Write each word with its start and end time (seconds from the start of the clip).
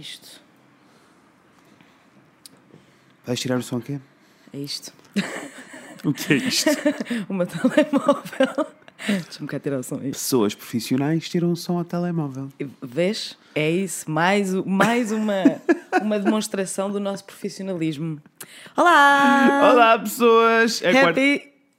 isto? 0.00 0.40
Vais 3.26 3.38
tirar 3.38 3.58
o 3.58 3.62
som 3.62 3.76
aqui? 3.76 4.00
É 4.52 4.58
isto. 4.58 4.92
O 6.04 6.12
que 6.12 6.32
é 6.32 6.36
isto? 6.36 6.70
o 7.28 7.34
meu 7.34 7.46
telemóvel. 7.46 8.66
Deixa-me 9.06 9.48
cá 9.48 9.58
tirar 9.58 9.78
o 9.78 9.82
som. 9.82 9.96
Isto. 9.96 10.10
Pessoas 10.10 10.54
profissionais 10.54 11.28
tiram 11.28 11.52
o 11.52 11.56
som 11.56 11.78
ao 11.78 11.84
telemóvel. 11.84 12.48
Vês? 12.82 13.36
É 13.54 13.70
isso. 13.70 14.10
Mais, 14.10 14.52
mais 14.64 15.12
uma, 15.12 15.42
uma 16.00 16.18
demonstração 16.18 16.90
do 16.90 17.00
nosso 17.00 17.24
profissionalismo. 17.24 18.20
Olá! 18.76 19.70
Olá, 19.72 19.98
pessoas! 19.98 20.82
É 20.82 20.92
quarta... 20.92 21.20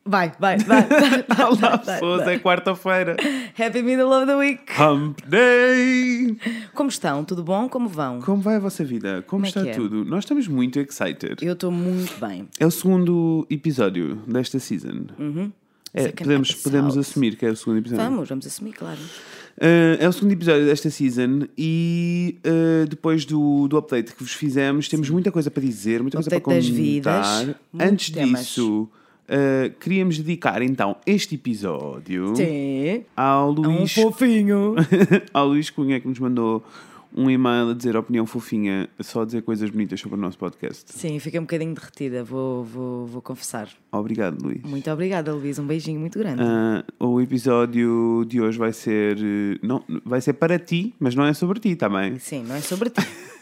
Vai, 0.09 0.31
vai, 0.39 0.57
vai. 0.57 0.87
vai, 0.87 1.23
vai, 1.23 1.45
Olá, 1.51 1.77
pessoas! 1.77 2.27
É 2.27 2.39
quarta-feira. 2.39 3.15
Happy 3.55 3.83
Middle 3.83 4.07
of 4.11 4.25
the 4.25 4.35
Week. 4.35 4.63
Hump 4.81 5.19
Day! 5.27 6.35
Como 6.73 6.89
estão? 6.89 7.23
Tudo 7.23 7.43
bom? 7.43 7.69
Como 7.69 7.87
vão? 7.87 8.19
Como 8.19 8.41
vai 8.41 8.55
a 8.55 8.59
vossa 8.59 8.83
vida? 8.83 9.23
Como, 9.27 9.43
Como 9.43 9.45
é 9.45 9.49
está 9.49 9.61
que 9.61 9.69
é? 9.69 9.73
tudo? 9.73 10.03
Nós 10.03 10.23
estamos 10.23 10.47
muito 10.47 10.79
excited. 10.79 11.35
Eu 11.43 11.53
estou 11.53 11.71
muito 11.71 12.19
bem. 12.19 12.47
É 12.59 12.65
o 12.65 12.71
segundo 12.71 13.45
episódio 13.51 14.15
desta 14.27 14.57
season. 14.57 15.05
É, 15.93 16.03
Second 16.03 16.23
podemos, 16.23 16.49
episode. 16.49 16.63
podemos 16.63 16.97
assumir 16.97 17.35
que 17.35 17.45
é 17.45 17.51
o 17.51 17.55
segundo 17.55 17.77
episódio. 17.77 18.03
Vamos, 18.03 18.29
vamos 18.29 18.47
assumir, 18.47 18.73
claro. 18.73 18.99
Uh, 19.57 19.99
é 19.99 20.07
o 20.09 20.11
segundo 20.13 20.31
episódio 20.31 20.65
desta 20.65 20.89
season 20.89 21.41
e 21.57 22.39
uh, 22.45 22.87
depois 22.87 23.25
do, 23.25 23.67
do 23.67 23.77
update 23.77 24.15
que 24.15 24.23
vos 24.23 24.31
fizemos, 24.33 24.87
temos 24.87 25.09
muita 25.09 25.31
coisa 25.31 25.51
para 25.51 25.61
dizer, 25.61 26.01
muita 26.01 26.17
coisa 26.17 26.29
para 26.29 26.37
Update 26.39 26.71
das 26.71 26.75
comentar. 26.77 27.45
vidas, 27.45 27.55
Antes 27.79 28.09
temas. 28.11 28.39
disso, 28.45 28.89
uh, 29.29 29.69
queríamos 29.79 30.17
dedicar 30.17 30.61
então 30.61 30.97
este 31.05 31.35
episódio 31.35 32.35
Sim. 32.35 33.03
ao 33.15 33.51
Um 33.51 33.53
Luís, 33.53 33.93
fofinho. 33.93 34.75
ao 35.33 35.47
Luís 35.47 35.69
Cunha 35.69 35.99
que 35.99 36.07
nos 36.07 36.19
mandou 36.19 36.63
um 37.15 37.29
e-mail 37.29 37.71
a 37.71 37.73
dizer 37.73 37.97
opinião 37.97 38.25
fofinha, 38.25 38.87
só 38.99 39.23
a 39.23 39.25
dizer 39.25 39.41
coisas 39.41 39.69
bonitas 39.69 39.99
sobre 39.99 40.17
o 40.17 40.21
nosso 40.21 40.37
podcast. 40.37 40.93
Sim, 40.93 41.17
fiquei 41.19 41.39
um 41.39 41.43
bocadinho 41.43 41.73
derretida, 41.73 42.23
vou, 42.23 42.63
vou, 42.63 43.07
vou 43.07 43.21
confessar. 43.21 43.67
Obrigado, 43.91 44.41
Luís. 44.43 44.61
Muito 44.63 44.89
obrigada, 44.91 45.33
Luís. 45.33 45.57
Um 45.57 45.65
beijinho 45.65 45.99
muito 45.99 46.19
grande. 46.19 46.41
Uh, 46.43 47.07
o 47.07 47.19
episódio 47.19 48.23
de 48.27 48.39
hoje 48.39 48.57
vai 48.57 48.71
ser 48.71 49.17
uh, 49.17 49.59
não, 49.63 49.83
vai 50.05 50.21
ser 50.21 50.33
para 50.33 50.59
ti, 50.59 50.93
mas 50.99 51.15
não 51.15 51.25
é 51.25 51.33
sobre 51.33 51.59
ti 51.59 51.75
também. 51.75 52.19
Sim, 52.19 52.43
não 52.43 52.55
é 52.55 52.61
sobre 52.61 52.89
ti. 52.89 53.01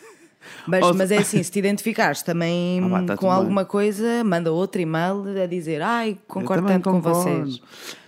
Mas, 0.67 0.85
Ou- 0.85 0.93
mas 0.93 1.11
é 1.11 1.17
assim, 1.17 1.41
se 1.41 1.51
te 1.51 1.59
identificares 1.59 2.21
também 2.21 2.81
Ah, 2.85 2.87
vá, 2.87 3.03
tá 3.03 3.17
com 3.17 3.31
alguma 3.31 3.65
coisa, 3.65 4.23
manda 4.23 4.51
outro 4.51 4.81
e-mail 4.81 5.23
a 5.41 5.45
dizer 5.45 5.81
ai, 5.81 6.17
concordo 6.27 6.67
tanto 6.67 6.83
com 6.89 7.01
concordo. 7.01 7.19
vocês. 7.45 7.61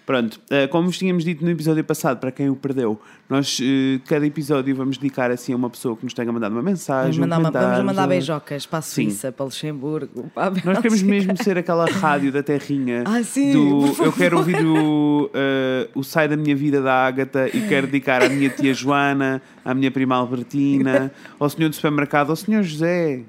Pronto, 0.09 0.41
eh, 0.49 0.65
como 0.65 0.87
vos 0.87 0.97
tínhamos 0.97 1.23
dito 1.23 1.45
no 1.45 1.51
episódio 1.51 1.83
passado, 1.83 2.19
para 2.19 2.31
quem 2.31 2.49
o 2.49 2.55
perdeu, 2.55 2.99
nós 3.29 3.59
eh, 3.61 3.99
cada 4.07 4.25
episódio 4.25 4.75
vamos 4.75 4.97
dedicar 4.97 5.29
assim 5.29 5.53
a 5.53 5.55
uma 5.55 5.69
pessoa 5.69 5.95
que 5.95 6.03
nos 6.03 6.15
tenha 6.15 6.33
mandado 6.33 6.51
uma 6.51 6.63
mensagem. 6.63 7.21
Vamos 7.21 7.43
mandar, 7.43 7.75
vamos 7.75 7.85
mandar 7.85 8.07
beijocas 8.07 8.65
para 8.65 8.79
a 8.79 8.81
Sim. 8.81 9.03
Suíça, 9.03 9.31
para 9.31 9.45
Luxemburgo, 9.45 10.31
para 10.33 10.47
a 10.47 10.49
Nós 10.49 10.61
queremos 10.79 11.03
Bélgica. 11.03 11.05
mesmo 11.05 11.43
ser 11.43 11.59
aquela 11.59 11.85
rádio 11.93 12.31
da 12.31 12.41
terrinha. 12.41 13.03
Ah, 13.05 13.21
sim, 13.21 13.53
do, 13.53 14.03
eu 14.03 14.11
quero 14.11 14.39
ouvir 14.39 14.65
o, 14.65 15.29
eh, 15.31 15.87
o 15.93 16.03
Sai 16.03 16.27
da 16.27 16.35
Minha 16.35 16.55
Vida 16.55 16.81
da 16.81 17.05
Ágata 17.05 17.47
e 17.47 17.67
quero 17.67 17.85
dedicar 17.85 18.23
à 18.23 18.29
minha 18.29 18.49
tia 18.49 18.73
Joana, 18.73 19.39
à 19.63 19.75
minha 19.75 19.91
prima 19.91 20.15
Albertina, 20.15 21.11
ao 21.39 21.47
senhor 21.51 21.69
do 21.69 21.75
supermercado, 21.75 22.31
ao 22.31 22.35
senhor 22.35 22.63
José. 22.63 23.21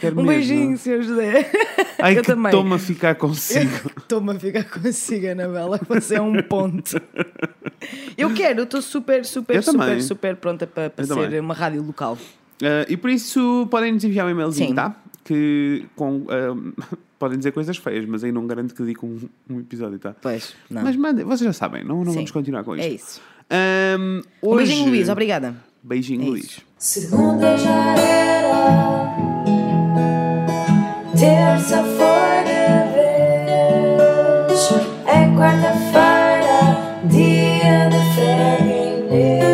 Quero 0.00 0.20
Um 0.20 0.26
beijinho, 0.26 0.76
Sr. 0.76 1.02
José. 1.02 1.50
Ai, 2.00 2.16
Eu 2.18 2.22
que 2.22 2.26
também. 2.28 2.50
toma 2.52 2.76
a 2.76 2.78
ficar 2.78 3.14
consigo. 3.14 3.90
Estou-me 3.96 4.32
a 4.32 4.38
ficar 4.38 4.64
consigo, 4.64 5.28
Anabela, 5.28 5.80
você 5.88 6.16
é 6.16 6.20
um 6.22 6.42
ponto. 6.42 7.00
Eu 8.16 8.32
quero, 8.34 8.60
eu 8.60 8.64
estou 8.64 8.82
super, 8.82 9.24
super, 9.24 9.56
Eu 9.56 9.62
super, 9.62 9.78
também. 9.78 10.00
super 10.02 10.36
pronta 10.36 10.66
para, 10.66 10.90
para 10.90 11.04
ser 11.04 11.14
também. 11.14 11.40
uma 11.40 11.54
rádio 11.54 11.82
local. 11.82 12.18
Uh, 12.60 12.84
e 12.88 12.96
por 12.96 13.10
isso 13.10 13.66
podem 13.70 13.92
nos 13.92 14.02
enviar 14.04 14.26
um 14.26 14.30
e-mailzinho, 14.30 14.68
Sim. 14.70 14.74
tá? 14.74 14.96
Que 15.24 15.86
com, 15.94 16.26
um, 16.28 16.72
podem 17.18 17.38
dizer 17.38 17.52
coisas 17.52 17.76
feias, 17.76 18.04
mas 18.06 18.24
aí 18.24 18.32
não 18.32 18.46
garanto 18.46 18.74
que 18.74 18.82
dedico 18.82 19.06
um, 19.06 19.20
um 19.48 19.60
episódio, 19.60 19.98
tá? 19.98 20.14
Pois, 20.20 20.54
não. 20.68 20.82
Mas 20.82 20.96
mandem, 20.96 21.24
vocês 21.24 21.42
já 21.46 21.52
sabem, 21.52 21.84
não, 21.84 21.98
não 21.98 22.06
Sim. 22.12 22.14
vamos 22.16 22.30
continuar 22.32 22.64
com 22.64 22.74
isto. 22.74 22.84
É 22.84 22.88
isso. 22.88 23.20
Um, 23.98 24.22
Um 24.42 24.48
hoje... 24.50 24.66
beijinho, 24.66 24.90
Luís, 24.90 25.08
obrigada. 25.08 25.54
Beijinho, 25.82 26.22
É 26.22 26.26
Luís. 26.26 26.60
Segunda 26.76 27.56
já 27.56 27.94
era, 27.96 28.97
terça 31.18 31.82
foi 31.82 32.44
de 32.44 32.68
vez, 32.94 34.70
é 35.06 35.26
quarta-feira, 35.36 37.02
dia 37.08 37.88
de 37.88 38.00
Fred 38.14 38.68
Inês. 39.08 39.48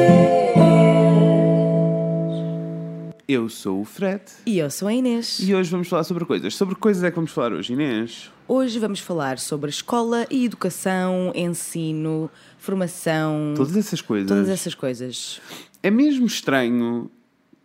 Eu 3.27 3.49
sou 3.49 3.81
o 3.81 3.85
Fred 3.85 4.23
E 4.45 4.59
eu 4.59 4.71
sou 4.71 4.89
a 4.89 4.93
Inês. 4.93 5.39
e 5.41 5.55
hoje 5.55 5.71
vamos 5.71 5.89
falar 5.89 6.05
sobre 6.05 6.25
coisas. 6.27 6.55
Sobre 6.55 6.75
coisas 6.75 7.03
é 7.03 7.09
que 7.11 7.17
vamos 7.17 7.31
falar 7.31 7.53
hoje, 7.53 7.73
Inês? 7.73 8.31
Hoje 8.47 8.79
vamos 8.79 9.01
falar 9.01 9.39
sobre 9.39 9.71
escola 9.71 10.27
e 10.31 10.45
educação, 10.45 11.33
ensino, 11.35 12.31
formação, 12.59 13.55
Todas 13.57 13.75
essas 13.77 14.03
coisas. 14.03 14.29
todas 14.29 14.49
essas 14.51 14.75
coisas. 14.75 15.41
É 15.83 15.91
mesmo 15.91 16.27
estranho, 16.27 17.11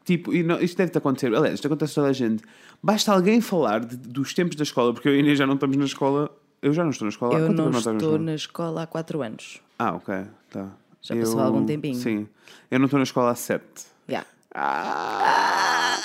Tipo, 0.10 0.34
e 0.34 0.42
não, 0.42 0.60
isto 0.60 0.76
deve-te 0.76 0.98
acontecer, 0.98 1.28
aliás, 1.28 1.54
isto 1.54 1.68
acontece 1.68 1.92
a 1.92 1.96
toda 1.96 2.08
a 2.08 2.14
gente. 2.14 2.44
Basta 2.82 3.14
alguém 3.14 3.40
falar 3.42 3.86
de, 3.86 3.96
dos 3.96 4.34
tempos 4.34 4.56
da 4.56 4.64
escola, 4.64 4.92
porque 4.92 5.08
eu 5.08 5.14
e 5.14 5.18
a 5.18 5.20
Inês 5.20 5.38
já 5.38 5.46
não 5.46 5.54
estamos 5.54 5.78
na 5.78 5.86
escola. 5.86 6.32
Eu 6.64 6.74
já 6.74 6.84
não 6.84 6.90
estou 6.90 7.06
na 7.06 7.10
escola 7.10 7.38
eu 7.38 7.46
anos. 7.46 7.56
não, 7.56 7.70
não 7.70 7.78
estou 7.78 8.18
na 8.18 8.34
escola? 8.34 8.82
há 8.82 8.88
4 8.88 9.22
anos. 9.22 9.62
Ah, 9.78 9.94
ok, 9.94 10.16
tá. 10.50 10.68
Já 11.00 11.14
eu... 11.14 11.22
passou 11.22 11.40
algum 11.42 11.64
tempinho. 11.64 11.94
Sim. 11.94 12.28
Eu 12.72 12.80
não 12.80 12.86
estou 12.86 12.98
na 12.98 13.04
escola 13.04 13.30
há 13.30 13.36
7. 13.36 13.64
Ah! 14.62 15.96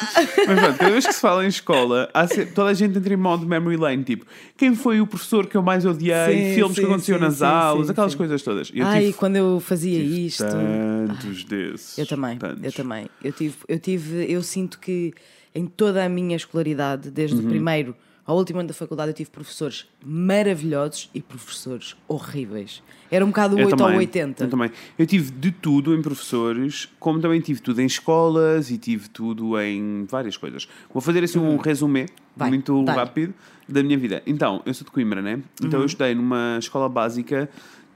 Mas 0.46 0.60
pronto, 0.60 0.78
cada 0.78 0.90
vez 0.90 1.06
que 1.06 1.12
se 1.12 1.20
fala 1.20 1.44
em 1.44 1.48
escola, 1.48 2.08
se- 2.28 2.46
toda 2.46 2.70
a 2.70 2.74
gente 2.74 2.96
entra 2.98 3.12
em 3.12 3.16
modo 3.16 3.46
memory 3.46 3.76
lane, 3.76 4.04
tipo, 4.04 4.24
quem 4.56 4.74
foi 4.74 5.00
o 5.00 5.06
professor 5.06 5.46
que 5.46 5.56
eu 5.56 5.62
mais 5.62 5.84
odiei, 5.84 6.48
Sim, 6.50 6.54
filmes 6.54 6.74
sim, 6.76 6.82
que 6.82 6.86
aconteciam 6.86 7.18
sim, 7.18 7.24
nas 7.24 7.42
aulas, 7.42 7.90
aquelas 7.90 8.14
coisas 8.14 8.42
todas. 8.42 8.70
Eu 8.74 8.86
Ai, 8.86 9.00
tive 9.06 9.12
quando 9.14 9.36
eu 9.36 9.60
fazia 9.60 9.98
isto. 10.00 10.44
tantos 10.44 11.44
desses. 11.44 11.98
Eu 11.98 12.06
também, 12.06 12.38
tantos. 12.38 12.62
eu 12.64 12.72
também. 12.72 13.06
Eu 13.22 13.32
tive, 13.32 13.54
eu 13.68 13.78
tive, 13.78 14.32
eu 14.32 14.42
sinto 14.42 14.78
que 14.78 15.12
em 15.54 15.66
toda 15.66 16.04
a 16.04 16.08
minha 16.08 16.36
escolaridade, 16.36 17.10
desde 17.10 17.36
Uhum. 17.36 17.44
o 17.44 17.48
primeiro 17.48 17.96
ao 18.26 18.36
último 18.36 18.58
ano 18.60 18.68
da 18.68 18.74
faculdade, 18.74 19.10
eu 19.10 19.14
tive 19.14 19.30
professores 19.30 19.86
maravilhosos 20.04 21.10
e 21.14 21.20
professores 21.20 21.94
horríveis. 22.08 22.82
Era 23.10 23.24
um 23.24 23.28
bocado 23.28 23.54
o 23.56 23.58
Eu 23.60 23.66
8 23.66 23.76
também, 23.76 23.92
ou 23.94 23.98
80. 24.00 24.44
Eu 24.44 24.48
também. 24.50 24.70
Eu 24.98 25.06
tive 25.06 25.30
de 25.30 25.50
tudo 25.50 25.94
em 25.94 26.00
professores, 26.02 26.88
como 26.98 27.20
também 27.20 27.40
tive 27.40 27.60
tudo 27.60 27.80
em 27.80 27.86
escolas 27.86 28.70
e 28.70 28.78
tive 28.78 29.08
tudo 29.08 29.60
em 29.60 30.06
várias 30.10 30.36
coisas. 30.36 30.66
Vou 30.92 31.00
fazer 31.02 31.22
assim 31.22 31.38
um 31.38 31.56
resumé, 31.56 32.02
Uhum. 32.02 32.06
Vai, 32.36 32.48
muito 32.48 32.84
rápido, 32.86 33.32
da 33.68 33.80
minha 33.82 33.96
vida. 33.96 34.20
Então, 34.26 34.60
eu 34.66 34.74
sou 34.74 34.84
de 34.84 34.90
Coimbra, 34.90 35.22
né? 35.22 35.40
Então 35.62 35.78
Uhum. 35.78 35.84
eu 35.84 35.86
estudei 35.86 36.14
numa 36.16 36.56
escola 36.58 36.88
básica 36.88 37.48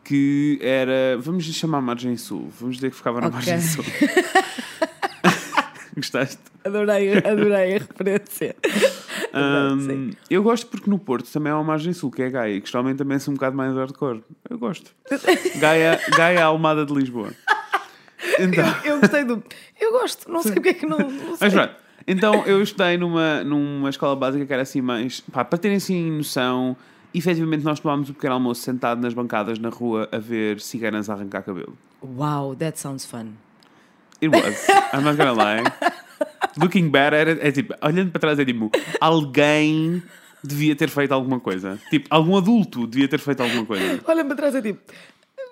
que 0.04 0.58
era. 0.62 1.18
Vamos 1.18 1.44
chamar 1.46 1.80
Margem 1.80 2.16
Sul. 2.16 2.48
Vamos 2.60 2.76
dizer 2.76 2.90
que 2.90 2.96
ficava 2.96 3.20
na 3.20 3.26
Ok. 3.26 3.36
Margem 3.36 3.60
Sul. 3.60 3.84
Gostaste? 5.96 6.38
Adorei, 6.64 7.18
adorei 7.18 7.76
a 7.76 7.78
referência. 7.78 8.54
Sim. 9.80 10.10
eu 10.30 10.42
gosto 10.42 10.66
porque 10.66 10.88
no 10.88 10.98
Porto 10.98 11.30
também 11.30 11.52
há 11.52 11.56
uma 11.56 11.64
margem 11.64 11.92
sul, 11.92 12.10
que 12.10 12.22
é 12.22 12.30
Gaia, 12.30 12.60
que 12.60 12.68
geralmente 12.68 12.98
também 12.98 13.18
é 13.18 13.30
um 13.30 13.34
bocado 13.34 13.56
mais 13.56 13.74
hardcore. 13.74 14.22
Eu 14.48 14.58
gosto. 14.58 14.94
Gaia, 15.58 16.00
Gaia 16.16 16.44
Almada 16.44 16.84
de 16.84 16.94
Lisboa. 16.94 17.32
Então, 18.38 18.64
Eu 18.84 19.00
gostei 19.00 19.24
do. 19.24 19.42
Eu 19.80 19.92
gosto, 19.92 20.30
não 20.30 20.42
sei 20.42 20.52
porque 20.52 20.70
é 20.70 20.74
que 20.74 20.86
não. 20.86 20.98
não 20.98 21.36
sei. 21.36 21.36
mas 21.40 21.54
pronto. 21.54 21.74
Então 22.06 22.46
eu 22.46 22.62
estudei 22.62 22.96
numa, 22.96 23.44
numa 23.44 23.90
escola 23.90 24.16
básica 24.16 24.44
que 24.46 24.52
era 24.52 24.62
assim 24.62 24.80
mais. 24.80 25.20
Pá, 25.20 25.44
para 25.44 25.58
terem 25.58 25.76
assim 25.76 26.10
noção, 26.10 26.76
efetivamente 27.14 27.62
nós 27.64 27.78
tomámos 27.80 28.08
o 28.08 28.14
pequeno 28.14 28.34
almoço 28.34 28.62
sentado 28.62 29.00
nas 29.00 29.12
bancadas 29.12 29.58
na 29.58 29.68
rua 29.68 30.08
a 30.10 30.18
ver 30.18 30.60
ciganas 30.60 31.10
a 31.10 31.14
arrancar 31.14 31.42
cabelo. 31.42 31.76
Wow, 32.02 32.56
that 32.56 32.78
sounds 32.78 33.04
fun. 33.04 33.32
It 34.22 34.28
was. 34.28 34.68
I'm 34.92 35.04
not 35.04 35.16
gonna 35.16 35.32
lie. 35.32 35.62
Looking 36.60 36.88
back, 36.88 37.14
era, 37.14 37.30
é 37.46 37.50
tipo, 37.52 37.74
olhando 37.82 38.10
para 38.10 38.20
trás, 38.20 38.38
é 38.38 38.44
tipo, 38.44 38.70
alguém 39.00 40.02
devia 40.42 40.74
ter 40.76 40.88
feito 40.88 41.12
alguma 41.12 41.40
coisa. 41.40 41.78
Tipo, 41.90 42.06
algum 42.10 42.36
adulto 42.36 42.86
devia 42.86 43.08
ter 43.08 43.18
feito 43.18 43.42
alguma 43.42 43.64
coisa. 43.66 44.00
Olha 44.06 44.24
para 44.24 44.36
trás 44.36 44.54
é 44.54 44.62
tipo. 44.62 44.80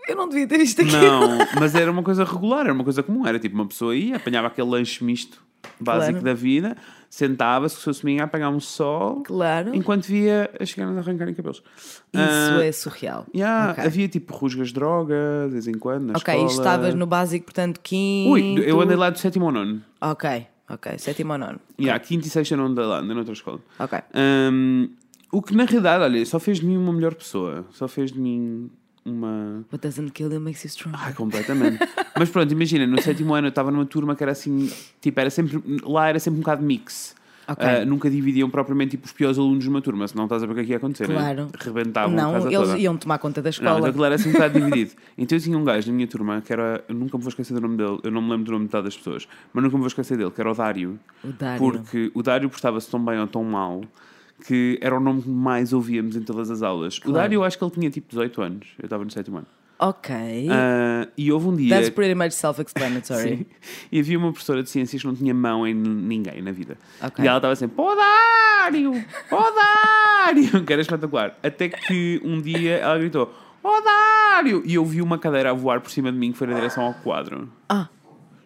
Eu 0.08 0.14
não 0.14 0.28
devia 0.28 0.46
ter 0.46 0.58
visto 0.58 0.82
aquilo. 0.82 1.00
Não, 1.02 1.38
mas 1.58 1.74
era 1.74 1.90
uma 1.90 2.02
coisa 2.02 2.22
regular, 2.24 2.60
era 2.66 2.72
uma 2.72 2.84
coisa 2.84 3.02
comum. 3.02 3.26
Era 3.26 3.38
tipo, 3.40 3.56
uma 3.56 3.66
pessoa 3.66 3.94
ia, 3.96 4.16
apanhava 4.16 4.46
aquele 4.46 4.68
lanche 4.68 5.02
misto 5.02 5.44
básico 5.80 6.12
Claro. 6.20 6.24
da 6.24 6.32
vida, 6.32 6.76
sentava-se, 7.10 7.74
com 7.74 7.80
o 7.80 7.82
seu 7.84 7.92
seminha, 7.94 8.22
a 8.22 8.24
apanhar 8.26 8.50
um 8.50 8.60
sol, 8.60 9.24
Claro. 9.24 9.74
enquanto 9.74 10.06
via 10.06 10.48
as 10.60 10.70
ciganas 10.70 10.96
arrancarem 10.98 11.34
cabelos. 11.34 11.60
Isso 11.86 12.02
Ah, 12.14 12.64
é 12.64 12.70
surreal. 12.70 13.26
yeah, 13.34 13.72
Ok. 13.72 13.84
Havia 13.84 14.06
tipo 14.08 14.32
rusgas 14.32 14.68
de 14.68 14.74
droga, 14.74 15.16
de 15.46 15.52
vez 15.54 15.66
em 15.66 15.74
quando, 15.74 16.10
Ok, 16.10 16.32
escola. 16.32 16.40
e 16.40 16.52
estavas 16.52 16.94
no 16.94 17.04
básico, 17.04 17.46
portanto, 17.46 17.80
quinto. 17.82 18.30
Ui, 18.30 18.62
eu 18.64 18.80
andei 18.80 18.96
lá 18.96 19.10
do 19.10 19.18
sétimo 19.18 19.46
ao 19.46 19.52
nono. 19.52 19.82
Ok, 20.00 20.46
ok, 20.68 20.98
sétimo 20.98 21.32
ou 21.32 21.38
nono. 21.38 21.60
Yeah, 21.78 22.02
quinto 22.02 22.26
e 22.26 22.30
sexto 22.30 22.52
eu 22.52 22.58
não 22.58 22.66
andei 22.66 22.84
lá, 22.84 22.98
andei 22.98 23.14
noutra 23.14 23.32
escola. 23.32 23.60
Ok. 23.78 23.98
Hum, 24.14 24.90
o 25.30 25.42
que 25.42 25.54
na 25.54 25.64
realidade, 25.64 26.04
olha, 26.04 26.24
só 26.26 26.38
fez 26.38 26.60
de 26.60 26.66
mim 26.66 26.76
uma 26.76 26.92
melhor 26.92 27.14
pessoa. 27.14 27.66
Só 27.72 27.88
fez 27.88 28.12
de 28.12 28.18
mim 28.18 28.70
uma... 29.04 29.64
What 29.72 29.86
doesn't 29.86 30.12
kill 30.12 30.32
you 30.32 30.40
makes 30.40 30.64
you 30.64 30.68
strong. 30.68 30.96
Ai, 30.98 31.12
completamente. 31.12 31.78
Mas 32.18 32.28
pronto, 32.30 32.50
imagina, 32.52 32.86
no 32.86 33.00
sétimo 33.00 33.34
ano 33.34 33.46
eu 33.46 33.50
estava 33.50 33.70
numa 33.70 33.86
turma 33.86 34.16
que 34.16 34.22
era 34.22 34.32
assim, 34.32 34.70
tipo, 35.00 35.20
era 35.20 35.30
sempre, 35.30 35.62
lá 35.82 36.08
era 36.08 36.18
sempre 36.18 36.38
um 36.38 36.42
bocado 36.42 36.62
mix. 36.62 37.14
Ok. 37.48 37.64
Ah, 37.64 37.84
nunca 37.84 38.10
dividiam 38.10 38.50
propriamente 38.50 38.92
tipo, 38.92 39.06
os 39.06 39.12
piores 39.12 39.38
alunos 39.38 39.64
numa 39.66 39.80
turma, 39.80 40.08
senão 40.08 40.24
estás 40.24 40.42
a 40.42 40.46
ver 40.46 40.52
o 40.52 40.54
que 40.56 40.60
é 40.62 40.64
que 40.64 40.70
ia 40.72 40.76
acontecer, 40.78 41.06
Claro. 41.06 41.44
né? 41.44 41.50
Rebentavam 41.60 42.14
não, 42.16 42.36
eles 42.48 42.58
toda. 42.68 42.78
iam 42.78 42.96
tomar 42.96 43.18
conta 43.18 43.40
da 43.40 43.46
Não, 43.46 43.50
escola. 43.50 43.76
então 43.78 43.88
aquilo 43.90 44.04
era 44.04 44.14
assim 44.16 44.28
um 44.30 44.32
bocado 44.32 44.54
dividido. 44.58 44.90
Então 45.16 45.38
eu 45.38 45.42
tinha 45.42 45.56
um 45.56 45.64
gajo 45.64 45.88
na 45.88 45.94
minha 45.94 46.08
turma 46.08 46.40
que 46.40 46.52
era. 46.52 46.84
Eu 46.88 46.94
nunca 46.94 47.16
me 47.16 47.22
vou 47.22 47.28
esquecer 47.28 47.54
do 47.54 47.60
nome 47.60 47.76
dele, 47.76 47.98
eu 48.02 48.10
não 48.10 48.20
me 48.20 48.30
lembro 48.30 48.46
do 48.46 48.52
nome 48.52 48.64
de 48.64 48.68
metade 48.68 48.84
das 48.84 48.96
pessoas, 48.96 49.28
mas 49.52 49.62
nunca 49.62 49.76
me 49.76 49.80
vou 49.80 49.86
esquecer 49.88 50.16
dele, 50.18 50.30
que 50.32 50.40
era 50.40 50.50
o 50.50 50.54
Dário. 50.54 50.98
O 51.22 51.28
Dário. 51.28 51.58
Porque 51.58 52.10
o 52.14 52.22
Dário 52.22 52.50
portava-se 52.50 52.90
tão 52.90 53.04
bem 53.04 53.18
ou 53.20 53.26
tão 53.28 53.44
mal 53.44 53.80
que 54.46 54.78
era 54.82 54.96
o 54.96 55.00
nome 55.00 55.22
que 55.22 55.28
mais 55.30 55.72
ouvíamos 55.72 56.16
em 56.16 56.22
todas 56.22 56.50
as 56.50 56.62
aulas. 56.62 56.98
O 56.98 57.02
Claro. 57.02 57.14
Dário, 57.14 57.36
eu 57.36 57.44
acho 57.44 57.56
que 57.56 57.64
ele 57.64 57.70
tinha 57.70 57.90
tipo 57.90 58.08
18 58.08 58.42
anos, 58.42 58.66
eu 58.78 58.84
estava 58.86 59.04
no 59.04 59.10
sétimo 59.10 59.38
ano. 59.38 59.46
Ok. 59.78 60.14
Ah, 60.50 61.06
e 61.18 61.30
houve 61.30 61.48
um 61.48 61.56
dia. 61.56 61.68
That's 61.74 61.90
pretty 61.90 62.14
much 62.14 62.32
self-explanatory. 62.32 63.22
Sim. 63.44 63.46
E 63.92 64.00
havia 64.00 64.18
uma 64.18 64.30
professora 64.32 64.62
de 64.62 64.70
ciências 64.70 65.02
que 65.02 65.06
não 65.08 65.14
tinha 65.14 65.34
mão 65.34 65.66
em 65.66 65.74
ninguém 65.74 66.40
na 66.40 66.50
vida. 66.52 66.78
Ok. 67.02 67.24
E 67.24 67.28
ela 67.28 67.38
estava 67.38 67.54
sempre, 67.56 67.74
ó 67.78 67.94
Dário! 67.94 68.92
Ó 69.30 69.42
Dário! 69.50 70.64
Que 70.64 70.72
era 70.72 70.82
espetacular. 70.82 71.36
Até 71.42 71.68
que 71.68 72.20
um 72.24 72.40
dia 72.40 72.76
ela 72.78 72.98
gritou, 72.98 73.32
ó 73.62 73.80
Dário! 73.80 74.62
E 74.64 74.74
eu 74.74 74.84
vi 74.84 75.02
uma 75.02 75.18
cadeira 75.18 75.50
a 75.50 75.52
voar 75.52 75.80
por 75.80 75.90
cima 75.90 76.10
de 76.10 76.18
mim 76.18 76.32
que 76.32 76.38
foi 76.38 76.46
na 76.46 76.54
direção 76.54 76.82
ao 76.84 76.94
quadro. 76.94 77.48
Ah, 77.68 77.88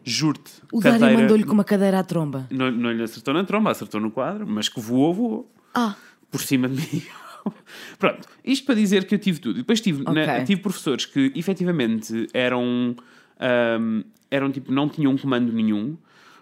Juro-te. 0.04 0.50
o 0.72 0.80
Dário 0.80 0.98
cadeira- 0.98 1.20
mandou-lhe 1.22 1.44
com 1.44 1.52
uma 1.52 1.64
cadeira 1.64 2.00
à 2.00 2.02
tromba. 2.04 2.46
Não, 2.50 2.70
não 2.70 2.90
lhe 2.90 3.02
acertou 3.02 3.32
na 3.32 3.44
tromba, 3.44 3.70
acertou 3.70 4.00
no 4.00 4.10
quadro, 4.10 4.46
mas 4.46 4.68
que 4.68 4.80
voou, 4.80 5.14
voou. 5.14 5.52
Ah, 5.74 5.94
Por 6.30 6.40
cima 6.40 6.68
de 6.68 6.74
mim. 6.76 7.02
Pronto, 7.98 8.28
isto 8.44 8.66
para 8.66 8.74
dizer 8.74 9.04
que 9.06 9.14
eu 9.14 9.18
tive 9.18 9.38
tudo. 9.40 9.56
Depois 9.58 9.80
tive, 9.80 10.02
Ok. 10.02 10.14
na- 10.14 10.44
tive 10.44 10.60
professores 10.60 11.06
que 11.06 11.32
efetivamente 11.34 12.26
eram, 12.32 12.94
ahm, 13.38 14.02
eram 14.30 14.50
tipo, 14.50 14.72
não 14.72 14.88
tinham 14.88 15.16
comando 15.16 15.52
nenhum. 15.52 15.96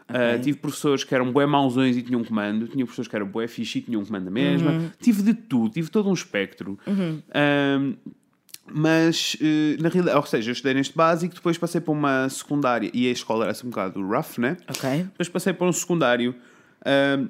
Ah, 0.08 0.32
Ok. 0.34 0.38
tive 0.44 0.58
professores 0.58 1.04
que 1.04 1.14
eram 1.14 1.30
bué 1.32 1.44
mauzões 1.44 1.96
e 1.96 2.02
tinham 2.02 2.24
comando. 2.24 2.66
Tinha 2.66 2.84
professores 2.84 3.08
que 3.08 3.16
eram 3.16 3.26
bué 3.26 3.46
fixe 3.46 3.78
e 3.78 3.82
tinham 3.82 4.02
comando 4.04 4.24
da 4.24 4.30
mesma. 4.30 4.70
Uhum. 4.72 4.90
Tive 5.00 5.22
de 5.22 5.34
tudo, 5.34 5.70
tive 5.74 5.90
todo 5.90 6.08
um 6.08 6.14
espectro. 6.14 6.78
Ahm, 7.34 7.94
mas, 8.70 9.36
eh, 9.40 9.76
na 9.80 9.88
realidade, 9.88 10.16
ou 10.18 10.26
seja, 10.26 10.50
eu 10.50 10.52
estudei 10.52 10.74
neste 10.74 10.94
básico, 10.94 11.34
depois 11.34 11.56
passei 11.56 11.80
para 11.80 11.92
uma 11.92 12.28
secundária 12.28 12.90
e 12.92 13.08
a 13.08 13.10
escola 13.10 13.44
era 13.44 13.52
assim 13.52 13.66
um 13.66 13.70
bocado 13.70 14.00
rough, 14.06 14.38
né? 14.38 14.56
ok. 14.68 15.04
Depois 15.04 15.28
passei 15.28 15.52
para 15.54 15.66
um 15.66 15.72
secundário 15.72 16.34
ahm, 16.84 17.28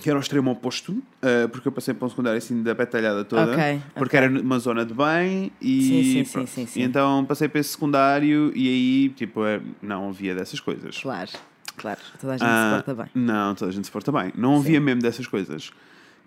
que 0.00 0.08
era 0.10 0.18
o 0.18 0.20
extremo 0.20 0.50
oposto, 0.50 1.02
ah, 1.22 1.48
porque 1.50 1.66
eu 1.68 1.72
passei 1.72 1.94
para 1.94 2.06
um 2.06 2.08
secundário 2.08 2.38
assim 2.38 2.62
da 2.62 2.74
petalhada 2.74 3.24
toda, 3.24 3.52
Ok, 3.52 3.80
porque 3.94 4.16
era 4.16 4.28
numa 4.28 4.58
zona 4.58 4.84
de 4.84 4.92
bem 4.94 5.50
e, 5.60 6.24
Sim, 6.24 6.46
sim, 6.46 6.66
sim. 6.66 6.80
E 6.80 6.82
então 6.82 7.24
passei 7.24 7.48
para 7.48 7.60
esse 7.60 7.70
secundário 7.70 8.52
e 8.54 8.68
aí 8.68 9.08
tipo 9.16 9.44
é, 9.44 9.60
não 9.82 10.08
havia 10.10 10.34
dessas 10.34 10.60
coisas. 10.60 10.98
Claro, 10.98 11.30
claro. 11.76 12.00
Toda 12.20 12.34
a 12.34 12.36
gente 12.36 12.46
Ah, 12.48 12.78
se 12.78 12.84
porta 12.84 13.02
bem. 13.02 13.10
Não, 13.22 13.54
toda 13.54 13.70
a 13.70 13.74
gente 13.74 13.84
se 13.84 13.90
porta 13.90 14.12
bem. 14.12 14.32
Não 14.36 14.56
havia 14.56 14.80
mesmo 14.80 15.00
dessas 15.02 15.26
coisas. 15.26 15.70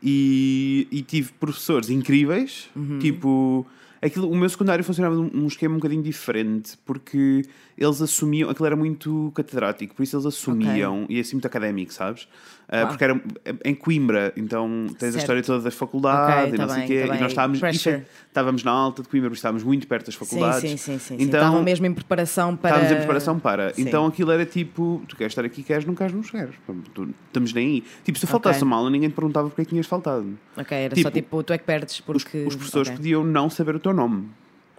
E, 0.01 0.87
e 0.91 1.01
tive 1.01 1.31
professores 1.33 1.89
incríveis, 1.89 2.69
Uhum. 2.75 2.99
tipo. 2.99 3.67
Aquilo, 4.01 4.29
o 4.29 4.35
meu 4.35 4.47
secundário 4.49 4.83
funcionava 4.83 5.15
de 5.15 5.21
um 5.21 5.29
um 5.43 5.47
esquema 5.47 5.73
um 5.75 5.77
bocadinho 5.77 6.01
diferente, 6.03 6.77
porque 6.85 7.43
eles 7.77 8.01
assumiam. 8.01 8.49
Aquilo 8.49 8.65
era 8.65 8.75
muito 8.75 9.31
catedrático, 9.35 9.93
por 9.95 10.03
isso 10.03 10.15
eles 10.15 10.25
assumiam, 10.25 11.05
e 11.09 11.19
assim 11.19 11.35
muito 11.35 11.45
académico, 11.47 11.93
sabes? 11.93 12.27
Ah, 12.71 12.85
porque 12.85 13.03
era 13.03 13.19
em 13.65 13.73
Coimbra, 13.73 14.31
então 14.37 14.85
tens 14.89 14.99
Certo. 14.99 15.15
a 15.15 15.17
história 15.19 15.43
toda 15.43 15.63
das 15.63 15.73
faculdades 15.73 16.43
Ok, 16.45 16.53
e 16.53 16.57
tá 16.57 16.67
não 16.67 16.73
sei 16.75 16.83
o 16.83 16.87
quê, 16.87 17.05
tá 17.07 17.15
e 17.15 17.19
nós 17.19 17.31
estávamos, 17.31 17.57
ife- 17.75 18.03
estávamos 18.27 18.63
na 18.63 18.71
alta 18.71 19.01
de 19.01 19.09
Coimbra, 19.09 19.29
porque 19.29 19.39
estávamos 19.39 19.63
muito 19.63 19.87
perto 19.87 20.05
das 20.05 20.13
Sim, 20.15 20.19
faculdades. 20.25 20.61
sim, 20.61 20.77
sim, 20.77 20.99
sim, 20.99 21.17
sim. 21.17 21.23
Então, 21.23 21.39
Estavam 21.41 21.63
mesmo 21.63 21.85
em 21.87 21.93
preparação 21.93 22.55
para. 22.55 22.69
Estávamos 22.69 22.91
em 22.91 22.97
preparação 22.97 23.39
para. 23.39 23.73
Sim. 23.73 23.81
Então 23.81 24.05
aquilo 24.05 24.31
era 24.31 24.45
tipo, 24.45 25.01
tu 25.07 25.15
queres 25.15 25.31
estar 25.31 25.43
aqui, 25.43 25.63
queres, 25.63 25.83
não 25.83 25.95
queres, 25.95 26.13
não 26.13 26.21
queres. 26.21 26.53
Tu- 26.93 27.09
Estamos 27.27 27.53
nem 27.53 27.67
aí. 27.67 27.83
Tipo, 28.03 28.19
se 28.19 28.25
tu 28.25 28.29
faltasse 28.29 28.59
Ok. 28.59 28.67
uma 28.67 28.75
aula, 28.77 28.89
ninguém 28.89 29.09
te 29.09 29.13
perguntava 29.15 29.49
porque 29.49 29.61
é 29.61 29.65
que 29.65 29.69
tinhas 29.71 29.87
faltado. 29.87 30.37
Ok, 30.55 30.77
era 30.77 30.93
Tipo, 30.95 31.07
só 31.07 31.11
tipo, 31.11 31.43
tu 31.43 31.53
é 31.53 31.57
que 31.57 31.63
perdes 31.63 31.95
Os, 31.95 32.01
porque. 32.01 32.43
os 32.45 32.55
professores 32.55 32.87
ok. 32.89 32.97
podiam 32.97 33.23
não 33.23 33.49
saber 33.49 33.75
o 33.75 33.79
teu 33.79 33.88
nome. 33.93 34.27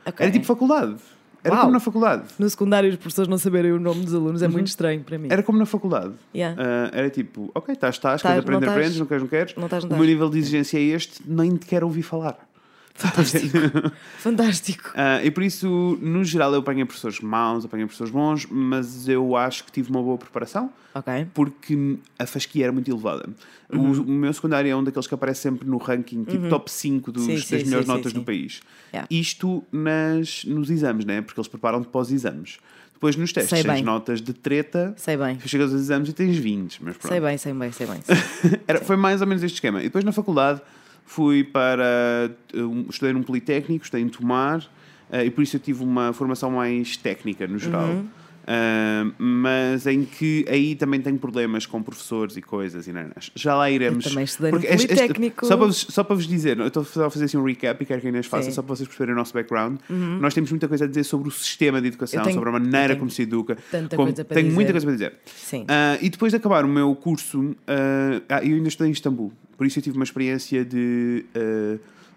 Ok. 0.05 0.25
Era 0.25 0.33
tipo 0.33 0.47
faculdade. 0.47 0.97
Era 1.43 1.55
Uau. 1.55 1.63
como 1.63 1.73
na 1.73 1.81
faculdade. 1.81 2.25
No 2.39 2.49
secundário, 2.51 2.91
os 2.91 2.97
professores 2.97 3.29
não 3.29 3.39
saberem 3.39 3.73
o 3.73 3.81
nome 3.81 4.05
dos 4.05 4.15
alunos 4.15 4.43
é 4.43 4.49
muito 4.49 4.67
estranho 4.67 5.03
para 5.03 5.19
mim. 5.19 5.29
Era 5.31 5.43
como 5.43 5.59
na 5.59 5.65
faculdade. 5.65 6.13
Yeah. 6.35 6.61
Ah, 6.63 6.91
era 6.93 7.09
tipo, 7.09 7.51
ok, 7.55 7.73
estás, 7.73 7.95
estás, 7.95 8.21
queres 8.21 8.39
aprender, 8.39 8.69
aprendes, 8.69 8.99
não 8.99 9.07
queres, 9.07 9.23
não 9.23 9.29
queres. 9.29 9.55
Não 9.55 9.69
não 9.69 9.97
o 9.97 9.99
meu 9.99 10.07
nível 10.07 10.29
de 10.29 10.39
exigência 10.39 10.79
é 10.79 10.83
este, 10.83 11.23
nem 11.27 11.57
te 11.57 11.67
quero 11.67 11.87
ouvir 11.87 12.03
falar. 12.03 12.50
Fantástico. 14.19 14.91
Ah, 14.95 15.23
e 15.25 15.31
por 15.31 15.43
isso, 15.43 15.99
no 16.01 16.25
geral, 16.25 16.53
eu 16.53 16.61
apanhei 16.61 16.85
professores 16.85 17.21
maus, 17.21 17.65
apanhei 17.65 17.87
professores 17.87 18.13
bons, 18.13 18.47
mas 18.51 19.09
eu 19.09 19.37
acho 19.37 19.65
que 19.65 19.73
tive 19.73 19.91
uma 19.91 20.03
boa 20.03 20.19
preparação. 20.19 20.71
Ok. 20.93 21.29
porque 21.33 21.99
a 22.19 22.27
fasquia 22.27 22.65
era 22.65 22.73
muito 22.73 22.91
elevada. 22.91 23.29
O- 23.73 23.77
Uhum. 23.77 24.01
O, 24.03 24.05
meu 24.11 24.33
secundário 24.33 24.69
é 24.69 24.75
um 24.75 24.83
daqueles 24.83 25.07
que 25.07 25.15
aparece 25.15 25.41
sempre 25.43 25.69
no 25.69 25.77
ranking, 25.79 26.25
tipo 26.25 26.49
top 26.49 26.69
5 26.69 27.13
dos, 27.13 27.23
Sim, 27.25 27.35
das 27.35 27.45
sim, 27.45 27.57
melhores 27.65 27.87
sim, 27.87 27.93
notas 27.93 28.13
do 28.13 28.25
país. 28.25 28.61
Yeah. 28.93 29.07
Isto 29.09 29.63
nas, 29.71 30.45
nos 30.45 30.69
exames, 30.69 31.05
né? 31.05 31.23
porque 31.23 31.39
eles 31.39 31.47
preparam-te 31.47 31.87
para 31.87 32.01
os 32.01 32.11
exames. 32.11 32.59
Depois 32.93 33.15
nos 33.15 33.33
testes 33.33 33.51
Sei 33.51 33.63
tens 33.63 33.73
bem. 33.77 33.85
notas 33.85 34.21
de 34.21 34.33
treta, 34.33 34.93
Sei 34.97 35.17
bem. 35.17 35.39
chegas 35.47 35.73
aos 35.73 35.81
exames 35.81 36.09
e 36.09 36.13
tens 36.13 36.37
20. 36.37 36.83
Mas 36.83 36.97
pronto. 36.97 37.13
Sei 37.13 37.21
bem, 37.21 37.39
sei 37.39 37.53
bem, 37.55 37.71
sei 37.71 37.87
bem. 37.87 38.01
Era, 38.67 38.81
foi 38.85 38.97
mais 38.97 39.21
ou 39.21 39.29
menos 39.29 39.45
este 39.45 39.55
esquema. 39.55 39.79
E 39.81 39.85
depois 39.85 40.05
na 40.05 40.11
faculdade 40.13 40.61
fui 41.05 41.45
para. 41.45 42.31
um, 42.55 42.87
estudei 42.89 43.13
num 43.13 43.23
Politécnico, 43.23 43.85
estudei 43.85 44.05
em 44.05 44.09
Tomar, 44.09 44.65
eh, 45.11 45.27
e 45.27 45.31
por 45.31 45.43
isso 45.43 45.57
eu 45.57 45.61
tive 45.61 45.83
uma 45.83 46.13
formação 46.13 46.51
mais 46.51 46.97
técnica 46.97 47.47
no 47.47 47.59
geral. 47.59 47.89
Uhum. 47.89 48.07
Ah, 48.47 49.07
mas 49.19 49.87
em 49.87 50.05
que 50.05 50.45
aí 50.49 50.75
também 50.75 51.01
tenho 51.01 51.19
problemas 51.19 51.67
com 51.67 51.83
professores 51.83 52.37
e 52.37 52.43
coisas 52.43 52.87
e 52.89 52.93
não. 52.93 53.07
já 53.35 53.55
lá 53.55 53.71
iremos. 53.71 54.05
Eu 54.07 54.11
também 54.11 54.25
estudei 54.25 54.51
no 54.53 54.59
Porque 54.59 54.73
este- 54.75 54.93
este- 54.93 55.33
só, 55.47 55.57
para 55.57 55.67
vos, 55.67 55.77
só 55.89 56.03
para 56.05 56.17
vos 56.17 56.27
dizer, 56.27 56.59
eu 56.59 56.67
estou 56.67 56.83
a 56.83 57.11
fazer 57.11 57.27
assim 57.27 57.37
um 57.37 57.45
recap 57.45 57.83
e 57.83 57.87
quero 57.87 58.01
que 58.01 58.07
a 58.07 58.11
Inês 58.11 58.27
faça, 58.27 58.45
Sim. 58.45 58.49
Uhum. 58.51 58.55
só 58.57 58.63
para 58.63 58.75
vocês 58.77 58.89
perceberem 58.89 59.15
o 59.15 59.17
nosso 59.19 59.33
background. 59.35 59.79
Nós 59.89 60.35
temos 60.35 60.51
muita 60.51 60.67
coisa 60.69 60.85
a 60.85 60.89
dizer 60.89 61.05
sobre 61.05 61.29
o 61.29 61.31
sistema 61.31 61.81
de 61.81 61.89
educação, 61.89 62.23
tenho- 62.23 62.35
sobre 62.35 62.49
a 62.49 62.53
maneira 62.53 62.97
como 62.97 63.11
se 63.11 63.23
educa. 63.23 63.57
tanta 63.71 63.97
como- 63.97 64.09
coisa 64.09 64.25
para 64.25 64.35
tenho 64.35 64.47
dizer. 64.47 64.55
muita 64.55 64.73
coisa 64.73 64.87
para 64.87 64.95
dizer. 64.95 65.15
Sim. 65.27 65.65
Ah, 65.69 65.99
e 66.01 66.09
depois 66.11 66.33
de 66.33 66.37
acabar 66.37 66.65
o 66.65 66.69
meu 66.69 66.95
curso, 66.95 67.55
ah, 67.67 68.43
eu 68.45 68.55
ainda 68.57 68.69
estudei 68.69 68.89
em 68.89 68.93
Istambul, 68.93 69.33
por 69.57 69.67
isso 69.67 69.79
eu 69.79 69.83
tive 69.83 69.97
uma 69.97 70.05
experiência 70.05 70.65
de 70.65 71.25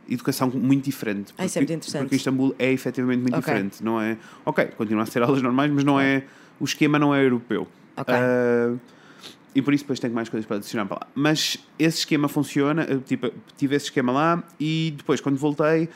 educação 0.10 0.50
muito 0.50 0.86
diferente. 0.86 1.34
Ah, 1.38 1.46
isso 1.46 1.58
é 1.58 1.62
muito 1.62 1.74
interessante. 1.74 2.02
Porque 2.04 2.16
Istambul 2.16 2.56
é 2.60 2.72
efetivamente 2.72 3.22
muito 3.22 3.38
Ok. 3.38 3.42
diferente, 3.54 3.84
não 3.84 4.00
é? 4.02 4.18
Ok, 4.46 4.66
continua 4.78 5.04
a 5.04 5.06
ser 5.06 5.22
aulas 5.24 5.42
normais, 5.42 5.72
mas 5.72 5.84
não 5.84 6.00
é. 6.00 6.24
O 6.60 6.66
esquema 6.66 6.98
não 7.00 7.14
é 7.14 7.24
europeu. 7.24 7.68
Ok. 7.96 8.14
Ah, 8.14 8.74
e 9.56 9.62
por 9.62 9.74
isso 9.74 9.84
depois 9.84 10.00
tenho 10.00 10.14
mais 10.14 10.30
coisas 10.30 10.48
para 10.48 10.58
adicionar 10.58 10.86
para 10.88 10.96
lá. 11.02 11.08
Mas 11.14 11.58
esse 11.78 12.00
esquema 12.00 12.28
funciona, 12.28 12.84
eu, 12.86 13.00
tipo, 13.02 13.32
tive 13.56 13.76
esse 13.76 13.86
esquema 13.86 14.12
lá 14.12 14.44
e 14.60 14.94
depois, 14.98 15.22
quando 15.22 15.38
voltei, 15.38 15.88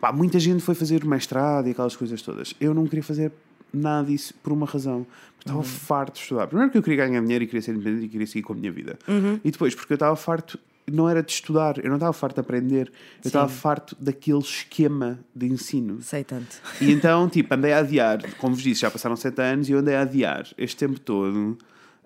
pá, 0.00 0.12
muita 0.12 0.38
gente 0.38 0.62
foi 0.62 0.74
fazer 0.74 1.04
mestrado 1.04 1.66
e 1.66 1.72
aquelas 1.72 1.96
coisas 1.96 2.22
todas. 2.22 2.54
Eu 2.60 2.72
não 2.72 2.86
queria 2.86 3.02
fazer 3.02 3.32
nada 3.72 4.06
disso 4.08 4.32
por 4.42 4.52
uma 4.52 4.64
razão. 4.66 5.04
Porque 5.36 5.48
estava 5.48 5.62
farto 5.62 6.14
de 6.14 6.20
estudar. 6.20 6.46
Primeiro 6.46 6.70
que 6.70 6.78
eu 6.78 6.82
queria 6.82 7.06
ganhar 7.06 7.20
dinheiro 7.22 7.42
e 7.44 7.46
queria 7.46 7.62
ser 7.62 7.72
independente 7.74 8.04
e 8.04 8.08
queria 8.08 8.26
seguir 8.26 8.42
com 8.42 8.52
a 8.52 8.56
minha 8.56 8.70
vida. 8.70 8.98
E 9.42 9.50
depois 9.50 9.74
porque 9.74 9.92
eu 9.92 9.96
estava 9.96 10.14
farto, 10.14 10.58
não 10.90 11.08
era 11.08 11.22
de 11.22 11.32
estudar, 11.32 11.78
eu 11.78 11.88
não 11.88 11.96
estava 11.96 12.12
farto 12.12 12.34
de 12.34 12.40
aprender, 12.40 12.92
eu 13.22 13.28
estava 13.28 13.48
farto 13.48 13.96
daquele 14.00 14.38
esquema 14.38 15.18
de 15.34 15.46
ensino. 15.46 16.00
Sei 16.02 16.24
tanto. 16.24 16.56
E 16.80 16.90
então, 16.92 17.28
tipo, 17.28 17.52
andei 17.54 17.72
a 17.72 17.78
adiar, 17.78 18.20
como 18.38 18.54
vos 18.54 18.62
disse, 18.62 18.80
já 18.82 18.90
passaram 18.90 19.16
sete 19.16 19.40
anos 19.40 19.68
e 19.68 19.72
eu 19.72 19.78
andei 19.78 19.94
a 19.94 20.02
adiar 20.02 20.46
este 20.58 20.76
tempo 20.76 20.98
todo. 20.98 21.56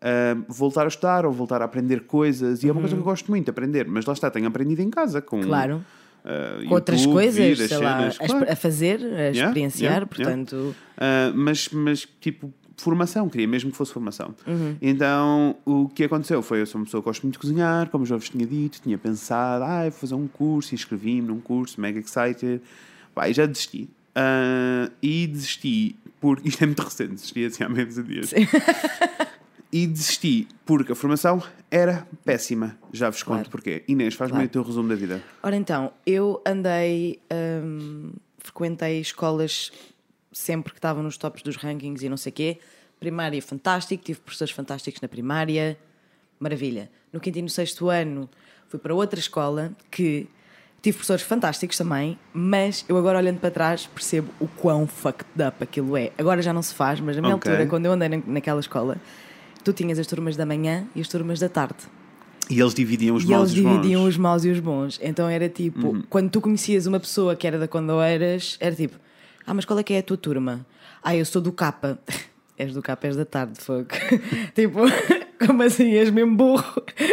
ah, 0.02 0.36
voltar 0.48 0.84
a 0.84 0.88
estudar 0.88 1.24
ou 1.24 1.32
voltar 1.32 1.62
a 1.62 1.64
aprender 1.64 2.00
coisas 2.00 2.62
e 2.62 2.68
é 2.68 2.72
uma 2.72 2.80
coisa 2.80 2.94
que 2.94 3.00
eu 3.00 3.04
gosto 3.04 3.30
muito 3.30 3.44
de 3.44 3.50
aprender, 3.50 3.86
mas 3.88 4.04
lá 4.04 4.12
está, 4.12 4.30
tenho 4.30 4.46
aprendido 4.46 4.82
em 4.82 4.90
casa 4.90 5.22
com, 5.22 5.40
Claro. 5.42 5.84
Com 6.68 6.74
outras 6.74 7.04
coisas, 7.04 7.58
sei 7.58 7.78
lá, 7.78 7.98
cenas, 7.98 8.18
a, 8.18 8.26
claro. 8.26 8.52
a 8.52 8.56
fazer, 8.56 8.98
a 9.02 9.30
experienciar, 9.30 9.92
yeah, 9.92 10.06
portanto. 10.06 10.74
Ah, 10.96 11.30
mas, 11.34 11.68
mas 11.68 12.08
tipo, 12.20 12.52
formação, 12.76 13.28
queria 13.28 13.46
mesmo 13.48 13.70
que 13.70 13.76
fosse 13.76 13.92
formação. 13.92 14.34
Uhum. 14.46 14.76
Então, 14.80 15.56
o 15.64 15.88
que 15.88 16.04
aconteceu 16.04 16.42
foi: 16.42 16.60
eu 16.60 16.66
sou 16.66 16.80
uma 16.80 16.84
pessoa 16.84 17.02
que 17.02 17.06
gosto 17.06 17.22
muito 17.22 17.34
de 17.34 17.38
cozinhar, 17.38 17.88
como 17.90 18.04
já 18.06 18.16
vos 18.16 18.28
tinha 18.28 18.46
dito, 18.46 18.80
tinha 18.82 18.98
pensado, 18.98 19.64
ah, 19.64 19.82
vou 19.82 19.92
fazer 19.92 20.14
um 20.14 20.26
curso 20.28 20.72
e 20.72 20.76
inscrevi-me 20.76 21.28
num 21.28 21.40
curso, 21.40 21.80
mega 21.80 21.98
excited. 22.00 22.60
Pá, 23.14 23.28
e 23.28 23.32
já 23.34 23.46
desisti. 23.46 23.88
Ah, 24.14 24.90
e 25.02 25.26
desisti 25.26 25.96
porque. 26.20 26.48
Isto 26.48 26.62
é 26.64 26.66
muito 26.66 26.82
recente, 26.82 27.12
desisti 27.14 27.44
assim 27.44 27.64
há 27.64 27.68
meses 27.68 27.98
a 27.98 28.02
dias. 28.02 28.32
E 29.76 29.88
desisti 29.88 30.46
porque 30.64 30.92
a 30.92 30.94
formação 30.94 31.42
era 31.68 32.06
péssima. 32.24 32.78
Já 32.92 33.10
vos 33.10 33.24
conto 33.24 33.38
Claro. 33.38 33.50
porquê. 33.50 33.82
Inês, 33.88 34.14
faz-me 34.14 34.34
Claro. 34.36 34.46
o 34.46 34.52
teu 34.52 34.62
resumo 34.62 34.88
da 34.88 34.94
vida. 34.94 35.20
Ora 35.42 35.56
então, 35.56 35.92
eu 36.06 36.40
andei, 36.46 37.18
hum, 37.60 38.12
frequentei 38.38 39.00
escolas 39.00 39.72
sempre 40.34 40.72
que 40.72 40.78
estavam 40.78 41.02
nos 41.02 41.16
tops 41.16 41.42
dos 41.42 41.56
rankings 41.56 42.04
e 42.04 42.08
não 42.10 42.16
sei 42.18 42.30
o 42.30 42.34
quê. 42.34 42.58
Primária 43.00 43.40
fantástico, 43.40 44.04
tive 44.04 44.20
professores 44.20 44.52
fantásticos 44.52 45.00
na 45.00 45.08
primária, 45.08 45.78
maravilha. 46.38 46.90
No 47.12 47.20
quinto 47.20 47.38
e 47.38 47.42
no 47.42 47.48
sexto 47.48 47.88
ano 47.88 48.28
fui 48.68 48.78
para 48.78 48.94
outra 48.94 49.18
escola 49.18 49.72
que 49.90 50.26
Tive 50.82 50.98
professores 50.98 51.22
fantásticos 51.24 51.78
também, 51.78 52.18
mas 52.30 52.84
eu 52.86 52.98
agora 52.98 53.16
olhando 53.16 53.38
para 53.40 53.50
trás 53.50 53.86
percebo 53.86 54.28
o 54.38 54.46
quão 54.46 54.86
fucked 54.86 55.24
up 55.42 55.56
aquilo 55.64 55.96
é. 55.96 56.12
Agora 56.18 56.42
já 56.42 56.52
não 56.52 56.60
se 56.60 56.74
faz, 56.74 57.00
mas 57.00 57.16
na 57.16 57.22
minha 57.22 57.34
Ok. 57.36 57.50
altura, 57.50 57.66
quando 57.66 57.86
eu 57.86 57.92
andei 57.92 58.06
na- 58.10 58.20
naquela 58.26 58.60
escola, 58.60 58.98
tu 59.64 59.72
tinhas 59.72 59.98
as 59.98 60.06
turmas 60.06 60.36
da 60.36 60.44
manhã 60.44 60.86
e 60.94 61.00
as 61.00 61.08
turmas 61.08 61.40
da 61.40 61.48
tarde. 61.48 61.78
E 62.50 62.60
eles 62.60 62.74
dividiam 62.74 63.16
os 63.16 63.24
e 63.24 63.28
maus 63.28 63.48
eles 63.48 63.52
e 63.54 63.60
os 63.60 63.64
bons. 63.64 63.76
dividiam 63.76 64.04
os 64.04 64.16
maus 64.18 64.44
e 64.44 64.50
os 64.50 64.60
bons. 64.60 65.00
Então 65.02 65.26
era 65.26 65.48
tipo, 65.48 65.86
Uhum. 65.86 66.02
quando 66.10 66.28
tu 66.28 66.38
conhecias 66.42 66.84
uma 66.84 67.00
pessoa 67.00 67.34
que 67.34 67.46
era 67.46 67.58
da 67.58 67.66
Condoeiras, 67.66 68.58
era 68.60 68.74
tipo, 68.74 68.98
ah, 69.46 69.54
mas 69.54 69.64
qual 69.64 69.78
é 69.78 69.82
que 69.82 69.92
é 69.94 69.98
a 69.98 70.02
tua 70.02 70.16
turma? 70.16 70.66
Ah, 71.02 71.14
eu 71.16 71.24
sou 71.24 71.40
do 71.42 71.52
Capa. 71.52 71.98
És 72.56 72.72
do 72.72 72.80
Capa, 72.80 73.08
és 73.08 73.16
da 73.16 73.24
tarde, 73.24 73.58
fogo. 73.60 73.88
tipo, 74.54 74.78
como 75.44 75.60
assim? 75.64 75.90
És 75.94 76.08
mesmo 76.10 76.36
burro 76.36 76.62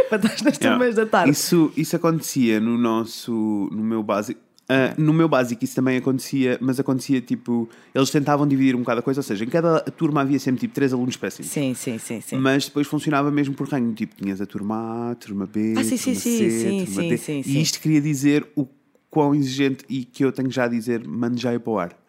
para 0.07 0.17
estar 0.23 0.43
nas 0.43 0.57
Yeah. 0.59 0.77
turmas 0.77 0.95
da 0.95 1.05
tarde. 1.07 1.31
Isso, 1.31 1.73
isso 1.75 1.95
acontecia 1.95 2.59
no 2.59 2.77
nosso, 2.77 3.31
no 3.71 3.83
meu 3.83 4.03
básico. 4.03 4.39
Ah, 4.69 4.93
no 4.99 5.11
meu 5.11 5.27
básico 5.27 5.63
isso 5.65 5.73
também 5.75 5.97
acontecia, 5.97 6.59
mas 6.61 6.79
acontecia 6.79 7.19
tipo, 7.19 7.67
eles 7.93 8.11
tentavam 8.11 8.47
dividir 8.47 8.75
um 8.75 8.81
bocado 8.81 8.99
a 8.99 9.03
coisa, 9.03 9.19
ou 9.19 9.23
seja, 9.23 9.43
em 9.43 9.49
cada 9.49 9.79
turma 9.81 10.21
havia 10.21 10.37
sempre 10.39 10.59
tipo 10.61 10.75
três 10.75 10.93
alunos 10.93 11.17
péssimos. 11.17 11.51
Sim, 11.51 11.73
sim, 11.73 11.97
sim, 11.97 12.21
sim. 12.21 12.37
Mas 12.37 12.65
depois 12.65 12.85
funcionava 12.85 13.31
mesmo 13.31 13.55
por 13.55 13.67
ranho, 13.67 13.91
tipo, 13.93 14.15
tinhas 14.15 14.39
a 14.39 14.45
turma 14.45 14.75
A, 14.75 15.11
a 15.11 15.15
turma 15.15 15.47
B, 15.47 15.73
Ah, 15.75 15.83
sim, 15.83 15.97
sim, 15.97 16.13
turma 16.13 16.19
sim, 16.19 16.37
C, 16.37 16.49
sim, 16.51 16.85
turma 16.85 17.01
sim, 17.01 17.09
D. 17.09 17.17
sim, 17.17 17.39
E 17.39 17.43
sim. 17.43 17.59
isto 17.61 17.79
queria 17.81 17.99
dizer 17.99 18.47
o 18.55 18.67
quão 19.09 19.33
exigente 19.35 19.83
e 19.89 20.05
que 20.05 20.23
eu 20.23 20.31
tenho 20.31 20.51
já 20.51 20.65
a 20.65 20.67
dizer, 20.67 21.05
mande 21.05 21.41
já 21.41 21.59
para 21.59 21.71
o 21.71 21.79
ar. 21.79 22.00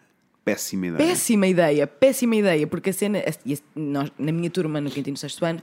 Péssima 0.45 0.87
ideia. 0.89 1.09
Péssima 1.09 1.47
ideia, 1.47 1.87
péssima 1.87 2.37
ideia, 2.37 2.67
porque 2.67 2.91
a 2.91 2.93
cena, 2.93 3.23
nós, 3.77 4.11
na 4.19 4.33
minha 4.33 4.51
turma, 4.51 4.81
no 4.81 4.91
quinto 4.91 5.09
e 5.09 5.13
no 5.13 5.17
sexto 5.17 5.45
ano, 5.45 5.61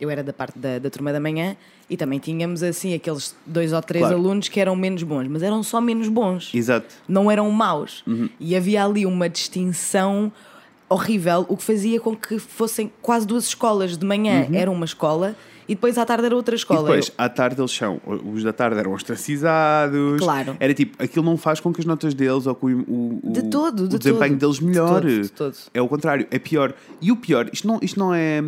eu 0.00 0.08
era 0.10 0.22
da 0.22 0.32
parte 0.32 0.58
da, 0.58 0.78
da 0.78 0.88
turma 0.90 1.12
da 1.12 1.20
manhã 1.20 1.54
e 1.88 1.96
também 1.96 2.18
tínhamos 2.18 2.62
assim 2.62 2.94
aqueles 2.94 3.36
dois 3.46 3.72
ou 3.72 3.82
três 3.82 4.02
Claro. 4.04 4.16
alunos 4.18 4.48
que 4.48 4.58
eram 4.58 4.74
menos 4.74 5.02
bons, 5.02 5.28
mas 5.28 5.42
eram 5.42 5.62
só 5.62 5.80
menos 5.80 6.08
bons. 6.08 6.50
Exato. 6.54 6.86
não 7.06 7.30
eram 7.30 7.50
maus. 7.50 8.02
Uhum. 8.06 8.28
E 8.40 8.56
havia 8.56 8.84
ali 8.84 9.04
uma 9.04 9.28
distinção 9.28 10.32
horrível, 10.88 11.46
o 11.48 11.56
que 11.56 11.62
fazia 11.62 12.00
com 12.00 12.14
que 12.16 12.38
fossem 12.38 12.90
quase 13.00 13.26
duas 13.26 13.44
escolas. 13.44 13.96
De 13.96 14.04
manhã 14.04 14.48
era 14.52 14.70
uma 14.70 14.84
escola 14.84 15.36
e 15.68 15.74
depois 15.74 15.96
à 15.98 16.04
tarde 16.04 16.26
era 16.26 16.34
outra 16.36 16.52
Uhum. 16.52 16.56
E 16.56 16.58
escola. 16.58 16.80
depois, 16.82 17.12
à 17.16 17.28
tarde 17.28 17.60
eles 17.60 17.70
são, 17.72 18.00
os 18.06 18.42
da 18.44 18.52
tarde 18.52 18.78
eram 18.78 18.92
ostracizados. 18.92 20.20
Claro. 20.20 20.56
Era 20.60 20.74
tipo, 20.74 21.02
aquilo 21.02 21.24
não 21.24 21.36
faz 21.36 21.60
com 21.60 21.72
que 21.72 21.80
as 21.80 21.86
notas 21.86 22.14
deles 22.14 22.46
ou 22.46 22.54
que 22.54 22.66
o, 22.66 23.20
o, 23.22 23.32
De 23.32 23.42
todo, 23.44 23.84
o 23.84 23.88
de 23.88 23.98
desempenho 23.98 24.38
todo. 24.38 24.40
deles 24.40 24.56
De 24.58 24.64
melhore. 24.66 25.02
todo, 25.06 25.22
de 25.22 25.32
todo. 25.32 25.56
É 25.74 25.80
o 25.82 25.88
contrário, 25.88 26.26
é 26.30 26.38
pior. 26.38 26.74
E 27.00 27.10
o 27.12 27.16
pior, 27.16 27.48
isto 27.52 27.66
não, 27.66 27.78
isto 27.82 27.98
não 27.98 28.12
é. 28.14 28.42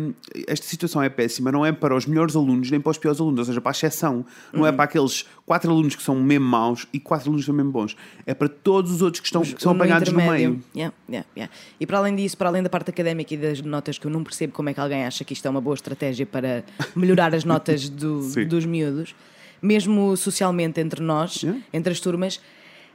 Esta 0.47 0.65
situação 0.65 1.01
é 1.01 1.09
péssima, 1.09 1.51
não 1.51 1.65
é 1.65 1.71
para 1.71 1.95
os 1.95 2.05
melhores 2.05 2.35
alunos 2.35 2.69
nem 2.71 2.79
para 2.79 2.91
os 2.91 2.97
piores 2.97 3.19
alunos, 3.19 3.39
ou 3.39 3.45
seja, 3.45 3.61
para 3.61 3.71
a 3.71 3.73
exceção. 3.73 4.25
Não 4.53 4.61
Uhum. 4.61 4.67
é 4.67 4.71
para 4.71 4.85
aqueles 4.85 5.25
quatro 5.45 5.69
alunos 5.71 5.95
que 5.95 6.03
são 6.03 6.15
mesmo 6.15 6.45
maus 6.45 6.87
e 6.93 6.99
quatro 6.99 7.27
alunos 7.27 7.43
que 7.43 7.47
são 7.47 7.55
mesmo 7.55 7.71
bons. 7.71 7.95
É 8.25 8.33
para 8.33 8.47
todos 8.49 8.91
os 8.91 9.01
outros 9.01 9.19
que, 9.21 9.27
estão, 9.27 9.41
que 9.41 9.61
são 9.61 9.73
No 9.73 9.79
apanhados 9.81 10.11
no 10.11 10.17
meio. 10.17 10.61
Yeah, 10.75 10.93
yeah, 11.09 11.27
yeah. 11.35 11.53
E 11.79 11.85
para 11.85 11.97
além 11.99 12.15
disso, 12.15 12.37
para 12.37 12.49
além 12.49 12.63
da 12.63 12.69
parte 12.69 12.89
académica 12.89 13.33
e 13.33 13.37
das 13.37 13.61
notas, 13.61 13.97
que 13.97 14.05
eu 14.07 14.11
não 14.11 14.23
percebo 14.23 14.53
como 14.53 14.69
é 14.69 14.73
que 14.73 14.79
alguém 14.79 15.05
acha 15.05 15.23
que 15.23 15.33
isto 15.33 15.45
é 15.45 15.49
uma 15.49 15.61
boa 15.61 15.73
estratégia 15.75 16.25
para 16.25 16.63
melhorar 17.05 17.33
as 17.35 17.43
notas 17.43 17.87
do- 17.89 18.45
dos 18.45 18.65
miúdos, 18.65 19.15
mesmo 19.61 20.15
socialmente 20.17 20.79
entre 20.79 21.01
nós, 21.01 21.41
Yeah. 21.41 21.61
entre 21.73 21.91
as 21.93 21.99
turmas, 21.99 22.39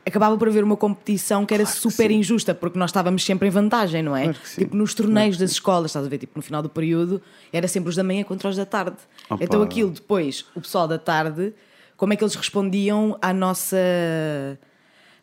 acabava 0.07 0.37
por 0.37 0.49
haver 0.49 0.65
uma 0.65 0.77
competição 0.77 1.45
que 1.45 1.53
era 1.55 1.63
Claro 1.65 1.77
que 1.77 1.83
super 1.83 2.09
sim. 2.11 2.17
injusta, 2.19 2.55
porque 2.55 2.79
nós 2.79 2.91
estávamos 2.91 3.25
sempre 3.25 3.49
em 3.49 3.51
vantagem, 3.51 4.03
não 4.03 4.17
é? 4.17 4.25
Claro 4.25 4.39
que. 4.39 4.55
Tipo, 4.57 4.77
nos 4.77 4.95
torneios 4.95 5.37
das 5.37 5.51
escolas, 5.53 5.91
estás 5.91 6.07
a 6.07 6.09
ver? 6.09 6.19
Tipo, 6.19 6.33
no 6.37 6.43
final 6.43 6.63
do 6.63 6.69
período, 6.69 7.21
era 7.53 7.69
sempre 7.69 7.91
os 7.91 7.97
da 7.97 8.03
manhã 8.03 8.23
contra 8.25 8.49
os 8.49 8.57
da 8.57 8.65
tarde. 8.67 8.97
Opa. 9.29 9.43
Então 9.45 9.63
aquilo 9.63 9.91
depois, 9.91 10.45
o 10.55 10.61
pessoal 10.61 10.89
da 10.89 10.99
tarde, 10.99 11.53
como 11.97 12.13
é 12.13 12.17
que 12.17 12.25
eles 12.25 12.35
respondiam 12.35 13.19
à 13.21 13.33
nossa. 13.33 13.77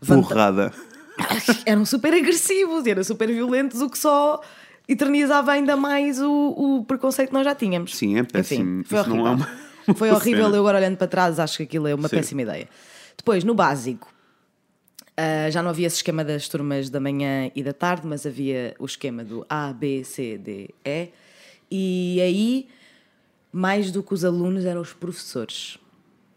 vanta- 0.01 0.27
Porrada. 0.27 0.73
eram 1.65 1.83
super 1.85 2.13
agressivos 2.13 2.85
e 2.85 2.91
eram 2.91 3.03
super 3.03 3.27
violentos, 3.27 3.81
o 3.81 3.89
que 3.89 3.97
só 3.97 4.39
eternizava 4.87 5.51
ainda 5.51 5.75
mais 5.75 6.21
o, 6.21 6.31
o 6.79 6.85
preconceito 6.85 7.29
que 7.29 7.33
nós 7.33 7.45
já 7.45 7.53
tínhamos. 7.55 7.95
Sim, 7.95 8.17
é 8.17 8.23
péssimo. 8.23 8.81
Enfim, 8.81 8.83
foi 8.87 8.99
Isso 8.99 9.09
não 9.09 9.19
horrível. 9.19 9.45
é 9.45 9.89
uma- 9.89 9.95
Foi 9.95 10.11
horrível. 10.11 10.49
Eu 10.49 10.59
agora 10.59 10.77
olhando 10.77 10.97
para 10.97 11.07
trás 11.07 11.39
acho 11.39 11.57
que 11.57 11.63
aquilo 11.63 11.87
é 11.87 11.95
uma 11.95 12.07
Sim. 12.09 12.15
péssima 12.17 12.41
ideia. 12.41 12.67
Depois, 13.17 13.43
no 13.43 13.53
básico, 13.55 14.13
ah, 15.15 15.49
já 15.49 15.63
não 15.63 15.69
havia 15.69 15.87
esse 15.87 15.95
esquema 15.97 16.23
das 16.23 16.47
turmas 16.47 16.89
da 16.89 16.99
manhã 16.99 17.49
e 17.55 17.63
da 17.63 17.73
tarde, 17.73 18.05
mas 18.05 18.25
havia 18.25 18.75
o 18.79 18.85
esquema 18.85 19.23
do 19.23 19.45
A, 19.49 19.71
B, 19.73 20.03
C, 20.03 20.37
D, 20.37 20.69
E. 20.85 21.09
E 21.71 22.21
aí, 22.21 22.67
mais 23.51 23.91
do 23.91 24.03
que 24.03 24.13
os 24.13 24.23
alunos, 24.25 24.65
eram 24.65 24.81
os 24.81 24.93
professores. 24.93 25.77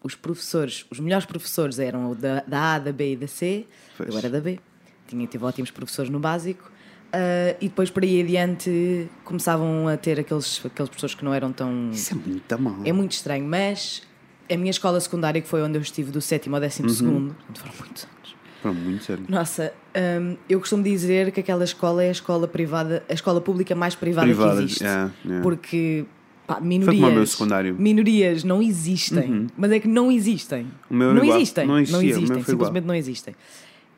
Os 0.02 0.14
professores, 0.14 0.86
os 0.90 0.98
melhores 0.98 1.26
professores 1.26 1.78
eram 1.78 2.10
o 2.10 2.14
da, 2.14 2.42
da 2.46 2.74
A, 2.76 2.78
da 2.78 2.92
B 2.92 3.12
e 3.12 3.16
da 3.16 3.26
C. 3.26 3.66
Pois. 3.96 4.08
Eu 4.08 4.16
era 4.18 4.30
da 4.30 4.40
B. 4.40 4.58
Tinha, 5.06 5.26
tive 5.26 5.44
ótimos 5.44 5.70
professores 5.70 6.10
no 6.10 6.18
básico. 6.20 6.70
Ah, 7.12 7.56
e 7.60 7.68
depois, 7.68 7.90
por 7.90 8.02
aí 8.02 8.20
adiante, 8.22 9.08
começavam 9.24 9.88
a 9.88 9.96
ter 9.96 10.18
aqueles, 10.20 10.60
aqueles 10.64 10.88
professores 10.88 11.14
que 11.14 11.24
não 11.24 11.34
eram 11.34 11.52
tão. 11.52 11.90
Isso 11.92 12.14
é 12.14 12.16
muito 12.16 12.58
mal. 12.60 12.76
É 12.84 12.92
muito 12.92 13.12
estranho, 13.12 13.44
mas 13.46 14.02
a 14.50 14.56
minha 14.56 14.70
escola 14.70 14.98
secundária, 15.00 15.40
que 15.40 15.48
foi 15.48 15.62
onde 15.62 15.76
eu 15.78 15.82
estive 15.82 16.10
do 16.10 16.20
sétimo 16.20 16.56
ao 16.56 16.60
décimo 16.60 16.88
Uhum. 16.88 16.94
segundo, 16.94 17.36
foram 17.54 17.74
muitos 17.78 18.04
anos. 18.04 18.36
Pronto, 18.62 18.78
muito 18.78 19.04
sério. 19.04 19.24
Nossa, 19.28 19.72
hum, 20.20 20.36
eu 20.48 20.60
costumo 20.60 20.82
dizer 20.82 21.32
que 21.32 21.40
aquela 21.40 21.64
escola 21.64 22.04
é 22.04 22.08
a 22.08 22.12
escola 22.12 22.46
privada, 22.46 23.02
a 23.08 23.14
escola 23.14 23.40
pública 23.40 23.74
mais 23.74 23.94
privada, 23.94 24.26
Privada, 24.26 24.56
que 24.58 24.64
existe. 24.64 24.84
yeah, 24.84 25.10
yeah. 25.24 25.42
Porque 25.42 26.04
pá, 26.46 26.56
como 26.56 26.66
minorias, 26.68 27.08
o 27.08 27.12
meu 27.12 27.26
secundário. 27.26 27.72
Uhum. 27.74 27.80
minorias 27.80 28.44
não 28.44 28.60
existem, 28.62 29.46
mas 29.56 29.72
é 29.72 29.80
que 29.80 29.88
não 29.88 30.12
existem. 30.12 30.66
Não 30.90 31.16
igual. 31.24 31.36
existem, 31.38 31.66
Não 31.66 31.78
existia, 31.78 31.98
o 31.98 32.02
meu 32.02 32.10
existem, 32.18 32.44
simplesmente 32.44 32.84
não 32.84 32.94
existem. 32.94 33.34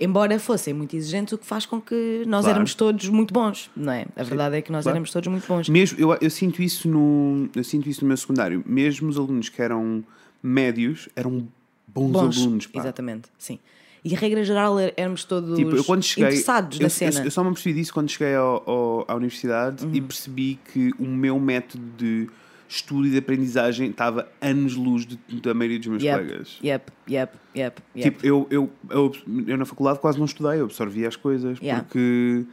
Embora 0.05 0.39
fossem 0.39 0.75
muito 0.75 0.97
exigentes, 0.97 1.33
o 1.33 1.39
que 1.39 1.47
faz 1.47 1.65
com 1.65 1.81
que 1.81 2.25
nós 2.27 2.41
Claro. 2.43 2.57
éramos 2.57 2.75
todos 2.75 3.09
muito 3.09 3.33
bons, 3.33 3.71
não 3.77 3.93
é? 3.93 4.05
A 4.17 4.23
verdade 4.23 4.57
é 4.57 4.63
que 4.63 4.73
nós 4.73 4.83
claro. 4.83 4.97
éramos 4.97 5.11
todos 5.13 5.29
muito 5.29 5.47
bons. 5.47 5.69
Mesmo, 5.69 5.99
eu, 6.01 6.17
eu 6.21 6.31
sinto 6.31 6.61
isso 6.63 6.89
no 6.89 7.49
eu 7.55 7.63
sinto 7.63 7.89
isso 7.89 8.03
no 8.03 8.09
meu 8.09 8.17
secundário. 8.17 8.65
Mesmo 8.67 9.09
os 9.09 9.17
alunos 9.17 9.49
que 9.49 9.63
eram 9.63 10.03
médios 10.43 11.09
eram 11.15 11.47
bons, 11.87 12.11
bons, 12.11 12.39
alunos. 12.43 12.67
Pá. 12.67 12.81
exatamente, 12.81 13.29
sim. 13.39 13.59
E 14.05 14.17
a 14.17 14.19
regra 14.19 14.43
geral 14.43 14.81
é- 14.81 14.93
éramos 14.97 15.23
todos 15.23 15.57
Tipo, 15.57 15.77
eu 15.77 15.85
quando 15.85 16.03
cheguei, 16.03 16.25
interessados 16.31 16.79
eu, 16.79 16.83
na 16.83 16.87
eu- 16.87 16.91
cena. 16.91 17.19
Uhum. 17.21 17.25
Eu, 17.25 17.31
só 17.31 17.45
me 17.45 17.51
apercebi 17.51 17.79
disso 17.79 17.95
quando 17.95 18.11
cheguei 18.11 18.35
ao, 18.35 18.69
ao- 18.69 19.05
à 19.07 19.15
universidade 19.15 19.87
e 19.93 20.01
percebi 20.01 20.59
que 20.73 20.91
o 20.99 21.07
meu 21.07 21.39
método 21.39 21.85
de 21.97 22.29
estudo 22.75 23.07
e 23.07 23.11
de 23.11 23.19
aprendizagem 23.19 23.91
estava 23.91 24.29
anos-luz 24.41 25.07
da 25.43 25.53
maioria 25.55 25.79
dos 25.79 25.89
meus 25.89 26.03
Yep, 26.03 26.19
colegas. 26.25 26.59
yep, 26.63 26.93
yep, 27.09 27.39
yep, 27.55 27.83
yep. 27.97 28.11
Tipo, 28.11 28.27
eu, 28.27 28.47
eu, 28.51 28.71
eu, 28.91 29.13
eu 29.47 29.57
na 29.57 29.65
faculdade 29.65 29.99
quase 29.99 30.19
não 30.19 30.25
estudei, 30.27 30.61
eu 30.61 30.65
absorvia 30.65 31.09
as 31.09 31.17
coisas 31.17 31.59
Yeah. 31.61 31.85
porque, 31.85 32.45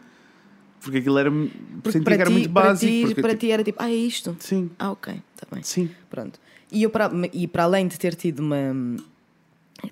porque 0.82 0.98
aquilo 1.00 1.18
era. 1.18 1.32
Porque 1.32 1.92
sentia 1.92 2.04
para 2.04 2.16
que 2.16 2.22
era 2.22 2.30
ti, 2.30 2.34
muito 2.34 2.50
para 2.50 2.68
básico. 2.68 2.92
ti, 2.92 3.02
porque, 3.06 3.22
para 3.22 3.30
tipo, 3.32 3.40
ti 3.40 3.52
era 3.52 3.64
tipo, 3.64 3.82
ah, 3.82 3.90
é 3.90 3.96
isto? 3.96 4.36
Sim, 4.40 4.70
Ah, 4.78 4.92
ok, 4.92 5.14
está 5.36 5.48
bem. 5.54 5.64
sim. 5.64 5.90
Pronto. 6.10 6.40
E, 6.72 6.84
eu 6.84 6.90
para, 6.90 7.10
e 7.34 7.48
para 7.48 7.64
além 7.64 7.88
de 7.88 7.98
ter 7.98 8.14
tido 8.16 8.40
uma. 8.42 8.98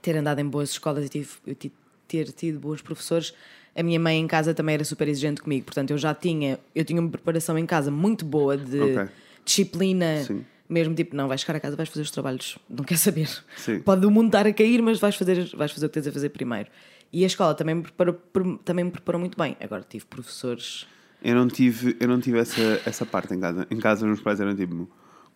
ter 0.02 0.16
andado 0.18 0.40
em 0.40 0.46
boas 0.46 0.70
escolas 0.72 1.06
e 1.06 1.10
tive, 1.10 1.30
ter 2.08 2.32
tido 2.34 2.60
bons 2.60 2.82
professores, 2.82 3.34
a 3.76 3.82
minha 3.82 4.00
mãe 4.00 4.20
em 4.20 4.28
casa 4.28 4.54
também 4.54 4.76
era 4.76 4.84
super 4.84 5.08
exigente 5.08 5.42
comigo. 5.42 5.66
Portanto, 5.66 5.92
eu 5.92 5.98
já 5.98 6.14
tinha. 6.14 6.60
Eu 6.76 6.84
tinha 6.86 7.00
uma 7.00 7.10
preparação 7.10 7.58
em 7.58 7.66
casa 7.66 7.90
muito 7.90 8.26
boa 8.26 8.58
de 8.58 8.80
Ok. 8.82 9.08
Disciplina. 9.48 10.24
Sim. 10.24 10.46
Mesmo 10.70 10.94
tipo, 10.94 11.16
não, 11.16 11.30
vais 11.30 11.40
chegar 11.42 11.56
a 11.56 11.60
casa, 11.62 11.78
vais 11.78 11.88
fazer 11.88 12.02
os 12.02 12.12
trabalhos, 12.12 12.58
não 12.70 12.84
quer 12.84 12.98
saber. 12.98 13.30
Sim. 13.56 13.80
Pode 13.80 14.06
o 14.06 14.12
mundo 14.12 14.26
estar 14.28 14.46
a 14.46 14.52
cair, 14.52 14.82
mas 14.82 15.00
vais 15.00 15.16
fazer, 15.16 15.50
vais 15.56 15.72
fazer 15.72 15.86
o 15.86 15.90
que 15.90 15.94
tens 15.94 16.08
a 16.08 16.12
fazer 16.12 16.28
primeiro. 16.30 16.70
E 17.12 17.24
a 17.24 17.28
escola 17.28 17.56
também 17.56 17.76
me 17.76 17.84
preparou, 17.84 18.16
também 18.66 18.84
me 18.84 18.92
preparou 18.92 19.18
muito 19.18 19.38
bem. 19.38 19.56
Agora 19.62 19.86
tive 19.88 20.04
professores. 20.06 20.86
Eu 21.24 21.36
não 21.36 21.48
tive, 21.48 21.96
eu 22.02 22.08
não 22.10 22.20
tive 22.20 22.38
essa, 22.40 22.82
essa 22.86 23.06
parte 23.06 23.34
em 23.34 23.40
casa. 23.40 23.66
Em 23.72 23.78
casa, 23.80 24.02
os 24.02 24.08
meus 24.08 24.20
pais 24.20 24.42
eram 24.42 24.54
tipo: 24.54 24.90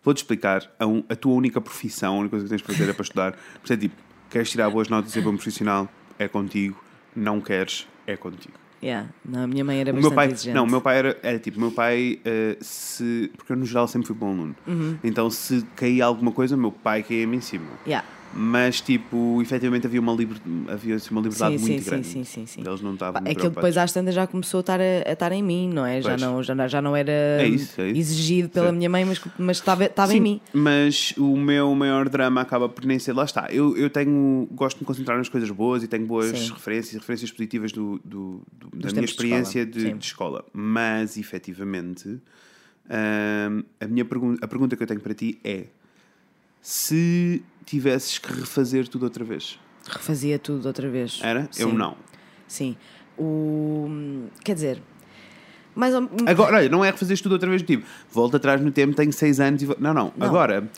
vou-te 0.04 0.18
explicar, 0.18 0.70
a, 0.78 0.86
un- 0.86 1.02
a 1.08 1.16
tua 1.16 1.32
única 1.32 1.62
profissão, 1.62 2.16
a 2.16 2.18
única 2.18 2.30
coisa 2.32 2.44
que 2.44 2.50
tens 2.50 2.60
de 2.60 2.66
fazer 2.66 2.90
é 2.90 2.92
para 2.92 3.02
estudar. 3.02 3.32
Por 3.32 3.64
isso 3.64 3.72
é 3.72 3.76
tipo: 3.78 3.94
queres 4.28 4.50
tirar 4.50 4.68
boas 4.68 4.88
notas 4.90 5.10
e 5.12 5.14
ser 5.14 5.22
bom 5.22 5.34
profissional? 5.34 5.88
É 6.18 6.28
contigo. 6.28 6.78
Não 7.16 7.40
queres? 7.40 7.88
É 8.06 8.18
contigo. 8.18 8.54
Yeah. 8.82 9.08
Não, 9.24 9.44
a 9.44 9.46
minha 9.46 9.64
mãe 9.64 9.80
era 9.80 9.90
O 9.90 9.94
bastante 9.94 10.10
meu 10.10 10.16
pai, 10.16 10.26
exigente. 10.32 10.54
não, 10.56 10.64
o 10.64 10.66
meu 10.70 10.80
pai 10.80 10.98
era, 10.98 11.18
era 11.22 11.38
tipo, 11.38 11.60
meu 11.60 11.70
pai, 11.70 12.18
eh, 12.24 12.56
se, 12.60 13.30
porque 13.36 13.52
eu 13.52 13.56
no 13.56 13.64
geral 13.64 13.86
sempre 13.86 14.08
fui 14.08 14.16
bom 14.16 14.32
aluno, 14.32 14.56
Uhum. 14.66 14.98
então 15.04 15.30
se 15.30 15.64
caía 15.76 16.04
alguma 16.04 16.32
coisa, 16.32 16.56
o 16.56 16.58
meu 16.58 16.72
pai 16.72 17.02
caía-me 17.02 17.36
em 17.36 17.40
cima. 17.40 17.66
Yeah. 17.86 18.06
Mas, 18.34 18.80
tipo, 18.80 19.40
efetivamente 19.42 19.86
havia 19.86 20.00
uma, 20.00 20.12
liber, 20.12 20.36
havia 20.68 20.94
assim, 20.96 21.10
uma 21.10 21.20
liberdade 21.20 21.58
Sim, 21.58 21.66
muito 21.66 21.82
sim, 21.82 21.90
grande. 21.90 22.06
sim, 22.06 22.24
sim, 22.24 22.46
sim. 22.46 22.60
Eles 22.66 22.80
não 22.80 22.94
estavam 22.94 23.14
Pá, 23.14 23.20
muito 23.20 23.36
Aquilo 23.36 23.52
depois 23.52 23.76
às 23.76 23.92
tantas 23.92 24.14
já 24.14 24.26
começou 24.26 24.58
a 24.58 24.60
estar, 24.62 24.80
a, 24.80 24.84
a 25.06 25.12
estar 25.12 25.32
em 25.32 25.42
mim, 25.42 25.68
não 25.68 25.84
é? 25.84 26.00
Já 26.00 26.10
Pois. 26.10 26.20
não, 26.22 26.42
já, 26.42 26.68
já 26.68 26.80
não 26.82 26.96
era 26.96 27.12
isso, 27.46 27.80
é 27.80 27.88
isso. 27.88 27.98
exigido 27.98 28.48
pela 28.48 28.72
minha 28.72 28.88
mãe, 28.88 29.04
mas, 29.04 29.20
mas 29.38 29.58
estava, 29.58 29.84
estava 29.84 30.14
em 30.14 30.20
mim. 30.20 30.40
Mas 30.52 31.12
o 31.18 31.36
meu 31.36 31.74
maior 31.74 32.08
drama 32.08 32.40
acaba 32.40 32.68
por 32.68 32.84
nem 32.84 32.98
ser. 32.98 33.12
Lá 33.12 33.24
está. 33.24 33.48
Eu, 33.50 33.76
eu 33.76 33.90
tenho. 33.90 34.48
Gosto 34.52 34.78
de 34.78 34.82
me 34.82 34.86
concentrar 34.86 35.18
nas 35.18 35.28
coisas 35.28 35.50
boas 35.50 35.82
e 35.82 35.88
tenho 35.88 36.06
boas 36.06 36.50
referências, 36.50 36.94
referências 36.94 37.30
positivas 37.30 37.70
do, 37.72 38.00
do- 38.04 38.42
do- 38.52 38.70
da 38.78 38.90
minha 38.90 39.02
de 39.02 39.10
experiência 39.10 39.60
escola. 39.62 39.84
de, 39.92 39.98
de 39.98 40.04
escola. 40.06 40.44
Mas, 40.52 41.16
efetivamente, 41.18 42.08
hum, 42.08 43.62
a, 43.80 43.86
minha 43.86 44.04
pergun 44.04 44.36
a 44.40 44.48
pergunta 44.48 44.76
que 44.76 44.82
eu 44.82 44.86
tenho 44.86 45.00
para 45.00 45.12
ti 45.14 45.38
é: 45.44 45.64
se 46.60 47.42
tivesses 47.64 48.18
que 48.18 48.32
refazer 48.32 48.88
tudo 48.88 49.04
outra 49.04 49.24
vez, 49.24 49.58
Refazia 49.88 50.38
tudo 50.38 50.66
outra 50.66 50.88
vez. 50.88 51.20
Era? 51.22 51.48
Eu 51.58 51.70
Sim. 51.70 51.76
não. 51.76 51.96
Sim. 52.46 52.76
O... 53.18 54.26
Quer 54.44 54.54
dizer, 54.54 54.82
mais 55.74 55.94
ou... 55.94 56.08
Agora, 56.26 56.56
olha, 56.56 56.68
não 56.68 56.84
é 56.84 56.90
refazer 56.90 57.20
tudo 57.20 57.32
outra 57.32 57.48
vez, 57.48 57.62
tipo, 57.62 57.84
volta 58.10 58.36
atrás 58.36 58.60
no 58.60 58.70
tempo, 58.70 58.94
tenho 58.94 59.12
seis 59.12 59.40
anos 59.40 59.62
e. 59.62 59.66
Não, 59.66 59.92
não, 59.92 60.12
Não. 60.16 60.26
Agora, 60.26 60.70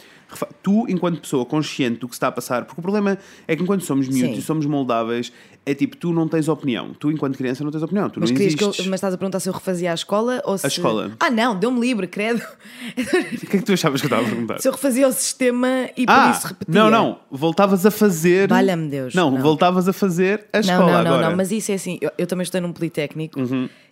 tu, 0.63 0.87
enquanto 0.89 1.21
pessoa 1.21 1.45
consciente 1.45 2.01
do 2.01 2.09
que 2.09 2.15
se 2.15 2.17
está 2.17 2.29
a 2.29 2.33
passar, 2.33 2.65
porque 2.65 2.81
o 2.81 2.83
problema 2.83 3.19
é 3.47 3.57
que 3.57 3.63
enquanto 3.63 3.85
somos 3.85 4.09
miúdos 4.09 4.37
Sim. 4.37 4.39
e 4.39 4.43
somos 4.43 4.67
moldáveis, 4.67 5.33
é 5.67 5.75
tipo, 5.75 5.97
tu 5.97 6.13
não 6.13 6.29
tens 6.29 6.47
opinião. 6.49 6.93
Tu, 6.95 7.11
enquanto 7.13 7.37
criança, 7.39 7.65
não 7.65 7.71
tens 7.71 7.83
opinião. 7.83 8.11
Tu 8.11 8.21
Mas, 8.21 8.31
não 8.31 8.37
querias 8.37 8.55
que 8.55 8.63
eu- 8.63 8.69
existes. 8.69 8.87
mas 8.87 8.99
estás 8.99 9.15
a 9.15 9.17
perguntar 9.19 9.41
se 9.41 9.49
eu 9.49 9.53
refazia 9.53 9.91
a 9.93 9.95
escola 9.95 10.43
ou 10.45 10.59
se. 10.59 10.67
escola. 10.67 11.13
Ah, 11.19 11.31
não, 11.31 11.59
deu-me 11.59 11.81
livre, 11.81 12.07
credo. 12.07 12.43
O 12.97 13.47
que 13.47 13.57
é 13.57 13.61
que 13.61 13.63
tu 13.63 13.73
achavas 13.73 14.01
que 14.01 14.07
eu 14.07 14.09
estava 14.09 14.23
a 14.27 14.29
perguntar? 14.31 14.59
se 14.61 14.69
eu 14.69 14.73
refazia 14.73 15.09
o 15.09 15.13
sistema 15.13 15.89
e 15.97 16.05
por 16.07 16.13
Ah, 16.13 16.31
isso 16.37 16.47
repetia. 16.49 16.75
não, 16.75 16.91
não, 16.91 17.19
voltavas 17.31 17.85
a 17.87 17.91
fazer. 17.91 18.49
Valha-me 18.49 18.89
Deus, 18.89 19.15
Não, 19.15 19.31
não. 19.31 19.41
voltavas 19.41 19.89
a 19.89 19.93
fazer 19.93 20.47
a 20.53 20.59
Não, 20.59 20.61
escola 20.61 20.81
não, 20.81 20.93
não, 20.93 20.99
agora. 21.01 21.23
Uhum. 21.25 21.31
não, 21.31 21.37
mas 21.37 21.51
isso 21.51 21.73
é 21.73 21.75
assim. 21.77 21.99
Eu, 22.01 22.11
eu 22.19 22.27
também 22.27 22.43
estudei 22.43 22.61
num 22.61 22.73
Politécnico 22.73 23.41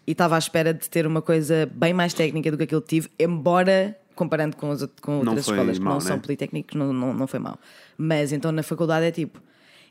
e 0.06 0.12
estava 0.12 0.34
à 0.34 0.38
espera 0.38 0.74
de 0.74 0.88
ter 0.90 1.06
uma 1.06 1.22
coisa 1.22 1.68
bem 1.72 1.92
mais 1.94 2.12
técnica 2.12 2.50
do 2.50 2.56
que 2.56 2.64
aquilo 2.64 2.82
que 2.82 2.88
tive, 2.88 3.08
embora, 3.18 3.96
comparando 4.14 4.56
com, 4.56 4.70
as, 4.70 4.82
out- 4.82 4.94
com 5.00 5.18
outras 5.18 5.38
escolas 5.48 5.78
que 5.78 5.84
mau, 5.84 5.94
não 5.94 6.00
são 6.00 6.16
né? 6.16 6.22
Politécnicos, 6.22 6.74
não, 6.74 6.92
não, 6.92 7.14
não 7.14 7.26
foi 7.26 7.38
mal. 7.38 7.58
Mas 7.96 8.32
então 8.32 8.52
na 8.52 8.62
faculdade 8.62 9.06
é 9.06 9.10
tipo. 9.10 9.40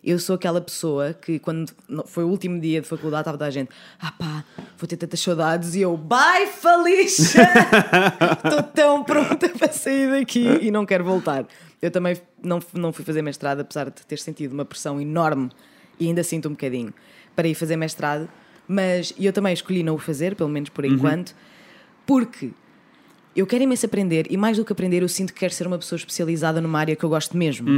Eu 0.03 0.17
sou 0.17 0.35
aquela 0.35 0.59
pessoa 0.59 1.13
que, 1.13 1.37
quando 1.37 1.71
foi 2.07 2.23
o 2.23 2.27
último 2.27 2.59
dia 2.59 2.81
de 2.81 2.87
faculdade, 2.87 3.21
estava 3.21 3.37
da 3.37 3.49
gente, 3.51 3.69
ah 3.99 4.11
pá, 4.11 4.43
vou 4.77 4.87
ter 4.87 4.97
tantas 4.97 5.19
saudades, 5.19 5.75
e 5.75 5.81
eu, 5.81 5.95
bye, 5.95 6.47
Felicia! 6.47 7.47
Estou 8.43 8.63
tão 8.63 9.03
pronta 9.03 9.47
para 9.57 9.71
sair 9.71 10.09
daqui 10.09 10.59
e 10.61 10.71
não 10.71 10.87
quero 10.87 11.03
voltar. 11.03 11.45
Eu 11.79 11.91
também 11.91 12.19
não, 12.43 12.59
não 12.73 12.91
fui 12.91 13.05
fazer 13.05 13.21
mestrado, 13.21 13.59
apesar 13.59 13.91
de 13.91 14.05
ter 14.05 14.17
sentido 14.17 14.53
uma 14.53 14.65
pressão 14.65 14.99
enorme 14.99 15.49
e 15.99 16.07
ainda 16.07 16.23
sinto 16.23 16.47
um 16.47 16.51
bocadinho 16.51 16.91
para 17.35 17.47
ir 17.47 17.53
fazer 17.53 17.75
mestrado, 17.75 18.27
mas 18.67 19.13
eu 19.19 19.31
também 19.31 19.53
escolhi 19.53 19.83
não 19.83 19.95
o 19.95 19.99
fazer, 19.99 20.35
pelo 20.35 20.49
menos 20.49 20.69
por 20.69 20.83
enquanto, 20.83 21.35
porque 22.07 22.49
eu 23.35 23.45
quero 23.45 23.63
imenso 23.63 23.85
aprender 23.85 24.25
e 24.31 24.35
mais 24.35 24.57
do 24.57 24.65
que 24.65 24.73
aprender, 24.73 25.03
eu 25.03 25.09
sinto 25.09 25.31
que 25.31 25.39
quero 25.39 25.53
ser 25.53 25.67
uma 25.67 25.77
pessoa 25.77 25.97
especializada 25.97 26.59
numa 26.59 26.79
área 26.79 26.95
que 26.95 27.03
eu 27.03 27.09
gosto 27.09 27.37
mesmo 27.37 27.69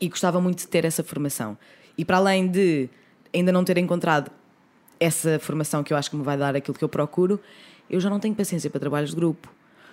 e 0.00 0.08
gostava 0.08 0.40
muito 0.40 0.58
de 0.58 0.68
ter 0.68 0.84
essa 0.84 1.02
formação. 1.02 1.56
E 1.96 2.04
para 2.04 2.16
além 2.18 2.48
de 2.48 2.88
ainda 3.32 3.52
não 3.52 3.64
ter 3.64 3.78
encontrado 3.78 4.30
essa 5.00 5.38
formação 5.38 5.82
que 5.82 5.92
eu 5.92 5.96
acho 5.96 6.10
que 6.10 6.16
me 6.16 6.22
vai 6.22 6.36
dar 6.36 6.54
aquilo 6.56 6.76
que 6.76 6.84
eu 6.84 6.88
procuro, 6.88 7.40
eu 7.90 8.00
já 8.00 8.08
não 8.08 8.18
tenho 8.20 8.34
paciência 8.34 8.70
para 8.70 8.80
trabalhos 8.80 9.10
de 9.10 9.16
grupo. 9.16 9.52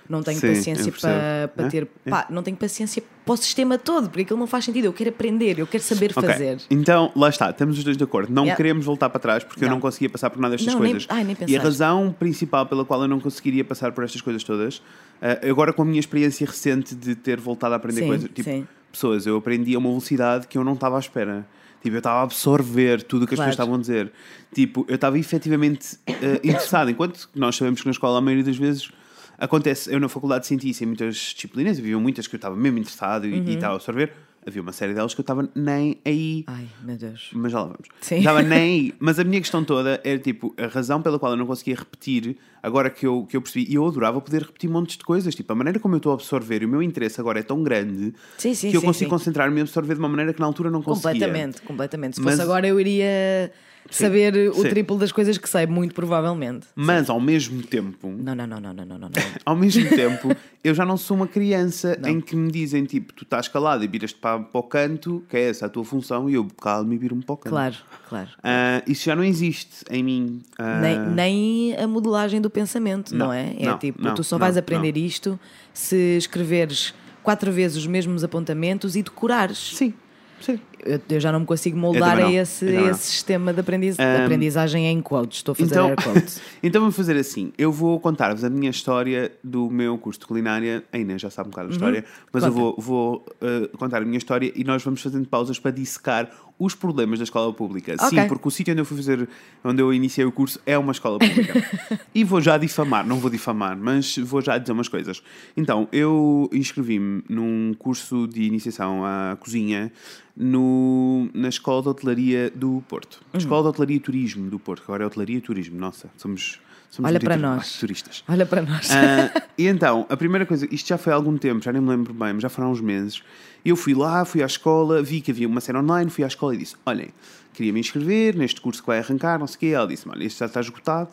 Não 0.10 0.22
tenho 0.22 0.40
Sim, 0.40 0.48
paciência 0.48 0.92
para, 1.00 1.48
para 1.56 1.66
É, 1.68 1.70
ter. 1.70 1.86
Pá, 2.10 2.26
não 2.30 2.44
tenho 2.44 2.58
paciência 2.58 3.02
para 3.24 3.34
o 3.34 3.38
sistema 3.38 3.78
todo, 3.78 4.10
porque 4.10 4.22
aquilo 4.24 4.40
não 4.40 4.48
faz 4.48 4.66
sentido. 4.66 4.86
Eu 4.86 4.94
quero 4.94 5.10
aprender, 5.12 5.58
eu 5.60 5.66
quero 5.68 5.84
saber 5.84 6.12
Ok, 6.16 6.28
fazer. 6.28 6.58
Então, 6.70 7.12
lá 7.16 7.30
está, 7.30 7.50
estamos 7.52 7.78
os 7.78 7.84
dois 7.84 7.96
de 7.96 8.04
acordo. 8.04 8.34
Não 8.34 8.44
Yeah. 8.44 8.58
queremos 8.58 8.84
voltar 8.86 9.10
para 9.10 9.20
trás 9.22 9.44
porque 9.44 9.64
eu 9.64 9.70
Não. 9.70 9.80
conseguia 9.80 10.10
passar 10.10 10.30
por 10.30 10.40
nada 10.42 10.56
destas 10.58 10.74
Não, 10.74 10.82
nem- 10.82 10.92
coisas. 10.94 11.08
ai, 11.10 11.24
nem 11.24 11.38
e 11.48 11.56
a 11.56 11.62
razão 11.62 12.14
principal 12.18 12.66
pela 12.66 12.84
qual 12.84 13.02
eu 13.04 13.08
não 13.08 13.20
conseguiria 13.22 13.64
passar 13.64 13.92
por 13.94 14.04
estas 14.04 14.20
coisas 14.22 14.44
todas, 14.44 14.82
eh, 15.22 15.50
agora 15.50 15.72
com 15.72 15.84
a 15.84 15.86
minha 15.86 16.00
experiência 16.00 16.46
recente 16.46 16.94
de 16.94 17.16
ter 17.16 17.40
voltado 17.40 17.74
a 17.74 17.78
aprender 17.78 18.02
Sim, 18.02 18.08
coisas, 18.08 18.30
tipo, 18.34 18.50
sim. 18.50 18.68
Pessoas, 18.92 19.26
eu 19.26 19.38
aprendi 19.38 19.74
a 19.76 19.80
uma 19.80 19.90
velocidade 19.90 20.48
que 20.48 20.58
eu 20.58 20.64
não 20.64 20.74
estava 20.74 20.98
à 20.98 21.00
espera. 21.00 21.48
Tipo, 21.82 21.96
eu 21.96 22.00
estava 22.00 22.20
a 22.20 22.24
absorver 22.24 23.02
tudo 23.04 23.24
o 23.24 23.28
que 23.28 23.34
as 23.34 23.38
Claro. 23.40 23.50
pessoas 23.52 23.54
estavam 23.54 23.76
a 23.76 23.80
dizer. 23.80 24.12
Tipo, 24.54 24.86
eu 24.88 24.96
estava 24.96 25.18
efetivamente 25.18 25.98
eh, 26.06 26.36
interessado. 26.44 26.92
Enquanto 26.92 27.28
nós 27.34 27.56
sabemos 27.56 27.80
que 27.82 27.88
na 27.88 27.92
escola, 27.92 28.20
a 28.20 28.22
maioria 28.22 28.44
das 28.46 28.58
vezes, 28.58 28.92
acontece. 29.38 29.92
Eu 29.92 30.00
na 30.00 30.08
faculdade 30.08 30.46
senti 30.46 30.70
isso 30.70 30.84
em 30.84 30.88
muitas 30.88 31.16
disciplinas, 31.16 31.80
havia 31.80 31.98
muitas 31.98 32.28
que 32.28 32.36
eu 32.36 32.38
estava 32.38 32.56
mesmo 32.56 32.78
interessado 32.78 33.26
e, 33.28 33.34
Uhum. 33.34 33.46
e 33.48 33.54
estava 33.56 33.74
a 33.74 33.76
absorver. 33.78 34.14
Havia 34.46 34.62
uma 34.62 34.72
série 34.72 34.94
delas 34.96 35.14
que 35.14 35.20
eu 35.20 35.24
estava 35.24 35.48
nem 35.54 36.00
aí. 36.04 36.44
Ai, 36.48 36.68
meu 36.84 36.98
Deus. 36.98 37.30
Mas 37.34 37.52
já 37.52 37.60
lá 37.60 37.66
vamos. 37.66 37.88
Sim. 38.02 38.18
Estava 38.18 38.42
nem 38.42 38.60
aí. 38.60 38.94
Mas 39.00 39.20
a 39.20 39.24
minha 39.24 39.40
questão 39.40 39.64
toda 39.64 40.02
era 40.04 40.18
tipo, 40.18 40.56
a 40.58 40.66
razão 40.66 41.00
pela 41.00 41.20
qual 41.20 41.34
eu 41.34 41.38
não 41.38 41.46
conseguia 41.46 41.76
repetir, 41.76 42.36
agora 42.64 42.90
que 42.90 43.06
eu, 43.06 43.26
que 43.30 43.38
eu 43.38 43.42
percebi, 43.42 43.68
e 43.70 43.76
eu 43.76 43.86
adorava 43.86 44.20
poder 44.20 44.42
repetir 44.42 44.68
montes 44.68 44.98
de 44.98 45.04
coisas. 45.04 45.36
Tipo, 45.36 45.54
a 45.54 45.56
maneira 45.56 45.80
como 45.80 45.94
eu 45.94 45.98
estou 45.98 46.12
a 46.12 46.16
absorver 46.16 46.64
e 46.64 46.66
o 46.66 46.70
meu 46.70 46.82
interesse 46.82 47.22
agora 47.22 47.40
é 47.40 47.44
tão 47.44 47.62
grande 47.62 48.14
Sim, 48.38 48.56
sim, 48.56 48.72
que 48.72 48.78
eu 48.78 48.82
consigo 48.82 49.12
concentrar-me 49.12 49.60
e 49.60 49.62
absorver 49.62 49.94
de 49.94 50.00
uma 50.00 50.10
maneira 50.10 50.34
que 50.34 50.40
na 50.40 50.48
altura 50.48 50.72
não 50.72 50.82
conseguia. 50.82 51.12
Completamente, 51.12 51.62
completamente. 51.62 52.16
Se 52.16 52.22
Mas- 52.22 52.34
fosse 52.34 52.42
agora, 52.44 52.66
eu 52.68 52.80
iria 52.80 53.52
saber 53.90 54.50
o 54.52 54.62
Sim. 54.62 54.70
triplo 54.70 54.98
das 54.98 55.12
coisas 55.12 55.38
que 55.38 55.50
sei, 55.50 55.66
muito 55.66 55.94
provavelmente. 55.94 56.68
Mas 56.76 57.10
ao 57.10 57.20
mesmo 57.20 57.62
tempo, 57.64 58.08
Não, 58.10 58.36
não, 58.36 58.48
não, 58.48 58.60
não, 58.60 58.74
não, 58.74 58.86
não, 58.86 58.98
não. 58.98 59.10
não. 59.10 59.10
ao 59.46 59.56
mesmo 59.56 59.90
tempo, 59.90 60.36
eu 60.64 60.74
já 60.74 60.86
não 60.86 60.98
sou 60.98 61.18
uma 61.18 61.28
criança 61.28 62.00
em 62.06 62.22
que 62.22 62.36
me 62.36 62.52
dizem 62.52 62.86
tipo, 62.86 63.14
tu 63.14 63.24
estás 63.24 63.48
calado 63.48 63.84
e 63.84 63.88
viras-te 63.88 64.18
para, 64.18 64.40
para 64.40 64.60
o 64.60 64.64
canto, 64.64 65.24
que 65.30 65.36
é 65.38 65.50
essa 65.50 65.66
a 65.66 65.70
tua 65.70 65.84
função, 65.84 66.30
e 66.30 66.36
eu 66.36 66.48
calmo 66.62 66.94
e 66.94 66.98
viro-me 66.98 67.24
para 67.24 67.34
o 67.34 67.38
canto. 67.38 67.52
Claro, 67.52 67.76
claro. 68.08 68.30
Ah, 68.44 68.82
isso 68.88 69.06
já 69.06 69.16
não 69.16 69.24
existe 69.24 69.84
em 69.90 70.04
mim. 70.04 70.42
Ah, 70.58 70.80
Nem, 70.82 71.00
nem 71.00 71.76
a 71.78 71.88
modelagem 71.88 72.40
do 72.40 72.50
pensamento, 72.50 73.16
não, 73.16 73.28
Não, 73.28 73.34
é? 73.34 73.56
É 73.60 73.66
não, 73.66 73.78
tipo, 73.78 74.02
não, 74.02 74.14
tu 74.14 74.24
só 74.24 74.36
não, 74.36 74.40
vais 74.42 74.58
aprender 74.58 74.96
isto 74.98 75.40
se 75.74 76.18
escreveres 76.18 76.94
quatro 77.24 77.52
vezes 77.52 77.78
os 77.78 77.88
mesmos 77.88 78.24
apontamentos 78.24 78.96
e 78.96 79.04
decorares. 79.04 79.58
Sim, 79.76 79.94
sim. 80.40 80.60
Eu, 80.86 81.00
eu 81.10 81.20
já 81.20 81.32
não 81.32 81.42
me 81.42 81.46
consigo 81.46 81.78
moldar 81.78 82.18
a 82.20 82.32
esse, 82.32 82.66
eu 82.66 82.86
a 82.88 82.92
esse 82.92 83.04
sistema 83.12 83.54
de 83.54 83.60
aprendiz, 83.60 84.00
Ahm, 84.00 84.24
aprendizagem 84.24 84.88
em 84.88 85.02
quotes. 85.02 85.38
Estou 85.40 85.54
a 85.54 85.56
fazer 85.56 85.72
Então, 85.74 85.96
quotes. 85.96 86.42
então 86.64 86.82
vamos 86.82 86.96
fazer 86.96 87.18
assim. 87.18 87.52
Eu 87.58 87.72
vou 87.72 88.00
contar-vos 88.00 88.44
a 88.44 88.50
minha 88.50 88.70
história 88.70 89.32
do 89.44 89.70
meu 89.70 89.98
curso 89.98 90.20
de 90.20 90.26
culinária. 90.26 90.84
A 90.92 90.98
Inês 90.98 91.22
já 91.22 91.30
sabe 91.30 91.48
um 91.48 91.52
bocado 91.52 91.70
da 91.70 91.74
história, 91.74 92.06
mas 92.32 92.44
eu 92.44 92.50
Uhum. 92.52 92.56
Conta. 92.56 92.82
vou, 92.82 93.22
vou 93.22 93.26
uh, 93.42 93.78
contar 93.78 94.02
a 94.02 94.06
minha 94.06 94.18
história 94.18 94.52
e 94.56 94.64
nós 94.64 94.84
vamos 94.84 95.02
fazendo 95.02 95.28
pausas 95.28 95.58
para 95.60 95.72
dissecar 95.72 96.30
os 96.64 96.76
problemas 96.76 97.18
da 97.18 97.24
escola 97.24 97.52
pública. 97.52 97.96
Ok. 98.00 98.10
Sim, 98.10 98.28
porque 98.28 98.48
o 98.48 98.52
sítio 98.52 98.72
onde 98.72 98.82
eu 98.82 98.86
fui 98.86 98.96
fazer, 98.96 99.28
onde 99.64 99.82
eu 99.82 99.92
iniciei 99.92 100.26
o 100.28 100.32
curso 100.32 100.60
é 100.64 100.78
uma 100.78 100.92
escola 100.92 101.18
pública. 101.18 101.54
e 102.14 102.24
vou 102.24 102.40
já 102.40 102.56
difamar, 102.56 103.06
não 103.06 103.18
vou 103.18 103.32
difamar, 103.32 103.76
mas 103.76 104.16
vou 104.18 104.42
já 104.42 104.60
dizer 104.60 104.72
umas 104.72 104.88
coisas. 104.88 105.24
Então, 105.58 105.88
eu 105.92 106.48
inscrevi-me 106.54 107.24
num 107.28 107.74
curso 107.74 108.28
de 108.28 108.44
iniciação 108.44 109.04
à 109.04 109.36
cozinha 109.40 109.92
no, 110.38 111.28
na 111.34 111.50
Escola 111.50 111.82
de 111.82 111.90
Hotelaria 111.90 112.52
do 112.54 112.84
Porto. 112.88 113.22
Uhum. 113.34 113.40
Escola 113.40 113.64
de 113.64 113.70
Hotelaria 113.70 113.98
e 113.98 114.00
Turismo 114.00 114.48
do 114.48 114.60
Porto. 114.60 114.84
Agora 114.84 115.04
é 115.04 115.08
Hotelaria 115.08 115.38
e 115.38 115.42
Turismo. 115.42 115.80
Nossa, 115.80 116.12
somos, 116.16 116.60
somos 116.92 117.10
Olha 117.10 117.20
para 117.20 117.38
nós. 117.38 117.80
Turistas. 117.80 118.24
Olha 118.28 118.46
para 118.46 118.62
nós. 118.62 118.88
Ah, 118.92 119.42
e 119.58 119.66
então, 119.66 120.06
a 120.10 120.16
primeira 120.16 120.46
coisa, 120.46 120.68
isto 120.72 120.88
já 120.88 121.00
foi 121.00 121.12
há 121.12 121.16
algum 121.16 121.36
tempo, 121.40 121.64
já 121.64 121.74
nem 121.74 121.82
me 121.82 121.90
lembro 121.90 122.14
bem, 122.14 122.34
mas 122.34 122.44
já 122.44 122.50
foram 122.50 122.72
uns 122.72 122.82
meses. 122.82 123.24
Eu 123.64 123.76
fui 123.76 123.94
lá, 123.94 124.26
fui 124.26 124.42
à 124.42 124.46
escola, 124.46 125.02
vi 125.02 125.22
que 125.22 125.32
havia 125.32 125.48
uma 125.48 125.62
cena 125.62 125.80
online, 125.80 126.10
fui 126.10 126.24
à 126.24 126.28
escola 126.28 126.56
e 126.56 126.58
disse: 126.58 126.76
Olhem, 126.86 127.10
queria 127.54 127.72
me 127.72 127.80
inscrever 127.80 128.36
neste 128.36 128.60
curso 128.60 128.82
que 128.82 128.88
vai 128.88 129.00
arrancar, 129.00 129.40
não 129.40 129.48
sei 129.48 129.56
o 129.56 129.60
quê. 129.60 129.66
Ela 129.68 129.88
disse: 129.88 130.08
Olha, 130.10 130.24
este 130.24 130.40
já 130.40 130.48
está 130.48 130.60
esgotado, 130.60 131.12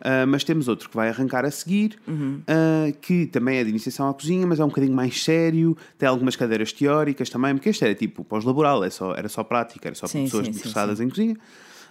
ah, 0.00 0.26
mas 0.26 0.44
temos 0.44 0.68
outro 0.68 0.90
que 0.90 0.96
vai 0.96 1.08
arrancar 1.08 1.44
a 1.44 1.50
seguir, 1.50 1.98
ah, 2.46 2.92
que 3.00 3.26
também 3.26 3.58
é 3.58 3.64
de 3.64 3.70
iniciação 3.70 4.08
à 4.08 4.14
cozinha, 4.14 4.46
mas 4.46 4.60
é 4.60 4.64
um 4.64 4.68
bocadinho 4.68 4.94
mais 4.94 5.22
sério, 5.22 5.76
tem 5.98 6.08
algumas 6.08 6.36
cadeiras 6.36 6.72
teóricas 6.72 7.30
também, 7.30 7.54
porque 7.54 7.70
este 7.70 7.84
era 7.84 7.94
tipo 7.94 8.22
pós-laboral, 8.24 8.84
é 8.84 8.90
só, 8.90 9.14
era 9.14 9.28
só 9.28 9.42
prática, 9.42 9.88
era 9.88 9.94
só 9.94 10.06
Sim, 10.06 10.18
para 10.18 10.24
pessoas 10.24 10.46
sim, 10.46 10.52
sim, 10.52 10.58
interessadas 10.58 11.00
em 11.00 11.08
cozinha. 11.08 11.36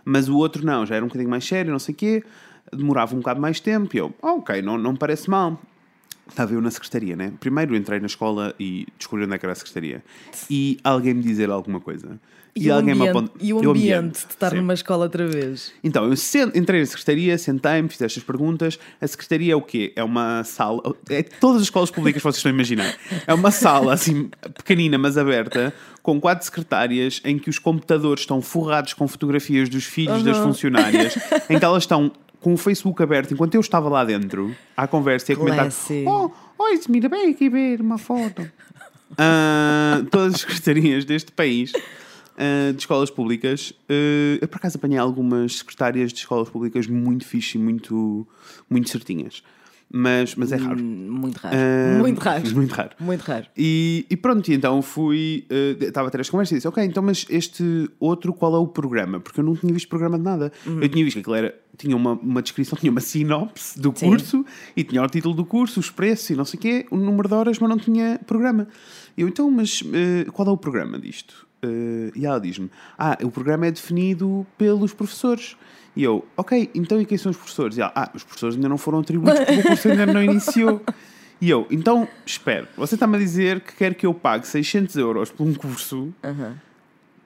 Mas 0.04 0.30
o 0.30 0.38
outro 0.38 0.63
não, 0.63 0.86
já 0.86 0.96
era 0.96 1.04
um 1.04 1.08
bocadinho 1.08 1.32
mais 1.32 1.44
sério, 1.46 1.72
não 1.72 1.80
sei 1.80 1.94
o 1.94 1.98
quê, 1.98 2.24
demorava 2.72 3.15
um 3.15 3.20
bocado 3.20 3.41
mais 3.41 3.60
tempo. 3.60 3.96
E 3.96 4.00
eu, 4.00 4.13
"Ah, 4.22 4.34
ok, 4.34 4.62
não, 4.62 4.78
não 4.78 4.96
parece 4.96 5.28
mal. 5.30 5.60
Estava 6.27 6.53
eu 6.53 6.61
na 6.61 6.71
secretaria, 6.71 7.15
né? 7.15 7.31
Primeiro 7.39 7.75
entrei 7.75 7.99
na 7.99 8.07
escola 8.07 8.53
e 8.59 8.88
descobri 8.97 9.25
onde 9.25 9.35
é 9.35 9.38
que 9.38 9.45
era 9.45 9.53
a 9.53 9.55
secretaria. 9.55 10.03
E 10.49 10.77
alguém 10.83 11.13
me 11.13 11.21
dizer 11.23 11.49
alguma 11.49 11.79
coisa. 11.79 12.19
E, 12.57 12.69
o 12.69 12.73
alguém 12.73 12.93
ambiente, 12.93 13.09
aponta- 13.09 13.31
e 13.41 13.53
o 13.53 13.61
e 13.61 13.67
ambiente 13.67 14.25
de 14.25 14.31
estar 14.31 14.49
sim. 14.51 14.55
numa 14.55 14.73
escola 14.73 15.03
outra 15.03 15.27
vez. 15.27 15.73
Então, 15.83 16.05
eu 16.05 16.15
sen- 16.15 16.51
entrei 16.55 16.79
na 16.79 16.85
secretaria, 16.85 17.38
sentei-me, 17.38 17.89
fiz 17.89 18.01
estas 18.01 18.23
perguntas. 18.23 18.79
A 19.01 19.05
secretaria 19.05 19.51
é 19.51 19.55
o 19.57 19.61
quê? 19.61 19.91
É 19.93 20.01
uma 20.01 20.41
sala. 20.45 20.81
É 21.09 21.21
todas 21.21 21.57
as 21.57 21.63
escolas 21.63 21.91
públicas 21.91 22.21
que 22.21 22.23
vocês 22.23 22.38
estão 22.38 22.49
a 22.49 22.55
imaginar. 22.55 22.95
É 23.27 23.33
uma 23.33 23.51
sala 23.51 23.93
assim, 23.93 24.29
pequenina, 24.55 24.97
mas 24.97 25.17
aberta, 25.17 25.73
com 26.01 26.19
quatro 26.19 26.45
secretárias, 26.45 27.21
em 27.25 27.38
que 27.38 27.49
os 27.49 27.59
computadores 27.59 28.21
estão 28.21 28.41
forrados 28.41 28.93
com 28.93 29.05
fotografias 29.05 29.67
dos 29.67 29.83
filhos 29.83 30.23
das 30.23 30.38
funcionárias, 30.38 31.13
em 31.49 31.59
que 31.59 31.65
elas 31.65 31.83
estão 31.83 32.09
com 32.45 32.53
o 32.53 32.58
Facebook 32.58 33.01
aberto, 33.01 33.34
enquanto 33.34 33.55
eu 33.55 33.60
estava 33.60 33.89
lá 33.89 34.05
dentro, 34.05 34.55
à 34.77 34.88
conversa 34.88 35.31
e 35.31 35.34
a 35.34 35.36
comentar: 35.36 35.62
Classy. 35.62 36.05
Oh, 36.08 36.29
oi, 36.60 36.79
mira, 36.88 37.10
bem 37.10 37.31
aqui 37.31 37.49
ver 37.49 37.81
uma 37.81 37.97
foto. 37.97 38.47
Ah, 39.17 40.03
todas 40.10 40.34
as 40.34 40.41
secretarias 40.41 41.05
deste 41.05 41.31
país 41.31 41.71
ah, 42.38 42.71
de 42.71 42.79
escolas 42.79 43.10
públicas. 43.10 43.71
ah, 43.88 44.38
eu 44.41 44.47
por 44.47 44.58
acaso 44.58 44.77
apanhei 44.77 44.97
algumas 44.97 45.60
secretárias 45.60 46.12
de 46.12 46.19
escolas 46.19 46.49
públicas 46.49 46.88
muito 46.88 47.23
fixe 47.23 47.58
e 47.58 47.62
muito, 47.62 48.27
muito 48.69 48.89
certinhas. 48.89 49.41
Mas, 49.91 50.36
mas 50.36 50.52
é 50.52 50.58
raro. 50.58 50.80
Hum, 50.80 51.08
Muito 51.12 51.38
raro. 51.38 51.56
Ah, 51.58 52.00
muito 52.00 52.19
raro. 52.19 52.43
Muito 52.56 52.71
raro. 52.74 52.89
Muito 53.00 53.21
raro. 53.21 53.45
E, 53.56 54.06
e 54.10 54.17
pronto, 54.17 54.50
e 54.50 54.54
então 54.54 54.82
fui. 54.82 55.45
eh, 55.50 55.78
Estava 55.80 56.08
a 56.08 56.12
ter 56.12 56.19
as 56.19 56.30
conversas 56.30 56.52
e 56.54 56.56
disse: 56.56 56.67
Ok, 56.67 56.84
então, 56.84 57.02
mas 57.04 57.26
este 57.30 57.89
outro, 58.00 58.34
qual 58.34 58.56
é 58.56 58.58
o 58.58 58.67
programa? 58.67 59.19
Porque 59.19 59.39
eu 59.39 59.43
não 59.43 59.56
tinha 59.56 59.71
visto 59.71 59.88
programa 59.88 60.17
de 60.17 60.24
nada. 60.24 60.52
Uhum. 60.65 60.82
Eu 60.82 60.89
tinha 60.89 61.04
visto 61.06 61.15
que 61.15 61.21
aquilo 61.21 61.36
era. 61.36 61.56
Tinha 61.78 61.95
uma, 61.95 62.13
uma 62.13 62.41
descrição, 62.41 62.78
tinha 62.80 62.91
uma 62.91 63.02
sinopse 63.02 63.80
do 63.80 63.93
Sim. 63.95 64.08
curso 64.10 64.45
e 64.76 64.84
tinha 64.84 65.02
o 65.04 65.08
título 65.08 65.36
do 65.36 65.45
curso, 65.45 65.80
os 65.80 65.89
preços 65.91 66.30
e 66.30 66.36
não 66.36 66.45
sei 66.45 66.58
o 66.58 66.62
quê, 66.62 66.86
o 66.89 66.95
número 66.98 67.28
de 67.28 67.34
horas, 67.36 67.60
mas 67.60 67.69
não 67.69 67.78
tinha 67.78 68.19
programa. 68.26 68.67
Eu, 69.17 69.28
então, 69.28 69.50
mas 69.52 69.84
eh, 69.93 70.26
qual 70.32 70.48
é 70.48 70.52
o 70.52 70.58
programa 70.58 70.98
disto? 71.00 71.45
eh, 71.62 72.12
e 72.15 72.26
ela 72.26 72.39
diz-me: 72.39 72.69
Ah, 72.98 73.17
o 73.24 73.30
programa 73.32 73.67
é 73.67 73.71
definido 73.71 74.45
pelos 74.58 74.93
professores. 74.93 75.56
E 75.95 76.03
eu, 76.03 76.25
ok, 76.36 76.69
então 76.75 76.99
e 76.99 77.05
quem 77.05 77.17
são 77.17 77.29
os 77.31 77.38
professores? 77.38 77.77
E 77.77 77.81
ela, 77.81 77.91
ah, 77.95 78.12
os 78.13 78.23
professores 78.23 78.55
ainda 78.55 78.67
não 78.67 78.77
foram 78.77 78.99
atribuídos 78.99 79.39
porque 79.45 79.60
o 79.60 79.63
curso 79.63 79.88
ainda 79.89 80.05
não 80.05 80.23
iniciou. 80.23 80.81
E 81.41 81.49
eu, 81.49 81.67
então, 81.69 82.08
espera, 82.25 82.67
você 82.77 82.95
está-me 82.95 83.17
a 83.17 83.19
dizer 83.19 83.60
que 83.60 83.75
quer 83.75 83.93
que 83.93 84.05
eu 84.05 84.13
pague 84.13 84.47
600 84.47 84.95
euros 84.95 85.29
por 85.29 85.45
um 85.45 85.53
curso 85.53 86.13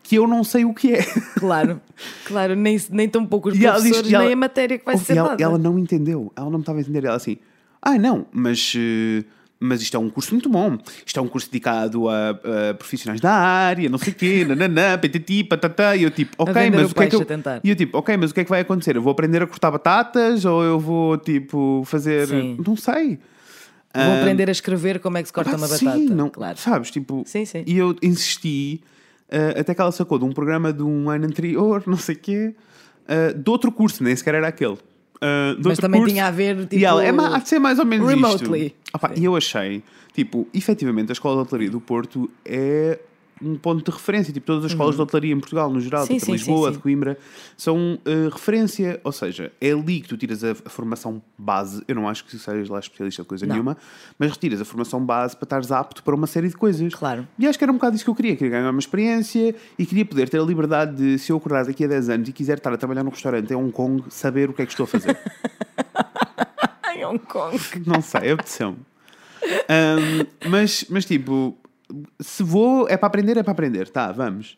que 0.01 0.15
eu 0.15 0.27
não 0.27 0.43
sei 0.43 0.65
o 0.65 0.73
que 0.73 0.93
é. 0.95 1.03
Claro, 1.37 1.79
claro, 2.25 2.55
nem, 2.55 2.75
nem 2.89 3.07
tão 3.07 3.23
poucos 3.23 3.53
E 3.57 3.63
ela 3.67 3.75
diz- 3.75 3.83
professores, 3.83 4.11
e 4.11 4.15
ela- 4.15 4.23
nem 4.25 4.33
a 4.33 4.35
matéria 4.35 4.79
que 4.79 4.83
vai 4.83 4.97
ser 4.97 5.13
e 5.13 5.17
ela, 5.19 5.29
dada. 5.29 5.43
ela 5.43 5.57
não 5.59 5.77
entendeu, 5.77 6.33
ela 6.35 6.47
não 6.49 6.57
me 6.57 6.63
estava 6.63 6.79
a 6.79 6.81
entender. 6.81 7.05
Ela 7.05 7.15
assim, 7.17 7.37
ah, 7.79 7.99
não, 7.99 8.25
mas, 8.31 8.73
eh, 8.75 9.23
mas 9.59 9.81
isto 9.81 9.97
é 9.97 9.99
um 9.99 10.09
curso 10.09 10.33
muito 10.33 10.49
bom. 10.49 10.77
Isto 11.05 11.19
é 11.19 11.23
um 11.23 11.27
curso 11.27 11.47
dedicado 11.47 12.07
a, 12.07 12.29
a 12.29 12.73
profissionais 12.75 13.19
da 13.19 13.31
área, 13.33 13.89
não 13.89 13.97
sei 13.97 14.13
o 14.13 14.15
quê, 14.15 14.45
nananã, 14.47 14.97
patati, 14.97 15.43
patatá. 15.43 15.95
E 15.95 16.03
eu 16.03 16.11
tipo, 16.11 16.33
ok, 16.37 16.69
mas 16.71 16.91
o 16.91 16.95
que 16.95 17.03
é 17.03 17.07
que 17.07 17.15
eu... 17.15 17.27
E 17.63 17.69
eu 17.69 17.75
tipo, 17.75 17.97
ok, 17.97 18.15
mas 18.17 18.31
o 18.31 18.33
que 18.33 18.39
é 18.39 18.43
que 18.45 18.49
vai 18.49 18.61
acontecer? 18.61 18.95
Eu 18.95 19.01
vou 19.01 19.11
aprender 19.11 19.41
a 19.41 19.47
cortar 19.47 19.69
batatas 19.71 20.45
ou 20.45 20.63
eu 20.63 20.79
vou, 20.79 21.17
tipo, 21.17 21.83
fazer... 21.85 22.27
Sim. 22.27 22.57
Não 22.65 22.75
sei. 22.77 23.19
Vou 23.93 24.03
Ah, 24.03 24.19
aprender 24.19 24.47
a 24.47 24.51
escrever 24.51 24.99
como 24.99 25.17
é 25.17 25.21
que 25.23 25.27
se 25.27 25.33
corta 25.33 25.51
Pá, 25.51 25.57
uma 25.57 25.67
sim, 25.67 25.85
batata. 25.85 26.15
não, 26.15 26.29
claro. 26.29 26.57
Sabes, 26.57 26.89
tipo... 26.91 27.23
Sim, 27.25 27.43
sim. 27.43 27.63
E 27.67 27.77
eu 27.77 27.95
insisti, 28.01 28.81
eh, 29.29 29.55
até 29.59 29.73
que 29.75 29.81
ela 29.81 29.91
sacou 29.91 30.17
de 30.19 30.25
um 30.25 30.31
programa 30.31 30.71
de 30.71 30.83
um 30.83 31.09
ano 31.09 31.25
anterior, 31.25 31.83
não 31.87 31.97
sei 31.97 32.15
o 32.15 32.19
quê, 32.19 32.55
eh, 33.07 33.33
de 33.33 33.49
outro 33.49 33.71
curso, 33.71 34.03
nem 34.03 34.15
sequer 34.15 34.35
era 34.35 34.47
aquele. 34.47 34.77
De 35.59 35.67
Mas 35.67 35.77
também 35.79 35.99
curso. 36.01 36.13
tinha 36.13 36.27
a 36.27 36.31
ver, 36.31 36.57
tipo, 36.61 36.75
E 36.75 36.85
ela, 36.85 37.03
é, 37.03 37.11
ma- 37.11 37.35
há 37.35 37.39
de 37.39 37.49
ser 37.49 37.59
mais 37.59 37.77
ou 37.79 37.85
menos 37.85 38.07
remotely. 38.09 38.67
isto. 38.67 38.75
Opa, 38.93 39.11
E 39.15 39.25
eu 39.25 39.35
achei, 39.35 39.83
tipo, 40.13 40.47
efetivamente 40.53 41.11
a 41.11 41.13
Escola 41.13 41.35
de 41.35 41.41
Hotelaria 41.41 41.69
do 41.69 41.81
Porto 41.81 42.29
é 42.45 42.99
um 43.41 43.55
ponto 43.55 43.83
de 43.83 43.95
referência. 43.95 44.33
Tipo, 44.33 44.45
todas 44.45 44.65
as 44.65 44.71
escolas 44.71 44.95
de 44.95 45.01
hotelaria 45.01 45.33
em 45.33 45.39
Portugal, 45.39 45.69
no 45.69 45.79
geral, 45.79 46.01
Uhum. 46.01 46.07
Sim, 46.07 46.13
tipo, 46.15 46.25
sim, 46.25 46.31
de 46.31 46.37
Lisboa, 46.37 46.69
sim, 46.69 46.75
de. 46.75 46.81
Coimbra, 46.81 47.17
são 47.57 47.99
eh, 48.05 48.29
referência. 48.31 48.99
Ou 49.03 49.11
seja, 49.11 49.51
é 49.59 49.71
ali 49.71 50.01
que 50.01 50.07
tu 50.07 50.17
tiras 50.17 50.43
a, 50.43 50.51
a 50.51 50.69
formação 50.69 51.21
base. 51.37 51.83
Eu 51.87 51.95
não 51.95 52.07
acho 52.07 52.23
que 52.25 52.37
sejas 52.37 52.69
lá 52.69 52.79
especialista 52.79 53.21
de 53.21 53.27
coisa 53.27 53.45
Não. 53.45 53.55
nenhuma, 53.55 53.77
mas 54.17 54.31
retiras 54.31 54.61
a 54.61 54.65
formação 54.65 55.03
base 55.03 55.35
para 55.35 55.45
estares 55.45 55.71
apto 55.71 56.03
para 56.03 56.15
uma 56.15 56.27
série 56.27 56.47
de 56.49 56.55
coisas. 56.55 56.93
Claro. 56.93 57.27
E 57.37 57.47
acho 57.47 57.57
que 57.57 57.63
era 57.63 57.71
um 57.71 57.75
bocado 57.75 57.95
isso 57.95 58.03
que 58.05 58.09
eu 58.09 58.15
queria. 58.15 58.35
Queria 58.35 58.51
ganhar 58.57 58.69
uma 58.69 58.79
experiência 58.79 59.55
e 59.77 59.85
queria 59.85 60.05
poder 60.05 60.29
ter 60.29 60.39
a 60.39 60.43
liberdade 60.43 60.95
de, 60.95 61.19
se 61.19 61.31
eu 61.31 61.37
acordar 61.37 61.65
daqui 61.65 61.83
a 61.83 61.87
10 61.87 62.09
anos 62.09 62.29
e 62.29 62.33
quiser 62.33 62.57
estar 62.57 62.73
a 62.73 62.77
trabalhar 62.77 63.03
num 63.03 63.09
restaurante 63.11 63.51
em 63.51 63.55
Hong 63.55 63.71
Kong, 63.71 64.03
saber 64.09 64.49
o 64.49 64.53
que 64.53 64.61
é 64.61 64.65
que 64.65 64.71
estou 64.71 64.83
a 64.85 64.87
fazer. 64.87 65.17
Ai, 66.83 67.03
Hong 67.05 67.19
Kong. 67.19 67.57
Não 67.85 68.01
sei, 68.01 68.31
apeteceu-me. 68.31 68.77
Ahm, 69.69 70.25
mas, 70.49 70.85
mas 70.89 71.05
tipo, 71.05 71.57
se 72.19 72.43
vou, 72.43 72.87
é 72.87 72.95
para 72.95 73.07
aprender, 73.07 73.37
é 73.37 73.43
para 73.43 73.51
aprender, 73.51 73.89
tá, 73.89 74.11
vamos. 74.11 74.57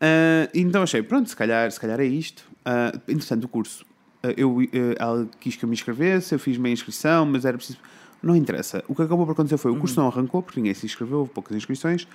Ah, 0.00 0.48
então 0.54 0.82
achei, 0.82 1.02
pronto, 1.02 1.28
se 1.28 1.36
calhar, 1.36 1.70
se 1.70 1.78
calhar 1.78 2.00
é 2.00 2.04
isto. 2.04 2.44
Ah, 2.64 2.92
interessante 3.08 3.44
o 3.44 3.48
curso. 3.48 3.84
Ah, 4.22 4.32
eu, 4.36 4.58
ela 4.98 5.28
quis 5.40 5.56
que 5.56 5.64
eu 5.64 5.68
me 5.68 5.74
inscrevesse, 5.74 6.34
eu 6.34 6.38
fiz 6.38 6.56
minha 6.56 6.72
inscrição, 6.72 7.26
mas 7.26 7.44
era 7.44 7.56
preciso. 7.56 7.78
Não 8.22 8.34
interessa. 8.34 8.82
O 8.88 8.94
que 8.94 9.02
acabou 9.02 9.26
por 9.26 9.32
acontecer 9.32 9.58
foi 9.58 9.70
o 9.70 9.76
curso 9.76 10.00
não 10.00 10.08
arrancou, 10.08 10.42
porque 10.42 10.58
ninguém 10.58 10.72
se 10.72 10.86
inscreveu, 10.86 11.18
houve 11.18 11.30
poucas 11.30 11.54
inscrições, 11.54 12.08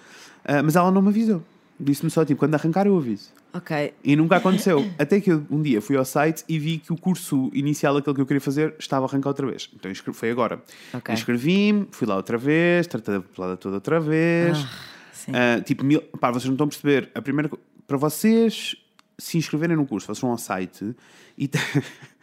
mas 0.64 0.76
ela 0.76 0.90
não 0.90 1.04
me 1.04 1.10
avisou. 1.10 1.44
Disse-me 1.80 2.12
só, 2.12 2.26
tipo, 2.26 2.40
quando 2.40 2.56
arrancar 2.56 2.86
eu 2.86 2.98
aviso. 2.98 3.30
Ok. 3.54 3.94
E 4.04 4.16
nunca 4.16 4.36
aconteceu. 4.36 4.86
Até 4.98 5.22
que 5.22 5.32
eu 5.32 5.46
um 5.50 5.62
dia 5.62 5.82
fui 5.82 5.96
ao 5.96 6.04
site 6.04 6.44
e 6.48 6.60
vi 6.60 6.78
que 6.78 6.92
o 6.92 6.98
curso 6.98 7.50
inicial, 7.54 7.96
aquele 7.96 8.16
que 8.16 8.22
eu 8.22 8.26
queria 8.26 8.42
fazer, 8.42 8.76
estava 8.78 9.06
a 9.06 9.10
arrancar 9.10 9.30
outra 9.30 9.48
vez. 9.48 9.70
Então 9.74 9.92
foi 10.14 10.30
agora. 10.30 10.62
Ok. 10.94 11.14
Inscrevi-me, 11.14 11.88
fui 11.92 12.06
lá 12.06 12.16
outra 12.16 12.38
vez, 12.38 12.86
tratei 12.86 13.16
da 13.16 13.22
papelada 13.22 13.56
toda 13.56 13.76
outra 13.76 14.00
vez. 14.00 14.58
sim. 15.14 15.32
Ah, 15.34 15.62
tipo, 15.62 15.86
mil... 15.86 16.02
pá, 16.02 16.32
vocês 16.32 16.46
não 16.46 16.54
estão 16.54 16.66
a 16.66 16.70
perceber. 16.70 17.10
A 17.16 17.22
primeira... 17.22 17.50
Para 17.88 17.98
vocês 17.98 18.76
se 19.18 19.38
inscreverem 19.38 19.76
no 19.76 19.86
curso, 19.86 20.08
vocês 20.08 20.20
vão 20.20 20.32
ao 20.32 20.38
site 20.38 20.96
e. 21.38 21.50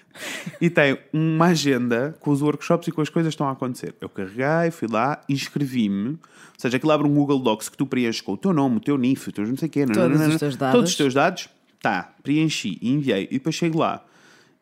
e 0.61 0.71
tem 0.71 0.99
uma 1.13 1.47
agenda 1.47 2.17
com 2.21 2.31
os 2.31 2.43
workshops 2.43 2.89
e 2.89 2.93
com 2.93 3.01
as 3.01 3.09
coisas 3.09 3.31
que 3.31 3.35
estão 3.35 3.49
a 3.49 3.53
acontecer. 3.53 3.95
Eu 4.01 4.09
carreguei, 4.09 4.71
fui 4.71 4.89
lá, 4.89 5.21
inscrevi-me. 5.29 6.11
Ou 6.11 6.19
seja, 6.59 6.77
aquilo 6.77 6.93
abre 6.93 7.07
um 7.07 7.15
Google 7.15 7.39
Docs 7.39 7.69
que 7.69 7.77
tu 7.77 7.87
preenches 7.87 8.21
com 8.21 8.33
o 8.33 8.37
teu 8.37 8.53
nome, 8.53 8.79
o 8.79 8.81
teu 8.81 8.97
NIF, 8.97 9.29
o 9.29 9.33
teu 9.33 9.47
não 9.47 9.57
sei 9.57 9.69
o 9.69 9.71
quê. 9.71 9.87
Todos 9.87 9.99
nananana, 9.99 10.35
os 10.35 10.41
teus 10.41 10.57
dados. 10.57 10.75
Todos 10.75 10.91
os 10.91 10.97
teus 10.97 11.15
dados. 11.15 11.49
Tá, 11.81 12.15
preenchi, 12.23 12.79
enviei. 12.83 13.25
E 13.31 13.35
depois 13.35 13.55
chego 13.55 13.79
lá 13.79 14.05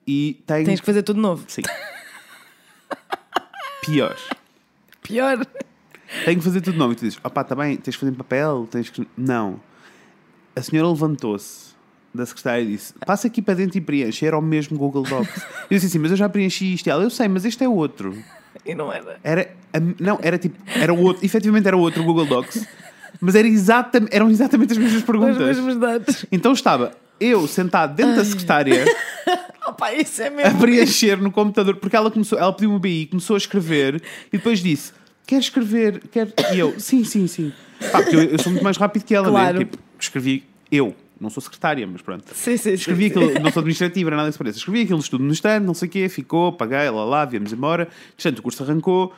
e 0.07 0.43
tem... 0.47 0.65
Tens 0.65 0.81
que 0.81 0.87
fazer 0.87 1.03
tudo 1.03 1.21
novo. 1.21 1.45
Sim. 1.49 1.63
Pior. 3.83 4.17
Pior. 5.03 5.47
Tenho 6.25 6.39
que 6.39 6.45
fazer 6.45 6.61
tudo 6.61 6.79
novo. 6.79 6.93
E 6.93 6.97
tu 6.97 7.05
dizes, 7.05 7.19
opá, 7.23 7.43
está 7.43 7.55
bem, 7.55 7.77
tens 7.77 7.95
que 7.95 8.01
fazer 8.01 8.13
em 8.13 8.17
papel, 8.17 8.69
tens 8.71 8.91
que... 8.91 9.07
Não. 9.17 9.61
A 10.57 10.63
senhora 10.63 10.89
levantou-se 10.89 11.74
da 12.15 12.25
secretária 12.25 12.65
disse, 12.65 12.95
passa 13.07 13.27
aqui 13.27 13.43
para 13.43 13.55
dentro 13.55 13.77
e 13.77 13.81
preenche. 13.81 14.25
Era 14.27 14.39
o 14.39 14.43
mesmo 14.43 14.79
Google 14.79 15.03
Docs. 15.03 15.37
Eu 15.37 15.69
disse 15.71 15.87
assim, 15.87 15.99
mas 15.99 16.11
eu 16.11 16.17
já 16.17 16.29
preenchi 16.29 16.75
isto. 16.75 16.87
E 16.87 16.91
ela, 16.91 17.03
eu 17.03 17.11
sei, 17.11 17.27
mas 17.29 17.45
este 17.45 17.65
é 17.65 17.69
outro. 17.69 18.17
E 18.65 18.75
não 18.75 18.93
era. 18.93 19.19
Era, 19.23 19.51
a- 19.73 19.81
não, 20.01 20.19
era 20.23 20.39
tipo, 20.39 20.57
era 20.75 20.93
o 20.95 21.01
outro, 21.03 21.25
efetivamente 21.25 21.67
era 21.67 21.77
outro 21.77 22.03
Google 22.05 22.25
Docs. 22.27 22.67
Mas 23.21 23.35
era 23.35 23.47
exatam, 23.49 24.07
eram 24.11 24.31
exatamente 24.31 24.73
as 24.73 24.79
mesmas 24.79 25.03
perguntas. 25.03 25.39
mesmos 25.39 25.77
dados. 25.77 26.25
Então 26.31 26.53
estava 26.53 26.93
eu 27.21 27.47
sentado 27.47 27.95
dentro 27.95 28.17
da 28.17 28.25
secretária 28.25 28.85
Opa, 29.67 29.93
isso 29.95 30.21
é 30.23 30.27
a 30.27 30.31
mesmo. 30.31 30.59
preencher 30.61 31.17
no 31.17 31.31
computador, 31.31 31.77
porque 31.77 31.97
ela 31.97 32.11
começou, 32.11 32.39
ela 32.39 32.53
pediu-me 32.53 32.77
o 32.77 32.79
BI, 32.79 33.07
começou 33.07 33.35
a 33.35 33.39
escrever 33.39 34.03
e 34.33 34.37
depois 34.37 34.61
disse: 34.61 34.93
Quer 35.27 35.39
escrever? 35.39 36.03
Quer... 36.13 36.33
E 36.53 36.59
eu, 36.59 36.79
sim, 36.79 37.03
sim, 37.05 37.27
sim. 37.27 37.53
Pá, 37.91 38.03
porque 38.03 38.15
eu, 38.17 38.23
eu 38.25 38.39
sou 38.39 38.53
muito 38.53 38.63
mais 38.63 38.77
rápido 38.77 39.05
que 39.05 39.15
ela, 39.15 39.29
Claro. 39.31 39.59
né? 39.59 39.65
Tipo, 39.65 39.79
escrevi 39.99 40.45
eu, 40.71 40.95
não 41.21 41.31
sou 41.31 41.43
secretária, 41.43 41.87
mas 41.87 42.03
pronto. 42.03 42.25
Sim, 42.35 42.57
sim, 42.57 42.73
Escrevi 42.73 43.05
sim. 43.05 43.11
aquilo, 43.11 43.43
não 43.43 43.51
sou 43.53 43.61
administrativa, 43.61 44.11
nada 44.11 44.27
que 44.27 44.33
se 44.33 44.39
pareça. 44.39 44.59
Escrevi 44.59 44.83
aquilo 44.83 45.03
tudo 45.03 45.25
no 45.25 45.33
stand, 45.33 45.61
não 45.61 45.75
sei 45.75 45.89
o 45.89 45.91
quê, 45.91 46.09
ficou, 46.09 46.53
paguei, 46.53 46.89
lá 46.91 47.05
lá, 47.05 47.25
viemos 47.25 47.53
embora. 47.53 47.89
Portanto, 48.17 48.39
o 48.39 48.43
curso 48.43 48.63
arrancou. 48.63 49.13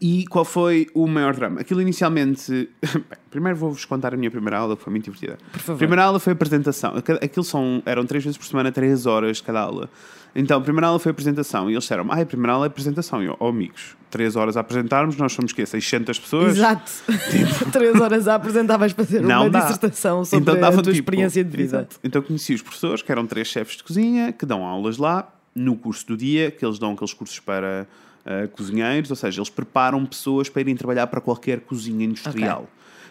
E 0.00 0.24
qual 0.26 0.44
foi 0.44 0.88
o 0.92 1.06
maior 1.06 1.34
drama? 1.36 1.60
Aquilo 1.60 1.80
inicialmente. 1.80 2.50
Bem, 2.82 3.02
primeiro 3.30 3.56
vou-vos 3.56 3.84
contar 3.84 4.12
a 4.12 4.16
minha 4.16 4.30
primeira 4.30 4.58
aula, 4.58 4.76
que 4.76 4.82
foi 4.82 4.90
muito 4.90 5.04
divertida. 5.04 5.38
Por 5.52 5.60
favor. 5.60 5.74
A 5.76 5.78
primeira 5.78 6.02
aula 6.04 6.18
foi 6.18 6.32
a 6.32 6.34
apresentação. 6.34 6.96
Aqu- 6.96 7.12
Aquilo 7.24 7.44
são, 7.44 7.80
eram 7.86 8.04
três 8.04 8.24
vezes 8.24 8.36
por 8.36 8.44
semana, 8.44 8.72
três 8.72 9.06
horas 9.06 9.40
cada 9.40 9.60
aula. 9.60 9.88
Então, 10.34 10.58
a 10.58 10.60
primeira 10.60 10.88
aula 10.88 10.98
foi 10.98 11.10
a 11.10 11.12
apresentação. 11.12 11.70
E 11.70 11.74
eles 11.74 11.84
disseram: 11.84 12.06
Ah, 12.10 12.20
a 12.20 12.26
primeira 12.26 12.54
aula 12.54 12.66
é 12.66 12.68
a 12.68 12.70
apresentação. 12.70 13.22
E 13.22 13.26
eu, 13.26 13.36
oh, 13.38 13.48
amigos, 13.48 13.96
três 14.10 14.34
horas 14.36 14.56
a 14.56 14.60
apresentarmos, 14.60 15.16
nós 15.16 15.32
somos 15.32 15.52
quê? 15.52 15.64
600 15.64 16.18
pessoas? 16.18 16.56
Exato. 16.56 16.90
Três 17.72 18.00
horas 18.00 18.26
a 18.26 18.34
apresentar, 18.34 18.76
vais 18.76 18.92
fazer 18.92 19.20
Não 19.20 19.42
uma 19.42 19.50
dá. 19.50 19.60
dissertação 19.60 20.24
sobre 20.24 20.50
a 20.50 20.54
dava, 20.54 20.82
tua 20.82 20.92
tipo, 20.92 20.96
experiência 20.96 21.44
de 21.44 21.50
vida. 21.50 21.62
exato. 21.62 21.96
Então 22.02 22.20
conheci 22.22 22.54
os 22.54 22.62
professores, 22.62 23.02
que 23.02 23.10
eram 23.12 23.26
três 23.26 23.48
chefes 23.48 23.76
de 23.76 23.84
cozinha, 23.84 24.32
que 24.32 24.44
dão 24.44 24.64
aulas 24.64 24.98
lá, 24.98 25.32
no 25.54 25.76
curso 25.76 26.06
do 26.06 26.16
dia, 26.16 26.50
que 26.50 26.64
eles 26.64 26.78
dão 26.78 26.92
aqueles 26.92 27.14
cursos 27.14 27.38
para 27.38 27.86
ah, 28.26 28.48
cozinheiros, 28.48 29.10
ou 29.10 29.16
seja, 29.16 29.38
eles 29.38 29.50
preparam 29.50 30.04
pessoas 30.06 30.48
para 30.48 30.62
irem 30.62 30.74
trabalhar 30.74 31.06
para 31.06 31.20
qualquer 31.20 31.60
cozinha 31.60 32.04
industrial. 32.04 32.68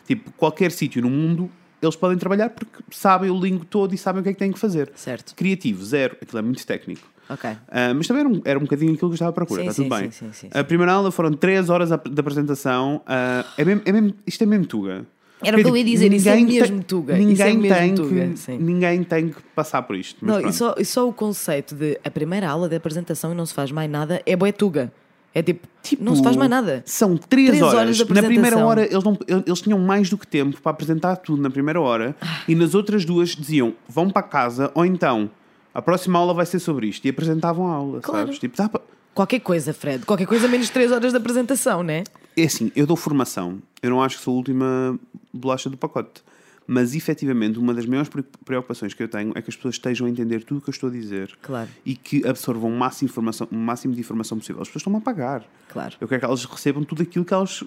Tipo, 0.07 0.31
qualquer 0.31 0.71
sítio 0.71 1.01
no 1.01 1.09
mundo, 1.09 1.49
eles 1.81 1.95
podem 1.95 2.17
trabalhar 2.17 2.49
porque 2.49 2.83
sabem 2.91 3.29
o 3.29 3.39
lingo 3.39 3.63
todo 3.63 3.93
e 3.93 3.97
sabem 3.97 4.21
o 4.21 4.23
que 4.23 4.29
é 4.29 4.33
que 4.33 4.39
têm 4.39 4.51
que 4.51 4.59
fazer. 4.59 4.91
Certo. 4.95 5.35
Criativo, 5.35 5.83
zero. 5.85 6.17
Aquilo 6.21 6.39
é 6.39 6.41
muito 6.41 6.65
técnico. 6.65 7.12
Ok. 7.33 7.49
Ah, 7.69 7.93
mas 7.95 8.07
também 8.07 8.21
era 8.21 8.29
um, 8.29 8.41
era 8.45 8.59
um 8.59 8.63
bocadinho 8.63 8.93
aquilo 8.93 9.09
que 9.09 9.13
eu 9.13 9.15
estava 9.15 9.29
à 9.31 9.33
procura, 9.33 9.61
Sim, 9.63 9.69
está 9.69 9.83
tudo 9.83 9.95
sim, 9.95 10.01
bem. 10.01 10.11
sim, 10.11 10.25
sim, 10.33 10.49
sim, 10.51 10.59
A 10.59 10.63
primeira 10.63 10.91
aula 10.93 11.11
foram 11.11 11.31
3 11.33 11.69
horas 11.69 11.89
de 11.89 12.19
apresentação. 12.19 13.01
ah, 13.07 13.43
é 13.57 13.65
mesmo, 13.65 13.81
é 13.85 13.91
mesmo- 13.91 14.13
isto 14.25 14.43
é 14.43 14.45
mesmo 14.47 14.65
tuga. 14.65 15.05
Era 15.45 15.57
o 15.57 15.61
que 15.61 15.69
eu 15.69 15.75
ia 15.75 15.83
dizer, 15.83 16.13
isso 16.13 16.29
é 16.29 16.35
mesmo 16.37 16.67
tem- 16.67 16.81
tuga, 16.83 17.17
isso 17.17 17.27
Ninguém, 17.27 17.45
é 17.45 17.57
mesmo 17.57 17.75
tem 17.77 17.95
tuga, 17.95 18.27
que, 18.29 18.51
ninguém 18.63 19.03
tem 19.03 19.27
que 19.29 19.41
passar 19.53 19.81
por 19.81 19.93
isto. 19.95 20.25
Não, 20.25 20.39
e 20.39 20.53
só, 20.53 20.73
e 20.77 20.85
só 20.85 21.05
o 21.07 21.11
conceito 21.11 21.75
de 21.75 21.99
a 22.01 22.09
primeira 22.09 22.47
aula 22.49 22.69
de 22.69 22.75
apresentação 22.77 23.33
e 23.33 23.35
não 23.35 23.45
se 23.45 23.53
faz 23.53 23.69
mais 23.69 23.89
nada 23.91 24.21
é 24.25 24.35
boetuga. 24.37 24.91
É 25.35 25.41
tipo, 25.41 25.67
não 25.99 26.15
se 26.15 26.23
faz 26.23 26.35
mais 26.37 26.49
nada. 26.49 26.83
São 26.85 27.17
3 27.17 27.47
Três 27.49 27.61
horas. 27.63 27.99
horas 27.99 27.99
na 28.09 28.23
primeira 28.23 28.57
hora 28.65 28.85
eles, 28.85 29.03
não, 29.03 29.17
eles 29.45 29.61
tinham 29.61 29.79
mais 29.79 30.07
do 30.07 30.15
que 30.17 30.27
tempo 30.27 30.61
para 30.61 30.71
apresentar 30.71 31.15
tudo 31.17 31.41
na 31.41 31.49
primeira 31.49 31.81
hora 31.81 32.15
Ah. 32.21 32.41
e 32.47 32.53
nas 32.55 32.73
outras 32.75 33.03
duas 33.03 33.29
diziam 33.29 33.73
vão 33.89 34.09
para 34.11 34.21
casa 34.21 34.71
ou 34.75 34.85
então 34.85 35.29
a 35.73 35.81
próxima 35.81 36.19
aula 36.19 36.33
vai 36.33 36.45
ser 36.45 36.59
sobre 36.59 36.87
isto 36.87 37.05
e 37.05 37.09
apresentavam 37.09 37.67
a 37.67 37.73
aula, 37.75 38.01
Claro. 38.01 38.27
sabes? 38.27 38.39
Tipo, 38.39 38.55
dá 38.57 38.69
para- 38.69 38.81
Qualquer 39.13 39.39
coisa, 39.41 39.73
Fred. 39.73 40.05
Qualquer 40.05 40.25
coisa 40.25 40.47
menos 40.47 40.69
três 40.69 40.91
horas 40.91 41.11
de 41.11 41.17
apresentação, 41.17 41.83
né? 41.83 42.03
É 42.35 42.43
assim, 42.43 42.71
eu 42.75 42.87
dou 42.87 42.97
formação. 42.97 43.59
Eu 43.81 43.91
não 43.91 44.01
acho 44.01 44.17
que 44.17 44.23
sou 44.23 44.33
a 44.33 44.37
última 44.37 44.99
bolacha 45.31 45.69
do 45.69 45.77
pacote. 45.77 46.23
Mas, 46.65 46.95
efetivamente, 46.95 47.59
uma 47.59 47.73
das 47.73 47.85
maiores 47.85 48.07
pre- 48.09 48.23
preocupações 48.45 48.93
que 48.93 49.03
eu 49.03 49.07
tenho 49.09 49.33
é 49.35 49.41
que 49.41 49.49
as 49.49 49.55
pessoas 49.55 49.75
estejam 49.75 50.07
a 50.07 50.09
entender 50.09 50.43
tudo 50.45 50.59
o 50.59 50.61
que 50.61 50.69
eu 50.69 50.71
estou 50.71 50.89
a 50.89 50.91
dizer. 50.93 51.37
Claro. 51.41 51.69
E 51.85 51.93
que 51.93 52.25
absorvam 52.25 52.71
o 52.71 52.75
máximo, 52.75 53.09
informação, 53.09 53.47
o 53.51 53.55
máximo 53.55 53.93
de 53.93 53.99
informação 53.99 54.37
possível. 54.39 54.61
As 54.61 54.69
pessoas 54.69 54.81
estão 54.81 54.95
a 54.95 55.01
pagar. 55.01 55.43
Claro. 55.69 55.95
Eu 55.99 56.07
quero 56.07 56.21
que 56.21 56.25
elas 56.25 56.45
recebam 56.45 56.83
tudo 56.85 57.03
aquilo 57.03 57.25
que 57.25 57.33
elas 57.33 57.63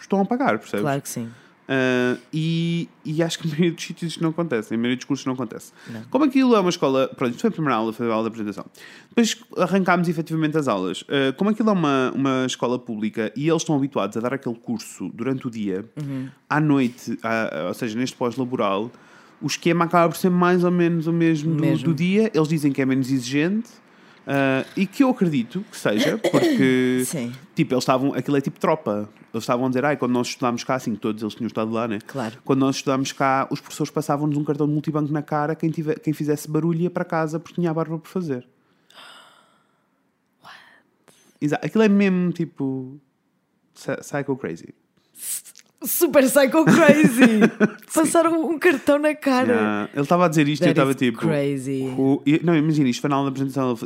estão 0.00 0.20
a 0.20 0.24
pagar, 0.24 0.58
percebes? 0.58 0.80
Claro 0.82 1.00
que 1.00 1.08
sim. 1.08 1.30
Ah, 1.74 2.18
e, 2.30 2.86
e 3.02 3.22
acho 3.22 3.38
que 3.38 3.46
a 3.46 3.50
maioria 3.50 3.72
dos 3.72 3.82
sítios 3.82 4.12
isto 4.12 4.22
não 4.22 4.28
acontece, 4.28 4.74
a 4.74 4.76
maioria 4.76 4.96
dos 4.96 5.06
cursos 5.06 5.24
não 5.24 5.32
acontece. 5.32 5.72
Como 6.10 6.24
aquilo 6.24 6.54
é 6.54 6.60
uma 6.60 6.68
escola, 6.68 7.08
pronto, 7.16 7.30
isto 7.30 7.40
foi 7.40 7.48
a 7.48 7.50
primeira 7.50 7.76
aula, 7.76 7.94
foi 7.94 8.10
a 8.10 8.12
aula 8.12 8.24
de 8.24 8.28
apresentação. 8.28 8.66
Depois 9.08 9.36
arrancámos 9.56 10.06
efetivamente 10.06 10.58
as 10.58 10.68
aulas. 10.68 11.02
Ah, 11.08 11.32
como 11.32 11.48
aquilo 11.48 11.70
é 11.70 11.72
uma, 11.72 12.12
uma 12.14 12.44
escola 12.46 12.78
pública 12.78 13.32
e 13.34 13.48
eles 13.48 13.62
estão 13.62 13.74
habituados 13.74 14.14
a 14.18 14.20
dar 14.20 14.34
aquele 14.34 14.56
curso 14.56 15.10
durante 15.14 15.46
o 15.46 15.50
dia, 15.50 15.84
à 16.50 16.60
noite, 16.60 17.18
ah, 17.22 17.66
ou 17.68 17.74
seja, 17.74 17.98
neste 17.98 18.16
pós-laboral, 18.16 18.90
o 19.40 19.46
esquema 19.46 19.86
acaba 19.86 20.08
por 20.10 20.18
ser 20.18 20.30
mais 20.30 20.62
ou 20.62 20.70
menos 20.70 21.06
o 21.06 21.12
mesmo 21.12 21.54
do, 21.56 21.62
Mesmo. 21.62 21.84
do 21.86 21.94
dia. 21.94 22.30
Eles 22.34 22.48
dizem 22.48 22.70
que 22.70 22.82
é 22.82 22.86
menos 22.86 23.10
exigente. 23.10 23.70
Ah, 24.26 24.64
e 24.76 24.86
que 24.86 25.02
eu 25.02 25.10
acredito 25.10 25.64
que 25.70 25.76
seja, 25.76 26.18
porque 26.18 27.02
Sim. 27.06 27.32
Tipo, 27.54 27.74
eles 27.74 27.82
estavam, 27.82 28.14
aquilo 28.14 28.36
é 28.36 28.40
tipo 28.40 28.58
tropa. 28.58 29.08
Eles 29.32 29.44
estavam 29.44 29.66
a 29.66 29.68
dizer, 29.68 29.84
ai, 29.84 29.96
quando 29.96 30.12
nós 30.12 30.28
estudámos 30.28 30.62
cá, 30.64 30.74
assim, 30.74 30.94
todos 30.94 31.22
eles 31.22 31.34
tinham 31.34 31.46
estado 31.46 31.70
lá, 31.70 31.88
né? 31.88 31.98
Claro. 32.06 32.38
Quando 32.44 32.60
nós 32.60 32.76
estudámos 32.76 33.12
cá, 33.12 33.46
os 33.50 33.60
professores 33.60 33.90
passavam-nos 33.90 34.36
um 34.36 34.44
cartão 34.44 34.66
de 34.66 34.72
multibanco 34.72 35.12
na 35.12 35.22
cara, 35.22 35.54
quem, 35.54 35.70
tiver, 35.70 35.98
quem 36.00 36.12
fizesse 36.12 36.48
barulho 36.50 36.80
ia 36.82 36.90
para 36.90 37.04
casa 37.04 37.38
porque 37.40 37.54
tinha 37.54 37.70
a 37.70 37.74
barba 37.74 37.98
por 37.98 38.08
fazer. 38.08 38.46
Exato. 41.40 41.64
Aquilo 41.66 41.84
é 41.84 41.88
mesmo 41.88 42.30
tipo. 42.32 43.00
psy- 43.74 43.96
Psycho 44.00 44.36
crazy. 44.36 44.74
Super 45.84 46.22
psycho 46.24 46.64
crazy! 46.64 47.40
Passaram 47.94 48.48
um 48.50 48.58
cartão 48.58 48.98
na 48.98 49.14
cara. 49.14 49.56
Ah, 49.60 49.88
ele 49.92 50.02
estava 50.02 50.26
a 50.26 50.28
dizer 50.28 50.48
isto 50.48 50.62
e 50.62 50.66
eu 50.66 50.70
estava 50.70 50.94
tipo. 50.94 51.18
crazy. 51.18 51.82
o- 51.98 52.22
e- 52.26 52.40
não, 52.42 52.54
imagina, 52.56 52.88
isto 52.88 53.00
foi 53.00 53.10
na 53.10 53.16
aula 53.16 53.30
de 53.30 53.40
apresentação. 53.42 53.76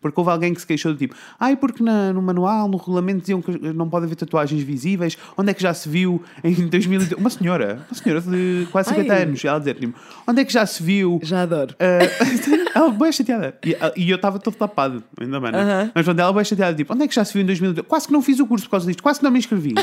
Porque 0.00 0.20
houve 0.20 0.30
alguém 0.30 0.52
que 0.54 0.60
se 0.60 0.66
queixou 0.66 0.92
do 0.92 0.98
tipo, 0.98 1.14
ai, 1.38 1.56
porque 1.56 1.82
na- 1.82 2.12
no 2.12 2.20
manual, 2.22 2.68
no 2.68 2.76
regulamento 2.76 3.20
diziam 3.20 3.40
que 3.42 3.50
não 3.72 3.88
pode 3.88 4.06
haver 4.06 4.14
tatuagens 4.16 4.62
visíveis. 4.62 5.16
Onde 5.36 5.50
é 5.50 5.54
que 5.54 5.62
já 5.62 5.72
se 5.74 5.88
viu 5.88 6.22
em 6.42 6.54
2000? 6.68 7.00
Uma 7.18 7.30
senhora, 7.30 7.86
uma 7.90 7.94
senhora 8.02 8.20
de 8.20 8.66
quase 8.72 8.88
50 8.90 9.12
Ai. 9.14 9.22
anos, 9.22 9.44
ela 9.44 9.58
dizer, 9.58 9.74
tipo, 9.76 9.98
onde 10.26 10.40
é 10.40 10.44
que 10.44 10.52
já 10.52 10.64
se 10.66 10.82
viu? 10.82 11.20
Já 11.22 11.42
adoro. 11.42 11.74
Ah, 11.78 11.98
ela 12.78 12.90
bem 12.90 13.12
chateada. 13.12 13.56
E, 13.64 13.74
ah, 13.80 13.92
e 13.96 14.10
eu 14.10 14.16
estava 14.16 14.38
todo 14.38 14.54
tapado, 14.54 15.02
ainda 15.20 15.40
bem, 15.40 15.52
né? 15.52 15.60
Aham. 15.60 15.92
Mas 15.94 16.04
quando 16.04 16.20
ela 16.20 16.32
bem 16.32 16.44
chateada, 16.44 16.76
tipo, 16.76 16.92
onde 16.92 17.04
é 17.04 17.08
que 17.08 17.14
já 17.14 17.24
se 17.24 17.32
viu 17.32 17.42
em 17.42 17.46
2002? 17.46 17.86
Quase 17.86 18.06
que 18.06 18.12
não 18.12 18.22
fiz 18.22 18.38
o 18.40 18.46
curso 18.46 18.64
por 18.66 18.72
causa 18.72 18.86
disto, 18.86 19.02
quase 19.02 19.20
que 19.20 19.24
não 19.24 19.30
me 19.30 19.38
inscrevi. 19.38 19.74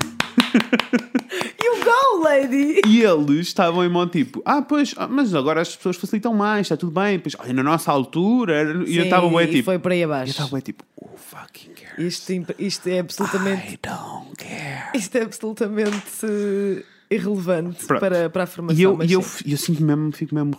You 1.62 1.84
go, 1.84 2.22
lady! 2.22 2.80
E 2.86 3.02
eles 3.02 3.48
estavam 3.48 3.84
em 3.84 3.88
modo 3.88 4.10
tipo, 4.10 4.40
ah, 4.44 4.62
pois, 4.62 4.94
ah, 4.96 5.06
mas 5.08 5.34
agora 5.34 5.60
as 5.60 5.74
pessoas 5.76 5.96
facilitam 5.96 6.32
mais, 6.34 6.62
está 6.66 6.76
tudo 6.76 6.92
bem. 6.92 7.18
Pois, 7.18 7.34
olha, 7.38 7.52
na 7.52 7.62
nossa 7.62 7.90
altura. 7.90 8.54
era- 8.54 8.70
E 8.70 8.80
eu 8.80 8.86
Sim, 8.86 9.00
estava 9.02 9.28
bem 9.28 9.40
e 9.42 9.46
tipo. 9.50 9.64
foi 9.64 9.78
por 9.78 9.92
aí 9.92 10.00
Eu 10.00 10.12
abaixo. 10.12 10.30
estava 10.30 10.50
bem 10.50 10.60
tipo, 10.60 10.84
oh 10.96 11.08
fucking 11.16 11.70
care. 11.72 12.06
Isto, 12.06 12.32
imp- 12.32 12.54
isto 12.58 12.88
é 12.88 12.98
absolutamente. 13.00 13.74
I 13.74 13.78
don't 13.82 14.36
care. 14.36 14.90
Isto 14.94 15.16
é 15.18 15.22
absolutamente 15.22 16.02
eh, 16.24 16.82
irrelevante 17.10 17.84
Pronto. 17.84 18.00
para, 18.00 18.30
para 18.30 18.44
a 18.44 18.46
formação. 18.46 18.78
E 18.78 18.82
eu, 18.82 18.96
mas 18.96 19.10
e 19.10 19.14
eu, 19.14 19.22
sim. 19.22 19.44
eu 19.50 19.56
sinto 19.56 19.82
mesmo, 19.82 20.12
fico 20.12 20.34
mesmo. 20.34 20.56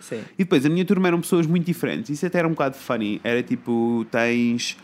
Sim. 0.00 0.20
E 0.38 0.44
depois 0.44 0.64
a 0.64 0.68
minha 0.68 0.84
turma 0.84 1.08
eram 1.08 1.20
pessoas 1.20 1.46
muito 1.46 1.64
diferentes. 1.66 2.10
Isso 2.10 2.24
até 2.26 2.38
era 2.38 2.46
um 2.46 2.52
bocado 2.52 2.76
funny. 2.76 3.20
Era 3.24 3.42
tipo, 3.42 4.06
tens 4.10 4.76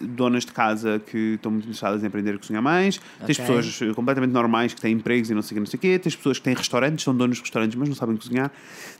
donas 0.00 0.44
de 0.44 0.52
casa 0.52 1.00
que 1.04 1.34
estão 1.34 1.50
muito 1.50 1.64
interessadas 1.64 2.02
em 2.02 2.06
aprender 2.06 2.34
a 2.34 2.38
cozinhar 2.38 2.62
mais, 2.62 3.00
tens 3.26 3.38
Ok. 3.38 3.56
pessoas 3.56 3.94
completamente 3.94 4.30
normais 4.32 4.72
que 4.72 4.80
têm 4.80 4.92
empregos 4.94 5.30
e 5.30 5.34
não 5.34 5.42
sei 5.42 5.50
o 5.50 5.54
que, 5.56 5.60
não 5.60 5.66
sei 5.66 5.76
o 5.76 5.80
quê, 5.80 5.98
tens 5.98 6.14
pessoas 6.16 6.38
que 6.38 6.44
têm 6.44 6.54
restaurantes, 6.54 7.04
são 7.04 7.14
donos 7.14 7.36
de 7.36 7.42
restaurantes, 7.42 7.76
mas 7.76 7.88
não 7.88 7.96
sabem 7.96 8.16
cozinhar. 8.16 8.50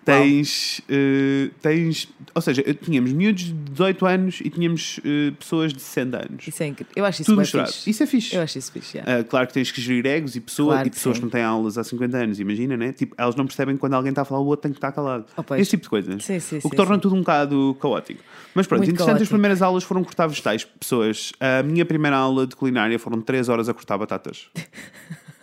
Tens, 0.04 0.80
eh, 0.88 1.50
tens, 1.60 2.08
ou 2.34 2.40
seja, 2.40 2.62
tínhamos 2.82 3.12
miúdos 3.12 3.44
de 3.44 3.52
18 3.52 4.06
anos 4.06 4.40
e 4.42 4.48
tínhamos 4.50 5.00
eh, 5.04 5.32
pessoas 5.38 5.72
de 5.72 5.80
60 5.80 6.16
anos. 6.16 6.48
Isso 6.48 6.62
é 6.62 6.66
incrível. 6.66 6.92
Eu 6.96 7.04
acho 7.04 7.22
isso 7.22 7.30
Tudo 7.30 7.40
misturado. 7.40 7.72
fixe. 7.72 7.90
Isso 7.90 8.02
é 8.02 8.06
fixe. 8.06 8.34
Eu 8.36 8.42
acho 8.42 8.58
isso 8.58 8.72
fixe, 8.72 8.96
yeah. 8.98 9.20
Uh, 9.20 9.24
claro 9.24 9.46
que 9.46 9.52
tens 9.52 9.70
que 9.70 9.80
gerir 9.80 10.06
egos 10.06 10.34
e, 10.36 10.40
pessoa, 10.40 10.74
Claro 10.74 10.88
e 10.88 10.90
pessoas 10.90 11.16
sim. 11.16 11.20
que 11.20 11.24
não 11.26 11.30
têm 11.30 11.42
aulas 11.42 11.76
há 11.76 11.84
50 11.84 12.16
anos, 12.16 12.40
imagina, 12.40 12.76
né? 12.76 12.92
Tipo, 12.92 13.14
elas 13.18 13.36
não 13.36 13.46
percebem 13.46 13.76
quando 13.76 13.94
alguém 13.94 14.10
está 14.10 14.22
a 14.22 14.24
falar, 14.24 14.40
o 14.40 14.46
outro 14.46 14.62
tem 14.62 14.72
que 14.72 14.78
estar 14.78 14.92
calado. 14.92 15.26
Oh. 15.36 15.54
Esse 15.54 15.70
tipo 15.70 15.82
de 15.82 15.88
coisas. 15.90 16.24
Sim, 16.24 16.40
sim, 16.40 16.60
o 16.62 16.70
que 16.70 16.76
torna 16.76 16.98
tudo 16.98 17.14
um 17.14 17.20
bocado 17.20 17.76
caótico. 17.80 18.22
Mas 18.54 18.66
pronto, 18.66 18.84
Muito 18.84 19.00
as 19.00 19.06
caótico. 19.06 19.28
primeiras 19.28 19.60
aulas 19.62 19.84
foram 19.84 20.02
cortar 20.02 20.26
vegetais. 20.26 20.57
Pessoas, 20.64 21.32
a 21.40 21.62
minha 21.62 21.84
primeira 21.84 22.16
aula 22.16 22.46
de 22.46 22.56
culinária 22.56 22.98
foram 22.98 23.20
3 23.20 23.48
horas 23.48 23.68
a 23.68 23.74
cortar 23.74 23.98
batatas. 23.98 24.48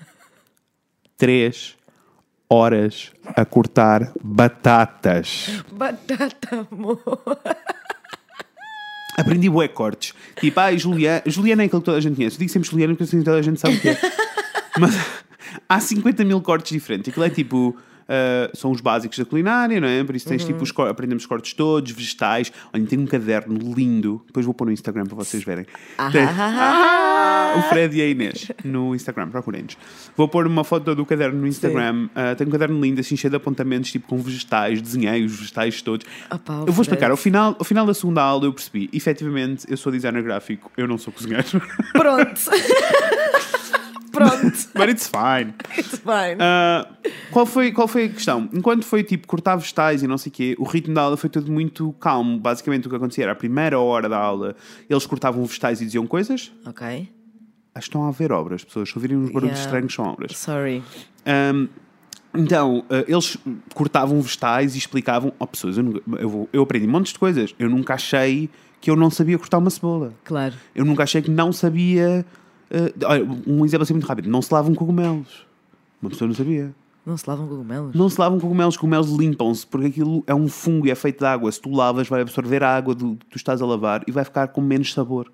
3 1.18 1.76
horas 2.50 3.12
a 3.26 3.46
cortar 3.46 4.12
batatas. 4.22 5.64
Batata, 5.72 6.68
amor. 6.72 7.02
Aprendi 9.18 9.50
bué 9.50 9.68
cortes. 9.68 10.14
Tipo, 10.40 10.60
ai, 10.60 10.78
Juliana. 10.78 11.24
Juliana 11.26 11.64
é 11.64 11.66
aquilo 11.66 11.82
que 11.82 11.86
toda 11.86 11.98
a 11.98 12.02
gente 12.02 12.16
conhece. 12.16 12.36
Eu 12.36 12.40
digo 12.40 12.52
sempre 12.52 12.70
Juliana 12.70 12.94
porque 12.94 13.04
assim 13.04 13.24
toda 13.24 13.38
a 13.38 13.42
gente 13.42 13.60
sabe 13.60 13.78
o 13.78 13.80
que 13.80 13.90
é. 13.90 13.98
Mas 14.78 14.96
há 15.70 15.80
50 15.80 16.26
mil 16.26 16.42
cortes 16.42 16.72
diferentes. 16.72 17.10
Aquilo 17.10 17.26
é 17.26 17.30
tipo. 17.30 17.76
Ah, 18.08 18.50
são 18.54 18.72
os 18.72 18.82
básicos 18.82 19.18
da 19.18 19.26
culinária, 19.26 19.80
não 19.82 19.88
é? 19.88 20.04
Por 20.04 20.16
isso 20.16 20.28
tens 20.28 20.44
tipo 20.46 20.64
os 20.64 20.72
aprendemos 20.90 21.24
os 21.24 21.28
cortes 21.28 21.54
todos, 21.54 21.92
vegetais. 21.92 22.52
Olha, 22.74 22.86
tem 22.86 23.00
um 23.00 23.06
caderno 23.06 23.58
lindo. 23.74 24.22
Depois 24.28 24.46
vou 24.46 24.54
pôr 24.54 24.66
no 24.66 24.72
Instagram 24.72 25.06
para 25.06 25.16
vocês 25.16 25.44
verem. 25.44 25.66
Tem- 26.12 26.24
Ah, 26.24 27.56
o 27.58 27.62
Fred 27.70 27.98
e 27.98 28.02
a 28.02 28.08
Inês 28.08 28.52
no 28.64 28.94
Instagram, 28.96 29.30
procurem-nos. 29.30 29.78
Vou 30.16 30.28
pôr 30.28 30.46
uma 30.48 30.64
foto 30.64 30.94
do 30.96 31.06
caderno 31.06 31.40
no 31.42 31.48
Instagram. 31.48 32.10
Ah, 32.16 32.36
tem 32.36 32.46
um 32.48 32.50
caderno 32.50 32.80
lindo, 32.82 33.00
assim, 33.02 33.16
cheio 33.16 33.30
de 33.32 33.38
apontamentos, 33.38 33.92
tipo 33.92 34.08
com 34.08 34.18
vegetais, 34.22 34.82
desenhei 34.82 35.24
os 35.26 35.36
vegetais 35.38 35.82
todos. 35.82 36.06
Opa, 36.30 36.54
eu 36.54 36.58
vou 36.58 36.66
Fred. 36.74 36.82
explicar, 36.82 37.12
ao 37.12 37.18
final, 37.18 37.56
ao 37.58 37.66
final 37.66 37.86
da 37.86 37.94
segunda 37.94 38.22
aula 38.22 38.46
eu 38.46 38.54
percebi, 38.54 38.90
efetivamente, 38.94 39.66
eu 39.70 39.78
sou 39.78 39.92
designer 39.92 40.22
gráfico, 40.24 40.72
eu 40.78 40.88
não 40.88 40.98
sou 40.98 41.12
cozinheiro. 41.14 41.46
Pronto. 41.94 42.40
Pronto. 44.16 44.58
But 44.74 44.90
it's 44.90 45.08
fine. 45.08 45.54
It's 45.78 46.00
fine. 46.00 46.38
Ah, 46.40 46.88
qual, 47.32 47.46
foi, 47.46 47.72
qual 47.72 47.88
foi 47.88 48.06
a 48.06 48.10
questão? 48.10 48.50
Enquanto 48.54 48.84
foi 48.86 49.04
tipo 49.04 49.28
cortar 49.28 49.56
vegetais 49.58 50.02
e 50.02 50.08
não 50.08 50.18
sei 50.18 50.30
o 50.30 50.34
quê, 50.34 50.56
o 50.58 50.64
ritmo 50.64 50.94
da 50.94 51.02
aula 51.02 51.18
foi 51.18 51.30
tudo 51.30 51.52
muito 51.52 51.94
calmo. 52.00 52.40
Basicamente 52.40 52.88
o 52.88 52.90
que 52.90 52.96
acontecia 52.96 53.26
era 53.26 53.34
a 53.34 53.36
primeira 53.36 53.80
hora 53.80 54.08
da 54.10 54.18
aula, 54.18 54.56
eles 54.90 55.06
cortavam 55.06 55.44
vegetais 55.46 55.82
e 55.82 55.86
diziam 55.86 56.08
coisas. 56.08 56.52
ok. 56.66 57.10
Acho 57.78 57.88
que 57.88 57.90
estão 57.90 58.06
a 58.06 58.08
haver 58.08 58.32
obras, 58.32 58.64
pessoas. 58.64 58.88
Se 58.90 58.98
ouvirem 58.98 59.18
uns 59.18 59.32
barulhos 59.32 59.58
Yeah. 59.58 59.66
estranhos, 59.66 59.94
são 59.94 60.06
obras. 60.06 60.38
Sorry. 60.38 60.82
Um, 61.28 61.68
então, 62.34 62.80
uh, 62.90 63.04
eles 63.06 63.38
cortavam 63.74 64.22
vegetais 64.22 64.76
e 64.76 64.78
explicavam. 64.78 65.34
Oh, 65.38 65.46
pessoas, 65.46 65.78
eu, 65.78 65.84
nunca- 65.84 66.02
eu, 66.22 66.30
vou- 66.30 66.50
eu 66.54 66.64
aprendi 66.64 66.88
montes 66.88 67.12
de 67.12 67.20
coisas. 67.20 67.54
Eu 67.60 67.70
nunca 67.70 67.94
achei 67.96 68.50
que 68.80 68.90
eu 68.90 68.96
não 68.96 69.10
sabia 69.10 69.38
cortar 69.38 69.58
uma 69.58 69.70
cebola. 69.70 70.14
Claro. 70.24 70.54
Eu 70.74 70.86
nunca 70.86 71.04
achei 71.04 71.22
que 71.22 71.30
não 71.30 71.52
sabia. 71.52 72.26
Uh, 72.76 73.06
olha, 73.06 73.28
um 73.48 73.66
exemplo 73.66 73.84
assim 73.84 73.94
muito 73.94 74.06
rápido: 74.08 74.30
não 74.30 74.42
se 74.42 74.54
lavam 74.54 74.74
cogumelos. 74.76 75.46
Uma 76.02 76.10
pessoa 76.10 76.28
não 76.28 76.36
sabia. 76.36 76.74
Não 77.06 77.16
se 77.18 77.30
lavam 77.30 77.48
cogumelos? 77.48 77.96
Não 77.96 78.10
se 78.10 78.20
lavam 78.20 78.40
cogumelos, 78.40 78.76
cogumelos 78.78 79.10
limpam-se, 79.12 79.66
porque 79.68 79.88
aquilo 79.88 80.24
é 80.26 80.34
um 80.34 80.48
fungo 80.48 80.88
e 80.88 80.92
é 80.92 80.96
feito 80.96 81.20
de 81.20 81.26
água. 81.26 81.52
Se 81.52 81.62
tu 81.62 81.70
lavas, 81.72 82.08
vai 82.08 82.22
absorver 82.22 82.64
a 82.64 82.76
água 82.76 82.96
do 82.96 83.16
que 83.16 83.26
tu 83.28 83.38
estás 83.38 83.62
a 83.62 83.66
lavar 83.66 84.04
e 84.08 84.12
vai 84.12 84.24
ficar 84.24 84.48
com 84.48 84.60
menos 84.62 84.92
sabor. 84.92 85.32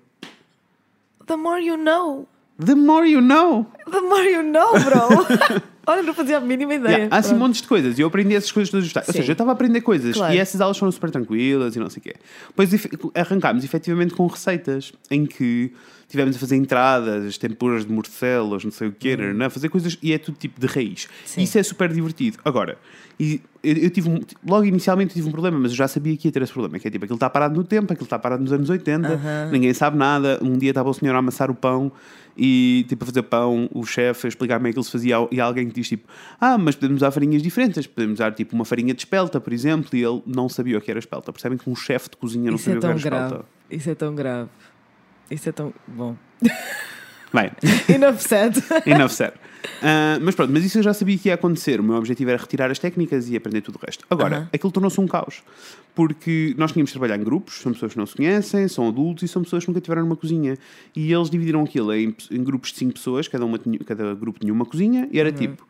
The 1.26 1.36
more 1.36 1.64
you 1.64 1.76
know. 1.76 2.26
The 2.64 2.74
more 2.74 3.08
you 3.10 3.20
know! 3.22 3.66
The 3.90 4.00
more 4.02 4.30
you 4.30 4.42
know, 4.42 4.72
bro. 4.72 5.62
Olha, 5.86 6.02
não 6.02 6.14
fazia 6.14 6.36
a 6.36 6.40
mínima 6.40 6.74
ideia. 6.74 6.92
Yeah, 6.94 7.16
há 7.16 7.18
assim 7.18 7.30
Pronto. 7.30 7.40
montes 7.40 7.62
de 7.62 7.66
coisas 7.66 7.98
e 7.98 8.02
eu 8.02 8.06
aprendi 8.06 8.36
essas 8.36 8.52
coisas 8.52 8.70
todas. 8.70 8.94
Ou 8.94 9.12
Sim. 9.12 9.12
seja, 9.20 9.30
eu 9.30 9.32
estava 9.32 9.50
a 9.50 9.54
aprender 9.54 9.80
coisas 9.80 10.14
Claro. 10.14 10.32
e 10.32 10.38
essas 10.38 10.60
aulas 10.60 10.78
foram 10.78 10.92
super 10.92 11.10
tranquilas 11.10 11.74
e 11.74 11.80
não 11.80 11.90
sei 11.90 11.98
o 12.00 12.02
quê. 12.02 12.14
Depois 12.48 12.70
arrancámos 13.16 13.64
efetivamente 13.64 14.14
com 14.14 14.24
receitas 14.28 14.92
em 15.10 15.26
que 15.26 15.72
tivemos 16.12 16.36
a 16.36 16.38
fazer 16.38 16.56
entradas, 16.56 17.36
tempuras 17.38 17.84
de 17.84 17.92
morcelos, 17.92 18.64
não 18.64 18.70
sei 18.70 18.88
o 18.88 18.92
quê, 18.92 19.16
não 19.16 19.44
é? 19.44 19.50
fazer 19.50 19.68
coisas 19.68 19.98
e 20.02 20.12
é 20.12 20.18
tudo 20.18 20.36
tipo 20.38 20.60
de 20.60 20.66
raiz. 20.66 21.08
Sim. 21.24 21.42
Isso 21.42 21.58
é 21.58 21.62
super 21.62 21.92
divertido. 21.92 22.38
Agora, 22.44 22.78
e 23.18 23.40
eu, 23.62 23.74
eu 23.76 23.90
tive 23.90 24.08
um- 24.08 24.20
logo 24.48 24.64
inicialmente 24.64 25.14
tive 25.14 25.28
um 25.28 25.32
problema, 25.32 25.58
mas 25.58 25.72
eu 25.72 25.76
já 25.76 25.88
sabia 25.88 26.16
que 26.16 26.28
ia 26.28 26.32
ter 26.32 26.42
esse 26.42 26.52
problema, 26.52 26.78
que 26.78 26.86
é 26.86 26.90
tipo 26.90 27.04
aquilo 27.04 27.16
está 27.16 27.28
parado 27.28 27.54
no 27.54 27.64
tempo, 27.64 27.92
aquilo 27.92 28.06
está 28.06 28.18
parado 28.18 28.42
nos 28.42 28.52
anos 28.52 28.68
80, 28.70 29.48
ninguém 29.50 29.72
sabe 29.74 29.96
nada. 29.96 30.38
Um 30.42 30.56
dia 30.56 30.70
estava 30.70 30.88
o 30.88 30.94
senhor 30.94 31.14
a 31.14 31.18
amassar 31.18 31.50
o 31.50 31.54
pão 31.54 31.90
e 32.36 32.84
tipo 32.88 33.04
a 33.04 33.06
fazer 33.06 33.22
pão, 33.22 33.68
o 33.72 33.84
chefe 33.84 34.26
a 34.26 34.28
explicar 34.28 34.56
como 34.56 34.66
é 34.68 34.72
que 34.72 34.78
ele 34.78 34.84
se 34.84 34.90
fazia 34.92 35.16
e 35.30 35.40
alguém 35.40 35.68
que 35.68 35.74
diz 35.74 35.88
tipo, 35.88 36.08
ah, 36.40 36.56
mas 36.56 36.74
podemos 36.74 37.00
usar 37.02 37.10
farinhas 37.10 37.42
diferentes, 37.42 37.86
podemos 37.86 38.14
usar 38.14 38.32
tipo 38.32 38.54
uma 38.54 38.64
farinha 38.64 38.94
de 38.94 39.00
espelta, 39.02 39.40
por 39.40 39.52
exemplo, 39.52 39.90
e 39.96 40.02
ele 40.02 40.22
não 40.26 40.48
sabia 40.48 40.78
o 40.78 40.80
que 40.80 40.90
era 40.90 40.98
espelta. 40.98 41.32
Percebem 41.32 41.58
que 41.58 41.68
um 41.68 41.76
chefe 41.76 42.08
de 42.10 42.16
cozinha 42.16 42.50
não 42.50 42.56
Isso 42.56 42.70
é 42.70 42.74
sabia 42.74 42.90
o 42.90 42.96
que 42.98 43.06
era 43.06 43.16
grave. 43.16 43.24
espelta. 43.26 43.46
Isso 43.70 43.90
é 43.90 43.94
tão 43.94 44.14
grave. 44.14 44.48
Isso 45.30 45.48
é 45.48 45.52
tão. 45.52 45.72
Bom. 45.88 46.16
Bem, 47.32 47.50
Enough 47.94 48.18
said. 48.18 48.56
enough 48.86 49.08
said. 49.10 49.32
Ah, 49.80 50.18
mas 50.20 50.34
pronto, 50.34 50.52
mas 50.52 50.64
isso 50.64 50.78
eu 50.78 50.82
já 50.82 50.92
sabia 50.92 51.16
que 51.16 51.28
ia 51.28 51.34
acontecer. 51.34 51.80
O 51.80 51.82
meu 51.82 51.96
objetivo 51.96 52.30
era 52.30 52.38
retirar 52.38 52.70
as 52.70 52.78
técnicas 52.78 53.28
e 53.30 53.36
aprender 53.36 53.62
tudo 53.62 53.76
o 53.80 53.86
resto. 53.86 54.04
Agora, 54.10 54.36
Aham. 54.36 54.48
aquilo 54.52 54.70
tornou-se 54.72 55.00
um 55.00 55.06
caos. 55.06 55.42
Porque 55.94 56.54
nós 56.58 56.72
tínhamos 56.72 56.90
de 56.90 56.94
trabalhar 56.98 57.16
em 57.20 57.24
grupos, 57.24 57.60
são 57.60 57.72
pessoas 57.72 57.92
que 57.92 57.98
não 57.98 58.06
se 58.06 58.16
conhecem, 58.16 58.66
são 58.68 58.88
adultos 58.88 59.22
e 59.24 59.28
são 59.28 59.42
pessoas 59.42 59.64
que 59.64 59.70
nunca 59.70 59.80
tiveram 59.80 60.02
numa 60.02 60.16
cozinha. 60.16 60.56
E 60.96 61.12
eles 61.12 61.30
dividiram 61.30 61.62
aquilo 61.62 61.92
em, 61.94 62.14
em 62.30 62.42
grupos 62.44 62.70
de 62.72 62.78
5 62.78 62.94
pessoas, 62.94 63.28
cada, 63.28 63.44
uma 63.46 63.58
tinha- 63.58 63.78
cada 63.80 64.14
grupo 64.14 64.40
tinha 64.40 64.52
uma 64.52 64.64
cozinha, 64.66 65.08
e 65.12 65.18
era 65.20 65.28
Uhum. 65.30 65.34
tipo. 65.36 65.66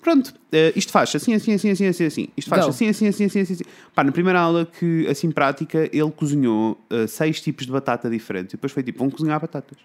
Pronto, 0.00 0.32
eh, 0.50 0.72
isto 0.74 0.90
faz 0.92 1.14
assim, 1.14 1.34
assim, 1.34 1.52
assim, 1.54 1.70
assim, 1.70 1.86
assim, 1.86 2.04
assim. 2.06 2.28
Isto 2.36 2.48
faz 2.48 2.66
assim, 2.66 2.88
assim, 2.88 3.06
assim, 3.08 3.24
assim, 3.26 3.40
assim, 3.40 3.52
assim. 3.54 3.64
Pá, 3.94 4.02
na 4.02 4.10
primeira 4.12 4.40
aula 4.40 4.64
que, 4.66 5.06
assim, 5.08 5.30
prática, 5.30 5.88
ele 5.92 6.10
cozinhou 6.10 6.80
eh, 6.88 7.06
seis 7.06 7.40
tipos 7.40 7.66
de 7.66 7.72
batata 7.72 8.08
diferentes. 8.08 8.54
E 8.54 8.56
depois 8.56 8.72
foi 8.72 8.82
tipo, 8.82 8.98
vão 8.98 9.10
cozinhar 9.10 9.38
batatas. 9.40 9.76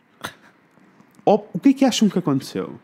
Oh, 1.25 1.41
o 1.53 1.59
que 1.59 1.69
é 1.69 1.73
que 1.73 1.85
acham 1.85 2.07
que 2.09 2.19
aconteceu? 2.19 2.79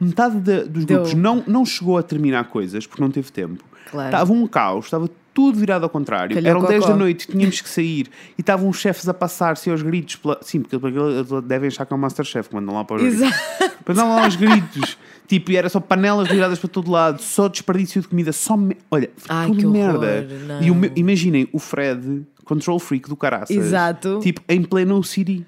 metade 0.00 0.38
da- 0.40 0.64
dos 0.64 0.84
Deu- 0.84 0.96
grupos 0.98 1.14
não, 1.14 1.44
não 1.46 1.64
chegou 1.64 1.96
a 1.96 2.02
terminar 2.02 2.48
coisas 2.48 2.84
porque 2.88 3.00
não 3.00 3.08
teve 3.10 3.30
tempo. 3.30 3.62
Claro. 3.88 4.08
Estava 4.08 4.32
um 4.32 4.46
caos, 4.48 4.86
estava 4.86 5.08
tudo 5.32 5.56
virado 5.60 5.84
ao 5.84 5.88
contrário. 5.90 6.34
Calhou 6.34 6.50
Eram 6.50 6.64
10 6.64 6.80
cocó. 6.80 6.92
da 6.92 6.98
noite, 6.98 7.28
tínhamos 7.28 7.60
que 7.60 7.68
sair 7.68 8.08
e 8.36 8.40
estavam 8.40 8.68
os 8.68 8.78
chefes 8.78 9.08
a 9.08 9.14
passar-se 9.14 9.70
aos 9.70 9.80
gritos. 9.80 10.16
Pela... 10.16 10.38
Sim, 10.42 10.60
porque 10.62 10.74
eles 10.76 11.28
devem 11.44 11.68
achar 11.68 11.86
que 11.86 11.92
é 11.92 11.96
um 11.96 12.00
Masterchef 12.00 12.48
quando 12.50 12.64
andam 12.64 12.74
lá 12.74 12.84
para 12.84 12.96
os 12.96 13.02
gritos. 13.02 13.20
Exato. 13.22 13.76
Depois 13.78 13.96
andavam 13.98 14.16
lá 14.16 14.24
aos 14.24 14.34
gritos. 14.36 14.98
Tipo, 15.26 15.50
e 15.52 15.56
era 15.56 15.68
só 15.68 15.80
panelas 15.80 16.28
viradas 16.28 16.58
para 16.58 16.68
todo 16.68 16.90
lado, 16.90 17.22
só 17.22 17.48
desperdício 17.48 18.02
de 18.02 18.08
comida, 18.08 18.32
só. 18.32 18.56
Me... 18.56 18.76
Olha, 18.90 19.10
Ai, 19.28 19.46
tudo 19.46 19.58
que 19.58 19.66
horror, 19.66 20.00
merda. 20.00 20.26
não. 20.46 20.62
E 20.62 20.70
o 20.70 20.74
meu- 20.74 20.92
imaginem 20.94 21.48
o 21.52 21.58
Fred, 21.58 22.26
control 22.44 22.78
freak 22.78 23.08
do 23.08 23.16
caraças. 23.16 23.56
Exato. 23.56 24.18
Tipo, 24.22 24.42
em 24.48 24.62
pleno 24.62 24.98
OCD. 24.98 25.44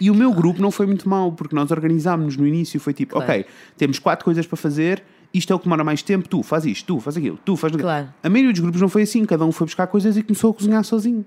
E 0.00 0.10
o 0.10 0.14
meu 0.14 0.32
grupo 0.32 0.62
não 0.62 0.70
foi 0.70 0.86
muito 0.86 1.06
mau, 1.08 1.32
porque 1.32 1.54
nós 1.54 1.70
organizámos 1.70 2.36
no 2.36 2.46
início. 2.46 2.80
Foi 2.80 2.94
tipo, 2.94 3.14
Claro. 3.16 3.30
ok, 3.30 3.46
temos 3.76 3.98
quatro 3.98 4.24
coisas 4.24 4.46
para 4.46 4.56
fazer, 4.56 5.02
isto 5.34 5.52
é 5.52 5.56
o 5.56 5.58
que 5.58 5.64
demora 5.66 5.84
mais 5.84 6.00
tempo, 6.02 6.26
tu 6.28 6.42
faz 6.42 6.64
isto, 6.64 6.86
tu 6.86 7.00
faz 7.00 7.16
aquilo, 7.16 7.38
tu 7.44 7.56
faz 7.56 7.72
aquilo. 7.72 7.86
Claro. 7.86 8.08
A 8.22 8.30
maioria 8.30 8.52
dos 8.52 8.60
grupos 8.60 8.80
não 8.80 8.88
foi 8.88 9.02
assim, 9.02 9.24
cada 9.26 9.44
um 9.44 9.52
foi 9.52 9.66
buscar 9.66 9.86
coisas 9.86 10.16
e 10.16 10.22
começou 10.22 10.50
a 10.50 10.54
cozinhar 10.54 10.82
sozinho. 10.84 11.24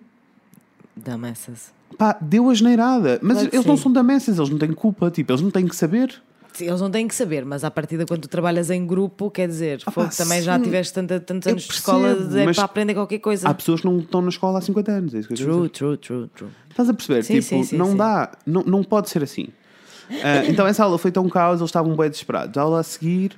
Damasas. 0.95 1.71
Pá, 1.97 2.17
deu 2.19 2.49
a 2.49 2.53
geneirada. 2.53 3.19
Mas 3.21 3.38
Claro 3.38 3.49
eles 3.53 3.65
não 3.65 3.77
sim. 3.77 3.84
são 3.84 3.91
damessas, 3.91 4.38
eles 4.38 4.49
não 4.49 4.58
têm 4.58 4.73
culpa, 4.73 5.10
tipo, 5.12 5.32
eles 5.32 5.41
não 5.41 5.51
têm 5.51 5.67
que 5.67 5.75
saber. 5.75 6.21
Eles 6.60 6.81
não 6.81 6.89
têm 6.89 7.07
que 7.07 7.15
saber, 7.15 7.45
mas 7.45 7.63
à 7.63 7.71
partida 7.71 8.05
quando 8.05 8.21
tu 8.21 8.27
trabalhas 8.27 8.69
em 8.69 8.86
grupo, 8.86 9.29
quer 9.29 9.47
dizer, 9.47 9.81
Ah, 9.86 9.91
pá, 9.91 10.07
também 10.07 10.41
já 10.41 10.57
sim. 10.57 10.63
tiveste 10.63 10.93
tanta, 10.93 11.19
tantos 11.19 11.47
anos 11.47 11.63
de 11.63 11.73
escola 11.73 12.07
percebo, 12.10 12.29
de, 12.29 12.39
é 12.39 12.45
mas 12.45 12.55
para 12.55 12.65
aprender 12.65 12.93
qualquer 12.93 13.19
coisa. 13.19 13.47
Há 13.47 13.53
pessoas 13.53 13.81
que 13.81 13.88
não 13.88 13.99
estão 13.99 14.21
na 14.21 14.29
escola 14.29 14.60
há 14.60 14.62
50 14.62 14.91
anos. 14.91 15.13
É 15.13 15.19
isso 15.19 15.27
que 15.27 15.33
eu 15.33 15.38
a. 15.38 15.69
True, 15.69 15.69
true, 15.69 15.97
true, 15.97 16.29
true. 16.36 16.49
Estás 16.69 16.89
a 16.89 16.93
perceber? 16.93 17.23
Sim, 17.23 17.39
tipo, 17.39 17.63
sim, 17.63 17.77
não 17.77 17.95
dá, 17.95 18.31
não, 18.45 18.63
não 18.63 18.83
pode 18.83 19.10
ser 19.10 19.23
assim. 19.23 19.47
Ah, 20.23 20.45
então 20.49 20.65
essa 20.65 20.83
aula 20.83 20.97
foi 20.97 21.12
tão 21.12 21.27
caos, 21.29 21.60
eles 21.60 21.69
estavam 21.69 21.95
bem 21.95 22.10
desesperados. 22.10 22.57
A 22.57 22.62
aula 22.62 22.79
a 22.79 22.83
seguir 22.83 23.38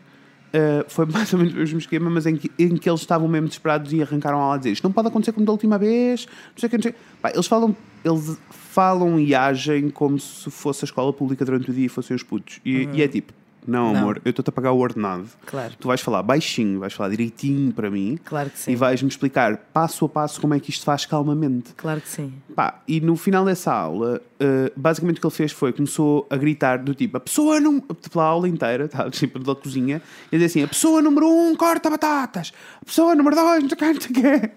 ah, 0.53 0.85
foi 0.87 1.05
mais 1.05 1.31
ou 1.33 1.39
menos 1.39 1.53
o 1.53 1.57
mesmo 1.57 1.79
esquema, 1.79 2.09
mas 2.09 2.25
em 2.25 2.35
que, 2.35 2.51
em 2.57 2.75
que 2.75 2.89
eles 2.89 3.01
estavam 3.01 3.27
mesmo 3.27 3.47
desesperados 3.47 3.93
e 3.93 4.01
arrancaram 4.01 4.39
a 4.39 4.43
aula 4.43 4.55
a 4.55 4.57
dizer 4.57 4.71
isto 4.71 4.83
não 4.83 4.91
pode 4.91 5.07
acontecer 5.07 5.31
como 5.31 5.45
da 5.45 5.51
última 5.51 5.77
vez, 5.77 6.25
não 6.25 6.57
sei 6.57 6.67
o 6.67 6.69
que, 6.69 6.77
não 6.77 6.83
sei 6.83 6.91
o 6.91 6.93
quê." 6.93 6.99
Pá, 7.21 7.31
eles 7.31 7.47
falam, 7.47 7.75
eles 8.03 8.37
falam 8.79 9.19
e 9.19 9.35
agem 9.35 9.89
como 9.89 10.17
se 10.17 10.49
fosse 10.49 10.85
a 10.85 10.87
escola 10.87 11.11
pública 11.11 11.43
durante 11.43 11.69
o 11.69 11.73
dia 11.73 11.87
e 11.87 11.89
fossem 11.89 12.15
os 12.15 12.23
putos. 12.23 12.61
E, 12.63 12.87
e 12.93 13.01
é 13.01 13.07
tipo, 13.09 13.33
não, 13.67 13.87
Uhum. 13.87 13.93
Não. 13.93 13.99
amor, 13.99 14.21
eu 14.23 14.29
estou-te 14.29 14.47
a 14.49 14.51
pagar 14.53 14.71
o 14.71 14.77
ordenado. 14.79 15.27
Claro. 15.45 15.73
Tu 15.77 15.85
vais 15.85 15.99
falar 15.99 16.23
baixinho, 16.23 16.79
vais 16.79 16.93
falar 16.93 17.09
direitinho 17.09 17.73
para 17.73 17.89
mim. 17.91 18.17
Claro 18.23 18.49
que 18.49 18.57
sim. 18.57 18.71
E 18.71 18.75
vais-me 18.75 19.09
explicar 19.09 19.57
passo 19.73 20.05
a 20.05 20.09
passo 20.09 20.39
como 20.39 20.53
é 20.53 20.59
que 20.61 20.69
isto 20.69 20.85
faz 20.85 21.05
calmamente. 21.05 21.73
Claro 21.75 21.99
que 21.99 22.07
sim. 22.07 22.33
Pá, 22.55 22.81
e 22.87 23.01
no 23.01 23.17
final 23.17 23.43
dessa 23.43 23.73
aula, 23.73 24.21
eh, 24.39 24.71
basicamente 24.77 25.17
o 25.17 25.21
que 25.21 25.27
ele 25.27 25.35
fez 25.35 25.51
foi 25.51 25.73
começou 25.73 26.25
a 26.29 26.37
gritar 26.37 26.77
do 26.79 26.95
tipo, 26.95 27.17
a 27.17 27.19
pessoa 27.19 27.59
não. 27.59 27.81
pela 27.81 28.23
aula 28.23 28.47
inteira, 28.47 28.87
tá, 28.87 29.09
tipo 29.11 29.37
da 29.39 29.53
cozinha, 29.53 30.01
e 30.31 30.35
a 30.35 30.39
dizer 30.39 30.45
assim: 30.45 30.63
a 30.63 30.67
pessoa 30.67 31.01
número 31.01 31.29
um 31.29 31.53
corta 31.55 31.89
batatas, 31.89 32.53
a 32.81 32.85
pessoa 32.85 33.13
número 33.13 33.35
dois, 33.35 33.61
não 33.61 33.69
sei 33.69 33.75
o 33.75 33.77
que, 33.77 33.93
não 33.93 34.01
sei 34.01 34.11
o 34.11 34.13
quê. 34.39 34.51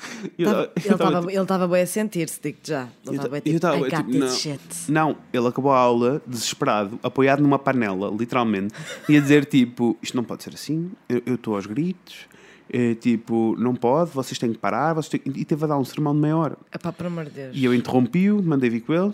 Tava- 0.00 0.32
eu 0.36 0.46
Ele 0.76 0.88
tava, 0.96 1.04
estava 1.10 1.32
ele 1.32 1.42
estava 1.42 1.68
bem 1.68 1.82
a 1.82 1.86
sentir-se, 1.86 2.40
digo-te 2.42 2.68
já. 2.70 2.82
Ele 3.06 3.16
estava 3.16 3.22
ta- 3.22 3.28
bem 3.28 3.42
eu 3.44 3.60
tipo, 3.60 3.66
I 3.86 3.90
got 3.90 3.96
tipo, 4.06 4.18
não. 4.18 4.28
shit. 4.30 4.60
Não, 4.88 5.16
ele 5.32 5.46
acabou 5.46 5.72
a 5.72 5.78
aula 5.78 6.22
desesperado, 6.26 6.98
apoiado 7.02 7.40
numa 7.42 7.58
panela, 7.58 8.10
literalmente, 8.16 8.74
e 9.08 9.16
a 9.16 9.20
dizer 9.20 9.44
tipo: 9.44 9.96
isto 10.02 10.16
não 10.16 10.24
pode 10.24 10.42
ser 10.42 10.54
assim, 10.54 10.90
eu 11.08 11.34
estou 11.34 11.54
aos 11.54 11.66
gritos, 11.66 12.26
eh, 12.72 12.94
tipo, 12.94 13.54
não 13.58 13.74
pode, 13.74 14.10
vocês 14.12 14.38
têm 14.38 14.52
que 14.52 14.58
parar, 14.58 14.94
vocês 14.94 15.20
têm... 15.22 15.32
e 15.36 15.44
teve 15.44 15.64
a 15.64 15.68
dar 15.68 15.78
um 15.78 15.84
sermão 15.84 16.14
de 16.14 16.20
meia 16.20 16.36
hora. 16.36 16.56
Epá, 16.74 16.92
por 16.92 17.06
amor 17.06 17.24
de 17.26 17.30
Deus. 17.32 17.50
E 17.56 17.64
eu 17.64 17.74
interrompi-o, 17.74 18.42
mandei 18.42 18.70
vir 18.70 18.80
com 18.80 18.94
ele. 18.94 19.12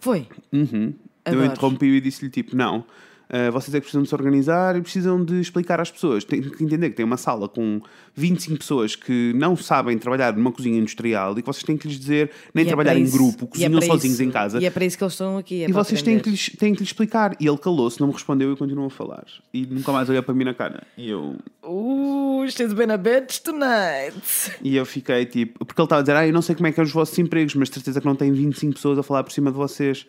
Foi. 0.00 0.26
Uhum. 0.52 0.92
Eu 1.24 1.44
interrompi-o 1.44 1.94
e 1.94 2.00
disse-lhe 2.00 2.30
tipo: 2.30 2.56
não, 2.56 2.84
ah, 3.32 3.50
vocês 3.50 3.74
é 3.74 3.78
que 3.80 3.84
precisam 3.86 4.02
de 4.02 4.08
se 4.10 4.14
organizar 4.14 4.76
e 4.76 4.82
precisam 4.82 5.24
de 5.24 5.40
explicar 5.40 5.80
às 5.80 5.90
pessoas. 5.90 6.22
Tem 6.22 6.42
que 6.42 6.62
entender 6.62 6.90
que 6.90 6.96
tem 6.96 7.04
uma 7.04 7.16
sala 7.16 7.48
com 7.48 7.80
25 8.14 8.58
pessoas 8.58 8.94
que 8.94 9.32
não 9.34 9.56
sabem 9.56 9.96
trabalhar 9.98 10.36
numa 10.36 10.52
cozinha 10.52 10.78
industrial 10.78 11.32
e 11.38 11.42
que 11.42 11.46
vocês 11.46 11.62
têm 11.64 11.76
que 11.78 11.88
lhes 11.88 11.98
dizer 11.98 12.30
nem 12.54 12.62
E 12.64 12.66
é 12.66 12.68
trabalhar 12.68 12.90
para 12.90 13.00
em 13.00 13.10
grupo, 13.10 13.44
é 13.44 13.48
cozinham 13.48 13.72
para 13.72 13.86
sozinhos 13.86 14.14
isso- 14.20 14.22
em 14.22 14.30
casa. 14.30 14.60
E 14.60 14.66
é 14.66 14.70
para 14.70 14.84
isso 14.84 14.98
que 14.98 15.02
eles 15.04 15.14
estão 15.14 15.38
aqui. 15.38 15.64
é 15.64 15.68
E 15.68 15.72
vocês 15.72 16.02
têm 16.02 16.18
que, 16.18 16.28
lhes, 16.30 16.50
têm 16.58 16.74
que 16.74 16.80
lhes 16.80 16.88
explicar. 16.90 17.34
E 17.40 17.46
ele 17.46 17.56
calou-se, 17.58 17.98
não 18.00 18.08
me 18.08 18.12
respondeu 18.12 18.52
e 18.52 18.56
continuou 18.56 18.88
a 18.88 18.90
falar. 18.90 19.24
E 19.54 19.64
nunca 19.66 19.90
mais 19.92 20.08
olhou 20.10 20.22
para 20.22 20.34
mim 20.34 20.44
na 20.44 20.52
cara. 20.54 20.82
E 20.98 21.08
eu, 21.08 21.36
Uh, 21.64 22.44
she's 22.50 22.72
been 22.74 22.90
a 22.92 22.96
bitch 22.98 23.38
tonight. 23.38 24.14
e 24.62 24.76
eu 24.76 24.84
fiquei 24.84 25.24
tipo. 25.24 25.64
Porque 25.64 25.80
ele 25.80 25.86
estava 25.86 26.00
a 26.00 26.02
dizer, 26.02 26.16
ah, 26.16 26.26
eu 26.26 26.32
não 26.32 26.42
sei 26.42 26.54
como 26.54 26.66
é 26.66 26.72
que 26.72 26.80
é 26.80 26.82
os 26.82 26.90
vossos 26.92 27.18
empregos, 27.18 27.54
mas 27.54 27.68
certeza 27.68 28.00
que 28.00 28.06
não 28.06 28.14
tem 28.16 28.30
25 28.32 28.74
pessoas 28.74 28.98
a 28.98 29.02
falar 29.02 29.22
por 29.24 29.32
cima 29.32 29.50
de 29.50 29.56
vocês. 29.56 30.04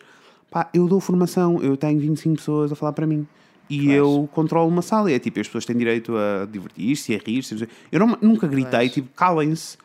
Pá, 0.54 0.70
eu 0.72 0.86
dou 0.86 1.00
formação, 1.00 1.60
eu 1.60 1.76
tenho 1.76 1.98
25 1.98 2.36
pessoas 2.36 2.70
a 2.70 2.76
falar 2.76 2.92
para 2.92 3.08
mim. 3.08 3.26
E 3.68 3.90
eu 3.90 4.28
controlo 4.32 4.68
uma 4.68 4.82
sala. 4.82 5.10
E 5.10 5.14
é 5.14 5.18
tipo, 5.18 5.40
as 5.40 5.48
pessoas 5.48 5.64
têm 5.64 5.76
direito 5.76 6.14
a 6.16 6.46
divertir-se, 6.46 7.12
a 7.12 7.18
rir-se. 7.18 7.68
Eu 7.90 7.98
não- 7.98 8.16
nunca 8.22 8.46
gritei, 8.46 8.78
Pois. 8.82 8.92
tipo, 8.92 9.08
calem-se. 9.16 9.76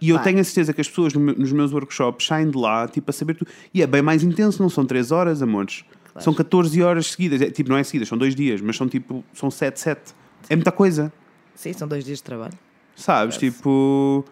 E 0.00 0.08
eu 0.08 0.16
Pá. 0.16 0.22
tenho 0.22 0.40
a 0.40 0.44
certeza 0.44 0.72
que 0.72 0.80
as 0.80 0.88
pessoas 0.88 1.12
no 1.12 1.20
meu- 1.20 1.34
nos 1.36 1.52
meus 1.52 1.70
workshops 1.70 2.26
saem 2.26 2.50
de 2.50 2.56
lá, 2.56 2.88
tipo, 2.88 3.10
a 3.10 3.12
saber 3.12 3.34
tudo. 3.34 3.50
E 3.74 3.82
é 3.82 3.86
bem 3.86 4.00
mais 4.00 4.22
intenso, 4.22 4.62
não 4.62 4.70
são 4.70 4.86
3 4.86 5.12
horas, 5.12 5.42
amores. 5.42 5.84
São 6.18 6.32
14 6.32 6.82
horas 6.82 7.08
seguidas. 7.08 7.42
É, 7.42 7.50
tipo, 7.50 7.68
não 7.68 7.76
é 7.76 7.84
seguidas, 7.84 8.08
são 8.08 8.16
dois 8.16 8.34
dias, 8.34 8.62
mas 8.62 8.74
são 8.74 8.88
tipo, 8.88 9.22
são 9.34 9.50
7, 9.50 9.78
7. 9.78 10.14
É 10.48 10.56
muita 10.56 10.72
coisa. 10.72 11.12
Sim, 11.54 11.74
são 11.74 11.86
dois 11.86 12.06
dias 12.06 12.18
de 12.18 12.24
trabalho. 12.24 12.54
Sabes? 12.94 13.36
Tipo. 13.36 14.24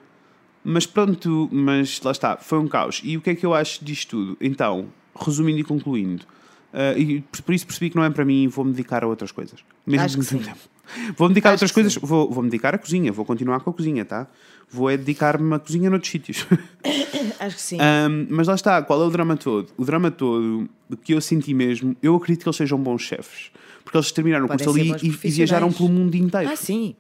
Mas 0.64 0.87
pronto, 0.87 1.47
mas 1.53 2.01
lá 2.03 2.11
está, 2.12 2.38
foi 2.38 2.59
um 2.59 2.66
caos. 2.68 3.03
E 3.05 3.18
o 3.18 3.20
que 3.20 3.29
é 3.29 3.35
que 3.35 3.44
eu 3.44 3.53
acho 3.53 3.85
disto 3.85 4.11
tudo? 4.16 4.37
Então, 4.40 4.87
resumindo 5.18 5.59
e 5.61 5.64
concluindo, 5.64 6.24
ah, 6.72 6.98
e 6.98 7.20
por 7.44 7.55
isso 7.55 7.66
percebi 7.66 7.90
que 7.90 7.96
não 7.96 8.05
é 8.05 8.11
para 8.11 8.24
mim 8.24 8.42
e 8.44 8.48
vou-me 8.48 8.72
dedicar 8.72 9.05
a 9.05 9.07
outras 9.07 9.31
coisas. 9.31 9.61
Mesmo 9.87 10.05
Acho 10.05 10.18
que 10.18 10.24
sim. 10.24 10.38
tempo. 10.38 10.59
Vou-me 11.16 11.33
dedicar 11.33 11.50
a 11.50 11.53
Acho 11.53 11.64
outras 11.64 11.70
que 11.70 11.74
coisas, 11.74 11.94
vou, 11.96 12.31
vou-me 12.31 12.50
dedicar 12.50 12.74
à 12.74 12.79
cozinha, 12.79 13.11
vou 13.12 13.24
continuar 13.24 13.61
com 13.61 13.70
a 13.70 13.72
cozinha, 13.72 14.05
tá? 14.05 14.27
Vou 14.70 14.90
é 14.90 14.96
dedicar-me 14.96 15.55
à 15.55 15.59
cozinha 15.59 15.88
noutros 15.88 16.11
sítios. 16.11 16.46
Acho 17.38 17.57
que 17.57 17.62
sim. 17.62 17.79
Um, 17.81 18.27
mas 18.29 18.48
lá 18.48 18.55
está, 18.55 18.83
qual 18.83 19.00
é 19.03 19.07
o 19.07 19.11
drama 19.11 19.37
todo? 19.37 19.68
O 19.77 19.85
drama 19.85 20.11
todo, 20.11 20.68
que 21.03 21.14
eu 21.14 21.20
senti 21.20 21.55
mesmo, 21.55 21.96
eu 22.03 22.14
acredito 22.16 22.42
que 22.42 22.48
eles 22.48 22.57
sejam 22.57 22.79
bons 22.79 23.03
chefes. 23.03 23.50
Porque 23.85 23.96
eles 23.96 24.11
terminaram 24.12 24.46
o 24.46 24.48
curso 24.48 24.70
ali 24.70 24.92
e- 25.03 25.07
e, 25.07 25.31
viajaram 25.31 25.72
pelo 25.72 25.88
mundo 25.88 26.14
inteiro. 26.16 26.50
ah, 26.50 26.57
sim. 26.57 26.96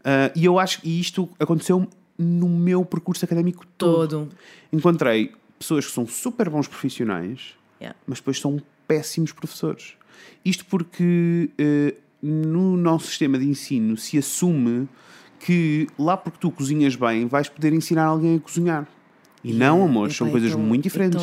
Uh, 0.00 0.30
e 0.36 0.44
eu 0.44 0.58
acho 0.58 0.80
que 0.80 1.00
isto 1.00 1.28
aconteceu 1.40 1.88
no 2.16 2.48
meu 2.48 2.84
percurso 2.84 3.24
académico 3.24 3.66
todo. 3.76 4.08
Todo. 4.08 4.28
Encontrei 4.72 5.32
pessoas 5.58 5.86
que 5.86 5.92
são 5.92 6.06
super 6.06 6.48
bons 6.48 6.66
profissionais, 6.68 7.54
Yeah. 7.80 7.96
mas 8.06 8.18
depois 8.18 8.40
são 8.40 8.60
péssimos 8.88 9.30
professores. 9.32 9.94
Isto 10.44 10.64
porque 10.64 11.48
uh, 11.60 11.96
no 12.20 12.76
nosso 12.76 13.06
sistema 13.06 13.38
de 13.38 13.46
ensino 13.48 13.96
se 13.96 14.18
assume 14.18 14.88
que 15.38 15.86
lá 15.96 16.16
porque 16.16 16.38
tu 16.40 16.50
cozinhas 16.50 16.96
bem 16.96 17.26
vais 17.26 17.48
poder 17.48 17.72
ensinar 17.72 18.04
alguém 18.06 18.34
a 18.36 18.40
cozinhar. 18.40 18.86
E 19.44 19.52
não, 19.52 19.84
amores, 19.84 20.14
Epá, 20.16 20.24
são 20.24 20.30
coisas 20.32 20.50
tão- 20.50 20.60
muito 20.60 20.80
é 20.80 20.88
diferentes. 20.88 21.22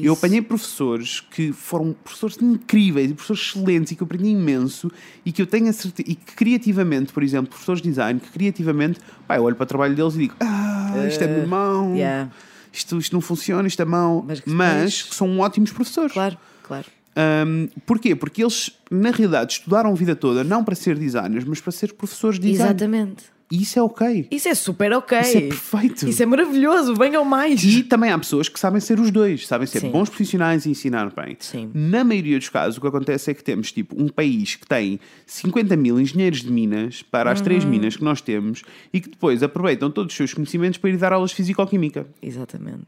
Eu 0.00 0.12
apanhei 0.12 0.40
professores 0.40 1.18
que 1.18 1.52
foram 1.52 1.92
professores 1.92 2.38
incríveis 2.40 3.10
professores 3.12 3.42
excelentes 3.56 3.90
e 3.90 3.96
que 3.96 4.02
eu 4.02 4.04
aprendi 4.04 4.28
imenso 4.28 4.88
e 5.24 5.32
que 5.32 5.42
eu 5.42 5.46
tenho 5.48 5.68
a 5.68 5.72
certeza, 5.72 6.08
e 6.08 6.14
que 6.14 6.34
criativamente, 6.36 7.12
por 7.12 7.24
exemplo, 7.24 7.48
professores 7.48 7.82
de 7.82 7.88
design, 7.88 8.20
que 8.20 8.30
criativamente, 8.30 9.00
pá, 9.26 9.36
eu 9.36 9.42
olho 9.42 9.56
para 9.56 9.64
o 9.64 9.66
trabalho 9.66 9.96
deles 9.96 10.14
e 10.14 10.18
digo, 10.18 10.36
ah, 10.38 11.04
isto 11.08 11.24
é 11.24 11.40
de 11.40 11.44
mão, 11.48 11.94
Eh, 11.94 11.98
Yeah. 11.98 12.30
Isto, 12.78 12.98
isto 12.98 13.12
não 13.12 13.20
funciona, 13.20 13.66
isto 13.66 13.80
é 13.80 13.84
mão, 13.84 14.24
Mas 14.26 14.42
mas, 14.46 15.02
que 15.02 15.08
que 15.10 15.14
são 15.14 15.38
ótimos 15.38 15.70
professores. 15.72 16.12
Claro, 16.12 16.36
claro. 16.62 16.86
Um, 17.16 17.68
porquê? 17.86 18.14
Porque 18.14 18.42
eles, 18.42 18.70
na 18.90 19.10
realidade, 19.10 19.54
estudaram 19.54 19.90
a 19.90 19.94
vida 19.94 20.14
toda 20.14 20.44
não 20.44 20.62
para 20.62 20.74
ser 20.74 20.98
designers, 20.98 21.44
mas 21.44 21.60
para 21.60 21.72
ser 21.72 21.94
professores 21.94 22.38
de 22.38 22.50
design. 22.50 22.70
Exatamente. 22.70 23.35
Isso 23.50 23.78
é 23.78 23.82
ok. 23.82 24.26
Isso 24.30 24.48
é 24.48 24.54
super 24.54 24.92
ok. 24.92 25.20
Isso 25.20 25.36
é 25.38 25.40
perfeito. 25.42 26.08
Isso 26.08 26.22
é 26.22 26.26
maravilhoso. 26.26 26.94
Venham 26.96 27.24
mais. 27.24 27.62
E 27.62 27.84
também 27.84 28.10
há 28.10 28.18
pessoas 28.18 28.48
que 28.48 28.58
sabem 28.58 28.80
ser 28.80 28.98
os 28.98 29.10
dois, 29.12 29.46
sabem 29.46 29.66
ser 29.68 29.80
Sim. 29.80 29.90
bons 29.90 30.08
profissionais 30.08 30.66
e 30.66 30.70
ensinar 30.70 31.12
bem. 31.14 31.36
Sim. 31.38 31.70
Na 31.72 32.02
maioria 32.02 32.38
dos 32.38 32.48
casos, 32.48 32.76
o 32.78 32.80
que 32.80 32.86
acontece 32.88 33.30
é 33.30 33.34
que 33.34 33.44
temos 33.44 33.70
tipo 33.70 33.94
um 34.00 34.08
país 34.08 34.56
que 34.56 34.66
tem 34.66 34.98
50 35.26 35.76
mil 35.76 36.00
engenheiros 36.00 36.40
de 36.42 36.50
minas 36.50 37.02
para 37.02 37.30
as 37.30 37.38
Uhum. 37.38 37.44
três 37.44 37.64
minas 37.64 37.96
que 37.96 38.02
nós 38.02 38.20
temos 38.20 38.62
e 38.92 39.00
que 39.00 39.10
depois 39.10 39.42
aproveitam 39.42 39.90
todos 39.90 40.12
os 40.12 40.16
seus 40.16 40.34
conhecimentos 40.34 40.78
para 40.78 40.90
ir 40.90 40.96
dar 40.96 41.12
aulas 41.12 41.30
de 41.30 41.36
fisicoquímica. 41.36 42.06
Exatamente. 42.20 42.86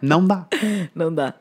Não 0.00 0.26
dá. 0.26 0.46
Não 0.94 1.12
dá. 1.12 1.34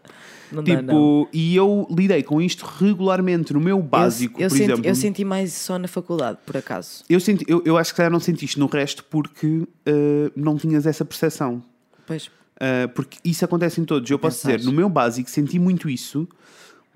Não 0.51 0.63
dá, 0.63 0.81
não. 0.81 0.81
tipo, 0.81 1.29
e 1.33 1.55
eu 1.55 1.87
lidei 1.89 2.23
com 2.23 2.41
isto 2.41 2.65
regularmente 2.65 3.53
no 3.53 3.59
meu 3.59 3.81
básico, 3.81 4.39
eu, 4.39 4.43
eu 4.45 4.49
por 4.49 4.57
senti, 4.57 4.71
exemplo. 4.71 4.89
eu 4.89 4.95
senti 4.95 5.25
mais 5.25 5.53
só 5.53 5.77
na 5.77 5.87
faculdade, 5.87 6.37
por 6.45 6.55
acaso. 6.55 7.03
Eu, 7.09 7.19
senti, 7.19 7.43
eu, 7.47 7.61
eu 7.65 7.77
acho 7.77 7.93
que 7.93 8.01
já 8.01 8.09
não 8.09 8.19
sentiste 8.19 8.57
no 8.59 8.65
resto 8.67 9.03
porque 9.05 9.67
eh, 9.85 10.31
não 10.35 10.57
tinhas 10.57 10.85
essa 10.85 11.03
percepção. 11.03 11.61
Pois. 12.05 12.27
Uh, 12.27 12.89
porque 12.95 13.17
isso 13.23 13.45
acontece 13.45 13.79
em 13.79 13.85
todos. 13.85 14.09
Eu 14.09 14.17
posso 14.17 14.37
dizer, 14.47 14.63
no 14.63 14.71
meu 14.71 14.89
básico 14.89 15.29
senti 15.29 15.59
muito 15.59 15.87
isso, 15.89 16.27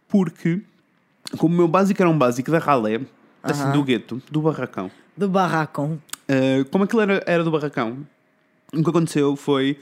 porque 0.07 0.61
como 1.37 1.53
o 1.53 1.57
meu 1.57 1.67
básico 1.67 2.01
era 2.01 2.09
um 2.09 2.17
básico 2.17 2.49
da 2.49 2.57
ralé, 2.57 3.01
assim, 3.43 3.61
Aham. 3.63 3.71
do 3.73 3.83
gueto, 3.83 4.21
do 4.31 4.41
barracão, 4.41 4.89
Do 5.15 5.29
barracão. 5.29 6.01
uh, 6.27 6.65
como 6.71 6.85
aquilo 6.85 7.01
era, 7.01 7.23
era 7.27 7.43
do 7.43 7.51
barracão, 7.51 7.99
o 8.73 8.81
que 8.83 8.89
aconteceu 8.89 9.35
foi. 9.35 9.77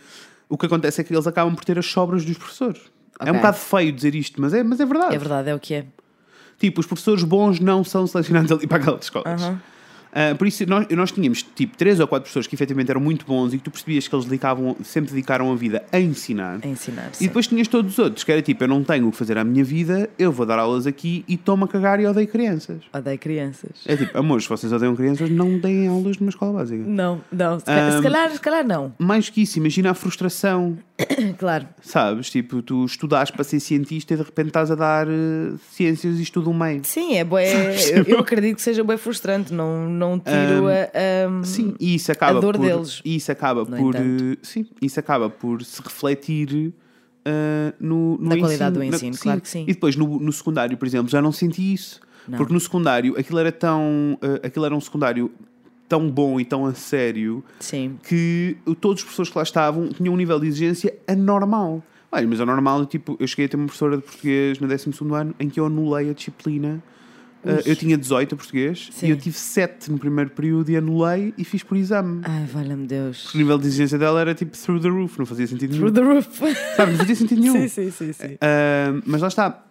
O 0.50 0.58
que 0.58 0.66
acontece 0.66 1.00
é 1.00 1.04
que 1.04 1.14
eles 1.14 1.28
acabam 1.28 1.56
por 1.56 1.64
ter 1.64 1.78
as 1.78 1.86
sobras 1.86 2.26
dos 2.26 2.38
professores. 2.38 2.82
É 3.20 3.32
um 3.32 3.36
bocado 3.36 3.58
feio 3.58 3.92
dizer 3.92 4.16
isto, 4.16 4.40
mas 4.42 4.54
é, 4.54 4.64
mas 4.64 4.80
é 4.80 4.86
verdade. 4.86 5.16
É 5.16 5.18
verdade, 5.18 5.50
é 5.50 5.56
o 5.56 5.60
que 5.60 5.74
é. 5.74 5.86
Tipo, 6.58 6.80
os 6.82 6.86
professores 6.88 7.24
bons 7.24 7.60
não 7.60 7.84
são 7.84 8.06
selecionados 8.08 8.52
ali 8.52 8.68
para 8.68 8.78
aquelas 8.78 9.04
escolas. 9.04 9.42
Aham. 9.42 9.62
Ah, 10.12 10.34
por 10.36 10.48
isso, 10.48 10.66
nós, 10.68 10.88
nós 10.90 11.12
tínhamos 11.12 11.44
tipo 11.44 11.78
três 11.78 12.00
ou 12.00 12.08
quatro 12.08 12.28
pessoas 12.28 12.48
que 12.48 12.56
efetivamente 12.56 12.90
eram 12.90 13.00
muito 13.00 13.24
bons 13.28 13.54
e 13.54 13.58
que 13.60 13.64
tu 13.64 13.70
percebias 13.70 14.08
que 14.08 14.16
eles 14.16 14.26
dedicavam, 14.26 14.76
sempre 14.84 15.12
dedicaram 15.12 15.52
a 15.52 15.56
vida 15.56 15.84
a 15.92 16.00
ensinar. 16.00 16.60
A 16.64 16.68
ensinar. 16.68 17.10
E 17.14 17.18
sim. 17.18 17.28
depois 17.28 17.46
tinhas 17.46 17.68
todos 17.68 17.92
os 17.94 18.00
outros, 18.00 18.24
que 18.24 18.32
era 18.32 18.42
tipo, 18.42 18.64
eu 18.64 18.68
não 18.68 18.84
tenho 18.84 19.08
o 19.08 19.12
que 19.12 19.18
fazer 19.18 19.38
à 19.38 19.44
minha 19.44 19.64
vida, 19.64 20.10
eu 20.18 20.32
vou 20.32 20.48
dar 20.48 20.58
aulas 20.58 20.88
aqui 20.88 21.24
e 21.28 21.38
tomo 21.38 21.66
a 21.66 21.68
cagar 21.68 22.00
e 22.00 22.08
odeio 22.08 22.28
crianças. 22.28 22.82
Odeio 22.92 23.20
crianças. 23.20 23.70
É 23.86 23.96
tipo, 23.96 24.18
amores, 24.18 24.46
se 24.46 24.50
vocês 24.50 24.74
odeiam 24.74 24.96
crianças, 24.96 25.30
não 25.30 25.60
deem 25.60 25.88
aulas 25.88 26.18
numa 26.18 26.30
escola 26.32 26.54
básica. 26.54 26.84
Não, 26.84 27.22
não. 27.32 27.60
Se, 27.60 27.66
ca- 27.66 27.92
se 27.92 27.98
Ahm. 27.98 28.02
calhar, 28.02 28.32
se 28.32 28.40
calhar 28.42 28.66
não. 28.68 28.92
Mais 28.98 29.30
que 29.30 29.44
isso, 29.44 29.60
imagina 29.60 29.92
a 29.92 29.94
frustração, 29.94 30.76
Claro. 31.38 31.68
sabes? 31.82 32.30
Tipo, 32.30 32.62
tu 32.62 32.86
estudaste 32.86 33.34
para 33.34 33.44
ser 33.44 33.60
cientista 33.60 34.14
e 34.14 34.18
de 34.18 34.24
repente 34.24 34.48
estás 34.48 34.70
a 34.72 34.76
dar 34.76 35.08
eh, 35.08 35.54
ciências 35.72 36.20
e 36.20 36.24
estudo 36.24 36.50
um 36.50 36.54
meio. 36.54 36.82
Sim, 36.84 37.16
é 37.16 37.24
bué, 37.24 37.76
eu, 37.96 38.04
eu 38.04 38.20
acredito 38.20 38.58
que 38.58 38.62
seja 38.62 38.84
bem 38.84 38.98
frustrante. 38.98 39.54
Não, 39.54 39.90
não 39.90 40.20
tiro 40.20 40.68
a, 40.68 41.42
a- 41.42 41.44
Sim, 41.44 41.74
e 41.80 41.96
isso 41.96 42.12
acaba 42.12 42.38
a 42.38 42.42
dor 42.42 42.58
por, 42.58 42.66
deles. 42.66 43.02
isso 43.06 43.32
acaba 43.32 43.64
No 43.66 43.78
por 43.78 43.96
eh, 43.96 44.38
sim, 44.42 44.66
isso 44.82 45.00
acaba 45.00 45.30
por 45.30 45.64
se 45.64 45.82
refletir 45.82 46.74
eh, 47.26 47.74
no, 47.80 48.18
no 48.18 48.30
Na 48.30 48.38
qualidade 48.38 48.74
do 48.74 48.80
na- 48.80 48.86
ensino, 48.88 49.18
claro 49.18 49.42
que 49.42 49.50
sim. 49.50 49.64
E 49.64 49.74
depois 49.74 49.96
no, 49.96 50.20
no 50.20 50.32
secundário, 50.34 50.78
por 50.78 50.86
exemplo, 50.88 51.10
já 51.10 51.22
não 51.22 51.32
senti 51.32 51.74
isso. 51.74 52.00
Não. 52.28 52.38
Porque 52.38 52.54
no 52.54 52.60
secundário 52.60 53.18
aquilo 53.18 53.40
era 53.40 53.52
tão 53.52 54.18
eh, 54.22 54.48
aquilo 54.48 54.66
era 54.66 54.76
um 54.76 54.82
secundário 54.82 55.32
tão 55.90 56.10
bom 56.10 56.40
e 56.40 56.46
tão 56.46 56.66
a 56.68 56.74
sério 56.74 57.44
Sim. 57.60 57.98
que 58.08 58.56
todos 58.80 59.00
os 59.00 59.04
professores 59.04 59.32
que 59.32 59.38
lá 59.38 59.44
estavam 59.44 59.90
tinham 59.90 60.14
um 60.14 60.18
nível 60.18 60.40
de 60.40 60.48
exigência 60.48 60.94
anormal. 61.08 61.84
Olha, 62.12 62.28
mas 62.28 62.40
anormal, 62.40 62.86
tipo, 62.86 63.18
eu 63.20 63.28
cheguei 63.28 63.46
a 63.46 63.50
ter 63.50 63.58
uma 63.58 63.66
professora 63.66 63.98
de 63.98 64.04
português 64.04 64.60
no 64.60 64.68
12 64.68 64.90
ano 65.14 65.36
em 65.40 65.50
que 65.50 65.60
eu 65.60 65.66
anulei 65.66 66.10
a 66.10 66.14
disciplina. 66.14 66.82
Uh, 67.44 67.62
eu 67.66 67.74
tinha 67.76 67.98
18 67.98 68.36
a 68.36 68.38
português 68.38 68.90
Sim. 68.92 69.08
e 69.08 69.10
eu 69.12 69.18
tive 69.18 69.38
7 69.38 69.90
no 69.90 69.98
primeiro 69.98 70.30
período 70.30 70.70
e 70.72 70.76
anulei 70.76 71.34
e 71.38 71.44
fiz 71.46 71.64
por 71.64 71.78
exame. 71.78 72.22
Ai, 72.26 72.46
valha-me 72.46 72.86
Deus. 72.86 73.34
O 73.34 73.38
nível 73.38 73.58
de 73.58 73.68
exigência 73.68 73.98
dela 73.98 74.20
era 74.20 74.36
tipo 74.36 74.58
through 74.58 74.82
the 74.82 74.90
roof, 74.90 75.18
não 75.18 75.26
fazia 75.26 75.48
sentido 75.48 75.74
Through 75.74 75.92
nenhum. 75.94 76.08
the 76.08 76.14
roof. 76.16 76.56
Sabe, 76.76 76.92
não 76.92 76.98
fazia 77.00 77.16
sentido 77.16 77.40
nenhum. 77.42 77.54
sim, 77.54 77.68
sim, 77.70 77.92
sim, 77.92 78.14
sim. 78.14 78.34
Uh, 78.34 79.02
mas 79.06 79.22
lá 79.22 79.28
está. 79.30 79.66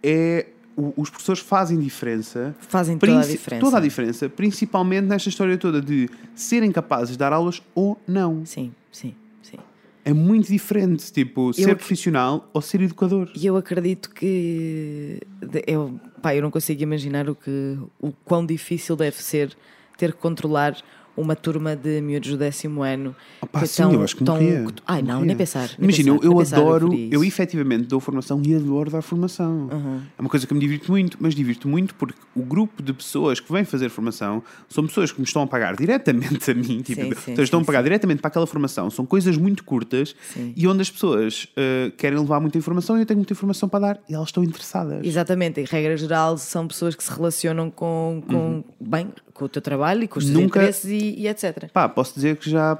É, 0.00 0.46
o- 0.80 0.94
os 0.96 1.10
professores 1.10 1.40
fazem 1.42 1.78
diferença. 1.78 2.54
Fazem 2.60 2.96
toda 2.96 3.18
a 3.18 3.26
diferença. 3.26 3.60
Toda 3.66 3.76
a 3.78 3.80
diferença, 3.80 4.28
principalmente 4.28 5.04
nesta 5.06 5.28
história 5.28 5.58
toda 5.58 5.80
de 5.82 6.08
serem 6.34 6.70
capazes 6.70 7.10
de 7.12 7.18
dar 7.18 7.32
aulas 7.32 7.60
ou 7.74 7.98
não. 8.06 8.46
Sim, 8.46 8.72
sim, 8.92 9.14
sim. 9.42 9.56
É 10.04 10.12
muito 10.12 10.46
diferente, 10.48 11.12
tipo, 11.12 11.52
ser 11.52 11.70
ac- 11.70 11.78
profissional 11.78 12.48
ou 12.52 12.62
ser 12.62 12.80
educador. 12.80 13.28
E 13.34 13.44
eu 13.44 13.56
acredito 13.56 14.08
que 14.10 15.20
eu, 15.66 15.98
pá, 16.22 16.34
eu 16.34 16.42
não 16.42 16.50
consigo 16.50 16.82
imaginar 16.82 17.28
o 17.28 17.34
que 17.34 17.76
o 18.00 18.12
quão 18.24 18.46
difícil 18.46 18.94
deve 18.96 19.22
ser 19.22 19.56
ter 19.96 20.12
que 20.12 20.18
controlar 20.20 20.76
uma 21.20 21.34
turma 21.36 21.74
de 21.76 22.00
miúdos 22.00 22.30
do 22.30 22.36
décimo 22.36 22.82
ano. 22.82 23.14
Opa, 23.40 23.60
que 23.60 23.66
sim, 23.66 23.82
tão- 23.82 23.92
eu 23.92 24.02
acho 24.02 24.16
que 24.16 24.24
tão- 24.24 24.34
morria. 24.34 24.66
Ai, 24.86 25.02
não, 25.02 25.14
Morria. 25.14 25.26
nem 25.26 25.36
pensar. 25.36 25.68
nem 25.78 25.88
Imagina, 25.88 26.12
pensar, 26.12 26.26
eu, 26.26 26.32
eu 26.32 26.38
pensar, 26.38 26.56
adoro, 26.56 26.94
eu 27.10 27.24
efetivamente 27.24 27.84
dou 27.86 28.00
formação 28.00 28.40
e 28.44 28.54
adoro 28.54 28.90
dar 28.90 29.02
formação. 29.02 29.68
Uhum. 29.72 30.00
É 30.16 30.20
uma 30.20 30.30
coisa 30.30 30.46
que 30.46 30.54
me 30.54 30.60
divirto 30.60 30.90
muito, 30.90 31.16
mas 31.20 31.34
divirto 31.34 31.68
muito 31.68 31.94
porque 31.94 32.18
o 32.34 32.42
grupo 32.42 32.82
de 32.82 32.92
pessoas 32.92 33.40
que 33.40 33.52
vêm 33.52 33.64
fazer 33.64 33.88
formação 33.88 34.42
são 34.68 34.86
pessoas 34.86 35.12
que 35.12 35.20
me 35.20 35.24
estão 35.26 35.42
a 35.42 35.46
pagar 35.46 35.76
diretamente 35.76 36.50
a 36.50 36.54
mim, 36.54 36.82
tipo, 36.82 37.02
Sim, 37.02 37.12
sim, 37.14 37.32
então 37.32 37.44
estão 37.44 37.60
a 37.60 37.64
pagar 37.64 37.82
diretamente 37.82 38.20
para 38.20 38.28
aquela 38.28 38.46
formação. 38.46 38.90
São 38.90 39.04
coisas 39.06 39.36
muito 39.36 39.64
curtas 39.64 40.14
e 40.56 40.66
onde 40.66 40.82
as 40.82 40.90
pessoas 40.90 41.48
eh, 41.56 41.92
querem 41.96 42.18
levar 42.18 42.40
muita 42.40 42.56
informação 42.58 42.96
e 42.96 43.00
eu 43.00 43.06
tenho 43.06 43.18
muita 43.18 43.32
informação 43.32 43.68
para 43.68 43.80
dar 43.80 44.00
e 44.08 44.14
elas 44.14 44.28
estão 44.28 44.42
interessadas. 44.44 45.04
Exatamente, 45.06 45.60
em 45.60 45.64
regra 45.64 45.96
geral, 45.96 46.38
são 46.38 46.66
pessoas 46.68 46.94
que 46.94 47.02
se 47.02 47.10
relacionam 47.12 47.70
com, 47.70 48.22
com 48.28 48.64
bem, 48.80 49.08
com 49.38 49.44
o 49.44 49.48
teu 49.48 49.62
trabalho 49.62 50.02
e 50.04 50.08
com 50.08 50.18
os 50.18 50.24
teus. 50.26 50.36
Nunca- 50.36 50.58
interesses 50.60 50.84
e, 50.90 51.14
e 51.20 51.28
etc. 51.28 51.70
Pá, 51.72 51.88
posso 51.88 52.14
dizer 52.14 52.36
que 52.36 52.50
já 52.50 52.78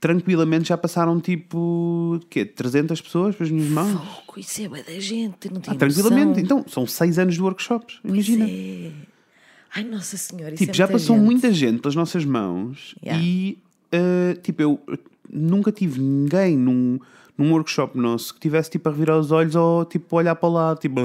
tranquilamente 0.00 0.68
já 0.68 0.76
passaram 0.76 1.20
tipo 1.20 2.20
quê, 2.30 2.44
300 2.44 3.00
pessoas 3.00 3.34
para 3.34 3.44
as 3.46 3.50
minhas 3.50 3.68
mãos. 3.68 3.92
Fogo, 3.92 4.38
isso 4.38 4.62
é 4.62 4.68
da 4.82 5.00
gente, 5.00 5.50
não 5.52 5.60
Ah, 5.66 5.74
tranquilamente. 5.74 6.26
noção. 6.42 6.42
Então, 6.42 6.64
são 6.68 6.86
6 6.86 7.18
anos 7.18 7.34
de 7.34 7.42
workshops. 7.42 7.98
Imagina. 8.04 8.46
É. 8.48 8.90
Ai, 9.76 9.84
Nossa 9.84 10.16
Senhora, 10.16 10.54
isso 10.54 10.58
Tipo, 10.62 10.70
é 10.72 10.74
já 10.74 10.86
passou 10.86 11.16
gente. 11.16 11.24
muita 11.24 11.52
gente 11.52 11.80
pelas 11.80 11.94
nossas 11.96 12.24
mãos 12.24 12.94
Yeah. 13.04 13.22
e 13.24 13.58
uh, 13.92 14.40
tipo, 14.40 14.62
eu 14.62 14.80
nunca 15.28 15.72
tive 15.72 16.00
ninguém 16.00 16.56
num, 16.56 17.00
num 17.36 17.50
workshop 17.52 17.98
nosso 17.98 18.34
que 18.34 18.40
tivesse 18.40 18.70
tipo 18.70 18.88
a 18.88 18.92
revirar 18.92 19.18
os 19.18 19.32
olhos 19.32 19.56
ou 19.56 19.84
tipo 19.84 20.14
a 20.14 20.18
olhar 20.20 20.34
para 20.36 20.48
lá, 20.48 20.76
tipo, 20.76 21.00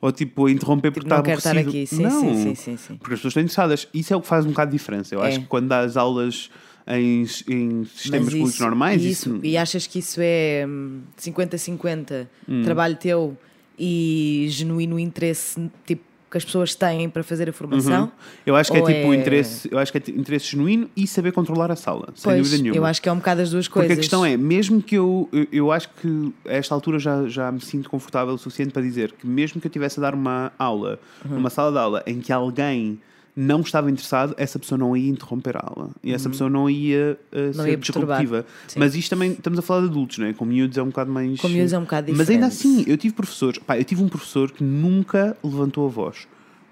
ou 0.00 0.12
tipo 0.12 0.46
a 0.46 0.50
interromper 0.50 0.92
porque 0.92 1.08
não 1.08 1.18
está 1.18 1.32
estar 1.34 1.50
aborrecido. 1.50 1.70
aqui. 1.70 1.86
Sim, 1.86 2.02
não, 2.02 2.20
sim, 2.34 2.54
sim, 2.54 2.76
sim, 2.76 2.96
porque 2.96 3.14
as 3.14 3.18
pessoas 3.20 3.32
estão 3.32 3.42
interessadas. 3.42 3.88
Isso 3.92 4.12
é 4.12 4.16
o 4.16 4.20
que 4.20 4.26
faz 4.28 4.44
um 4.46 4.50
bocado 4.50 4.70
de 4.70 4.76
diferença. 4.78 5.14
Eu 5.14 5.22
É. 5.24 5.28
acho 5.28 5.40
que 5.40 5.46
quando 5.46 5.68
dás 5.68 5.96
aulas 5.96 6.50
em, 6.86 7.22
em 7.48 7.84
sistemas 7.84 8.26
Mas 8.26 8.34
públicos 8.34 8.60
normais, 8.60 9.02
isso, 9.04 9.36
isso, 9.36 9.40
E 9.44 9.56
achas 9.56 9.86
que 9.86 9.98
isso 9.98 10.20
é 10.22 10.64
hum, 10.66 11.00
50-50 11.20 12.26
Hum. 12.48 12.62
trabalho 12.62 12.96
teu 12.96 13.36
e 13.78 14.46
genuíno 14.50 14.98
interesse 14.98 15.70
tipo, 15.86 16.02
que 16.30 16.36
as 16.36 16.44
pessoas 16.44 16.74
têm 16.74 17.08
para 17.08 17.22
fazer 17.22 17.48
a 17.48 17.52
formação? 17.52 18.04
Uhum. 18.04 18.10
eu 18.46 18.54
acho 18.56 18.70
que 18.70 18.76
é 18.78 18.82
tipo 18.82 19.12
é- 19.12 19.16
interesse, 19.16 19.68
eu 19.72 19.78
acho 19.78 19.90
que 19.90 19.98
é 19.98 20.02
interesse 20.14 20.46
genuíno 20.52 20.88
e 20.96 21.06
saber 21.06 21.32
controlar 21.32 21.70
a 21.70 21.76
sala, 21.76 22.08
sem 22.14 22.30
Pois, 22.32 22.38
dúvida 22.42 22.62
nenhuma. 22.62 22.76
eu 22.76 22.84
acho 22.84 23.00
que 23.00 23.08
é 23.08 23.12
um 23.12 23.16
bocado 23.16 23.40
as 23.42 23.50
duas 23.50 23.66
Porque 23.66 23.80
coisas. 23.80 23.96
a 23.96 24.00
questão 24.00 24.24
é, 24.26 24.36
mesmo 24.36 24.82
que 24.82 24.94
eu, 24.96 25.28
eu, 25.32 25.46
eu 25.52 25.72
acho 25.72 25.88
que 26.00 26.32
a 26.46 26.52
esta 26.54 26.74
altura 26.74 26.98
já, 26.98 27.26
já 27.28 27.50
me 27.50 27.60
sinto 27.60 27.88
confortável 27.88 28.34
o 28.34 28.38
suficiente 28.38 28.72
para 28.72 28.82
dizer 28.82 29.12
que 29.12 29.26
mesmo 29.26 29.60
que 29.60 29.66
eu 29.66 29.70
estivesse 29.70 29.98
a 29.98 30.02
dar 30.02 30.14
uma 30.14 30.52
aula, 30.58 30.98
Uhum. 31.24 31.36
numa 31.36 31.50
sala 31.50 31.72
de 31.72 31.78
aula 31.78 32.02
em 32.06 32.20
que 32.20 32.32
alguém 32.32 33.00
não 33.40 33.60
estava 33.60 33.88
interessado, 33.88 34.34
essa 34.36 34.58
pessoa 34.58 34.76
não 34.76 34.96
ia 34.96 35.08
interromper 35.08 35.56
a 35.56 35.60
aula 35.60 35.90
e 36.02 36.12
essa 36.12 36.28
pessoa 36.28 36.50
não 36.50 36.68
ia 36.68 37.16
uh, 37.32 37.38
Uhum. 37.38 37.46
Não 37.54 37.64
ser 37.64 37.76
disruptiva. 37.76 38.44
Mas 38.76 38.96
isto 38.96 39.10
também 39.10 39.30
estamos 39.30 39.58
a 39.60 39.62
falar 39.62 39.82
de 39.82 39.86
adultos, 39.86 40.18
não 40.18 40.26
é? 40.26 40.32
Com 40.32 40.44
miúdos 40.44 40.76
é 40.76 40.82
um 40.82 40.86
bocado 40.86 41.12
mais. 41.12 41.40
Com 41.40 41.48
miúdos 41.48 41.72
é 41.72 41.78
um 41.78 41.82
bocado 41.82 42.12
Mas 42.16 42.28
ainda 42.28 42.48
diferente. 42.48 42.78
assim, 42.82 42.90
eu 42.90 42.96
tive 42.96 43.14
professores, 43.14 43.58
pá, 43.58 43.78
eu 43.78 43.84
tive 43.84 44.02
um 44.02 44.08
professor 44.08 44.50
que 44.50 44.64
nunca 44.64 45.36
levantou 45.44 45.86
a 45.86 45.88
voz. 45.88 46.26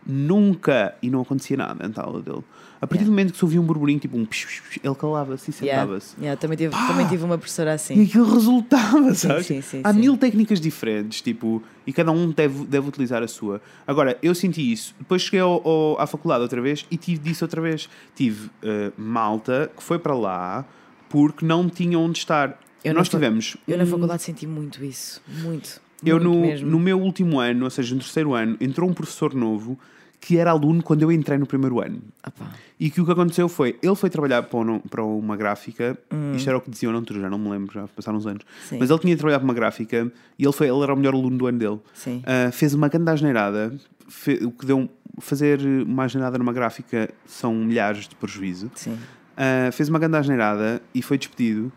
Nunca, 0.04 0.94
e 1.00 1.08
não 1.08 1.20
acontecia 1.20 1.56
nada 1.56 1.88
na 1.88 2.02
aula 2.02 2.20
dele. 2.20 2.42
A 2.80 2.86
partir 2.86 3.04
do 3.04 3.10
momento 3.10 3.32
que 3.32 3.38
se 3.38 3.44
ouvia 3.44 3.60
um 3.60 3.64
burburinho, 3.64 3.98
tipo 3.98 4.16
um 4.18 4.24
psh, 4.26 4.44
psh, 4.46 4.60
psh, 4.60 4.80
ele 4.84 4.94
calava-se 4.94 5.50
e 5.50 5.52
sentava-se. 5.52 6.14
yeah, 6.20 6.38
também, 6.40 6.56
tive, 6.58 6.70
também 6.74 7.06
tive 7.08 7.24
uma 7.24 7.38
professora 7.38 7.70
E 7.70 7.74
assim. 7.74 8.02
aquilo 8.04 8.32
resultava, 8.34 9.14
sabes? 9.14 9.46
sim, 9.46 9.62
sim, 9.62 9.80
Há 9.82 9.92
sim. 9.92 9.98
mil 10.00 10.16
técnicas 10.16 10.60
diferentes, 10.60 11.20
tipo, 11.22 11.62
e 11.86 11.92
cada 11.92 12.10
um 12.12 12.30
deve, 12.30 12.64
deve 12.66 12.88
utilizar 12.88 13.22
a 13.22 13.28
sua. 13.28 13.60
Agora, 13.86 14.18
eu 14.22 14.34
senti 14.34 14.70
isso. 14.72 14.94
Depois 14.98 15.22
cheguei 15.22 15.40
ao, 15.40 15.66
ao- 15.66 16.00
à 16.00 16.06
faculdade 16.06 16.42
outra 16.42 16.60
vez 16.60 16.84
e 16.90 16.96
tive 16.96 17.18
disso 17.20 17.44
outra 17.44 17.60
vez. 17.62 17.88
Tive 18.14 18.50
eh, 18.62 18.92
malta 18.98 19.70
que 19.76 19.82
foi 19.82 19.98
para 19.98 20.14
lá 20.14 20.64
porque 21.08 21.44
não 21.46 21.68
tinham 21.68 22.02
onde 22.02 22.18
estar. 22.18 22.58
Eu 22.84 22.92
Nós 22.94 23.08
na 23.08 23.10
tivemos. 23.18 23.56
Eu 23.66 23.78
na 23.78 23.86
faculdade 23.86 24.22
senti 24.22 24.46
muito 24.46 24.84
isso. 24.84 25.20
Muito. 25.42 25.80
eu 26.04 26.16
muito 26.20 26.34
no, 26.34 26.40
mesmo. 26.42 26.70
no 26.70 26.78
meu 26.78 27.00
último 27.00 27.40
ano, 27.40 27.64
ou 27.64 27.70
seja, 27.70 27.94
no 27.94 28.00
terceiro 28.00 28.34
ano, 28.34 28.56
entrou 28.60 28.88
um 28.88 28.92
professor 28.92 29.32
novo 29.34 29.78
que 30.20 30.36
era 30.38 30.50
aluno 30.50 30.82
quando 30.82 31.02
eu 31.02 31.12
entrei 31.12 31.38
no 31.38 31.46
primeiro 31.46 31.80
ano. 31.80 32.00
Pá. 32.22 32.50
E 32.78 32.90
que 32.90 33.00
o 33.00 33.06
que 33.06 33.12
aconteceu 33.12 33.48
foi, 33.48 33.78
ele 33.82 33.94
foi 33.94 34.10
trabalhar 34.10 34.42
para, 34.42 34.58
um- 34.58 34.78
para 34.80 35.02
uma 35.02 35.34
gráfica, 35.36 35.96
Hum. 36.12 36.32
isto 36.34 36.46
era 36.48 36.58
o 36.58 36.60
que 36.60 36.70
diziam 36.70 36.92
na 36.92 36.98
altura, 36.98 37.20
já 37.20 37.30
não 37.30 37.38
me 37.38 37.48
lembro, 37.48 37.72
já 37.72 37.88
passaram 37.88 38.18
uns 38.18 38.26
anos, 38.26 38.44
Sim. 38.68 38.78
mas 38.78 38.90
ele 38.90 38.98
tinha 38.98 39.14
de 39.14 39.18
trabalhar 39.18 39.38
para 39.38 39.44
uma 39.46 39.54
gráfica 39.54 40.12
e 40.38 40.44
ele, 40.44 40.52
foi, 40.52 40.68
ele 40.68 40.82
era 40.82 40.92
o 40.92 40.96
melhor 40.96 41.14
aluno 41.14 41.38
do 41.38 41.46
ano 41.46 41.58
dele. 41.58 41.80
Sim. 41.94 42.22
Ah, 42.26 42.50
fez 42.52 42.74
uma 42.74 42.88
grande 42.88 43.10
asneirada, 43.10 43.74
o 44.42 44.50
que 44.50 44.66
deu 44.66 44.78
um- 44.78 44.88
fazer 45.18 45.58
uma 45.86 46.04
asneirada 46.04 46.36
numa 46.36 46.52
gráfica 46.52 47.08
são 47.24 47.54
milhares 47.54 48.06
de 48.06 48.14
prejuízo. 48.14 48.70
Sim. 48.74 48.98
Ah, 49.36 49.70
fez 49.72 49.88
uma 49.88 49.98
grande 49.98 50.16
asneirada 50.18 50.82
e 50.94 51.00
foi 51.00 51.16
despedido. 51.16 51.72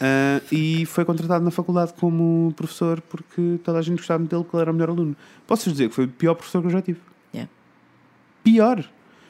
Ah, 0.00 0.40
e 0.52 0.86
foi 0.86 1.04
contratado 1.04 1.44
na 1.44 1.50
faculdade 1.50 1.92
como 1.98 2.52
professor 2.54 3.00
porque 3.00 3.58
toda 3.64 3.78
a 3.78 3.82
gente 3.82 3.96
gostava 3.98 4.22
dele 4.22 4.44
porque 4.44 4.54
ele 4.56 4.62
era 4.62 4.70
o 4.70 4.74
melhor 4.74 4.90
aluno. 4.90 5.16
Posso 5.44 5.72
dizer 5.72 5.88
que 5.88 5.94
foi 5.96 6.04
o 6.04 6.08
pior 6.08 6.34
professor 6.34 6.60
que 6.60 6.66
eu 6.68 6.70
já 6.70 6.82
tive. 6.82 7.00
Yeah. 7.34 7.50
Pior. 8.44 8.84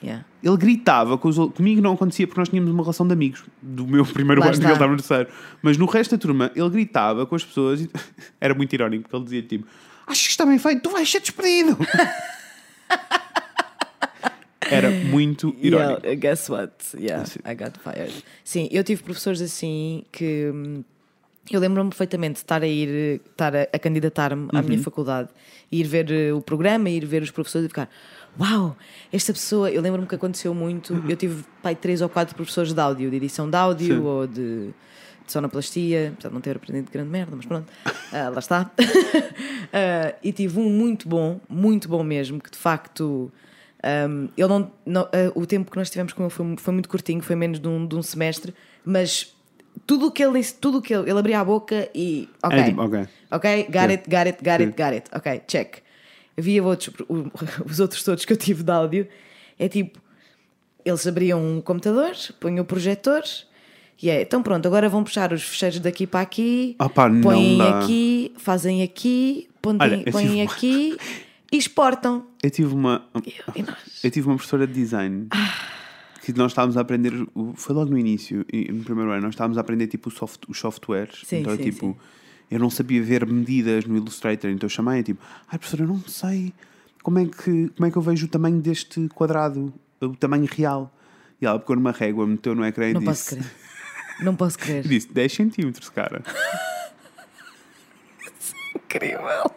Yeah. 0.07 0.24
Ele 0.42 0.57
gritava 0.57 1.18
com 1.18 1.26
os 1.28 1.36
outros. 1.36 1.57
Comigo 1.57 1.80
não 1.80 1.94
acontecia 1.94 2.26
porque 2.28 2.40
nós 2.40 2.48
tínhamos 2.48 2.70
uma 2.70 2.82
relação 2.82 3.04
de 3.07 3.12
amigos 3.12 3.42
do 3.61 3.86
meu 3.88 4.04
primeiro 4.07 4.40
Lá 4.40 4.46
ano 4.48 4.57
que 4.59 4.64
ele 4.64 4.72
estava 4.72 4.92
no 4.92 4.98
terceiro. 4.98 5.28
Mas 5.61 5.76
no 5.76 5.86
resto 5.86 6.12
da 6.16 6.18
turma, 6.20 6.52
ele 6.54 6.70
gritava 6.70 7.26
com 7.26 7.34
as 7.34 7.44
pessoas 7.44 7.80
e 7.80 7.90
era 8.40 8.54
muito 8.54 8.72
irónico 8.72 9.02
porque 9.02 9.16
ele 9.16 9.24
dizia 9.24 9.42
tipo: 9.42 9.66
Acho 10.07 10.22
que 10.22 10.30
está 10.30 10.46
bem 10.46 10.59
feito, 10.59 10.82
tu 10.82 10.90
vais 10.90 11.11
ser 11.11 11.18
despedido. 11.20 11.76
era 14.70 14.90
muito 14.90 15.54
irónico. 15.61 16.00
Yeah, 16.04 16.20
guess 16.20 16.48
what? 16.50 16.72
Yeah, 16.96 17.24
Sim. 17.24 17.40
I 17.44 17.54
got 17.54 17.72
fired. 17.78 18.12
Sim, 18.44 18.68
eu 18.70 18.82
tive 18.84 19.02
professores 19.02 19.40
assim 19.40 20.04
que 20.12 20.50
hum, 20.52 20.82
eu 21.50 21.61
lembro-me 21.61 21.90
perfeitamente 21.90 22.34
de 22.34 22.38
estar 22.40 22.62
a 22.62 22.66
ir, 22.66 23.20
estar 23.30 23.54
a, 23.54 23.62
a 23.72 23.78
candidatar-me 23.78 24.48
à 24.52 24.61
Uhum. 24.61 24.66
minha 24.68 24.78
faculdade, 24.82 25.28
e 25.70 25.80
ir 25.80 25.84
ver 25.84 26.11
eh, 26.11 26.32
o 26.32 26.40
programa, 26.40 26.88
ir 26.90 27.04
ver 27.07 27.22
os 27.22 27.30
professores 27.30 27.66
e 27.66 27.68
ficar. 27.68 27.88
Uau, 28.39 28.76
esta 29.12 29.32
pessoa, 29.32 29.70
eu 29.70 29.80
lembro-me 29.80 30.07
que 30.07 30.14
aconteceu 30.14 30.53
muito. 30.55 31.03
Eu 31.09 31.16
tive 31.16 31.43
pai, 31.62 31.74
três 31.74 32.03
ou 32.03 32.09
quatro 32.09 32.34
professores 32.34 32.72
de 32.74 32.80
áudio, 32.80 33.11
de 33.11 33.16
edição 33.16 33.49
de 33.49 33.57
áudio 33.57 33.95
Sim. 33.97 34.01
ou 34.03 34.26
de 34.26 34.70
sonoplastia, 35.26 36.11
apesar 36.12 36.28
de 36.28 36.34
não 36.34 36.41
ter 36.41 36.57
aprendido 36.57 36.91
grande 36.91 37.09
merda, 37.11 37.34
mas 37.34 37.47
pronto, 37.47 37.72
ah, 38.12 38.28
lá 38.30 38.39
está. 38.39 38.70
Ah, 39.72 40.14
e 40.22 40.32
tive 40.32 40.59
um 40.61 40.70
muito 40.70 41.09
bom, 41.09 41.41
muito 41.49 41.89
bom 41.89 42.03
mesmo, 42.03 42.41
que 42.41 42.51
de 42.51 42.57
facto. 42.57 43.30
um, 44.09 44.28
ele 44.37 44.49
não, 44.49 44.72
não- 44.87 45.03
ah, 45.12 45.32
o 45.34 45.45
tempo 45.45 45.70
que 45.70 45.76
nós 45.76 45.91
tivemos 45.91 46.12
com 46.12 46.22
ele 46.22 46.30
foi, 46.30 46.57
foi 46.57 46.72
muito 46.72 46.89
curtinho, 46.89 47.20
foi 47.20 47.34
menos 47.37 47.59
de 47.59 47.66
um, 47.68 47.84
de 47.87 47.95
um 47.97 48.03
semestre, 48.03 48.55
mas 48.84 49.34
tudo 49.87 50.07
o 50.07 50.11
que 50.12 50.22
ele 50.24 50.39
disse, 50.39 50.55
tudo 50.55 50.78
o 50.78 50.82
que 50.82 50.95
ele, 50.95 51.11
ele 51.11 51.18
abria 51.18 51.41
a 51.41 51.45
boca 51.45 51.89
e. 51.95 52.28
Ok, 52.43 52.59
É 52.59 52.62
tipo, 52.64 52.80
ok. 52.82 53.07
ok, 53.30 53.64
got 53.64 53.72
Sim. 53.89 53.91
it, 53.91 54.09
got 54.11 54.26
it, 54.26 54.39
got 54.45 54.57
Sim. 54.59 54.62
it, 54.68 54.76
got 54.82 54.93
it, 54.95 55.11
ok, 55.12 55.43
check. 55.49 55.78
Havia 56.39 56.62
outros, 56.62 56.91
os 57.64 57.80
outros 57.80 58.03
todos 58.03 58.24
que 58.24 58.32
eu 58.32 58.37
tive 58.37 58.62
de 58.62 58.70
áudio, 58.70 59.09
é 59.59 59.68
tipo, 59.68 59.99
eles 60.84 61.07
abriam 61.07 61.43
um 61.43 61.61
computador, 61.61 62.12
punham 62.39 62.62
o 62.62 62.66
projetor 62.66 63.22
e 64.03 64.11
é, 64.11 64.20
então 64.22 64.43
pronto, 64.43 64.66
agora 64.66 64.89
vão 64.89 65.03
puxar 65.03 65.32
os 65.32 65.43
fecheiros 65.43 65.80
daqui 65.80 66.07
para 66.07 66.20
aqui, 66.20 66.76
Ah 66.78 66.91
não 67.09 67.20
põem 67.22 67.61
aqui, 67.62 68.32
fazem 68.37 68.82
aqui, 68.82 69.49
põem, 69.62 69.78
Olha, 69.80 70.03
eu 70.05 70.12
põem 70.12 70.26
tive 70.26 70.37
uma- 70.43 70.53
aqui 70.53 70.97
e 71.51 71.57
exportam. 71.57 72.26
Eu 72.43 72.51
tive 72.51 72.74
uma. 72.74 73.07
E 73.57 73.62
nós? 73.62 74.05
Eu 74.05 74.11
tive 74.11 74.26
uma 74.28 74.37
professora 74.37 74.66
de 74.66 74.74
design 74.74 75.28
que 76.22 76.32
nós 76.34 76.53
estávamos 76.53 76.76
a 76.76 76.82
aprender. 76.82 77.12
Foi 77.55 77.74
logo 77.74 77.91
no 77.91 77.99
início, 77.99 78.45
no 78.53 78.84
primeiro 78.84 79.11
ano, 79.11 79.22
nós 79.22 79.32
estávamos 79.34 79.57
a 79.57 79.62
aprender 79.62 79.87
tipo 79.87 80.11
soft, 80.11 80.43
os 80.49 80.59
softwares. 80.59 81.22
Sim, 81.24 81.39
então, 81.39 81.57
sim, 81.57 81.62
tipo, 81.62 81.87
sim. 81.87 81.97
Eu 82.51 82.59
não 82.59 82.70
sabia 82.70 83.03
ver 83.03 83.26
medidas 83.26 83.84
no 83.84 83.97
Illustrator, 83.97 84.51
então 84.51 84.66
eu 84.66 84.70
chamei 84.70 85.03
tipo, 85.03 85.22
ai 85.49 85.59
professora, 85.59 85.82
eu 85.82 85.88
não 85.88 86.01
sei 86.07 86.53
como 87.03 87.18
é, 87.18 87.24
que, 87.26 87.68
como 87.76 87.86
é 87.86 87.90
que 87.90 87.97
eu 87.97 88.03
vejo 88.03 88.26
o 88.26 88.28
tamanho 88.28 88.61
deste 88.61 89.09
quadrado, 89.09 89.72
o 90.01 90.16
tamanho 90.16 90.47
real. 90.51 90.92
E 91.40 91.47
ela 91.47 91.59
pegou 91.59 91.76
numa 91.76 91.92
régua, 91.92 92.26
meteu 92.26 92.55
no 92.55 92.64
ecrã 92.64 92.88
e 92.88 92.94
Não 92.94 93.01
disse. 93.01 93.36
posso 93.36 93.36
crer. 93.36 94.24
Não 94.24 94.36
posso 94.36 94.59
crer. 94.59 94.82
Disse 94.88 95.12
10 95.12 95.32
centímetros, 95.32 95.88
cara. 95.90 96.22
Incrível. 98.74 99.51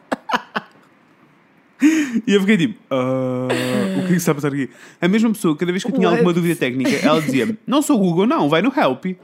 E 2.27 2.33
eu 2.33 2.41
fiquei 2.41 2.57
tipo, 2.57 2.79
"Ah, 2.89 3.47
o 3.47 3.99
que 4.01 4.05
é 4.05 4.07
que 4.07 4.13
está 4.15 4.33
a 4.33 4.35
passar 4.35 4.49
aqui? 4.49 4.69
A 4.99 5.07
mesma 5.07 5.31
pessoa, 5.31 5.55
cada 5.55 5.71
vez 5.71 5.81
que 5.83 5.89
eu 5.89 5.95
tinha 5.95 6.07
What? 6.07 6.17
alguma 6.19 6.33
dúvida 6.33 6.59
técnica, 6.59 6.91
ela 6.97 7.21
dizia: 7.21 7.57
Não 7.65 7.81
sou 7.81 7.95
o 7.95 7.99
Google, 7.99 8.27
não, 8.27 8.49
vai 8.49 8.61
no 8.61 8.73
Help. 8.75 9.05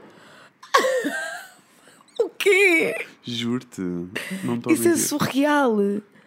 O 2.18 2.30
quê? 2.30 2.94
Juro-te, 3.26 3.80
não 4.44 4.54
estou 4.56 4.70
a 4.70 4.74
Isso 4.74 4.86
é 4.86 4.90
mentir. 4.90 5.04
surreal. 5.06 5.76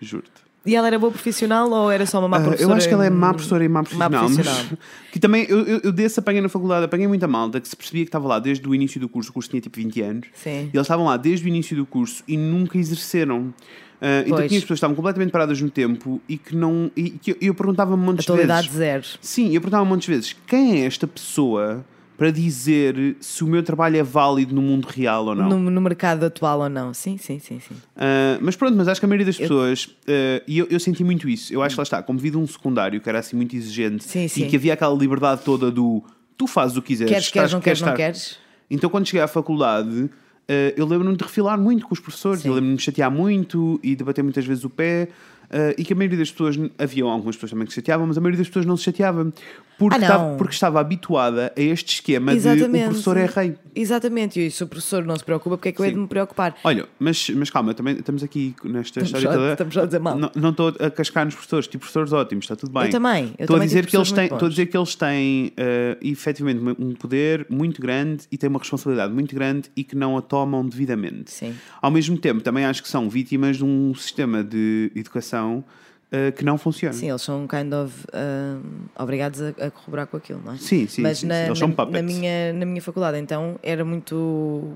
Juro-te. 0.01 0.49
E 0.65 0.75
ela 0.75 0.87
era 0.87 0.99
boa 0.99 1.11
profissional 1.11 1.71
ou 1.71 1.89
era 1.89 2.05
só 2.05 2.19
uma 2.19 2.27
má 2.27 2.37
Ah, 2.37 2.41
professora? 2.41 2.69
eu 2.71 2.75
acho 2.75 2.87
que 2.87 2.93
ela 2.93 3.05
é 3.05 3.09
má 3.09 3.33
professora 3.33 3.63
e 3.63 3.69
má 3.69 3.79
Má 3.79 3.83
profissional. 4.09 4.23
mas 4.29 4.35
profissional. 4.35 4.77
que 5.11 5.17
também, 5.19 5.45
eu, 5.49 5.59
eu, 5.65 5.79
eu 5.85 5.91
desse 5.91 6.19
apanhei 6.19 6.41
na 6.41 6.49
faculdade, 6.49 6.83
apanhei 6.85 7.07
muita 7.07 7.27
malta 7.27 7.61
que 7.61 7.67
se 7.67 7.75
percebia 7.75 8.03
que 8.03 8.09
estava 8.09 8.27
lá 8.27 8.39
desde 8.39 8.67
o 8.67 8.75
início 8.75 8.99
do 8.99 9.07
curso, 9.07 9.29
o 9.31 9.33
curso 9.33 9.49
tinha 9.49 9.61
tipo 9.61 9.77
20 9.77 10.01
anos, 10.01 10.27
Sim. 10.33 10.49
e 10.65 10.75
eles 10.75 10.81
estavam 10.81 11.05
lá 11.05 11.15
desde 11.15 11.45
o 11.45 11.47
início 11.47 11.75
do 11.77 11.85
curso 11.85 12.23
e 12.27 12.35
nunca 12.37 12.77
exerceram. 12.77 13.53
Ah, 14.01 14.21
então 14.25 14.37
Pois. 14.37 14.47
tinha 14.49 14.57
as 14.59 14.63
pessoas 14.63 14.67
que 14.67 14.73
estavam 14.73 14.95
completamente 14.95 15.31
paradas 15.31 15.61
no 15.61 15.69
tempo 15.69 16.21
e 16.27 16.37
que 16.37 16.55
não. 16.55 16.91
E 16.95 17.09
que 17.11 17.31
eu, 17.31 17.37
eu 17.41 17.53
perguntava-me 17.55 18.01
montes 18.03 18.25
de 18.25 18.31
Atualidade 18.31 18.67
vezes. 18.67 18.77
zero. 18.77 19.05
Sim, 19.21 19.47
eu 19.53 19.61
perguntava 19.61 19.85
montes 19.85 20.05
de 20.07 20.13
vezes: 20.13 20.35
quem 20.45 20.81
é 20.81 20.85
esta 20.85 21.07
pessoa 21.07 21.83
para 22.19 22.31
dizer 22.31 23.15
se 23.21 23.45
o 23.45 23.47
meu 23.47 23.63
trabalho 23.63 23.95
é 23.95 24.03
válido 24.03 24.53
no 24.53 24.61
mundo 24.61 24.85
real 24.85 25.27
ou 25.27 25.33
não? 25.35 25.47
No, 25.57 25.71
no 25.71 25.79
mercado 25.81 26.25
atual 26.25 26.59
ou 26.59 26.69
não. 26.69 26.93
Sim, 26.93 27.17
sim, 27.17 27.39
sim, 27.39 27.61
sim. 27.61 27.75
Ah, 27.95 28.37
mas 28.41 28.57
pronto, 28.57 28.75
mas 28.75 28.89
acho 28.89 28.99
que 28.99 29.05
a 29.05 29.07
maioria 29.07 29.25
das 29.25 29.37
pessoas, 29.37 29.95
ah, 30.05 30.43
e 30.45 30.59
eu, 30.59 30.67
eu 30.69 30.79
senti 30.81 31.01
muito 31.01 31.29
isso, 31.29 31.53
eu 31.53 31.63
acho 31.63 31.75
que 31.75 31.79
lá 31.79 31.83
está, 31.83 32.03
como 32.03 32.19
vi 32.19 32.29
de 32.29 32.35
um 32.37 32.45
secundário 32.45 32.99
que 32.99 33.07
era 33.07 33.19
assim 33.19 33.37
muito 33.37 33.55
exigente 33.55 34.03
Sim, 34.03 34.25
e 34.25 34.29
sim. 34.29 34.47
que 34.47 34.55
havia 34.57 34.73
aquela 34.73 34.93
liberdade 34.93 35.43
toda 35.45 35.71
do 35.71 36.03
tu 36.37 36.45
fazes 36.45 36.75
o 36.75 36.81
que 36.81 36.89
quiseres, 36.89 37.11
Queres, 37.13 37.31
queres, 37.31 37.53
não 37.53 37.61
queres, 37.61 37.81
não 37.81 37.93
queres? 37.93 38.37
Então 38.69 38.89
quando 38.89 39.05
cheguei 39.05 39.21
à 39.21 39.27
faculdade, 39.27 40.09
ah, 40.49 40.73
eu 40.75 40.85
lembro-me 40.85 41.15
de 41.15 41.23
refilar 41.23 41.57
muito 41.57 41.85
com 41.87 41.93
os 41.93 42.01
professores, 42.01 42.41
Sim. 42.41 42.49
eu 42.49 42.53
lembro-me 42.53 42.75
de 42.75 42.83
chatear 42.83 43.09
muito 43.09 43.79
e 43.81 43.95
de 43.95 44.03
bater 44.03 44.23
muitas 44.23 44.45
vezes 44.45 44.65
o 44.65 44.69
pé. 44.69 45.07
ah, 45.49 45.73
e 45.77 45.85
que 45.85 45.93
a 45.93 45.95
maioria 45.95 46.17
das 46.17 46.31
pessoas, 46.31 46.59
havia 46.77 47.05
algumas 47.05 47.37
pessoas 47.37 47.51
também 47.51 47.65
que 47.65 47.71
se 47.71 47.79
chateavam, 47.79 48.05
mas 48.07 48.17
a 48.17 48.21
maioria 48.21 48.39
das 48.39 48.47
pessoas 48.47 48.65
não 48.65 48.75
se 48.75 48.83
chateava 48.83 49.31
porque, 49.79 49.95
Ah, 49.95 49.99
estava, 50.01 50.35
porque 50.35 50.53
estava 50.53 50.79
habituada 50.81 51.53
a 51.57 51.61
este 51.61 51.93
esquema 51.95 52.35
de 52.35 52.47
o 52.63 52.69
professor 52.69 53.15
é 53.17 53.25
rei. 53.25 53.55
Exatamente. 53.73 54.45
E 54.45 54.51
se 54.51 54.61
o 54.63 54.67
professor 54.67 55.05
não 55.05 55.15
se 55.17 55.23
preocupa, 55.23 55.57
porque 55.57 55.69
é 55.69 55.71
que 55.71 55.79
eu 55.79 55.85
hei 55.85 55.91
de 55.91 55.95
Sim. 55.95 56.01
me 56.01 56.07
preocupar? 56.07 56.55
Olha, 56.65 56.85
mas, 56.99 57.29
mas 57.29 57.49
calma, 57.49 57.73
também 57.73 57.95
estamos 57.95 58.21
aqui 58.21 58.53
nesta 58.63 58.99
Estamos 59.01 59.07
história 59.07 59.27
só- 59.27 59.33
toda. 59.33 59.51
estamos 59.53 59.73
só 59.73 59.81
a 59.81 59.85
dizer 59.85 59.99
mal. 59.99 60.17
Não, 60.19 60.31
não 60.35 60.49
estou 60.49 60.67
a 60.79 60.91
cascar 60.91 61.23
nos 61.25 61.33
professores, 61.33 61.65
tipo 61.67 61.79
professores 61.79 62.11
ótimos, 62.11 62.43
está 62.45 62.55
tudo 62.57 62.73
bem. 62.73 62.83
Eu 62.85 62.89
também, 62.91 63.23
eu 63.23 63.29
estou 63.29 63.43
a 63.43 63.47
também 63.47 63.67
dizer 63.67 63.79
tive 63.79 63.91
que 63.91 63.97
eles 63.97 64.11
têm, 64.11 64.25
estou 64.25 64.45
a 64.45 64.49
dizer 64.49 64.65
que 64.65 64.77
eles 64.77 64.95
têm 64.95 65.53
eh, 65.55 65.97
efetivamente 66.01 66.59
um 66.77 66.93
poder 66.93 67.47
muito 67.49 67.81
grande 67.81 68.25
e 68.29 68.37
têm 68.37 68.49
uma 68.49 68.59
responsabilidade 68.59 69.13
muito 69.13 69.33
grande 69.33 69.71
e 69.77 69.83
que 69.85 69.95
não 69.95 70.17
a 70.17 70.21
tomam 70.21 70.67
devidamente. 70.67 71.31
Sim. 71.31 71.55
Ao 71.81 71.89
mesmo 71.89 72.17
tempo, 72.17 72.41
também 72.41 72.65
acho 72.65 72.83
que 72.83 72.89
são 72.89 73.09
vítimas 73.09 73.55
de 73.57 73.63
um 73.63 73.95
sistema 73.95 74.43
de 74.43 74.91
educação 74.93 75.63
eh, 76.11 76.31
que 76.31 76.43
não 76.43 76.57
funciona. 76.57 76.93
Sim, 76.93 77.09
eles 77.09 77.21
são 77.21 77.47
kind 77.47 77.71
of 77.73 77.93
um, 78.13 78.61
obrigados 79.01 79.41
a, 79.41 79.49
a 79.49 79.71
corroborar 79.71 80.07
com 80.07 80.17
aquilo, 80.17 80.41
não 80.43 80.53
é? 80.53 80.57
Sim, 80.57 80.87
sim, 80.87 81.01
Mas 81.01 81.19
sim, 81.19 81.27
na, 81.27 81.35
sim, 81.35 81.39
eles 81.45 81.49
na, 81.49 81.55
são 81.67 81.71
puppets. 81.71 81.93
na 81.93 82.01
minha, 82.01 82.53
na 82.53 82.65
minha 82.65 82.81
faculdade, 82.81 83.17
então, 83.17 83.59
era 83.63 83.83
muito. 83.85 84.73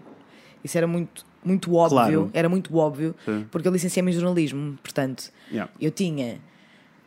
Isso 0.64 0.78
era 0.78 0.88
muito, 0.88 1.26
muito 1.44 1.74
óbvio. 1.76 1.96
Claro. 1.98 2.30
Era 2.34 2.48
muito 2.48 2.76
óbvio, 2.78 3.14
Sim. 3.26 3.46
porque 3.52 3.68
eu 3.68 3.72
licenciei-me 3.74 4.12
em 4.12 4.14
jornalismo, 4.14 4.78
portanto, 4.82 5.32
Yeah. 5.52 5.70
eu 5.82 5.92
tinha 5.92 6.40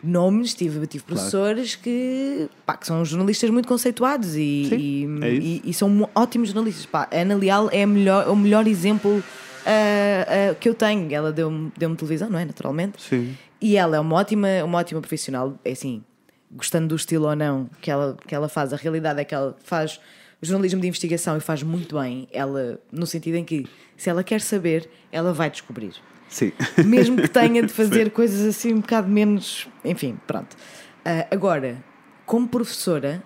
nomes, 0.04 0.54
tive, 0.54 0.86
tive 0.86 1.02
professores 1.04 1.74
que, 1.74 2.48
pá, 2.66 2.76
que 2.76 2.86
são 2.86 3.02
jornalistas 3.04 3.48
muito 3.50 3.66
conceituados 3.66 4.36
e, 4.36 4.66
Sim, 4.68 4.76
e, 4.76 5.24
é 5.24 5.30
e- 5.34 5.62
e 5.64 5.74
são 5.74 5.88
mo- 5.88 6.10
ótimos 6.14 6.50
jornalistas. 6.50 6.84
Pá, 6.86 7.08
a 7.10 7.16
Ana 7.16 7.34
Leal 7.34 7.68
é 7.72 7.84
melhor, 7.86 8.28
o 8.28 8.36
melhor 8.36 8.66
exemplo 8.68 9.22
ah, 9.64 10.54
que 10.60 10.68
eu 10.68 10.74
tenho. 10.74 11.12
Ela 11.12 11.32
deu-me 11.32 11.72
deu 11.76 11.94
televisão, 11.96 12.28
não 12.30 12.38
é? 12.38 12.44
Naturalmente. 12.44 13.02
Sim. 13.02 13.34
E 13.60 13.76
ela 13.76 13.96
é 13.96 14.00
uma 14.00 14.16
ótima, 14.16 14.48
uma 14.64 14.78
ótima 14.78 15.00
profissional, 15.00 15.58
é 15.64 15.72
assim, 15.72 16.02
gostando 16.50 16.88
do 16.88 16.96
estilo 16.96 17.26
ou 17.26 17.36
não 17.36 17.68
que 17.80 17.90
ela, 17.90 18.16
que 18.26 18.34
ela 18.34 18.48
faz, 18.48 18.72
a 18.72 18.76
realidade 18.76 19.20
é 19.20 19.24
que 19.24 19.34
ela 19.34 19.56
faz 19.64 20.00
jornalismo 20.40 20.80
de 20.80 20.88
investigação 20.88 21.36
e 21.36 21.40
faz 21.40 21.62
muito 21.62 21.98
bem, 21.98 22.28
ela, 22.32 22.78
no 22.92 23.06
sentido 23.06 23.36
em 23.36 23.44
que 23.44 23.66
se 23.96 24.10
ela 24.10 24.22
quer 24.22 24.40
saber, 24.40 24.88
ela 25.10 25.32
vai 25.32 25.50
descobrir. 25.50 25.94
Sim. 26.28 26.52
Mesmo 26.84 27.16
que 27.16 27.28
tenha 27.28 27.62
de 27.62 27.72
fazer 27.72 28.10
coisas 28.10 28.46
assim 28.46 28.74
um 28.74 28.80
bocado 28.80 29.08
menos. 29.08 29.68
Enfim, 29.84 30.18
pronto. 30.26 30.56
Ah, 31.04 31.26
agora, 31.30 31.82
como 32.26 32.48
professora, 32.48 33.22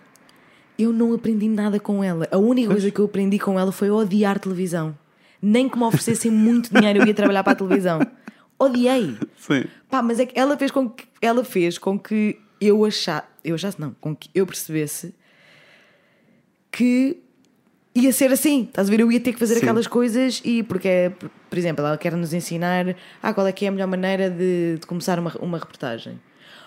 eu 0.79 0.93
não 0.93 1.13
aprendi 1.15 1.49
nada 1.49 1.81
com 1.81 2.05
ela. 2.05 2.29
A 2.31 2.39
única 2.39 2.71
coisa 2.71 2.91
que 2.91 3.01
eu 3.01 3.07
aprendi 3.07 3.39
com 3.39 3.59
ela 3.59 3.73
foi 3.73 3.91
odiar 3.91 4.39
televisão. 4.39 4.97
Nem 5.43 5.69
que 5.69 5.79
me 5.79 5.85
oferecessem 5.85 6.31
muito 6.31 6.73
dinheiro 6.73 7.01
eu 7.01 7.07
ia 7.07 7.15
trabalhar 7.15 7.43
para 7.43 7.55
a 7.55 7.57
televisão. 7.57 8.01
Odiei. 8.59 9.17
Sim. 9.39 9.65
Pá, 9.91 10.03
mas 10.03 10.21
é 10.21 10.27
que 10.27 10.39
ela 10.39 10.57
fez 10.57 10.71
com 10.71 10.89
que, 10.89 11.05
ela 11.21 11.45
fez 11.45 11.79
com 11.79 11.99
que 11.99 12.39
eu 12.61 12.85
achasse, 12.85 13.27
eu 13.43 13.55
achasse 13.55 13.81
não, 13.81 13.95
com 14.01 14.15
que 14.15 14.29
eu 14.35 14.47
percebesse 14.47 15.15
que 16.71 17.19
ia 17.95 18.13
ser 18.13 18.31
assim, 18.33 18.63
estás 18.65 18.89
a 18.89 18.91
ver? 18.91 19.01
Eu 19.01 19.11
ia 19.11 19.21
ter 19.21 19.33
que 19.33 19.39
fazer 19.39 19.55
Sim. 19.55 19.61
aquelas 19.63 19.87
coisas 19.87 20.41
e 20.45 20.63
porque, 20.63 20.89
é, 20.89 21.11
por- 21.11 21.59
exemplo, 21.59 21.85
ela 21.85 21.99
quer 21.99 22.15
nos 22.15 22.33
ensinar 22.33 22.95
ah, 23.23 23.35
qual 23.35 23.47
é 23.47 23.53
que 23.53 23.65
é 23.65 23.69
a 23.69 23.73
melhor 23.73 23.89
maneira 23.89 24.31
de, 24.31 24.77
de 24.79 24.87
começar 24.87 25.19
uma, 25.19 25.33
uma 25.41 25.59
reportagem. 25.59 26.21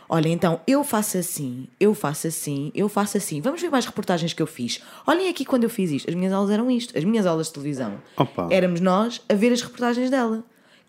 Olha, 0.09 0.28
então 0.28 0.59
eu 0.67 0.84
faço 0.84 1.17
assim, 1.17 1.67
eu 1.80 1.95
faço 1.95 2.28
assim, 2.28 2.71
eu 2.76 2.89
faço 2.89 3.17
assim. 3.17 3.39
Vamos 3.39 3.61
ver 3.61 3.71
mais 3.71 3.86
reportagens 3.86 4.34
que 4.34 4.41
eu 4.41 4.45
fiz. 4.45 4.82
Olhem 5.07 5.30
aqui 5.30 5.45
quando 5.45 5.63
eu 5.63 5.69
fiz 5.69 5.89
isto. 5.91 6.09
As 6.09 6.13
minhas 6.15 6.34
aulas 6.34 6.51
eram 6.51 6.69
isto. 6.69 6.95
As 6.95 7.03
minhas 7.05 7.26
aulas 7.26 7.47
de 7.47 7.53
televisão. 7.53 8.01
Opa. 8.17 8.47
Éramos 8.51 8.82
nós 8.82 9.21
a 9.30 9.34
ver 9.34 9.53
as 9.53 9.61
reportagens 9.61 10.09
dela. 10.09 10.43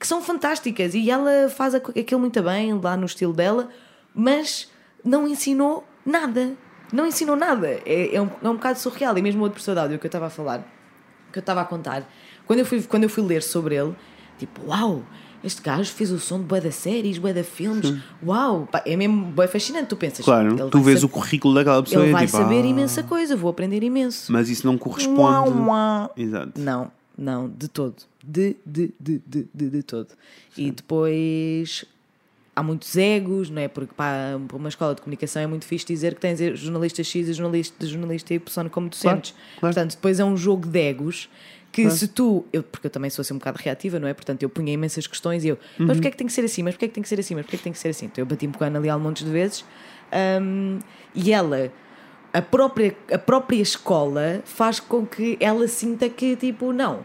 Que 0.04 0.08
são 0.08 0.20
fantásticas. 0.20 0.92
E 0.94 1.10
ela 1.10 1.48
faz 1.48 1.74
aqu- 1.74 1.98
aquilo 1.98 2.20
muito 2.20 2.42
bem, 2.42 2.74
lá 2.78 2.94
no 2.94 3.06
estilo 3.06 3.32
dela. 3.32 3.70
Mas 4.14 4.70
não 5.02 5.26
ensinou 5.26 5.82
nada. 6.04 6.52
Não 6.92 7.06
ensinou 7.06 7.34
nada. 7.34 7.66
É, 7.86 8.14
é, 8.14 8.20
um, 8.20 8.28
é 8.42 8.48
um 8.50 8.52
bocado 8.56 8.78
surreal. 8.78 9.16
E 9.16 9.22
mesmo 9.22 9.40
outro 9.40 9.54
professor 9.54 9.72
de 9.72 9.80
áudio 9.80 9.98
que 9.98 10.04
eu 10.04 10.08
estava 10.08 10.26
a 10.26 10.30
falar, 10.30 10.58
que 11.32 11.38
eu 11.38 11.40
estava 11.40 11.62
a 11.62 11.64
contar, 11.64 12.06
quando 12.46 12.58
eu 12.58 12.66
fui, 12.66 12.82
quando 12.82 13.04
eu 13.04 13.08
fui 13.08 13.22
ler 13.24 13.42
sobre 13.42 13.76
ele, 13.76 13.94
tipo, 14.38 14.60
uau, 14.66 15.02
este 15.42 15.62
gajo 15.62 15.90
fez 15.90 16.10
o 16.12 16.18
som 16.18 16.38
de 16.38 16.44
bué 16.44 16.60
da 16.60 16.70
séries, 16.70 17.16
bué 17.16 17.32
da 17.32 17.42
filmes, 17.42 17.94
uau, 18.22 18.68
pá, 18.70 18.82
é 18.84 18.94
mesmo 18.96 19.24
bué 19.32 19.46
fascinante. 19.46 19.86
Tu 19.86 19.96
pensas, 19.96 20.22
Claro, 20.22 20.68
tu 20.68 20.80
vês 20.82 21.00
sab- 21.00 21.08
o 21.10 21.12
currículo 21.14 21.54
daquela 21.54 21.82
pessoa 21.82 22.02
Ele 22.02 22.10
e 22.10 22.12
vai 22.12 22.26
tipo, 22.26 22.36
saber 22.36 22.62
ah, 22.62 22.66
imensa 22.66 23.02
coisa, 23.02 23.34
vou 23.34 23.50
aprender 23.50 23.82
imenso. 23.82 24.30
Mas 24.30 24.50
isso 24.50 24.66
não 24.66 24.76
corresponde. 24.76 25.18
Uau, 25.18 25.48
uau. 25.66 26.12
Exato. 26.14 26.60
Não, 26.60 26.92
não, 27.16 27.48
de 27.48 27.68
todo. 27.68 27.96
De, 28.22 28.56
de, 28.64 28.92
de, 28.98 29.22
de, 29.26 29.46
de, 29.54 29.70
de 29.70 29.82
todo. 29.82 30.08
E 30.56 30.70
depois 30.70 31.84
há 32.56 32.62
muitos 32.62 32.96
egos, 32.96 33.50
não 33.50 33.60
é? 33.62 33.68
Porque 33.68 33.92
para 33.94 34.38
uma 34.52 34.68
escola 34.68 34.94
de 34.94 35.00
comunicação 35.02 35.42
é 35.42 35.46
muito 35.46 35.64
fixe 35.64 35.84
dizer 35.86 36.14
que 36.14 36.20
tens 36.20 36.38
jornalista 36.58 37.02
X 37.02 37.28
e 37.28 37.32
jornalista, 37.32 37.86
jornalista 37.86 38.32
Y 38.34 38.68
como 38.70 38.88
docentes. 38.88 39.32
claro. 39.58 39.74
Portanto, 39.74 39.90
depois 39.96 40.20
é 40.20 40.24
um 40.24 40.36
jogo 40.36 40.66
de 40.68 40.78
egos 40.78 41.28
que 41.72 41.90
se 41.90 42.06
tu, 42.06 42.44
eu, 42.52 42.62
porque 42.62 42.86
eu 42.86 42.90
também 42.90 43.10
sou 43.10 43.20
assim 43.22 43.34
um 43.34 43.38
bocado 43.38 43.58
reativa, 43.60 43.98
não 43.98 44.06
é? 44.06 44.14
Portanto, 44.14 44.44
eu 44.44 44.48
punha 44.48 44.72
imensas 44.72 45.08
questões 45.08 45.44
e 45.44 45.48
eu, 45.48 45.58
Uhum. 45.78 45.86
mas 45.86 45.96
porquê 45.96 46.06
é 46.06 46.10
que 46.12 46.16
tem 46.16 46.26
que 46.28 46.32
ser 46.32 46.44
assim? 46.44 46.62
Mas 46.62 46.74
porquê 46.74 46.84
é 46.84 46.88
que 46.88 46.94
tem 46.94 47.02
que 47.02 47.08
ser 47.08 47.18
assim? 47.18 47.34
Mas 47.34 47.44
porquê 47.44 47.56
é 47.56 47.58
que 47.58 47.64
tem 47.64 47.72
que 47.72 47.78
ser 47.80 47.88
assim? 47.88 48.06
Então 48.06 48.22
eu 48.22 48.26
bati-me 48.26 48.52
com 48.54 48.62
a 48.62 48.68
Ana 48.68 48.78
Leal 48.78 49.00
montes 49.00 49.24
de 49.24 49.30
vezes 49.32 49.64
hum, 50.40 50.78
e 51.16 51.32
ela 51.32 51.72
a 52.34 52.42
própria, 52.42 52.94
a 53.12 53.16
própria 53.16 53.62
escola 53.62 54.42
faz 54.44 54.80
com 54.80 55.06
que 55.06 55.36
ela 55.40 55.66
sinta 55.68 56.08
que, 56.08 56.34
tipo, 56.36 56.72
não, 56.72 57.00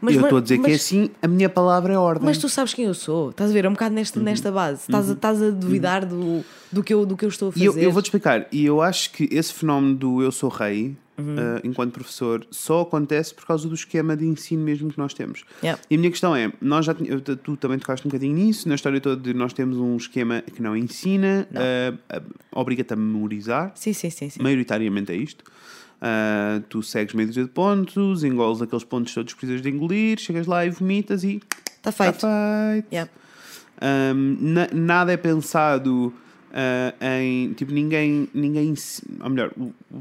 Mas- 0.00 0.14
eu 0.16 0.22
estou 0.22 0.38
a 0.38 0.40
dizer 0.40 0.58
que 0.58 0.66
é 0.66 0.72
mas- 0.72 0.80
assim, 0.80 1.10
a 1.22 1.28
minha 1.28 1.48
palavra 1.50 1.92
é 1.92 1.98
ordem. 1.98 2.24
Mas 2.24 2.38
tu 2.38 2.48
sabes 2.48 2.72
quem 2.72 2.86
eu 2.86 2.94
sou. 2.94 3.28
Estás 3.30 3.50
a 3.50 3.52
ver? 3.52 3.66
É 3.66 3.68
um 3.68 3.72
bocado 3.74 3.94
nesta, 3.94 4.18
nesta 4.18 4.50
base. 4.50 4.80
Estás, 4.80 5.10
a, 5.10 5.12
estás 5.12 5.42
a 5.42 5.50
duvidar 5.50 6.06
do, 6.06 6.42
do, 6.72 6.82
que 6.82 6.94
eu, 6.94 7.04
do 7.04 7.14
que 7.16 7.24
eu 7.26 7.28
estou 7.28 7.48
a 7.48 7.50
E 7.50 7.66
fazer. 7.66 7.66
eu, 7.66 7.84
eu 7.84 7.92
vou-te 7.92 8.06
explicar, 8.06 8.46
e 8.50 8.64
eu 8.64 8.80
acho 8.80 9.12
que 9.12 9.28
esse 9.30 9.52
fenómeno 9.52 9.94
do 9.94 10.22
eu 10.22 10.32
sou 10.32 10.48
rei, 10.48 10.96
Uhum. 11.20 11.36
eh, 11.38 11.60
enquanto 11.64 11.92
professor, 11.92 12.46
só 12.50 12.80
acontece 12.82 13.34
por 13.34 13.46
causa 13.46 13.68
do 13.68 13.74
esquema 13.74 14.16
de 14.16 14.24
ensino 14.26 14.62
mesmo 14.62 14.90
que 14.90 14.98
nós 14.98 15.12
temos. 15.14 15.44
Yeah. 15.62 15.80
E 15.90 15.94
a 15.94 15.98
minha 15.98 16.10
questão 16.10 16.34
é, 16.34 16.52
nós 16.60 16.86
já 16.86 16.94
tu 16.94 17.56
também 17.56 17.78
tocaste 17.78 18.06
um 18.06 18.10
bocadinho 18.10 18.34
nisso, 18.34 18.68
na 18.68 18.74
história 18.74 19.00
toda 19.00 19.20
de 19.20 19.34
nós 19.34 19.52
temos 19.52 19.76
um 19.78 19.96
esquema 19.96 20.42
que 20.42 20.60
não 20.62 20.76
ensina, 20.76 21.46
eh, 21.54 21.92
obriga-te 22.52 22.92
a 22.92 22.96
memorizar, 22.96 23.72
Sim, 23.74 23.92
sim, 23.92 24.10
sim. 24.10 24.30
sim. 24.30 24.42
maioritariamente 24.42 25.12
é 25.12 25.16
isto. 25.16 25.44
Ah, 26.02 26.62
tu 26.70 26.82
segues 26.82 27.14
dúzia 27.14 27.44
de 27.44 27.50
pontos, 27.50 28.24
engoles 28.24 28.62
aqueles 28.62 28.84
pontos 28.84 29.12
todos 29.12 29.34
que 29.34 29.40
precisas 29.40 29.60
de 29.62 29.68
engolir, 29.68 30.18
chegas 30.18 30.46
lá 30.46 30.64
e 30.64 30.70
vomitas 30.70 31.22
e 31.24 31.42
Está 31.76 31.90
está 31.90 31.92
feito. 31.92 32.20
feito. 32.20 32.86
Yeah. 32.90 33.10
Um, 33.82 34.36
na- 34.40 34.68
nada 34.72 35.12
é 35.12 35.16
pensado 35.16 36.06
uh, 36.06 36.12
em 37.00 37.52
tipo 37.52 37.72
ninguém 37.72 38.28
ninguém 38.34 38.74
ou 39.22 39.30
melhor 39.30 39.52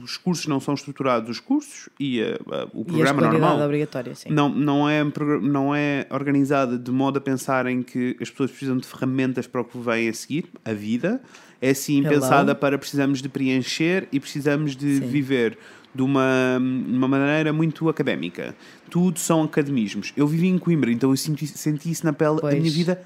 os 0.02 0.18
cursos 0.18 0.48
não 0.48 0.60
são 0.60 0.74
estruturados 0.74 1.30
os 1.30 1.40
cursos 1.40 1.90
e 2.00 2.22
o 2.74 2.82
E 2.82 3.02
a 3.02 3.14
programa 3.14 3.22
normal 3.22 3.60
obrigatória, 3.62 4.16
sim. 4.16 4.30
não, 4.32 4.50
não, 4.50 4.90
é, 4.90 5.04
não 5.42 5.76
é 5.76 6.08
organizada 6.10 6.78
de 6.78 6.92
modo 6.92 7.18
a 7.18 7.22
pensar 7.22 7.68
em 7.68 7.84
que 7.84 8.18
as 8.20 8.30
pessoas 8.30 8.50
precisam 8.50 8.78
de 8.78 8.88
ferramentas 8.88 9.48
para 9.48 9.62
o 9.62 9.66
que 9.66 9.78
vem 9.78 10.10
a 10.10 10.14
seguir, 10.14 10.46
a 10.66 10.74
vida. 10.74 11.22
É 11.62 11.74
sim 11.74 12.00
Hello. 12.00 12.10
pensada 12.10 12.56
para 12.56 12.78
precisamos 12.78 13.22
de 13.22 13.28
preencher 13.28 14.08
e 14.12 14.20
precisamos 14.20 14.76
de 14.76 15.00
Sim. 15.00 15.08
viver 15.08 15.58
de 15.94 16.02
uma, 16.02 16.58
uma 16.60 17.08
maneira 17.08 17.52
muito 17.52 17.90
académica. 17.90 18.56
Tudo 18.90 19.20
são 19.20 19.44
academismos. 19.44 20.14
Eu 20.16 20.28
vivi 20.28 20.48
em 20.48 20.58
Coimbra, 20.58 20.92
então 20.92 21.10
eu 21.10 21.18
senti, 21.18 21.46
senti 21.48 21.92
isso 21.92 22.06
na 22.06 22.14
pele 22.14 22.38
Pois. 22.40 22.56
minha 22.56 22.72
vida 22.72 23.02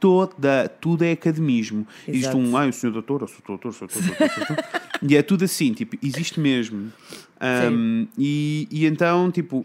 toda. 0.00 0.68
Tudo 0.80 1.04
é 1.04 1.12
academismo. 1.12 1.86
Existe 2.06 2.24
Exato. 2.28 2.38
um, 2.38 2.56
ah, 2.56 2.66
o 2.66 2.72
senhor 2.72 2.92
doutor, 2.92 3.22
eu 3.22 3.28
sou 3.28 3.38
doutor, 3.46 3.72
sou 3.72 3.88
doutor, 3.88 4.14
sou 4.16 4.28
doutor. 4.46 4.64
E 5.02 5.16
é 5.16 5.22
tudo 5.22 5.44
assim, 5.44 5.72
tipo, 5.72 5.96
existe 6.02 6.40
mesmo. 6.40 6.92
Um, 7.70 8.06
e, 8.18 8.66
e 8.70 8.86
então, 8.86 9.30
tipo, 9.30 9.64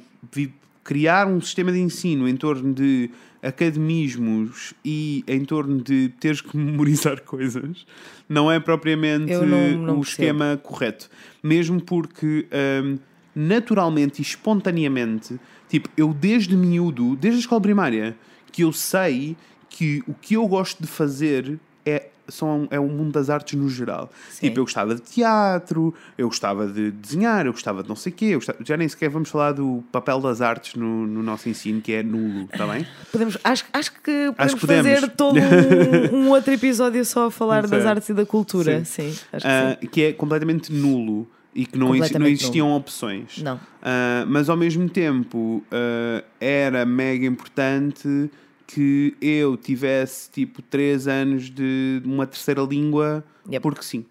criar 0.83 1.27
um 1.27 1.39
sistema 1.39 1.71
de 1.71 1.79
ensino 1.79 2.27
em 2.27 2.35
torno 2.35 2.73
de 2.73 3.09
academismos 3.41 4.73
e 4.85 5.23
em 5.27 5.43
torno 5.45 5.81
de 5.81 6.09
teres 6.19 6.41
que 6.41 6.55
memorizar 6.57 7.21
coisas 7.21 7.85
não 8.27 8.51
é 8.51 8.59
propriamente 8.59 9.31
Eu 9.31 9.45
não- 9.45 9.71
não 9.71 9.93
o 9.99 10.01
percebo. 10.01 10.01
esquema 10.03 10.59
correto. 10.61 11.09
Mesmo 11.43 11.81
porque 11.81 12.47
um, 12.83 12.97
naturalmente 13.35 14.19
e 14.19 14.21
espontaneamente, 14.21 15.39
tipo, 15.69 15.89
eu 15.97 16.13
desde 16.13 16.55
miúdo, 16.55 17.15
desde 17.15 17.37
a 17.37 17.41
escola 17.41 17.61
primária, 17.61 18.15
que 18.51 18.63
eu 18.63 18.71
sei 18.73 19.35
que 19.71 20.03
o 20.07 20.13
que 20.13 20.33
eu 20.35 20.45
gosto 20.47 20.81
de 20.81 20.87
fazer 20.87 21.57
é, 21.85 22.07
são, 22.27 22.67
é 22.69 22.79
o 22.79 22.87
mundo 22.87 23.11
das 23.13 23.29
artes 23.29 23.57
no 23.57 23.67
geral. 23.69 24.11
Sim. 24.29 24.47
Tipo, 24.47 24.59
eu 24.59 24.63
gostava 24.65 24.93
de 24.95 25.01
teatro, 25.01 25.93
eu 26.17 26.27
gostava 26.27 26.67
de 26.67 26.91
desenhar, 26.91 27.45
eu 27.45 27.51
gostava 27.53 27.81
de 27.81 27.89
não 27.89 27.95
sei 27.95 28.11
o 28.11 28.15
quê, 28.15 28.25
eu 28.25 28.39
gostava- 28.39 28.59
já 28.63 28.75
nem 28.77 28.87
sequer 28.87 29.09
vamos 29.09 29.29
falar 29.29 29.53
do 29.53 29.81
papel 29.91 30.19
das 30.19 30.41
artes 30.41 30.75
no, 30.75 31.07
no 31.07 31.23
nosso 31.23 31.47
ensino, 31.49 31.81
que 31.81 31.93
é 31.93 32.03
nulo, 32.03 32.47
está 32.53 32.67
bem? 32.67 32.85
Podemos, 33.11 33.37
acho, 33.43 33.65
acho 33.73 33.91
que 33.93 34.01
podemos, 34.35 34.53
que 34.55 34.59
podemos. 34.59 34.91
fazer 34.91 35.09
todo 35.11 35.39
um, 36.13 36.15
um 36.25 36.29
outro 36.29 36.53
episódio 36.53 37.03
só 37.05 37.27
a 37.27 37.31
falar 37.31 37.65
das 37.65 37.85
artes 37.85 38.09
e 38.09 38.13
da 38.13 38.25
cultura. 38.25 38.83
Sim, 38.85 39.07
acho 39.33 39.45
que 39.45 39.51
Ah, 39.51 39.77
sim. 39.81 39.87
que 39.87 40.01
é 40.03 40.13
completamente 40.13 40.71
nulo 40.71 41.27
e 41.55 41.65
que 41.65 41.77
não, 41.77 41.89
não 41.89 42.27
existiam 42.27 42.71
opções. 42.71 43.39
Não. 43.43 43.59
Ah, 43.81 44.23
mas 44.27 44.47
ao 44.49 44.55
mesmo 44.55 44.87
tempo 44.89 45.63
ah, 45.71 46.23
era 46.39 46.85
mega 46.85 47.25
importante 47.25 48.29
que 48.73 49.15
eu 49.21 49.57
tivesse 49.57 50.29
tipo 50.29 50.61
3 50.61 51.07
anos 51.07 51.49
de 51.49 52.01
uma 52.05 52.25
terceira 52.27 52.61
língua, 52.61 53.23
Yep. 53.49 53.61
porque 53.63 53.83
sim. 53.83 54.05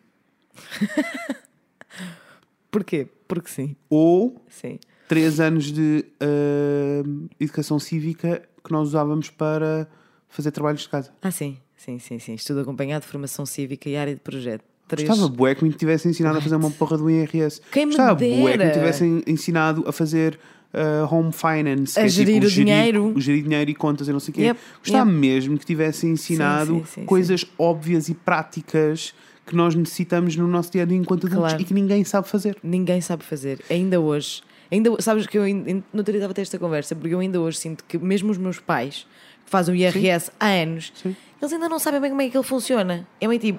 Porquê? 2.71 3.09
Porque 3.27 3.51
sim. 3.51 3.75
Ou 3.89 4.41
Sim. 4.49 4.79
3 5.09 5.41
anos 5.41 5.73
de 5.73 6.05
ah, 6.21 7.03
educação 7.41 7.79
cívica 7.79 8.43
que 8.65 8.71
nós 8.73 8.89
usávamos 8.89 9.29
para 9.31 9.89
fazer 10.29 10.51
trabalhos 10.53 10.83
de 10.83 10.89
casa. 10.89 11.13
Ah, 11.23 11.31
sim. 11.31 11.57
Sim, 11.77 11.99
sim, 11.99 12.19
sim. 12.19 12.35
Estudo 12.35 12.61
acompanhado, 12.61 13.05
formação 13.07 13.47
cívica 13.47 13.89
e 13.89 13.97
área 13.97 14.15
de 14.15 14.21
projeto. 14.21 14.63
Três. 14.87 15.09
Gostava 15.09 15.29
bué 15.29 15.55
que 15.55 15.65
me 15.65 15.73
tivessem 15.73 16.11
ensinado 16.11 16.39
a 16.39 16.41
fazer 16.41 16.57
uma 16.57 16.71
porra 16.71 16.99
do 16.99 17.09
IRS. 17.09 17.61
Quem 17.73 17.87
me 17.87 17.93
Gostava 17.93 18.15
bué 18.17 18.59
que 18.59 18.65
me 18.65 18.73
tivessem 18.73 19.23
ensinado 19.27 19.85
a 19.89 19.93
fazer 19.93 20.39
ah, 20.73 21.07
home 21.11 21.33
finance. 21.33 21.99
A 21.99 22.03
que 22.03 22.07
é 22.07 22.09
gerir 22.09 22.35
tipo 22.35 22.47
o 22.47 22.51
dinheiro. 22.51 23.13
o 23.17 23.21
gerir 23.21 23.43
dinheiro 23.43 23.71
e 23.71 23.75
contas 23.75 24.09
e 24.09 24.13
não 24.13 24.21
sei 24.21 24.33
o 24.33 24.35
quê. 24.35 24.43
Yep, 24.43 24.61
Gostava 24.83 25.11
yep. 25.11 25.21
mesmo 25.21 25.59
que 25.59 25.67
tivessem 25.67 26.11
ensinado 26.11 26.75
sim, 26.77 26.85
sim, 26.85 27.05
coisas 27.05 27.45
óbvias 27.59 28.09
e 28.09 28.15
práticas 28.15 29.15
que 29.47 29.57
nós 29.57 29.75
necessitamos 29.75 30.37
no 30.37 30.47
nosso 30.47 30.71
dia 30.71 30.83
a 30.83 30.85
dia 30.85 30.97
enquanto 30.97 31.27
adultos 31.27 31.49
Claro. 31.49 31.63
e 31.63 31.65
que 31.65 31.75
ninguém 31.75 32.05
sabe 32.05 32.29
fazer. 32.29 32.57
Ninguém 32.63 33.01
sabe 33.01 33.25
fazer. 33.25 33.61
Ainda 33.69 34.01
hoje. 34.01 34.43
Ainda, 34.71 34.95
sabes 35.01 35.27
que 35.27 35.37
eu 35.37 35.43
dia 35.43 35.83
estava 35.93 36.31
a 36.31 36.35
ter 36.35 36.43
esta 36.43 36.57
conversa, 36.59 36.95
porque 36.95 37.13
eu 37.13 37.19
ainda 37.19 37.41
hoje 37.41 37.59
sinto 37.59 37.83
que 37.85 37.99
mesmo 37.99 38.31
os 38.31 38.39
meus 38.39 38.61
pais, 38.61 39.05
que 39.45 39.51
fazem 39.51 39.75
o 39.75 39.77
IRS 39.77 40.31
há 40.39 40.47
anos, 40.47 40.93
Sim. 40.95 41.17
eles 41.43 41.53
ainda 41.53 41.69
não 41.69 41.81
sabem 41.81 42.01
bem 42.01 42.11
como 42.11 42.23
é 42.23 42.29
que 42.31 42.37
ele 42.37 42.45
funciona. 42.47 43.05
É 43.21 43.27
meio 43.27 43.41
tipo, 43.41 43.59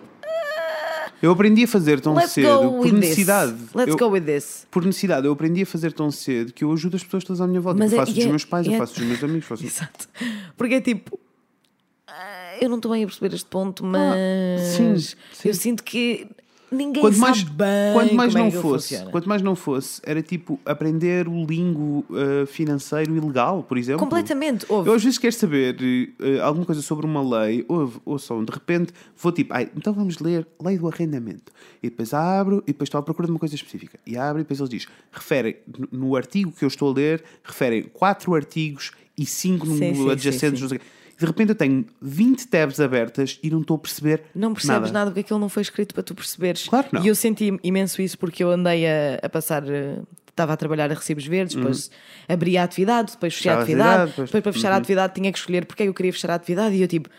Eu 1.22 1.32
aprendi 1.32 1.64
a 1.64 1.68
fazer 1.68 2.00
tão 2.00 2.14
let's 2.16 2.32
cedo 2.32 2.48
por 2.72 2.92
necessidade. 2.92 3.52
this. 3.54 3.70
Let's 3.76 3.92
Eu- 3.92 3.98
go 3.98 4.08
with 4.08 4.22
this. 4.22 4.66
Por 4.72 4.84
necessidade, 4.86 5.28
eu 5.28 5.34
aprendi 5.34 5.62
a 5.62 5.66
fazer 5.66 5.94
tão 5.94 6.10
cedo 6.10 6.52
que 6.52 6.64
eu 6.64 6.72
ajudo 6.74 6.96
as 6.96 7.04
pessoas 7.04 7.24
todas 7.24 7.40
à 7.42 7.48
minha 7.48 7.62
volta. 7.62 7.80
Mas 7.80 7.92
eu 7.92 7.98
é- 7.98 8.02
faço 8.02 8.12
e 8.12 8.16
dos 8.16 8.26
é- 8.26 8.30
meus 8.30 8.46
pais, 8.46 8.66
e 8.66 8.70
eu 8.70 8.76
é- 8.76 8.78
faço 8.78 8.96
dos 8.96 9.04
meus 9.04 9.24
amigos, 9.24 9.46
faço 9.46 9.64
Exato. 9.66 10.10
Porque 10.58 10.76
é 10.76 10.82
tipo, 10.82 11.20
ah, 12.08 12.58
eu 12.62 12.70
não 12.70 12.78
estou 12.78 12.92
bem 12.92 13.04
a 13.04 13.08
perceber 13.08 13.36
este 13.36 13.48
ponto, 13.50 13.86
mas 13.86 14.02
Ah, 14.02 14.64
sim, 14.78 14.96
sim. 14.98 15.48
eu 15.48 15.54
sinto 15.54 15.84
que 15.84 16.28
ninguém 16.72 17.02
quanto 17.02 17.18
mais, 17.18 17.44
bem 17.44 17.94
quanto 17.94 18.16
mais 18.16 18.36
é 18.36 18.40
não 18.40 18.48
ele 18.48 18.56
fosse, 18.58 18.88
funciona. 18.90 19.12
quanto 19.12 19.30
mais 19.30 19.42
não 19.42 19.56
fosse, 19.56 20.02
era 20.06 20.22
tipo 20.22 20.60
aprender 20.66 21.28
o 21.28 21.46
lingo 21.46 22.06
uh, 22.10 22.46
financeiro 22.48 23.16
e 23.16 23.20
legal, 23.20 23.64
por 23.64 23.78
exemplo. 23.78 24.00
Completamente. 24.00 24.66
Houve. 24.70 24.90
Eu 24.90 24.94
às 24.94 25.04
vezes 25.04 25.18
quero 25.18 25.36
saber 25.36 25.76
uh, 25.76 26.42
alguma 26.42 26.66
coisa 26.66 26.82
sobre 26.82 27.06
uma 27.06 27.22
lei, 27.22 27.66
ou, 27.68 27.92
ou 28.06 28.18
só 28.18 28.42
de 28.42 28.52
repente 28.52 28.94
vou 29.18 29.32
tipo, 29.32 29.54
ai, 29.54 29.70
então 29.76 29.94
vamos 29.94 30.20
ler 30.20 30.48
lei 30.64 30.78
do 30.78 30.88
arrendamento. 30.88 31.52
E 31.84 31.90
depois 31.90 32.14
abro 32.14 32.64
e 32.66 32.72
depois 32.72 32.88
estou 32.88 33.00
à 33.00 33.04
procura 33.04 33.26
de 33.26 33.32
uma 33.32 33.40
coisa 33.40 33.54
específica. 33.54 34.00
E 34.06 34.18
abro 34.18 34.40
e 34.40 34.44
depois 34.44 34.60
ele 34.60 34.70
diz, 34.70 34.88
refere, 35.12 35.58
no, 35.92 36.16
artigo 36.16 36.52
que 36.52 36.64
eu 36.64 36.68
estou 36.68 36.92
a 36.92 36.94
ler, 36.94 37.24
referem 37.44 37.84
quatro 37.84 38.34
artigos 38.34 38.92
e 39.18 39.26
cinco 39.26 39.66
no 39.66 39.78
Sim, 39.78 39.94
sim, 39.94 40.10
adjacentes. 40.10 40.62
sim, 40.62 40.78
quê. 40.78 40.82
De 41.22 41.26
repente 41.28 41.50
eu 41.50 41.56
tenho 41.56 41.86
20 42.02 42.48
tabs 42.48 42.80
abertas 42.80 43.40
e 43.44 43.50
não 43.50 43.62
estou 43.62 43.76
a 43.76 43.80
perceber 43.80 44.24
Não 44.36 44.54
percebes 44.54 44.92
nada. 44.92 45.12
porque 45.12 45.20
aquilo 45.22 45.40
não 45.40 45.48
foi 45.50 45.62
escrito 45.62 45.94
para 45.94 46.04
tu 46.04 46.16
perceberes. 46.16 46.68
Claro 46.68 46.88
que 46.88 46.96
não. 46.96 47.04
E 47.04 47.08
eu 47.08 47.16
senti 47.16 47.58
imenso 47.64 48.02
isso 48.02 48.18
porque 48.18 48.44
eu 48.44 48.50
andei 48.52 48.86
a, 48.88 49.20
a 49.22 49.30
passar. 49.30 49.64
eh, 49.70 50.00
Estava 50.30 50.54
a 50.54 50.58
trabalhar 50.58 50.90
a 50.90 50.96
recibos 50.96 51.26
verdes, 51.28 51.56
depois 51.56 51.92
abri 52.28 52.58
a 52.58 52.64
atividade, 52.64 53.12
depois 53.12 53.34
fechei 53.36 53.52
a 53.52 53.56
Uhum. 53.56 53.62
Atividade, 53.62 53.90
atividade, 53.90 54.10
depois- 54.12 54.30
depois 54.30 54.44
para 54.44 54.54
fechar 54.54 54.72
a 54.72 54.76
atividade 54.78 55.14
tinha 55.14 55.32
que 55.32 55.38
escolher 55.38 55.66
porque 55.66 55.84
é 55.84 55.88
eu 55.88 55.94
queria 55.94 56.14
fechar 56.14 56.32
a 56.32 56.36
atividade 56.36 56.74
e 56.76 56.82
eu 56.82 56.88
tipo. 56.88 57.10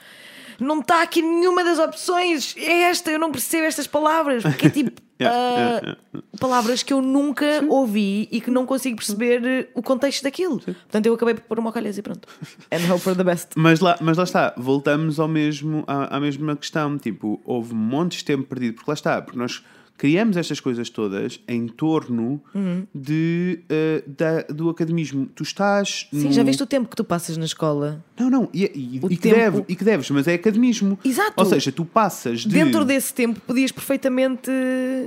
Não 0.58 0.80
está 0.80 1.02
aqui 1.02 1.20
nenhuma 1.22 1.62
das 1.64 1.78
opções, 1.78 2.54
é 2.56 2.82
esta, 2.84 3.10
eu 3.10 3.18
não 3.18 3.30
percebo 3.32 3.64
estas 3.64 3.86
palavras, 3.86 4.42
porque 4.42 4.66
é 4.66 4.70
tipo 4.70 4.92
Yeah, 5.28 5.98
ah, 6.14 6.18
palavras 6.38 6.82
que 6.82 6.92
eu 6.92 7.00
nunca 7.00 7.64
ouvi 7.68 8.28
e 8.30 8.40
que 8.40 8.50
não 8.50 8.66
consigo 8.66 8.96
perceber 8.96 9.44
eh, 9.44 9.68
o 9.74 9.82
contexto 9.82 10.22
daquilo. 10.22 10.60
Portanto, 10.60 11.06
eu 11.06 11.14
acabei 11.14 11.34
por 11.34 11.42
pôr 11.42 11.58
uma 11.58 11.72
calhas 11.72 11.98
e 11.98 12.02
pronto. 12.02 12.28
And 12.70 12.92
hope 12.92 13.00
for 13.00 13.16
the 13.16 13.24
best. 13.24 13.48
Mas 13.56 13.80
lá, 13.80 13.96
mas 14.00 14.16
lá 14.16 14.24
está, 14.24 14.54
voltamos 14.56 15.20
ao 15.20 15.28
mesmo, 15.28 15.84
à, 15.86 16.16
à 16.16 16.20
mesma 16.20 16.56
questão. 16.56 16.98
Tipo, 16.98 17.40
houve 17.44 17.74
montes 17.74 18.18
de 18.18 18.24
tempo 18.24 18.44
perdido, 18.44 18.74
porque 18.74 18.90
lá 18.90 18.94
está, 18.94 19.22
porque 19.22 19.38
nós 19.38 19.62
criamos 20.02 20.36
estas 20.36 20.58
coisas 20.58 20.90
todas 20.90 21.38
em 21.46 21.68
torno 21.68 22.42
Uhum. 22.52 22.84
de, 22.92 23.60
eh, 23.68 24.02
da- 24.18 24.42
do 24.52 24.68
academismo. 24.68 25.26
Tu 25.32 25.44
estás. 25.44 26.08
Sim, 26.12 26.24
no- 26.24 26.32
já 26.32 26.42
viste 26.42 26.60
o 26.60 26.66
tempo 26.66 26.88
que 26.88 26.96
tu 26.96 27.04
passas 27.04 27.36
na 27.36 27.44
escola? 27.44 28.04
Não, 28.18 28.28
não, 28.28 28.48
e, 28.52 28.64
e- 28.64 29.00
e 29.08 29.16
que 29.16 29.30
deve, 29.32 29.64
e 29.68 29.76
que 29.76 29.84
deves, 29.84 30.10
mas 30.10 30.26
é 30.26 30.34
academismo. 30.34 30.98
Exato. 31.04 31.34
Ou 31.36 31.44
seja, 31.44 31.70
tu 31.70 31.84
passas 31.84 32.40
de. 32.40 32.48
Dentro 32.48 32.84
desse 32.84 33.14
tempo 33.14 33.38
podias 33.46 33.70
perfeitamente. 33.70 34.50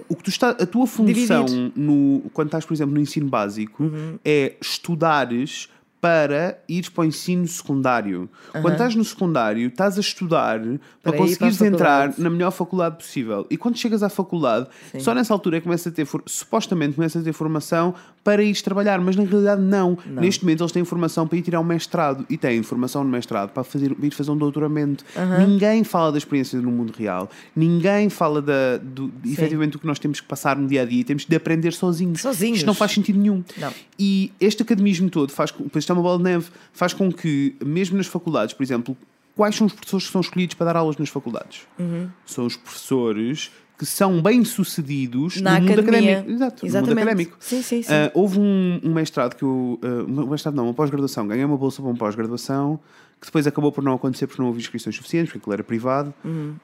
O 0.07 0.15
que 0.15 0.23
tu 0.23 0.29
está, 0.29 0.51
a 0.51 0.65
tua 0.65 0.87
função 0.87 1.43
Dividir. 1.43 1.73
no, 1.75 2.21
quando 2.33 2.47
estás, 2.47 2.63
por 2.63 2.73
exemplo, 2.73 2.95
no 2.95 3.01
ensino 3.01 3.27
básico 3.27 3.83
Uhum. 3.83 4.17
é 4.23 4.53
estudares 4.61 5.67
para 6.05 6.59
ires 6.69 6.87
para 6.87 7.01
o 7.01 7.05
ensino 7.05 7.47
secundário. 7.47 8.29
Quando 8.51 8.73
estás 8.73 8.93
no 8.93 9.03
secundário, 9.03 9.67
estás 9.67 9.97
a 9.97 10.01
estudar 10.01 10.59
para, 10.59 10.77
Para 11.01 11.15
ir 11.15 11.17
conseguires 11.17 11.61
entrar 11.61 12.13
na 12.19 12.29
melhor 12.29 12.51
faculdade 12.51 12.97
possível. 12.97 13.47
E 13.49 13.57
quando 13.57 13.75
chegas 13.75 14.03
à 14.03 14.09
faculdade, 14.09 14.67
só 14.99 15.15
nessa 15.15 15.33
altura 15.33 15.57
é 15.57 15.59
que 15.59 15.63
começas 15.63 15.91
a 15.91 15.95
ter, 15.95 16.07
supostamente 16.27 16.93
começas 16.93 17.23
a 17.23 17.25
ter 17.25 17.33
formação 17.33 17.95
para 18.25 18.41
ir 18.43 18.59
trabalhar, 18.63 18.99
mas 18.99 19.15
na 19.15 19.23
realidade 19.23 19.61
não. 19.61 19.95
Neste 20.07 20.43
momento 20.43 20.63
eles 20.63 20.71
têm 20.71 20.81
informação 20.81 21.27
para 21.27 21.37
ir 21.37 21.43
tirar 21.43 21.59
um 21.59 21.63
mestrado 21.63 22.25
e 22.27 22.35
têm 22.35 22.57
informação 22.57 23.03
no 23.03 23.09
mestrado 23.11 23.51
para, 23.51 23.63
fazer, 23.63 23.93
para 23.93 24.07
ir 24.07 24.09
fazer 24.09 24.31
um 24.31 24.37
doutoramento. 24.37 25.05
Ninguém 25.47 25.83
fala 25.83 26.11
da 26.11 26.17
experiência 26.17 26.59
no 26.59 26.71
mundo 26.71 26.91
real, 26.91 27.29
ninguém 27.55 28.09
fala 28.09 28.41
da, 28.41 28.77
do, 28.81 29.13
efetivamente 29.23 29.73
do 29.73 29.79
que 29.79 29.85
nós 29.85 29.99
temos 29.99 30.19
que 30.19 30.27
passar 30.27 30.57
no 30.57 30.67
dia 30.67 30.81
a 30.81 30.85
dia, 30.85 31.03
temos 31.03 31.23
de 31.23 31.35
aprender 31.35 31.71
sozinhos. 31.71 32.19
Sozinhos. 32.19 32.57
Isto 32.57 32.65
não 32.65 32.73
faz 32.73 32.93
sentido 32.93 33.19
nenhum. 33.19 33.43
Não. 33.57 33.71
E 33.99 34.31
este 34.39 34.63
academismo 34.63 35.07
todo 35.07 35.31
faz 35.31 35.51
com, 35.51 35.63
depois 35.63 35.83
está 35.83 35.93
uma 35.93 36.01
bola 36.01 36.17
de 36.17 36.23
neve, 36.23 36.47
faz 36.73 36.93
com 36.93 37.13
que, 37.13 37.55
mesmo 37.63 37.95
nas 37.95 38.07
faculdades, 38.07 38.55
por 38.55 38.63
exemplo, 38.63 38.97
quais 39.35 39.55
são 39.55 39.67
os 39.67 39.73
professores 39.73 40.07
que 40.07 40.11
são 40.11 40.21
escolhidos 40.21 40.55
para 40.55 40.65
dar 40.65 40.77
aulas 40.77 40.97
nas 40.97 41.09
faculdades? 41.09 41.61
Uhum. 41.77 42.09
São 42.25 42.47
os 42.47 42.55
professores 42.57 43.51
que 43.77 43.85
são 43.85 44.21
bem-sucedidos 44.21 45.41
no 45.41 45.49
mundo 45.51 45.71
academia. 45.73 46.19
académico. 46.19 46.31
Exato, 46.31 46.55
no 46.55 46.61
mundo 46.61 46.65
Exatamente. 46.65 46.99
académico. 47.03 47.37
Sim, 47.39 47.61
sim, 47.61 47.81
sim. 47.83 47.93
Ah, 47.93 48.11
houve 48.13 48.39
um, 48.39 48.79
um 48.83 48.93
mestrado 48.93 49.35
que 49.35 49.43
eu. 49.43 49.79
ah, 49.83 50.03
um 50.07 50.29
mestrado 50.29 50.55
não, 50.55 50.65
uma 50.65 50.73
pós-graduação. 50.73 51.27
Ganhei 51.27 51.43
uma 51.45 51.57
bolsa 51.57 51.81
para 51.81 51.91
uma 51.91 51.97
pós-graduação 51.97 52.79
que 53.19 53.27
depois 53.27 53.47
acabou 53.47 53.71
por 53.71 53.83
não 53.83 53.93
acontecer 53.93 54.27
porque 54.27 54.41
não 54.41 54.47
houve 54.49 54.59
inscrições 54.59 54.95
suficientes, 54.95 55.29
porque 55.31 55.39
aquilo 55.43 55.53
era 55.53 55.63
privado. 55.63 56.13
Uhum. 56.23 56.55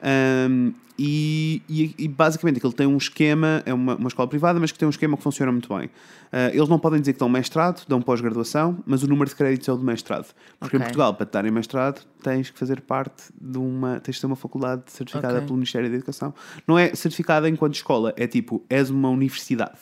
Um, 0.50 0.72
e, 0.98 1.62
e- 1.68 1.94
e 1.98 2.06
basicamente 2.06 2.58
aquilo 2.58 2.72
tem 2.74 2.86
um 2.86 2.98
esquema, 2.98 3.62
é 3.64 3.72
uma, 3.72 3.96
uma 3.96 4.08
escola 4.08 4.28
privada, 4.28 4.60
mas 4.60 4.70
que 4.70 4.78
tem 4.78 4.86
um 4.86 4.90
esquema 4.90 5.16
que 5.16 5.22
funciona 5.22 5.50
muito 5.50 5.74
bem. 5.74 5.90
Ah, 6.30 6.50
eles 6.52 6.68
não 6.68 6.78
podem 6.78 7.00
dizer 7.00 7.14
que 7.14 7.18
dão 7.18 7.28
mestrado, 7.28 7.82
dão 7.88 8.00
pós-graduação, 8.02 8.78
mas 8.86 9.02
o 9.02 9.06
número 9.08 9.28
de 9.30 9.34
créditos 9.34 9.66
é 9.68 9.72
o 9.72 9.76
do 9.76 9.82
mestrado. 9.84 10.26
Porque 10.60 10.76
em 10.76 10.78
Ok. 10.78 10.84
Portugal, 10.88 11.14
para 11.14 11.26
te 11.26 11.32
darem 11.32 11.50
mestrado, 11.50 12.02
tens 12.22 12.50
que 12.50 12.58
fazer 12.58 12.82
parte 12.82 13.24
de 13.40 13.58
uma. 13.58 13.98
tens 14.00 14.16
de 14.16 14.20
ter 14.20 14.26
uma 14.26 14.36
faculdade 14.36 14.82
certificada 14.88 15.34
Ok. 15.36 15.46
pelo 15.46 15.56
Ministério 15.56 15.88
da 15.88 15.96
Educação. 15.96 16.34
Não 16.68 16.78
é 16.78 16.94
certificada 17.02 17.48
enquanto 17.48 17.74
escola, 17.74 18.14
é 18.16 18.26
tipo, 18.26 18.62
és 18.70 18.88
uma 18.90 19.08
universidade 19.10 19.78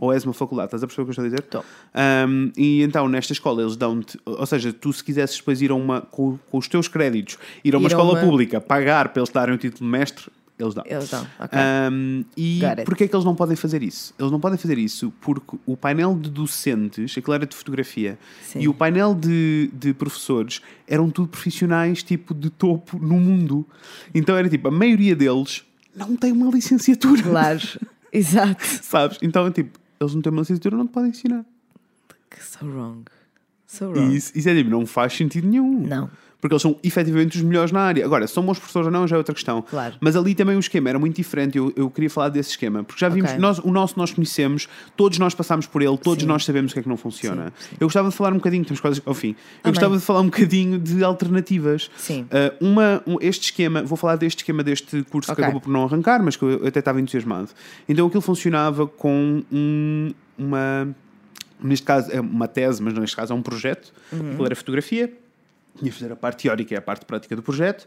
ou 0.00 0.12
és 0.12 0.24
uma 0.24 0.34
faculdade. 0.34 0.66
Estás 0.68 0.82
a 0.82 0.86
perceber 0.86 1.02
o 1.02 1.06
que 1.12 1.18
eu 1.18 1.24
estou 1.24 1.24
a 1.24 1.28
dizer? 1.28 1.42
Tô. 1.42 1.64
Um, 2.28 2.52
e 2.56 2.82
então, 2.82 3.08
nesta 3.08 3.32
escola, 3.32 3.62
eles 3.62 3.76
dão-te, 3.76 4.18
ou 4.24 4.46
seja, 4.46 4.72
tu 4.72 4.92
se 4.92 5.02
quisesses 5.02 5.36
depois 5.38 5.62
ir 5.62 5.70
a 5.70 5.74
uma, 5.74 6.00
com, 6.02 6.38
com 6.50 6.58
os 6.58 6.68
teus 6.68 6.88
créditos, 6.88 7.38
ir 7.64 7.74
a 7.74 7.78
uma 7.78 7.86
Ir 7.88 7.92
escola 7.92 8.12
uma- 8.12 8.20
pública, 8.20 8.60
pagar 8.60 9.08
para 9.10 9.20
eles 9.20 9.30
darem 9.30 9.54
o 9.54 9.58
título 9.58 9.84
de 9.84 9.90
mestre, 9.98 10.26
eles 10.56 10.72
dão. 10.72 10.84
Eles 10.86 11.10
dão, 11.10 11.26
ok. 11.40 11.58
Um, 11.92 12.24
e 12.36 12.60
porquê 12.84 13.04
é 13.04 13.08
que 13.08 13.16
eles 13.16 13.24
não 13.24 13.34
podem 13.34 13.56
fazer 13.56 13.82
isso? 13.82 14.14
Eles 14.16 14.30
não 14.30 14.38
podem 14.38 14.56
fazer 14.56 14.78
isso 14.78 15.12
porque 15.20 15.56
o 15.66 15.76
painel 15.76 16.14
de 16.16 16.30
docentes, 16.30 17.18
aquilo 17.18 17.34
era 17.34 17.44
de 17.44 17.56
fotografia, 17.56 18.16
Sim. 18.42 18.60
e 18.60 18.68
o 18.68 18.72
painel 18.74 19.16
de, 19.16 19.68
de 19.72 19.92
professores 19.92 20.62
eram 20.86 21.10
tudo 21.10 21.26
profissionais 21.26 22.04
tipo 22.04 22.32
de 22.32 22.50
topo 22.50 22.98
no 23.00 23.18
mundo. 23.18 23.66
Então 24.14 24.36
era 24.36 24.48
tipo, 24.48 24.68
a 24.68 24.70
maioria 24.70 25.16
deles 25.16 25.64
não 25.94 26.16
tem 26.16 26.32
uma 26.32 26.50
licenciatura. 26.50 27.22
Claro. 27.22 27.60
Exato. 28.12 28.64
Sabes? 28.82 29.18
Então, 29.22 29.50
tipo, 29.50 29.78
eles 30.00 30.14
não 30.14 30.22
têm 30.22 30.32
uma 30.32 30.42
licenciatura, 30.42 30.76
não 30.76 30.86
te 30.86 30.92
podem 30.92 31.10
ensinar. 31.10 31.44
So 32.40 32.66
wrong. 32.66 33.04
So 33.66 33.86
wrong. 33.86 34.12
E 34.12 34.16
isso, 34.16 34.32
isso 34.36 34.48
é 34.48 34.54
tipo, 34.54 34.70
não 34.70 34.86
faz 34.86 35.12
sentido 35.12 35.48
nenhum. 35.48 35.86
Não. 35.86 36.10
Porque 36.44 36.52
eles 36.52 36.60
são 36.60 36.76
efetivamente 36.84 37.38
os 37.38 37.42
melhores 37.42 37.72
na 37.72 37.80
área. 37.80 38.04
Agora, 38.04 38.26
se 38.26 38.34
são 38.34 38.44
bons 38.44 38.58
professores 38.58 38.84
ou 38.84 38.92
não, 38.92 39.08
já 39.08 39.16
é 39.16 39.18
outra 39.18 39.34
questão. 39.34 39.62
Claro. 39.62 39.94
Mas 39.98 40.14
ali 40.14 40.34
também 40.34 40.54
o 40.54 40.60
esquema 40.60 40.90
era 40.90 40.98
muito 40.98 41.16
diferente. 41.16 41.56
Eu, 41.56 41.72
eu 41.74 41.88
queria 41.88 42.10
falar 42.10 42.28
desse 42.28 42.50
esquema. 42.50 42.84
Porque 42.84 43.00
já 43.00 43.08
vimos, 43.08 43.30
Ok. 43.30 43.40
nós, 43.40 43.58
o 43.60 43.70
nosso 43.70 43.98
nós 43.98 44.12
conhecemos, 44.12 44.68
todos 44.94 45.18
nós 45.18 45.34
passámos 45.34 45.66
por 45.66 45.80
ele, 45.80 45.96
todos 45.96 46.22
Sim. 46.22 46.28
nós 46.28 46.44
sabemos 46.44 46.72
o 46.72 46.74
que 46.74 46.80
é 46.80 46.82
que 46.82 46.88
não 46.90 46.98
funciona. 46.98 47.46
Sim, 47.56 47.68
sim. 47.70 47.76
Eu 47.80 47.86
gostava 47.86 48.10
de 48.10 48.14
falar 48.14 48.32
um 48.34 48.36
bocadinho, 48.36 48.62
temos 48.62 48.78
quase 48.78 49.00
ao 49.06 49.14
fim. 49.14 49.28
Eu 49.28 49.34
Amém. 49.64 49.72
gostava 49.72 49.96
de 49.96 50.02
falar 50.04 50.20
um 50.20 50.26
bocadinho 50.26 50.78
de 50.78 51.02
alternativas. 51.02 51.90
Sim. 51.96 52.26
Ah, 52.30 52.52
uma, 52.60 53.02
um- 53.06 53.16
este 53.22 53.44
esquema, 53.44 53.82
vou 53.82 53.96
falar 53.96 54.16
deste 54.16 54.40
esquema 54.40 54.62
deste 54.62 55.02
curso 55.04 55.32
Ok. 55.32 55.36
que 55.36 55.46
acabou 55.46 55.62
por 55.62 55.70
não 55.70 55.84
arrancar, 55.84 56.22
mas 56.22 56.36
que 56.36 56.44
eu 56.44 56.66
até 56.66 56.80
estava 56.80 57.00
entusiasmado. 57.00 57.48
Então 57.88 58.06
aquilo 58.06 58.20
funcionava 58.20 58.86
com 58.86 59.42
um- 59.50 60.12
uma. 60.36 60.94
Neste 61.62 61.86
caso 61.86 62.10
é 62.12 62.20
uma 62.20 62.46
tese, 62.46 62.82
mas 62.82 62.92
neste 62.92 63.16
caso 63.16 63.32
é 63.32 63.36
um 63.36 63.40
projeto. 63.40 63.90
Uhum. 64.12 64.32
Aquilo 64.32 64.44
era 64.44 64.54
fotografia, 64.56 65.10
tinha 65.78 65.90
que 65.90 65.98
fazer 65.98 66.12
a 66.12 66.16
parte 66.16 66.42
teórica 66.42 66.74
e 66.74 66.76
a 66.76 66.82
parte 66.82 67.04
prática 67.04 67.34
do 67.34 67.42
projeto. 67.42 67.86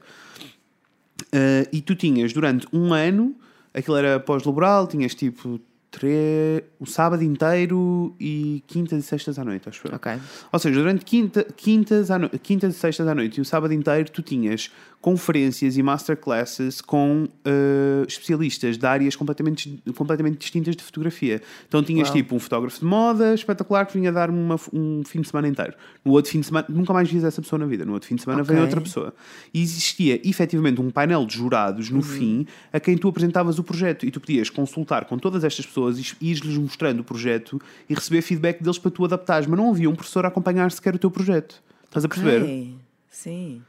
Ah, 1.31 1.67
e 1.71 1.81
tu 1.81 1.95
tinhas 1.95 2.33
durante 2.33 2.67
um 2.71 2.93
ano, 2.93 3.35
aquilo 3.73 3.97
era 3.97 4.19
pós-laboral, 4.19 4.87
tinhas 4.87 5.15
tipo 5.15 5.59
tre... 5.89 6.63
o 6.79 6.85
sábado 6.85 7.23
inteiro 7.23 8.15
e 8.19 8.63
quintas 8.67 9.03
e 9.03 9.07
sextas 9.07 9.39
à 9.39 9.43
noite, 9.43 9.67
acho 9.69 9.87
eu. 9.87 9.95
Ok. 9.95 10.11
Ou 10.51 10.59
seja, 10.59 10.79
durante 10.79 11.05
quinta, 11.05 11.43
quintas, 11.55 12.11
à 12.11 12.19
no... 12.19 12.29
quintas 12.29 12.75
e 12.75 12.77
sextas 12.77 13.07
à 13.07 13.15
noite 13.15 13.37
e 13.37 13.41
o 13.41 13.45
sábado 13.45 13.73
inteiro, 13.73 14.09
tu 14.11 14.21
tinhas 14.21 14.71
conferências 14.99 15.77
e 15.77 15.83
masterclasses 15.83 16.81
com 16.81 17.27
eh, 17.45 18.03
especialistas 18.07 18.77
de 18.77 18.85
áreas 18.85 19.15
completamente, 19.15 19.81
completamente 19.95 20.37
distintas 20.37 20.75
de 20.75 20.83
fotografia. 20.83 21.41
Então 21.67 21.81
tinhas 21.83 22.07
Uau. 22.09 22.17
tipo 22.17 22.35
um 22.35 22.39
fotógrafo 22.39 22.79
de 22.79 22.85
moda 22.85 23.33
espetacular 23.33 23.85
que 23.85 23.97
vinha 23.97 24.11
dar-me 24.11 24.37
uma- 24.37 24.59
um 24.73 25.03
fim 25.05 25.21
de 25.21 25.29
semana 25.29 25.47
inteiro. 25.47 25.73
No 26.03 26.11
outro 26.13 26.31
fim 26.31 26.39
de 26.41 26.47
semana, 26.47 26.65
nunca 26.69 26.91
mais 26.91 27.09
vias 27.09 27.23
essa 27.23 27.41
pessoa 27.41 27.59
na 27.59 27.65
vida. 27.65 27.85
No 27.85 27.93
outro 27.93 28.07
fim 28.09 28.15
de 28.15 28.21
semana 28.23 28.41
Ok. 28.41 28.53
veio 28.53 28.65
outra 28.65 28.81
pessoa. 28.81 29.13
E 29.53 29.61
existia 29.61 30.19
efetivamente 30.27 30.81
um 30.81 30.89
painel 30.89 31.25
de 31.25 31.35
jurados 31.37 31.89
Uhum. 31.89 31.97
no 31.97 32.01
fim 32.01 32.45
a 32.73 32.79
quem 32.79 32.97
tu 32.97 33.07
apresentavas 33.07 33.59
o 33.59 33.63
projeto 33.63 34.05
e 34.05 34.11
tu 34.11 34.19
podias 34.19 34.49
consultar 34.49 35.05
com 35.05 35.17
todas 35.17 35.43
estas 35.43 35.65
pessoas 35.65 35.97
e 35.99 36.15
ires-lhes 36.19 36.57
mostrando 36.57 36.99
o 36.99 37.03
projeto 37.03 37.61
e 37.89 37.93
receber 37.93 38.21
feedback 38.23 38.61
deles 38.61 38.77
para 38.79 38.91
tu 38.91 39.05
adaptares. 39.05 39.47
Mas 39.47 39.57
não 39.57 39.69
havia 39.69 39.89
um 39.89 39.95
professor 39.95 40.25
a 40.25 40.27
acompanhar 40.27 40.69
sequer 40.71 40.95
o 40.95 40.99
teu 40.99 41.11
projeto. 41.11 41.61
Estás 41.85 42.03
a 42.03 42.09
perceber? 42.09 42.73
Sim. 43.09 43.61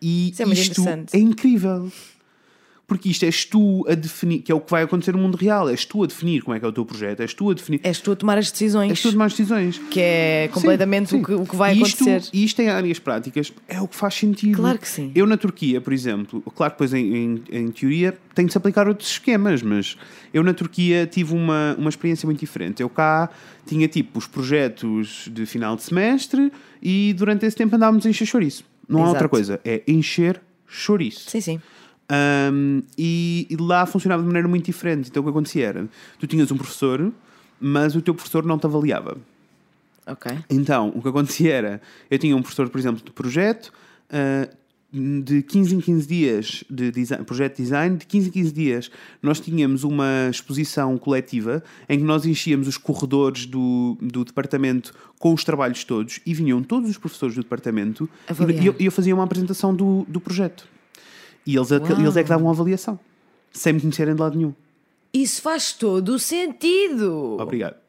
E 0.00 0.30
Isso 0.30 0.42
é 0.42 0.46
muito 0.46 0.58
isto 0.60 0.80
interessante. 0.80 1.14
é 1.16 1.18
incrível. 1.18 1.90
Porque 2.86 3.08
isto 3.08 3.24
és 3.24 3.46
tu 3.46 3.82
a 3.88 3.94
definir, 3.94 4.40
que 4.42 4.52
é 4.52 4.54
o 4.54 4.60
que 4.60 4.70
vai 4.70 4.82
acontecer 4.82 5.12
no 5.12 5.18
mundo 5.18 5.36
real, 5.38 5.70
és 5.70 5.86
tu 5.86 6.02
a 6.04 6.06
definir 6.06 6.42
como 6.42 6.54
é 6.54 6.60
que 6.60 6.66
é 6.66 6.68
o 6.68 6.72
teu 6.72 6.84
projeto, 6.84 7.20
és 7.20 7.32
tu 7.32 7.50
a 7.50 7.54
definir, 7.54 7.80
És 7.82 7.98
tu 7.98 8.12
a 8.12 8.16
tomar 8.16 8.36
as 8.36 8.50
decisões. 8.50 8.90
és 8.90 9.00
tu 9.00 9.08
a 9.08 9.12
tomar 9.12 9.24
as 9.24 9.32
decisões. 9.32 9.78
Que 9.90 10.00
é 10.00 10.50
completamente 10.52 11.08
Sim, 11.08 11.22
o, 11.22 11.24
que, 11.24 11.32
o 11.32 11.46
que 11.46 11.56
vai 11.56 11.74
sim. 11.74 11.80
Isto- 11.82 12.04
acontecer. 12.04 12.30
E 12.36 12.44
isto 12.44 12.60
em 12.60 12.68
áreas 12.68 12.98
práticas 12.98 13.54
é 13.66 13.80
o 13.80 13.88
que 13.88 13.96
faz 13.96 14.12
sentido. 14.12 14.56
Claro 14.56 14.78
que 14.78 14.86
sim. 14.86 15.10
Eu 15.14 15.26
na 15.26 15.38
Turquia, 15.38 15.80
por 15.80 15.94
exemplo, 15.94 16.42
claro 16.54 16.72
que 16.72 16.84
depois 16.84 16.92
em, 16.92 17.16
em, 17.16 17.42
em 17.50 17.68
teoria 17.70 18.18
tem 18.34 18.44
de 18.44 18.52
se 18.52 18.58
aplicar 18.58 18.86
outros 18.86 19.08
esquemas, 19.12 19.62
mas 19.62 19.96
eu 20.34 20.42
na 20.42 20.52
Turquia 20.52 21.06
tive 21.06 21.32
uma, 21.34 21.74
uma 21.78 21.88
experiência 21.88 22.26
muito 22.26 22.40
diferente. 22.40 22.82
Eu 22.82 22.90
cá 22.90 23.30
tinha 23.66 23.88
tipo 23.88 24.18
os 24.18 24.26
projetos 24.26 25.30
de 25.32 25.46
final 25.46 25.74
de 25.74 25.84
semestre 25.84 26.52
e 26.82 27.14
durante 27.16 27.46
esse 27.46 27.56
tempo 27.56 27.74
andávamos 27.74 28.04
encher 28.04 28.26
chouriço. 28.26 28.62
Não 28.88 29.00
há 29.00 29.02
Exato. 29.02 29.14
outra 29.14 29.28
coisa, 29.28 29.60
é 29.64 29.82
encher 29.86 30.40
chouriço. 30.66 31.30
Sim, 31.30 31.40
sim. 31.40 31.60
Um, 32.52 32.82
e, 32.98 33.46
e 33.48 33.56
lá 33.56 33.86
funcionava 33.86 34.22
de 34.22 34.26
maneira 34.26 34.46
muito 34.46 34.66
diferente. 34.66 35.08
Então 35.08 35.22
o 35.22 35.24
que 35.24 35.30
acontecia 35.30 35.66
era: 35.66 35.88
tu 36.18 36.26
tinhas 36.26 36.50
um 36.52 36.56
professor, 36.56 37.12
mas 37.60 37.96
o 37.96 38.02
teu 38.02 38.14
professor 38.14 38.44
não 38.44 38.58
te 38.58 38.66
avaliava. 38.66 39.16
Ok. 40.06 40.30
Então 40.50 40.92
o 40.94 41.00
que 41.00 41.08
acontecia 41.08 41.54
era: 41.54 41.82
eu 42.10 42.18
tinha 42.18 42.36
um 42.36 42.42
professor, 42.42 42.68
por 42.68 42.78
exemplo, 42.78 43.02
de 43.02 43.10
projeto. 43.10 43.72
uh, 44.10 44.63
de 44.94 45.42
15 45.42 45.74
em 45.74 45.80
15 45.80 46.06
dias 46.06 46.64
de 46.70 46.90
design, 46.90 47.24
projeto 47.24 47.56
de 47.56 47.62
design, 47.64 47.96
de 47.96 48.06
15 48.06 48.28
em 48.28 48.32
15 48.32 48.52
dias 48.52 48.90
nós 49.20 49.40
tínhamos 49.40 49.82
uma 49.82 50.28
exposição 50.30 50.96
coletiva 50.96 51.62
em 51.88 51.98
que 51.98 52.04
nós 52.04 52.24
enchíamos 52.24 52.68
os 52.68 52.78
corredores 52.78 53.44
do, 53.46 53.96
do 54.00 54.24
departamento 54.24 54.94
com 55.18 55.34
os 55.34 55.42
trabalhos 55.42 55.82
todos 55.82 56.20
e 56.24 56.32
vinham 56.32 56.62
todos 56.62 56.88
os 56.88 56.96
professores 56.96 57.34
do 57.34 57.42
departamento 57.42 58.08
Avaliar. 58.28 58.62
e 58.62 58.66
eu, 58.66 58.76
eu 58.78 58.92
fazia 58.92 59.14
uma 59.14 59.24
apresentação 59.24 59.74
do, 59.74 60.06
do 60.08 60.20
projeto. 60.20 60.68
E 61.46 61.56
eles, 61.56 61.70
Uau. 61.70 61.80
eles 61.98 62.16
é 62.16 62.22
que 62.22 62.28
davam 62.28 62.48
avaliação, 62.48 62.98
sem 63.52 63.72
me 63.72 63.80
conhecerem 63.80 64.14
de 64.14 64.20
lado 64.20 64.36
nenhum. 64.36 64.54
Isso 65.12 65.42
faz 65.42 65.72
todo 65.72 66.10
o 66.10 66.18
sentido. 66.18 67.36
Obrigado. 67.40 67.83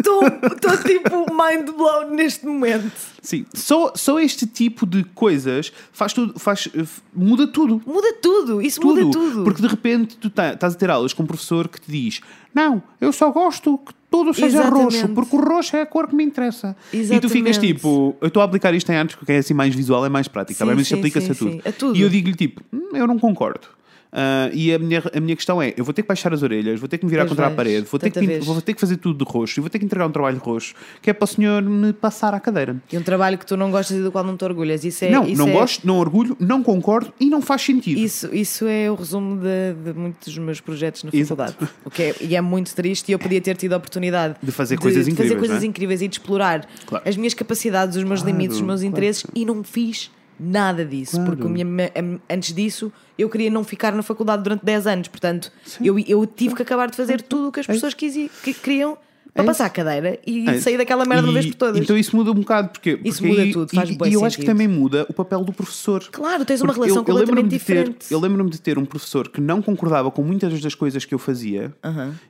Estou 0.00 0.76
tipo 0.84 1.26
mind 1.32 1.70
blown 1.76 2.10
neste 2.14 2.46
momento. 2.46 2.90
Sim, 3.20 3.44
só, 3.54 3.92
só 3.94 4.18
este 4.20 4.46
tipo 4.46 4.86
de 4.86 5.04
coisas 5.04 5.72
faz 5.92 6.12
tudo, 6.12 6.38
faz, 6.38 6.68
muda 7.14 7.46
tudo. 7.46 7.80
Muda 7.86 8.12
tudo. 8.20 8.60
Isso 8.60 8.80
Tudo. 8.80 9.04
muda 9.06 9.12
tudo. 9.18 9.44
Porque 9.44 9.62
de 9.62 9.68
repente 9.68 10.16
tu 10.16 10.28
tá- 10.30 10.52
estás 10.54 10.74
a 10.74 10.76
ter 10.78 10.90
aulas 10.90 11.12
com 11.12 11.22
um 11.22 11.26
professor 11.26 11.68
que 11.68 11.80
te 11.80 11.90
diz: 11.90 12.20
Não, 12.54 12.82
eu 13.00 13.12
só 13.12 13.30
gosto 13.30 13.78
que 13.78 13.92
tudo 14.10 14.34
seja 14.34 14.58
Exatamente. 14.58 14.82
roxo, 14.96 15.08
porque 15.14 15.36
o 15.36 15.40
roxo 15.40 15.76
é 15.76 15.82
a 15.82 15.86
cor 15.86 16.06
que 16.08 16.14
me 16.14 16.24
interessa. 16.24 16.76
E 16.92 16.98
tu 17.20 17.28
ficas 17.28 17.56
Exatamente. 17.56 17.60
tipo: 17.60 18.16
Eu 18.20 18.28
estou 18.28 18.42
a 18.42 18.44
aplicar 18.44 18.74
isto 18.74 18.90
em 18.90 18.96
artes 18.96 19.16
porque 19.16 19.32
é 19.32 19.38
assim 19.38 19.54
mais 19.54 19.74
visual, 19.74 20.04
é 20.04 20.08
mais 20.08 20.28
prático, 20.28 20.58
tá 20.58 20.66
bem? 20.66 20.74
mas 20.74 20.82
isto 20.84 20.94
aplica-se 20.96 21.30
a, 21.30 21.34
tudo. 21.34 21.62
A 21.66 21.72
tudo. 21.72 21.96
E 21.96 22.02
eu 22.02 22.08
digo-lhe 22.10 22.34
tipo: 22.34 22.60
"Hum, 22.72 22.90
Eu 22.94 23.06
não 23.06 23.18
concordo. 23.18 23.66
Ah, 24.12 24.50
e 24.52 24.72
a 24.74 24.78
minha, 24.78 25.02
a 25.14 25.20
minha 25.20 25.34
questão 25.34 25.60
é: 25.62 25.72
eu 25.76 25.84
vou 25.84 25.94
ter 25.94 26.02
que 26.02 26.08
baixar 26.08 26.32
as 26.34 26.42
orelhas, 26.42 26.78
vou 26.78 26.86
ter 26.88 26.98
que 26.98 27.04
me 27.04 27.10
virar 27.10 27.22
Pois 27.22 27.30
contra 27.30 27.46
a 27.46 27.50
parede, 27.50 27.86
vou 27.90 27.98
ter, 27.98 28.10
que, 28.10 28.38
vou 28.40 28.60
ter 28.60 28.74
que 28.74 28.80
fazer 28.80 28.98
tudo 28.98 29.24
de 29.24 29.30
roxo 29.30 29.58
e 29.58 29.60
vou 29.62 29.70
ter 29.70 29.78
que 29.78 29.86
entregar 29.86 30.06
um 30.06 30.10
trabalho 30.10 30.38
roxo, 30.38 30.74
que 31.00 31.08
é 31.08 31.12
para 31.14 31.24
o 31.24 31.26
senhor 31.26 31.62
me 31.62 31.94
passar 31.94 32.34
à 32.34 32.40
cadeira. 32.40 32.76
E 32.92 32.98
um 32.98 33.02
trabalho 33.02 33.38
que 33.38 33.46
tu 33.46 33.56
não 33.56 33.70
gostas 33.70 33.96
e 33.96 34.02
do 34.02 34.12
qual 34.12 34.22
não 34.22 34.36
te 34.36 34.44
orgulhas. 34.44 34.84
Isso 34.84 35.04
é, 35.06 35.10
não, 35.10 35.26
isso 35.26 35.38
não 35.38 35.48
é, 35.48 35.52
gosto, 35.52 35.86
não 35.86 35.98
orgulho, 35.98 36.36
não 36.38 36.62
concordo 36.62 37.12
e 37.18 37.30
não 37.30 37.40
faz 37.40 37.62
sentido. 37.62 37.98
Isso, 37.98 38.28
isso 38.34 38.66
é 38.66 38.90
o 38.90 38.94
resumo 38.94 39.36
de, 39.40 39.92
de 39.92 39.98
muitos 39.98 40.28
dos 40.28 40.38
meus 40.44 40.60
projetos 40.60 41.04
na 41.04 41.10
faculdade. 41.10 41.56
O 41.84 41.90
que 41.90 42.02
é, 42.02 42.14
e 42.20 42.36
é 42.36 42.40
muito 42.42 42.74
triste 42.74 43.08
e 43.08 43.12
eu 43.12 43.18
podia 43.18 43.40
ter 43.40 43.56
tido 43.56 43.72
a 43.72 43.76
oportunidade 43.78 44.36
De 44.42 44.52
fazer 44.52 44.76
coisas 44.78 45.06
de 45.06 45.10
incríveis, 45.12 45.30
fazer 45.30 45.38
coisas 45.38 45.56
não 45.56 45.64
é? 45.64 45.68
incríveis 45.68 46.02
e 46.02 46.08
de 46.08 46.14
explorar 46.16 46.68
Claro. 46.86 47.08
as 47.08 47.16
minhas 47.16 47.32
capacidades, 47.34 47.96
os 47.96 48.04
meus 48.04 48.20
Claro, 48.20 48.36
limites, 48.36 48.56
os 48.56 48.62
meus 48.62 48.80
claro 48.80 48.92
interesses 48.92 49.24
e 49.34 49.44
não 49.46 49.64
fiz 49.64 50.10
nada 50.38 50.84
disso. 50.84 51.16
Claro. 51.16 51.36
Porque 51.36 51.48
minha- 51.48 51.90
antes 52.28 52.52
disso 52.54 52.92
eu 53.18 53.28
queria 53.28 53.50
não 53.50 53.62
ficar 53.64 53.92
na 53.92 54.02
faculdade 54.02 54.42
durante 54.42 54.64
10 54.64 54.86
anos. 54.86 55.08
Portanto, 55.08 55.52
eu, 55.80 55.98
eu 55.98 56.26
tive 56.26 56.54
que 56.54 56.62
acabar 56.62 56.90
de 56.90 56.96
fazer 56.96 57.22
tudo 57.22 57.48
o 57.48 57.52
que 57.52 57.60
as 57.60 57.66
pessoas 57.66 57.94
quisi- 57.94 58.30
que 58.42 58.52
queriam 58.54 58.96
para 59.34 59.44
É 59.44 59.46
passar 59.46 59.64
a 59.64 59.70
cadeira 59.70 60.18
e 60.26 60.46
É. 60.48 60.60
sair 60.60 60.76
daquela 60.76 61.06
merda 61.06 61.24
uma 61.26 61.32
vez 61.32 61.46
por 61.46 61.54
todas. 61.54 61.80
Então 61.80 61.96
isso 61.96 62.14
muda 62.14 62.30
um 62.30 62.34
bocado, 62.34 62.68
porque, 62.68 62.98
Isso 63.02 63.18
porque 63.18 63.28
muda 63.28 63.42
aí- 63.42 63.52
tudo, 63.52 63.74
faz 63.74 63.88
e, 63.88 63.96
e 64.10 64.12
eu 64.12 64.24
acho 64.26 64.36
que 64.38 64.44
também 64.44 64.68
muda 64.68 65.06
o 65.08 65.12
papel 65.14 65.42
do 65.42 65.52
professor. 65.52 66.04
Claro, 66.12 66.44
tens 66.44 66.60
uma 66.60 66.66
Porque 66.74 66.80
relação 66.90 66.96
eu- 66.96 67.00
eu 67.00 67.04
completamente 67.26 67.44
de 67.44 67.50
ter- 67.50 67.58
diferente. 67.84 68.06
eu 68.12 68.20
lembro-me 68.20 68.50
de 68.50 68.60
ter 68.60 68.76
um 68.78 68.84
professor 68.84 69.28
que 69.30 69.40
não 69.40 69.62
concordava 69.62 70.10
com 70.10 70.22
muitas 70.22 70.60
das 70.60 70.74
coisas 70.74 71.04
que 71.06 71.14
eu 71.14 71.18
fazia 71.18 71.72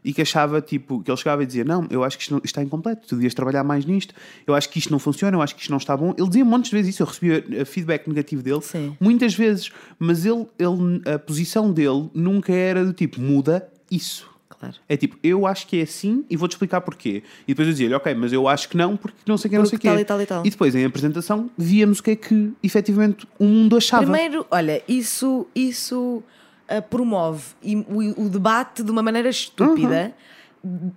e 0.05 0.13
que 0.13 0.23
achava, 0.23 0.61
tipo, 0.61 1.03
que 1.03 1.11
ele 1.11 1.17
chegava 1.17 1.43
e 1.43 1.47
dizia: 1.47 1.65
Não, 1.65 1.87
eu 1.91 2.05
acho 2.05 2.17
que 2.17 2.23
isto, 2.23 2.31
não- 2.33 2.39
isto 2.39 2.47
está 2.47 2.63
incompleto, 2.63 3.07
tu 3.09 3.17
devias 3.17 3.35
trabalhar 3.35 3.65
mais 3.65 3.85
nisto, 3.85 4.15
eu 4.47 4.55
acho 4.55 4.69
que 4.71 4.79
isto 4.79 4.91
não 4.93 4.99
funciona, 5.01 5.37
eu 5.37 5.43
acho 5.43 5.55
que 5.57 5.61
isto 5.63 5.71
não 5.71 5.79
está 5.79 5.97
bom. 5.97 6.15
Ele 6.17 6.29
dizia 6.29 6.45
montes 6.45 6.71
de 6.71 6.77
vezes 6.77 6.95
isso, 6.95 7.03
eu 7.03 7.07
recebia 7.09 7.45
eh, 7.51 7.65
feedback 7.65 8.07
negativo 8.07 8.43
dele, 8.43 8.61
Sim. 8.63 8.97
muitas 9.01 9.35
vezes, 9.35 9.71
mas 9.99 10.25
ele, 10.25 10.47
ele, 10.59 11.03
a 11.13 11.19
posição 11.19 11.73
dele 11.73 12.09
nunca 12.15 12.53
era 12.53 12.85
do 12.85 12.93
tipo: 12.93 13.21
muda 13.21 13.69
isso. 13.91 14.31
Claro. 14.59 14.75
É 14.89 14.97
tipo, 14.97 15.17
eu 15.23 15.47
acho 15.47 15.67
que 15.67 15.81
é 15.81 15.83
assim 15.83 16.25
e 16.29 16.37
vou-te 16.37 16.53
explicar 16.53 16.81
porquê. 16.81 17.23
E 17.43 17.49
depois 17.49 17.69
eu 17.69 17.73
dizia-lhe, 17.73 17.95
ok, 17.95 18.15
mas 18.15 18.33
eu 18.33 18.47
acho 18.49 18.69
que 18.69 18.77
não, 18.77 18.97
porque 18.97 19.19
não 19.27 19.37
sei 19.37 19.49
o 19.49 19.51
que, 19.51 19.59
não 19.59 19.67
sei 19.67 19.79
quê. 19.79 19.89
tal 19.89 19.99
e 19.99 20.05
tal 20.05 20.21
e 20.21 20.27
tal. 20.27 20.43
depois, 20.43 20.75
em 20.75 20.85
apresentação, 20.85 21.51
víamos 21.57 21.99
o 21.99 22.03
que 22.03 22.13
é 22.13 22.17
que 22.17 22.53
efetivamente 22.63 23.27
o 23.39 23.45
mundo 23.45 23.77
achava. 23.77 24.03
Primeiro, 24.05 24.47
olha, 24.51 24.83
isso, 24.87 25.47
isso 25.55 26.23
ah, 26.69 26.81
promove 26.81 27.43
e 27.63 27.77
o, 27.77 28.25
o 28.25 28.29
debate 28.29 28.83
de 28.83 28.91
uma 28.91 29.03
maneira 29.03 29.29
estúpida. 29.29 30.15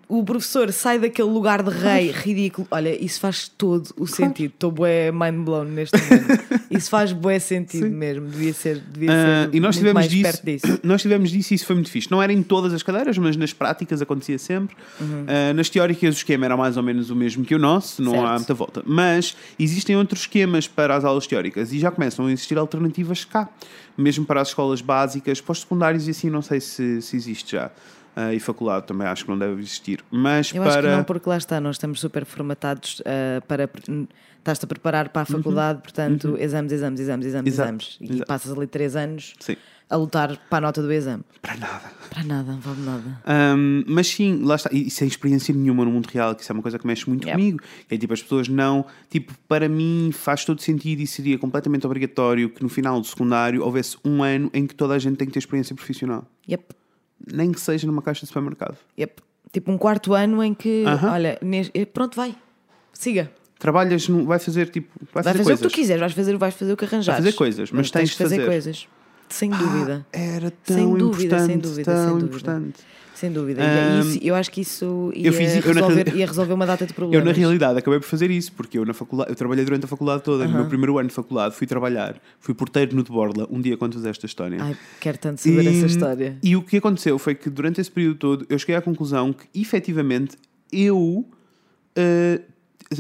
O 0.07 0.23
professor 0.23 0.71
sai 0.71 0.99
daquele 0.99 1.27
lugar 1.29 1.63
de 1.63 1.71
rei 1.71 2.11
ridículo. 2.11 2.67
Olha, 2.69 3.03
isso 3.03 3.19
faz 3.19 3.47
todo 3.47 3.89
o 3.97 4.05
sentido. 4.05 4.51
Estou 4.53 4.69
bué 4.71 5.11
mind 5.11 5.43
blown 5.43 5.65
neste 5.65 5.97
momento. 5.97 6.43
isso 6.69 6.87
faz 6.89 7.11
bué 7.11 7.39
sentido 7.39 7.89
mesmo. 7.89 8.27
Devia 8.27 8.53
ser, 8.53 8.77
devia 8.79 9.09
Ah, 9.11 9.49
ser 9.49 9.55
e 9.55 9.59
nós 9.59 9.75
muito 9.75 9.77
tivemos 9.79 9.93
mais 9.95 10.09
disso, 10.11 10.21
perto 10.23 10.45
disso. 10.45 10.79
nós 10.85 11.01
tivemos 11.01 11.31
disso 11.31 11.53
e 11.53 11.55
isso 11.55 11.65
foi 11.65 11.75
muito 11.75 11.89
fixe. 11.89 12.11
Não 12.11 12.21
era 12.21 12.31
em 12.31 12.43
todas 12.43 12.73
as 12.73 12.83
cadeiras, 12.83 13.17
mas 13.17 13.35
nas 13.35 13.53
práticas 13.53 14.01
acontecia 14.03 14.37
sempre. 14.37 14.75
Uhum. 15.01 15.25
Ah, 15.27 15.53
nas 15.53 15.67
teóricas 15.67 16.13
o 16.15 16.17
esquema 16.19 16.45
era 16.45 16.55
mais 16.55 16.77
ou 16.77 16.83
menos 16.83 17.09
o 17.09 17.15
mesmo 17.15 17.43
que 17.43 17.55
o 17.55 17.59
nosso, 17.59 18.03
não 18.03 18.13
há 18.23 18.27
Certo. 18.27 18.35
muita 18.37 18.53
volta. 18.53 18.83
Mas 18.85 19.35
existem 19.57 19.95
outros 19.97 20.21
esquemas 20.21 20.67
para 20.67 20.95
as 20.95 21.03
aulas 21.03 21.25
teóricas 21.25 21.73
e 21.73 21.79
já 21.79 21.89
começam 21.89 22.27
a 22.27 22.31
existir 22.31 22.55
alternativas 22.57 23.25
cá, 23.25 23.49
mesmo 23.97 24.25
para 24.25 24.41
as 24.41 24.49
escolas 24.49 24.81
básicas, 24.81 25.41
para 25.41 25.53
os 25.53 25.61
secundários 25.61 26.07
e 26.07 26.11
assim 26.11 26.29
não 26.29 26.43
sei 26.43 26.59
se, 26.61 27.01
se 27.01 27.15
existe 27.15 27.53
já. 27.53 27.71
Ah, 28.15 28.33
e 28.33 28.39
faculdade 28.39 28.87
também 28.87 29.05
acho 29.07 29.25
que 29.25 29.29
não 29.29 29.37
deve 29.37 29.59
existir. 29.61 30.03
Mas 30.09 30.53
Eu 30.53 30.63
para. 30.63 30.71
acho 30.73 30.81
que 30.81 30.87
não, 30.95 31.03
porque 31.03 31.29
lá 31.29 31.37
está, 31.37 31.59
nós 31.59 31.75
estamos 31.75 31.99
super 31.99 32.23
formatados 32.25 33.01
ah, 33.05 33.41
para. 33.47 33.69
Estás-te 34.37 34.63
a 34.63 34.67
preparar 34.67 35.09
para 35.09 35.23
a 35.23 35.25
faculdade, 35.25 35.81
portanto, 35.81 36.37
exames, 36.39 36.71
exames, 36.71 36.99
exames, 36.99 37.25
exames, 37.25 37.45
Uhum. 37.47 37.53
Exato, 37.53 37.69
exames. 37.71 37.97
E 37.99 38.05
exato. 38.13 38.27
passas 38.27 38.51
ali 38.55 38.67
três 38.67 38.95
anos 38.95 39.33
Sim, 39.39 39.55
a 39.89 39.95
lutar 39.95 40.37
para 40.49 40.59
a 40.59 40.61
nota 40.61 40.83
do 40.83 40.93
exame. 40.93 41.23
para 41.41 41.57
nada. 41.57 41.91
Para 42.11 42.23
nada, 42.23 42.51
não 42.51 42.59
vale 42.59 42.81
nada. 42.81 43.21
Um, 43.57 43.83
mas 43.87 44.05
sim, 44.05 44.43
lá 44.43 44.53
está, 44.53 44.69
e 44.71 44.87
sem 44.91 45.07
experiência 45.07 45.51
nenhuma 45.53 45.83
no 45.83 45.89
mundo 45.89 46.05
real, 46.05 46.35
que 46.35 46.43
isso 46.43 46.51
é 46.51 46.53
uma 46.53 46.61
coisa 46.61 46.77
que 46.77 46.85
mexe 46.85 47.09
muito 47.09 47.25
Yep. 47.27 47.35
comigo. 47.39 47.59
É 47.89 47.97
tipo, 47.97 48.13
as 48.13 48.21
pessoas 48.21 48.47
não, 48.47 48.85
tipo, 49.09 49.33
para 49.47 49.67
mim 49.67 50.11
faz 50.13 50.45
todo 50.45 50.61
sentido 50.61 51.01
e 51.01 51.07
seria 51.07 51.39
completamente 51.39 51.85
obrigatório 51.87 52.47
que 52.51 52.61
no 52.61 52.69
final 52.69 53.01
do 53.01 53.07
secundário 53.07 53.63
houvesse 53.63 53.97
um 54.05 54.21
ano 54.21 54.51
em 54.53 54.67
que 54.67 54.75
toda 54.75 54.93
a 54.93 54.99
gente 54.99 55.17
tem 55.17 55.25
que 55.25 55.33
ter 55.33 55.39
experiência 55.39 55.75
profissional, 55.75 56.23
Yep. 56.47 56.65
Nem 57.31 57.51
que 57.51 57.59
seja 57.59 57.85
numa 57.87 58.01
caixa 58.01 58.21
de 58.21 58.27
supermercado. 58.27 58.77
Yep. 58.99 59.21
Tipo 59.51 59.71
um 59.71 59.77
quarto 59.77 60.13
ano 60.13 60.43
em 60.43 60.53
que, 60.53 60.83
Aham. 60.85 61.11
olha, 61.13 61.37
nes- 61.41 61.71
eh, 61.73 61.85
pronto, 61.85 62.15
vai, 62.15 62.35
siga. 62.93 63.31
Trabalhas, 63.57 64.07
no, 64.09 64.25
vai 64.25 64.37
fazer 64.37 64.69
tipo, 64.69 64.89
vai, 65.13 65.23
Vai 65.23 65.33
fazer, 65.33 65.53
o 65.53 65.57
que 65.57 65.63
tu 65.63 65.69
quiseres, 65.69 65.99
vais 66.01 66.13
fazer, 66.13 66.37
vais 66.37 66.53
fazer 66.53 66.73
o 66.73 66.77
que 66.77 66.85
arranjares. 66.85 67.23
fazer 67.23 67.35
coisas, 67.37 67.71
mas 67.71 67.89
tens 67.89 68.09
de 68.09 68.17
de 68.17 68.23
fazer 68.23 68.35
fazer. 68.35 68.47
coisas. 68.49 68.87
Sem 69.29 69.49
dúvida. 69.49 70.05
Era 70.11 70.51
tão 70.51 70.75
Sem 70.75 70.97
dúvida, 70.97 71.25
importante, 71.35 71.47
sem 71.47 71.57
dúvida, 71.57 71.83
tão 71.93 72.03
sem 72.03 72.09
dúvida. 72.19 72.25
importante. 72.27 72.79
Sem 73.15 73.31
dúvida. 73.31 73.61
E 73.61 73.65
Ahm, 73.65 73.99
isso- 74.01 74.19
eu 74.21 74.35
acho 74.35 74.51
que 74.51 74.61
isso 74.61 75.11
ia, 75.15 75.27
eu 75.27 75.33
fiz- 75.33 75.55
eu 75.65 75.73
na 75.73 75.81
resolver, 75.81 76.15
ia 76.15 76.25
resolver 76.25 76.53
uma 76.53 76.65
data 76.65 76.85
de 76.85 76.91
Eu, 76.93 76.95
problemas. 76.95 77.25
na 77.25 77.31
realidade, 77.31 77.79
acabei 77.79 77.99
por 77.99 78.05
fazer 78.05 78.29
isso, 78.29 78.51
porque 78.53 78.77
eu 78.77 78.85
na 78.85 78.93
faculdade, 78.93 79.29
eu 79.31 79.35
trabalhei 79.35 79.63
durante 79.65 79.85
a 79.85 79.87
faculdade 79.87 80.21
toda. 80.23 80.45
No 80.47 80.53
meu 80.53 80.65
primeiro 80.65 80.97
ano 80.97 81.07
de 81.09 81.15
faculdade, 81.15 81.55
fui 81.55 81.65
trabalhar, 81.65 82.15
fui 82.39 82.53
porteiro 82.53 82.95
no 82.95 83.03
de 83.03 83.09
Borla, 83.11 83.47
um 83.49 83.59
dia 83.61 83.77
quando 83.77 83.93
fiz 83.95 84.05
esta 84.05 84.25
história. 84.25 84.57
Ai, 84.61 84.75
quero 84.99 85.17
tanto 85.17 85.41
saber 85.41 85.63
E- 85.63 85.67
essa 85.77 85.85
história. 85.85 86.37
E 86.43 86.55
o 86.55 86.61
que 86.61 86.77
aconteceu 86.77 87.17
foi 87.17 87.33
que 87.35 87.49
durante 87.49 87.79
esse 87.81 87.89
período 87.89 88.17
todo 88.17 88.45
eu 88.49 88.59
cheguei 88.59 88.75
à 88.75 88.81
conclusão 88.81 89.33
que 89.33 89.47
efetivamente 89.59 90.37
eu. 90.71 91.25
eh, 91.95 92.41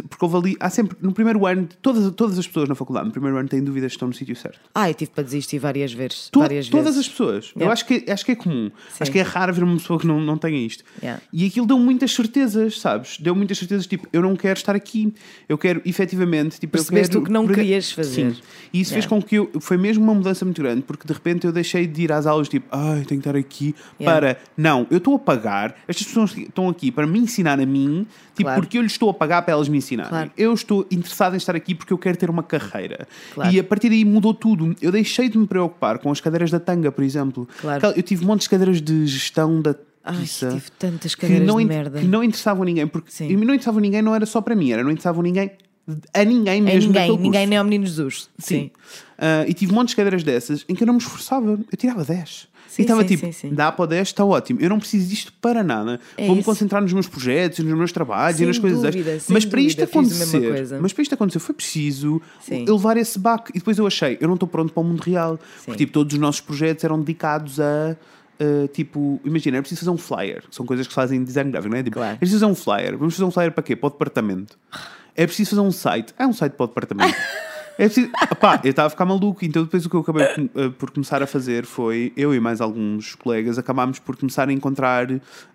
porque 0.09 0.25
houve 0.25 0.37
ali, 0.37 0.57
há 0.59 0.69
sempre, 0.69 0.97
no 1.01 1.13
primeiro 1.13 1.45
ano, 1.45 1.67
todas, 1.81 2.11
todas 2.15 2.39
as 2.39 2.47
pessoas 2.47 2.67
na 2.67 2.75
faculdade, 2.75 3.05
no 3.05 3.11
primeiro 3.11 3.37
ano, 3.37 3.47
têm 3.47 3.63
dúvidas 3.63 3.91
se 3.91 3.95
estão 3.95 4.07
no 4.07 4.13
sítio 4.13 4.35
certo. 4.35 4.59
Ah, 4.73 4.89
eu 4.89 4.93
tive 4.93 5.11
para 5.11 5.23
desistir 5.23 5.59
várias 5.59 5.93
vezes. 5.93 6.29
To- 6.31 6.39
várias 6.39 6.67
todas 6.69 6.85
vezes. 6.95 6.99
as 7.01 7.07
pessoas. 7.09 7.45
Eu 7.55 7.59
Yeah. 7.61 7.73
acho 7.73 7.85
que, 7.85 8.11
acho 8.11 8.25
que 8.25 8.31
é 8.31 8.35
comum. 8.35 8.71
Sim. 8.89 8.97
Acho 8.99 9.11
que 9.11 9.19
é 9.19 9.21
raro 9.21 9.53
ver 9.53 9.63
uma 9.63 9.77
pessoa 9.77 9.99
que 9.99 10.07
não, 10.07 10.19
não 10.19 10.37
tenha 10.37 10.57
isto. 10.65 10.83
Yeah. 11.01 11.21
E 11.31 11.45
aquilo 11.45 11.65
deu 11.67 11.77
muitas 11.77 12.11
certezas, 12.13 12.79
sabes? 12.79 13.17
Deu 13.19 13.35
muitas 13.35 13.57
certezas, 13.57 13.85
tipo, 13.85 14.07
eu 14.11 14.21
não 14.21 14.35
quero 14.35 14.57
estar 14.57 14.75
aqui. 14.75 15.13
Eu 15.47 15.57
quero, 15.57 15.81
efetivamente, 15.85 16.59
tipo, 16.59 16.75
eu 16.75 16.81
Percebeste 16.81 17.11
quero... 17.11 17.21
o 17.21 17.25
que 17.25 17.31
não 17.31 17.45
por- 17.45 17.55
querias 17.55 17.91
fazer. 17.91 18.33
Sim. 18.35 18.41
E 18.73 18.81
isso 18.81 18.91
fez 18.93 19.05
Yeah. 19.05 19.09
com 19.09 19.21
que 19.27 19.35
eu... 19.35 19.51
Foi 19.61 19.77
mesmo 19.77 20.03
uma 20.03 20.13
mudança 20.15 20.43
muito 20.45 20.61
grande, 20.61 20.81
porque 20.81 21.07
de 21.07 21.13
repente 21.13 21.45
eu 21.45 21.51
deixei 21.51 21.85
de 21.87 22.01
ir 22.03 22.11
às 22.11 22.25
aulas, 22.25 22.49
tipo, 22.49 22.65
ai, 22.71 23.03
tenho 23.05 23.21
que 23.21 23.27
estar 23.27 23.35
aqui 23.37 23.75
para... 24.03 24.37
Não, 24.57 24.87
eu 24.89 24.97
estou 24.97 25.15
a 25.15 25.19
pagar, 25.19 25.75
estas 25.87 26.07
pessoas 26.07 26.35
estão 26.35 26.69
aqui 26.69 26.91
para 26.91 27.05
me 27.05 27.19
ensinar 27.19 27.59
a 27.59 27.65
mim, 27.65 28.05
tipo, 28.35 28.43
Claro. 28.43 28.61
porque 28.61 28.77
eu 28.77 28.81
lhes 28.81 28.91
estou 28.91 29.09
a 29.09 29.13
pagar 29.13 29.41
para 29.41 29.53
elas 29.53 29.67
me 29.69 29.77
ensinarem. 29.77 30.09
Claro. 30.09 30.31
Eu 30.37 30.53
estou 30.53 30.85
interessado 30.91 31.33
em 31.33 31.37
estar 31.37 31.55
aqui 31.55 31.73
porque 31.73 31.91
eu 31.93 31.97
quero 31.97 32.17
ter 32.17 32.29
uma 32.29 32.43
carreira. 32.43 33.07
Claro. 33.33 33.51
E 33.53 33.59
a 33.59 33.63
partir 33.63 33.89
daí 33.89 34.03
mudou 34.05 34.33
tudo. 34.33 34.75
Eu 34.81 34.91
deixei 34.91 35.29
de 35.29 35.37
me 35.37 35.47
preocupar 35.47 35.99
com 35.99 36.11
as 36.11 36.19
cadeiras 36.21 36.51
da 36.51 36.59
tanga, 36.59 36.91
por 36.91 37.03
exemplo. 37.03 37.47
Eu 37.95 38.03
tive 38.03 38.25
montes 38.25 38.45
de 38.45 38.49
cadeiras 38.51 38.81
de 38.81 39.05
gestão 39.07 39.61
da 39.61 39.75
Ai, 40.03 40.23
tive 40.25 40.69
tantas 40.77 41.15
que 41.15 41.21
cadeiras 41.21 41.47
não, 41.47 41.57
de 41.57 41.65
merda. 41.65 41.99
que 41.99 42.05
não 42.05 42.23
interessavam 42.23 42.61
a 42.61 42.65
ninguém. 42.65 42.85
Porque 42.85 43.09
Sim. 43.09 43.35
não 43.37 43.53
interessavam 43.55 43.79
a 43.79 43.81
ninguém 43.81 44.01
não 44.03 44.13
era 44.13 44.25
só 44.25 44.39
para 44.41 44.55
mim, 44.55 44.71
era 44.71 44.83
não 44.83 44.91
interessavam 44.91 45.21
a 45.21 45.23
ninguém 45.23 45.51
a 46.13 46.23
ninguém 46.25 46.57
É 46.57 46.61
mesmo 46.61 46.87
ninguém, 46.87 46.93
daquele 46.93 47.17
ninguém 47.17 47.31
curso. 47.41 47.49
nem 47.49 47.57
ao 47.59 47.63
Menino 47.63 47.85
Jesus. 47.85 48.29
Sim. 48.39 48.71
Ah, 49.19 49.45
e 49.47 49.53
tive 49.53 49.71
montes 49.71 49.91
de 49.91 49.95
cadeiras 49.97 50.23
dessas 50.23 50.65
em 50.67 50.73
que 50.75 50.81
eu 50.83 50.87
não 50.87 50.95
me 50.95 50.99
esforçava. 50.99 51.51
Eu 51.71 51.77
tirava 51.77 52.03
10. 52.03 52.47
Sim, 52.67 52.81
e 52.81 52.85
estava 52.85 53.01
sim, 53.01 53.07
tipo, 53.07 53.25
sim, 53.25 53.31
sim. 53.31 53.53
dá 53.53 53.71
para 53.71 53.83
o 53.83 53.87
10, 53.87 54.07
está 54.07 54.25
ótimo. 54.25 54.59
Eu 54.61 54.69
não 54.69 54.79
preciso 54.79 55.07
disto 55.07 55.33
para 55.41 55.63
nada. 55.63 55.99
É 56.17 56.27
Vou-me 56.27 56.43
concentrar 56.43 56.81
nos 56.81 56.91
meus 56.91 57.07
projetos, 57.07 57.59
nos 57.59 57.77
meus 57.77 57.91
trabalhos 57.91 58.37
Sem 58.37 58.43
e 58.43 58.47
nas 58.47 58.57
coisas 58.57 58.81
dúvida, 58.81 59.17
Mas 59.29 59.45
para 59.45 59.61
isto 59.61 59.83
acontecer, 59.83 60.77
mas 60.81 60.93
para 60.93 61.01
isto 61.03 61.13
acontecer 61.13 61.39
foi 61.39 61.55
preciso 61.55 62.21
levar 62.49 62.97
esse 62.97 63.17
baque. 63.17 63.51
E 63.55 63.59
depois 63.59 63.77
eu 63.77 63.87
achei, 63.87 64.17
eu 64.19 64.27
não 64.27 64.35
estou 64.35 64.47
pronto 64.47 64.73
para 64.73 64.81
o 64.81 64.83
mundo 64.83 65.01
real. 65.01 65.39
Porque 65.65 65.77
tipo, 65.77 65.93
todos 65.93 66.13
os 66.13 66.19
nossos 66.19 66.41
projetos 66.41 66.83
eram 66.83 66.99
dedicados 66.99 67.59
a. 67.59 67.95
Uh, 68.37 68.67
tipo, 68.67 69.21
imagina, 69.23 69.57
é 69.57 69.61
preciso 69.61 69.79
fazer 69.79 69.91
um 69.91 69.97
flyer, 69.97 70.43
são 70.51 70.65
coisas 70.65 70.85
que 70.85 70.91
se 70.91 70.95
fazem 70.95 71.19
em 71.21 71.23
design 71.23 71.49
gráfico, 71.49 71.71
não 71.71 71.79
é? 71.79 71.83
Tipo, 71.83 71.95
Claro. 71.95 72.15
é 72.15 72.17
preciso 72.17 72.41
fazer 72.41 72.51
um 72.51 72.55
flyer. 72.55 72.97
Vamos 72.97 73.13
fazer 73.13 73.23
um 73.23 73.31
flyer 73.31 73.51
para 73.53 73.63
quê? 73.63 73.77
Para 73.77 73.87
o 73.87 73.89
departamento. 73.91 74.57
É 75.15 75.25
preciso 75.25 75.51
fazer 75.51 75.61
um 75.61 75.71
site. 75.71 76.13
É 76.19 76.27
um 76.27 76.33
site 76.33 76.51
para 76.51 76.65
o 76.65 76.67
departamento. 76.67 77.15
É 77.77 77.85
preciso... 77.85 78.09
Eu 78.63 78.69
estava 78.69 78.87
a 78.87 78.89
ficar 78.89 79.05
maluco, 79.05 79.43
então 79.43 79.63
depois 79.63 79.85
o 79.85 79.89
que 79.89 79.95
eu 79.95 79.99
acabei 80.01 80.25
com- 80.33 80.49
eh, 80.55 80.69
por 80.77 80.91
começar 80.91 81.21
a 81.21 81.27
fazer 81.27 81.65
foi, 81.65 82.13
eu 82.15 82.33
e 82.33 82.39
mais 82.39 82.61
alguns 82.61 83.15
colegas 83.15 83.57
acabámos 83.57 83.99
por 83.99 84.15
começar 84.15 84.47
a 84.47 84.53
encontrar 84.53 85.07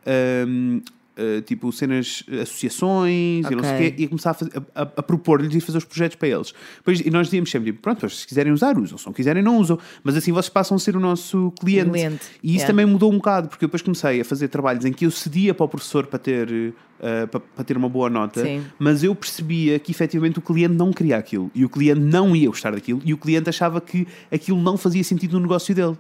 ahm, 0.06 0.80
eh, 1.20 1.40
tipo 1.42 1.70
cenas, 1.72 2.24
associações 2.42 3.46
e 3.50 3.54
não 3.54 3.62
sei 3.64 3.74
o 3.74 3.78
quê, 3.78 3.94
e 3.98 4.04
a 4.04 4.08
começar 4.08 4.30
a, 4.30 4.34
fazer- 4.34 4.52
a- 4.74 4.82
a- 4.82 4.90
a 4.96 5.02
propor-lhes 5.02 5.54
e 5.54 5.60
fazer 5.60 5.78
os 5.78 5.84
projetos 5.84 6.16
para 6.16 6.28
eles. 6.28 6.54
Depois, 6.78 7.00
e 7.00 7.10
nós 7.10 7.26
dizíamos 7.26 7.50
sempre, 7.50 7.70
tipo, 7.72 7.82
pronto, 7.82 8.08
se 8.08 8.26
quiserem 8.26 8.52
usar, 8.52 8.78
usam, 8.78 8.96
se 8.98 9.06
não 9.06 9.12
quiserem, 9.12 9.42
não 9.42 9.58
usam, 9.58 9.78
mas 10.02 10.16
assim 10.16 10.32
vocês 10.32 10.48
passam 10.48 10.76
a 10.76 10.80
ser 10.80 10.96
o 10.96 11.00
nosso 11.00 11.52
cliente. 11.60 11.90
Cliente, 11.90 12.24
E 12.42 12.48
isso 12.48 12.56
yeah. 12.58 12.66
também 12.66 12.86
mudou 12.86 13.12
um 13.12 13.16
bocado, 13.16 13.48
porque 13.48 13.64
eu 13.64 13.68
depois 13.68 13.82
comecei 13.82 14.20
a 14.20 14.24
fazer 14.24 14.48
trabalhos 14.48 14.84
em 14.84 14.92
que 14.92 15.04
eu 15.06 15.10
cedia 15.10 15.52
para 15.54 15.64
o 15.64 15.68
professor 15.68 16.06
para 16.06 16.18
ter, 16.18 16.74
eh, 17.00 17.26
para, 17.26 17.40
para 17.40 17.64
ter 17.64 17.76
uma 17.76 17.88
boa 17.88 18.08
nota, 18.10 18.42
Sim. 18.42 18.62
mas 18.78 19.02
eu 19.04 19.14
percebia 19.14 19.78
que 19.78 19.90
efetivamente 19.92 20.38
o 20.38 20.42
cliente 20.42 20.74
não 20.74 20.92
queria 20.92 21.16
aquilo 21.16 21.50
e 21.54 21.64
o 21.64 21.68
cliente 21.68 22.00
não 22.00 22.34
ia 22.34 22.48
gostar 22.48 22.72
daquilo 22.72 23.00
e 23.04 23.12
o 23.12 23.18
cliente 23.18 23.48
achava 23.48 23.80
que 23.80 24.06
aquilo 24.30 24.60
não 24.60 24.76
fazia 24.76 25.02
sentido 25.04 25.32
no 25.34 25.40
negócio 25.40 25.74
dele. 25.74 25.96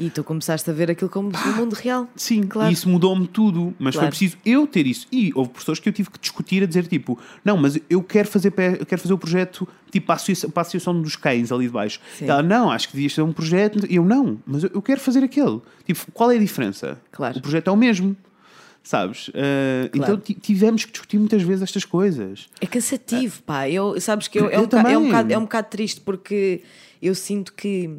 E 0.00 0.08
tu 0.10 0.24
começaste 0.24 0.68
a 0.70 0.72
ver 0.72 0.90
aquilo 0.90 1.10
como 1.10 1.30
no 1.30 1.52
mundo 1.56 1.74
real. 1.74 2.08
Sim, 2.16 2.42
Claro. 2.44 2.70
e 2.70 2.72
isso 2.72 2.88
mudou-me 2.88 3.26
tudo, 3.26 3.74
mas 3.78 3.94
foi 3.94 4.00
Claro. 4.00 4.08
preciso 4.10 4.36
eu 4.46 4.66
ter 4.66 4.86
isso. 4.86 5.06
E 5.12 5.30
houve 5.34 5.50
professores 5.50 5.78
que 5.78 5.88
eu 5.88 5.92
tive 5.92 6.10
que 6.10 6.18
discutir 6.18 6.62
a 6.62 6.66
dizer 6.66 6.86
tipo, 6.86 7.18
não, 7.44 7.56
mas 7.58 7.78
eu 7.90 8.02
quero 8.02 8.26
fazer, 8.28 8.52
eu 8.78 8.86
quero 8.86 9.00
fazer 9.02 9.12
o 9.12 9.18
projeto 9.18 9.68
tipo 9.90 10.06
para 10.06 10.14
a 10.14 10.16
associação, 10.16 10.50
para 10.50 10.60
a 10.60 10.62
associação 10.62 11.02
dos 11.02 11.16
cães 11.16 11.52
ali 11.52 11.66
de 11.66 11.70
baixo. 11.72 12.00
Ela, 12.20 12.42
não, 12.42 12.70
acho 12.70 12.88
que 12.88 12.94
devias 12.94 13.14
ter 13.14 13.20
um 13.22 13.32
projeto. 13.32 13.86
E 13.90 13.96
eu, 13.96 14.04
não, 14.04 14.38
mas 14.46 14.64
eu, 14.64 14.80
quero 14.80 15.00
fazer 15.00 15.22
aquele. 15.22 15.60
Tipo, 15.84 16.10
qual 16.12 16.30
é 16.30 16.36
a 16.36 16.40
diferença? 16.40 16.98
Claro. 17.12 17.38
O 17.38 17.42
projeto 17.42 17.68
é 17.68 17.70
o 17.70 17.76
mesmo. 17.76 18.16
Sabes? 18.82 19.28
Uh, 19.28 19.32
Claro. 19.32 20.14
Então 20.14 20.16
ti- 20.18 20.32
tivemos 20.34 20.86
que 20.86 20.92
discutir 20.92 21.18
muitas 21.18 21.42
vezes 21.42 21.62
estas 21.62 21.84
coisas. 21.84 22.48
É 22.60 22.66
cansativo, 22.66 23.42
pá. 23.42 23.68
Eu, 23.68 24.00
sabes 24.00 24.26
que 24.26 24.38
eu, 24.40 24.48
é, 24.48 24.56
Eu 24.56 24.60
um 24.60 24.62
bocado, 24.64 24.88
é, 24.88 24.90
um 24.92 24.94
também. 24.94 25.06
bocado, 25.10 25.32
é 25.34 25.38
um 25.38 25.42
bocado 25.42 25.68
triste 25.68 26.00
porque 26.00 26.62
eu 27.02 27.14
sinto 27.14 27.52
que 27.52 27.90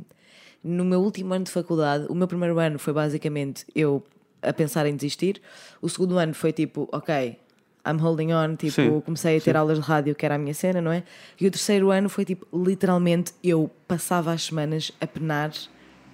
no 0.64 0.86
meu 0.86 1.01
último 1.01 1.34
ano 1.34 1.45
de 1.45 1.51
faculdade, 1.51 2.05
o 2.09 2.16
meu 2.16 2.28
primeiro 2.28 2.59
ano 2.59 2.78
foi 2.78 2.93
basicamente 2.93 3.66
eu 3.76 4.03
a 4.41 4.51
pensar 4.53 4.86
em 4.86 4.95
desistir. 4.95 5.41
O 5.82 5.89
segundo 5.89 6.18
ano 6.18 6.34
foi 6.34 6.51
tipo, 6.51 6.89
ok, 6.91 7.38
I'm 7.86 7.99
holding 7.99 8.34
on. 8.34 8.55
Tipo, 8.55 8.74
Sim, 8.74 9.01
comecei 9.01 9.38
a 9.38 9.41
ter 9.41 9.55
aulas 9.55 9.80
de 9.80 9.84
rádio, 9.84 10.16
que 10.16 10.26
era 10.26 10.36
a 10.36 10.38
minha 10.38 10.53
cena, 10.53 10.82
não 10.82 10.91
é? 10.91 11.03
E 11.39 11.47
o 11.47 11.51
terceiro 11.51 11.91
ano 11.91 12.09
foi 12.09 12.26
tipo, 12.26 12.47
literalmente, 12.53 13.34
eu 13.43 13.70
passava 13.88 14.32
as 14.32 14.43
semanas 14.43 14.91
a 14.99 15.07
penar 15.07 15.51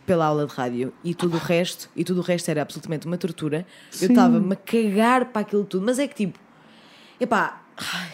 pela 0.05 0.25
aula 0.25 0.47
de 0.47 0.53
rádio 0.53 0.93
e 1.03 1.13
tudo 1.13 1.35
o 1.35 1.39
resto, 1.39 1.89
e 1.93 2.03
tudo 2.03 2.19
o 2.19 2.23
resto 2.23 2.49
era 2.49 2.61
absolutamente 2.61 3.05
uma 3.05 3.17
tortura. 3.17 3.65
Eu 3.91 4.07
Sim. 4.07 4.13
estava-me 4.13 4.53
a 4.53 4.55
cagar 4.55 5.25
para 5.31 5.41
aquilo 5.41 5.65
tudo, 5.65 5.85
mas 5.85 5.99
é 5.99 6.07
que 6.07 6.15
tipo, 6.15 6.39
Epá, 7.19 7.63
ai, 7.75 8.11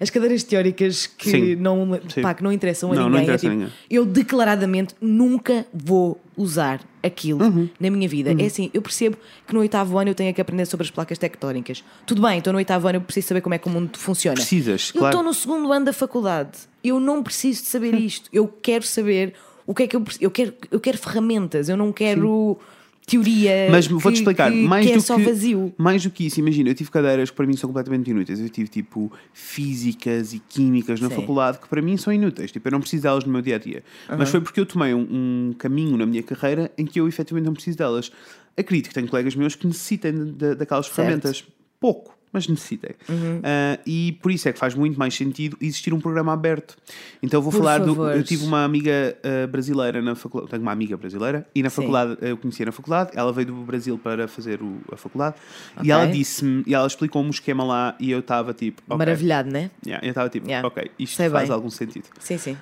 as 0.00 0.10
cadeiras 0.10 0.42
teóricas 0.42 1.06
que, 1.06 1.30
Sim. 1.30 1.56
não, 1.56 2.00
Sim. 2.08 2.22
pá, 2.22 2.34
que 2.34 2.42
não 2.42 2.52
interessam 2.52 2.90
a 2.92 2.94
Não, 2.94 3.02
não 3.02 3.08
ninguém. 3.10 3.22
interessa 3.24 3.46
é 3.46 3.48
a 3.48 3.50
tipo, 3.52 3.60
ninguém. 3.62 3.74
Eu 3.90 4.04
declaradamente 4.06 4.94
nunca 5.00 5.66
vou 5.72 6.20
usar 6.36 6.80
aquilo 7.02 7.42
Uhum. 7.44 7.68
na 7.78 7.90
minha 7.90 8.08
vida. 8.08 8.34
É 8.38 8.46
assim, 8.46 8.70
eu 8.72 8.80
percebo 8.82 9.16
que 9.46 9.52
no 9.54 9.60
oitavo 9.60 9.98
ano 9.98 10.10
eu 10.10 10.14
tenho 10.14 10.32
que 10.34 10.40
aprender 10.40 10.66
sobre 10.66 10.84
as 10.84 10.90
placas 10.90 11.18
tectónicas. 11.18 11.84
Tudo 12.06 12.22
bem, 12.22 12.38
estou 12.38 12.52
no 12.52 12.58
oitavo 12.58 12.88
ano, 12.88 12.96
eu 12.96 13.02
preciso 13.02 13.28
saber 13.28 13.40
como 13.40 13.54
é 13.54 13.58
que 13.58 13.66
o 13.66 13.70
mundo 13.70 13.98
funciona. 13.98 14.36
Precisas, 14.36 14.90
Eu 14.94 15.00
claro. 15.00 15.14
estou 15.16 15.22
no 15.24 15.34
segundo 15.34 15.72
ano 15.72 15.86
da 15.86 15.92
faculdade. 15.92 16.58
Eu 16.82 16.98
não 17.00 17.22
preciso 17.22 17.62
de 17.62 17.68
saber 17.68 17.94
isto. 17.94 18.28
Eu 18.32 18.48
quero 18.48 18.86
saber 18.86 19.34
o 19.66 19.74
que 19.74 19.82
é 19.82 19.86
que 19.86 19.96
eu 19.96 20.00
preciso. 20.00 20.24
Eu 20.24 20.30
quero, 20.30 20.54
eu 20.70 20.80
quero 20.80 20.96
ferramentas, 20.98 21.68
eu 21.68 21.76
não 21.76 21.92
quero 21.92 22.58
teoria. 23.06 23.68
Mas 23.70 23.86
vou-te 23.86 24.16
explicar, 24.16 24.50
que, 24.52 24.62
mais 24.62 24.86
que 24.86 24.92
do 24.92 24.98
é 24.98 25.00
só 25.00 25.16
que 25.16 25.24
vazio. 25.24 25.72
mais 25.76 26.02
do 26.02 26.10
que 26.10 26.26
isso, 26.26 26.38
imagina, 26.40 26.70
eu 26.70 26.74
tive 26.74 26.90
cadeiras 26.90 27.30
que 27.30 27.36
para 27.36 27.46
mim 27.46 27.56
são 27.56 27.68
completamente 27.68 28.10
inúteis. 28.10 28.38
Eu 28.40 28.48
tive 28.48 28.68
tipo 28.68 29.10
físicas 29.32 30.32
e 30.32 30.38
químicas 30.38 31.00
na 31.00 31.08
Sim. 31.08 31.16
faculdade 31.16 31.58
que 31.58 31.68
para 31.68 31.82
mim 31.82 31.96
são 31.96 32.12
inúteis. 32.12 32.52
Tipo, 32.52 32.68
eu 32.68 32.72
não 32.72 32.80
preciso 32.80 33.02
delas 33.02 33.24
no 33.24 33.32
meu 33.32 33.42
dia 33.42 33.56
a 33.56 33.58
dia. 33.58 33.82
Mas 34.16 34.30
foi 34.30 34.40
porque 34.40 34.60
eu 34.60 34.66
tomei 34.66 34.94
um, 34.94 35.00
um 35.10 35.52
caminho 35.58 35.96
na 35.96 36.06
minha 36.06 36.22
carreira 36.22 36.70
em 36.78 36.84
que 36.86 37.00
eu 37.00 37.08
efetivamente 37.08 37.46
não 37.46 37.54
preciso 37.54 37.76
delas. 37.78 38.12
Acredito 38.56 38.88
que 38.88 38.94
tenho 38.94 39.08
colegas 39.08 39.34
meus 39.34 39.54
que 39.54 39.66
necessitem 39.66 40.12
de- 40.12 40.32
de- 40.32 40.54
daquelas 40.54 40.86
ferramentas. 40.86 41.44
Pouco. 41.80 42.16
Mas 42.32 42.46
necessitem. 42.46 42.92
Uhum. 43.08 43.40
Ah, 43.42 43.78
e 43.84 44.12
por 44.22 44.30
isso 44.30 44.48
é 44.48 44.52
que 44.52 44.58
faz 44.58 44.74
muito 44.74 44.96
mais 44.98 45.14
sentido 45.14 45.56
existir 45.60 45.92
um 45.92 46.00
programa 46.00 46.32
aberto. 46.32 46.76
Então 47.22 47.38
eu 47.38 47.42
vou 47.42 47.50
Por 47.50 47.58
falar 47.58 47.78
do. 47.78 47.86
favor. 47.94 48.14
Eu 48.16 48.22
tive 48.22 48.44
uma 48.44 48.64
amiga 48.64 49.16
ah, 49.24 49.46
brasileira 49.48 50.00
na 50.00 50.14
faculdade. 50.14 50.50
Tenho 50.50 50.62
uma 50.62 50.70
amiga 50.72 50.96
brasileira 50.96 51.46
e 51.54 51.62
na 51.62 51.70
Sim. 51.70 51.76
faculdade 51.76 52.16
eu 52.20 52.36
conhecia 52.36 52.66
na 52.66 52.72
faculdade, 52.72 53.10
ela 53.14 53.32
veio 53.32 53.48
do 53.48 53.54
Brasil 53.54 53.98
para 53.98 54.28
fazer 54.28 54.62
o- 54.62 54.78
a 54.92 54.96
faculdade 54.96 55.34
Ok. 55.76 55.88
e 55.88 55.90
ela 55.90 56.06
disse-me, 56.06 56.62
e 56.66 56.74
ela 56.74 56.86
explicou-me 56.86 57.28
o 57.28 57.32
esquema 57.32 57.64
lá 57.64 57.96
e 57.98 58.10
eu 58.12 58.20
estava 58.20 58.54
tipo, 58.54 58.80
ok. 58.86 58.96
Maravilhado, 58.98 59.50
né? 59.50 59.70
Yeah, 59.84 60.06
eu 60.06 60.10
estava 60.10 60.28
tipo, 60.28 60.46
Yeah. 60.46 60.66
ok, 60.68 60.90
isto 60.98 61.16
Sei 61.16 61.28
faz 61.28 61.48
bem. 61.48 61.54
algum 61.54 61.70
sentido. 61.70 62.04
Sim, 62.20 62.38
sim. 62.38 62.56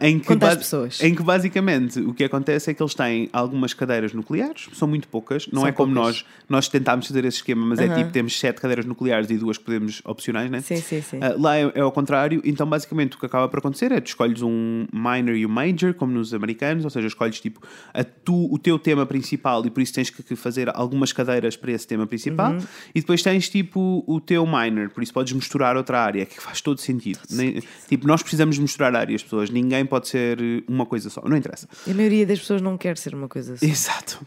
Bem. 0.00 0.10
em, 0.16 0.18
que 0.20 0.36
pessoas? 0.36 1.00
em 1.02 1.14
que 1.14 1.22
basicamente 1.22 1.98
o 2.00 2.12
que 2.12 2.24
acontece 2.24 2.70
é 2.70 2.74
que 2.74 2.82
eles 2.82 2.94
têm 2.94 3.30
algumas 3.32 3.72
cadeiras 3.72 4.12
nucleares, 4.12 4.68
são 4.74 4.86
muito 4.86 5.08
poucas, 5.08 5.46
não 5.48 5.60
São 5.62 5.68
é 5.68 5.72
como 5.72 5.94
poucas. 5.94 6.14
nós, 6.16 6.26
nós 6.48 6.68
tentámos 6.68 7.06
fazer 7.06 7.24
esse 7.24 7.38
esquema, 7.38 7.64
mas 7.64 7.78
é 7.78 7.88
tipo, 7.88 8.10
temos 8.10 8.38
sete 8.38 8.60
cadeiras 8.60 8.84
nucleares 8.84 9.13
e 9.22 9.36
duas 9.38 9.56
que 9.58 9.64
podemos 9.64 10.02
opcionais, 10.04 10.50
né? 10.50 10.60
Sim, 10.60 10.76
sim, 10.76 11.00
sim. 11.02 11.18
Ah, 11.20 11.34
lá 11.38 11.56
é, 11.56 11.70
é 11.74 11.80
ao 11.80 11.92
contrário, 11.92 12.40
então 12.44 12.66
basicamente 12.66 13.16
o 13.16 13.18
que 13.20 13.26
acaba 13.26 13.48
por 13.48 13.58
acontecer 13.60 13.92
é 13.92 14.00
tu 14.00 14.08
escolhes 14.08 14.42
um 14.42 14.86
minor 14.92 15.34
e 15.36 15.46
um 15.46 15.48
major, 15.48 15.94
como 15.94 16.12
nos 16.12 16.34
americanos, 16.34 16.84
ou 16.84 16.90
seja, 16.90 17.06
escolhes 17.06 17.40
tipo 17.40 17.60
a 17.92 18.02
tu, 18.02 18.52
o 18.52 18.58
teu 18.58 18.78
tema 18.78 19.06
principal 19.06 19.64
e 19.66 19.70
por 19.70 19.80
isso 19.80 19.92
tens 19.94 20.10
que, 20.10 20.22
que 20.22 20.34
fazer 20.36 20.70
algumas 20.74 21.12
cadeiras 21.12 21.56
para 21.56 21.72
esse 21.72 21.86
tema 21.86 22.06
principal 22.06 22.52
Uhum. 22.52 22.58
e 22.94 23.00
depois 23.00 23.22
tens 23.22 23.48
tipo 23.48 24.02
o 24.06 24.20
teu 24.20 24.44
minor, 24.46 24.90
por 24.90 25.02
isso 25.02 25.12
podes 25.12 25.32
misturar 25.32 25.76
outra 25.76 26.00
área, 26.00 26.24
que 26.26 26.40
faz 26.40 26.60
todo 26.60 26.80
sentido. 26.80 27.20
Nem- 27.30 27.62
tipo, 27.88 28.06
nós 28.06 28.22
precisamos 28.22 28.58
misturar 28.58 28.94
áreas, 28.96 29.22
pessoas, 29.22 29.50
ninguém 29.50 29.84
pode 29.86 30.08
ser 30.08 30.38
uma 30.66 30.84
coisa 30.86 31.08
só, 31.10 31.22
não 31.28 31.36
interessa. 31.36 31.68
A 31.88 31.94
maioria 31.94 32.26
das 32.26 32.38
pessoas 32.40 32.60
não 32.62 32.76
quer 32.78 32.96
ser 32.98 33.14
uma 33.14 33.28
coisa 33.28 33.56
só. 33.56 33.64
Exato. 33.64 34.26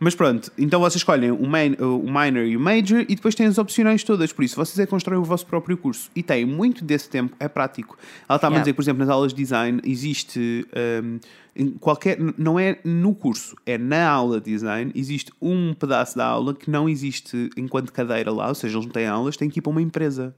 Mas 0.00 0.14
pronto, 0.14 0.50
então 0.58 0.80
vocês 0.80 0.96
escolhem 0.96 1.30
o, 1.30 1.46
main, 1.46 1.74
o 1.80 2.02
minor 2.10 2.44
e 2.44 2.56
o 2.56 2.60
major 2.60 3.00
e 3.08 3.14
depois 3.14 3.34
têm 3.34 3.46
as 3.46 3.58
opcionais 3.58 4.02
todas. 4.02 4.17
Por 4.32 4.44
isso, 4.44 4.56
vocês 4.56 4.78
é 4.78 4.84
que 4.84 4.90
constroem 4.90 5.20
o 5.20 5.24
vosso 5.24 5.46
próprio 5.46 5.76
curso. 5.76 6.10
E 6.14 6.22
têm 6.22 6.44
muito 6.44 6.84
desse 6.84 7.08
tempo, 7.08 7.34
é 7.38 7.48
prático. 7.48 7.96
Ela 8.28 8.36
está-me 8.36 8.54
a 8.54 8.58
Yeah. 8.58 8.62
dizer 8.64 8.72
que, 8.72 8.76
por 8.76 8.82
exemplo, 8.82 9.00
nas 9.00 9.08
aulas 9.08 9.32
de 9.32 9.38
design 9.42 9.80
existe. 9.84 10.66
em 11.56 11.70
qualquer, 11.70 12.16
não 12.38 12.56
é 12.58 12.78
no 12.84 13.12
curso, 13.14 13.56
é 13.66 13.76
na 13.76 14.08
aula 14.08 14.40
de 14.40 14.50
design. 14.52 14.92
Existe 14.94 15.32
um 15.42 15.74
pedaço 15.74 16.16
da 16.16 16.24
aula 16.26 16.54
que 16.54 16.70
não 16.70 16.88
existe 16.88 17.50
enquanto 17.56 17.92
cadeira 17.92 18.30
lá, 18.30 18.48
ou 18.48 18.54
seja, 18.54 18.76
eles 18.76 18.86
não 18.86 18.92
têm 18.92 19.06
aulas, 19.08 19.36
têm 19.36 19.50
que 19.50 19.58
ir 19.58 19.62
para 19.62 19.70
uma 19.70 19.82
empresa. 19.82 20.34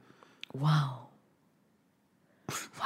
Uau! 0.55 1.13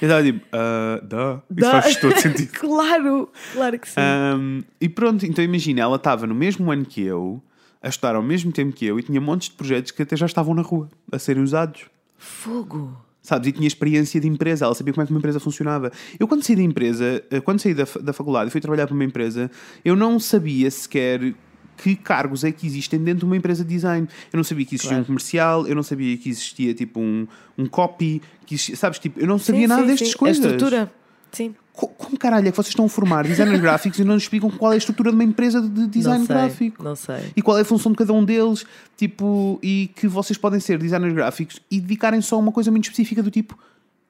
Eu 0.00 0.08
estava 0.08 0.22
tipo, 0.22 0.44
ah, 0.52 1.00
duh. 1.02 1.42
Isso 1.56 1.70
Dá- 1.70 1.82
faz 1.82 1.96
todo 1.96 2.16
sentido. 2.18 2.50
claro, 2.58 3.30
claro 3.52 3.78
que 3.78 3.88
sim. 3.88 4.00
Um, 4.00 4.62
e 4.80 4.88
pronto, 4.88 5.24
então 5.24 5.42
imagina, 5.42 5.80
ela 5.80 5.96
estava 5.96 6.26
no 6.26 6.34
mesmo 6.34 6.70
ano 6.70 6.84
que 6.84 7.00
eu, 7.02 7.42
a 7.84 7.88
estudar 7.90 8.16
ao 8.16 8.22
mesmo 8.22 8.50
tempo 8.50 8.72
que 8.74 8.86
eu, 8.86 8.98
e 8.98 9.02
tinha 9.02 9.20
montes 9.20 9.48
de 9.50 9.54
projetos 9.54 9.90
que 9.92 10.02
até 10.02 10.16
já 10.16 10.24
estavam 10.24 10.54
na 10.54 10.62
rua, 10.62 10.88
a 11.12 11.18
serem 11.18 11.42
usados. 11.42 11.82
Fogo! 12.16 12.96
Sabes? 13.20 13.48
E 13.48 13.52
tinha 13.52 13.66
experiência 13.66 14.20
de 14.20 14.26
empresa, 14.26 14.64
ela 14.64 14.74
sabia 14.74 14.92
como 14.92 15.02
é 15.02 15.06
que 15.06 15.12
uma 15.12 15.18
empresa 15.18 15.38
funcionava. 15.38 15.92
Eu, 16.18 16.26
quando 16.26 16.42
saí 16.42 16.56
da 16.56 16.62
empresa, 16.62 17.22
eh, 17.30 17.40
quando 17.40 17.60
saí 17.60 17.74
da, 17.74 17.84
da 18.02 18.12
faculdade 18.12 18.48
e 18.48 18.50
fui 18.50 18.60
trabalhar 18.60 18.86
para 18.86 18.94
uma 18.94 19.04
empresa, 19.04 19.50
eu 19.84 19.94
não 19.94 20.18
sabia 20.18 20.70
sequer 20.70 21.34
que 21.76 21.96
cargos 21.96 22.44
é 22.44 22.52
que 22.52 22.66
existem 22.66 23.02
dentro 23.02 23.20
de 23.20 23.24
uma 23.26 23.36
empresa 23.36 23.64
de 23.64 23.70
design. 23.70 24.06
Eu 24.32 24.36
não 24.36 24.44
sabia 24.44 24.64
que 24.64 24.74
existia 24.76 24.90
Claro. 24.90 25.02
um 25.02 25.06
comercial, 25.06 25.66
eu 25.66 25.74
não 25.74 25.82
sabia 25.82 26.16
que 26.16 26.28
existia 26.28 26.72
tipo 26.74 27.00
um, 27.00 27.26
um 27.58 27.66
copy, 27.66 28.22
que 28.46 28.54
existia, 28.54 28.76
sabes? 28.76 28.98
Tipo, 28.98 29.20
eu 29.20 29.26
não 29.26 29.38
sabia 29.38 29.62
Sim, 29.62 29.66
nada 29.66 29.82
sim, 29.82 29.88
destas 29.88 30.08
sim. 30.10 30.16
coisas. 30.16 30.44
A 30.44 30.48
estrutura. 30.48 30.92
Sim. 31.32 31.54
Co- 31.74 31.88
Como 31.88 32.16
caralho 32.16 32.46
é 32.46 32.50
que 32.50 32.56
vocês 32.56 32.68
estão 32.70 32.84
a 32.86 32.88
formar 32.88 33.24
designers 33.26 33.60
gráficos 33.60 33.98
e 33.98 34.04
não 34.04 34.14
nos 34.14 34.22
explicam 34.22 34.48
qual 34.50 34.72
é 34.72 34.76
a 34.76 34.78
estrutura 34.78 35.10
de 35.10 35.16
uma 35.16 35.24
empresa 35.24 35.60
de 35.60 35.86
design 35.88 36.20
não 36.20 36.26
sei, 36.26 36.36
gráfico? 36.36 36.82
Não 36.82 36.96
sei. 36.96 37.16
E 37.36 37.42
qual 37.42 37.58
é 37.58 37.62
a 37.62 37.64
função 37.64 37.90
de 37.92 37.98
cada 37.98 38.12
um 38.12 38.24
deles? 38.24 38.64
Tipo, 38.96 39.58
e 39.62 39.90
que 39.96 40.06
vocês 40.06 40.38
podem 40.38 40.60
ser 40.60 40.78
designers 40.78 41.12
gráficos 41.12 41.60
e 41.70 41.80
dedicarem 41.80 42.20
só 42.20 42.36
a 42.36 42.38
uma 42.38 42.52
coisa 42.52 42.70
muito 42.70 42.84
específica 42.84 43.22
do 43.22 43.30
tipo 43.30 43.58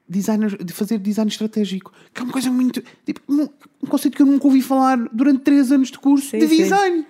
designer, 0.07 0.63
de 0.63 0.71
fazer 0.71 0.99
design 0.99 1.29
estratégico, 1.29 1.91
que 2.13 2.21
é 2.21 2.23
uma 2.23 2.31
coisa 2.31 2.51
muito. 2.51 2.83
Tipo, 3.03 3.21
um, 3.27 3.49
um 3.83 3.87
conceito 3.87 4.15
que 4.15 4.21
eu 4.21 4.27
nunca 4.27 4.45
ouvi 4.45 4.61
falar 4.61 4.97
durante 5.11 5.39
3 5.39 5.71
anos 5.71 5.89
de 5.89 5.97
curso 5.97 6.29
Sim, 6.29 6.37
de 6.37 6.47
sim. 6.47 7.05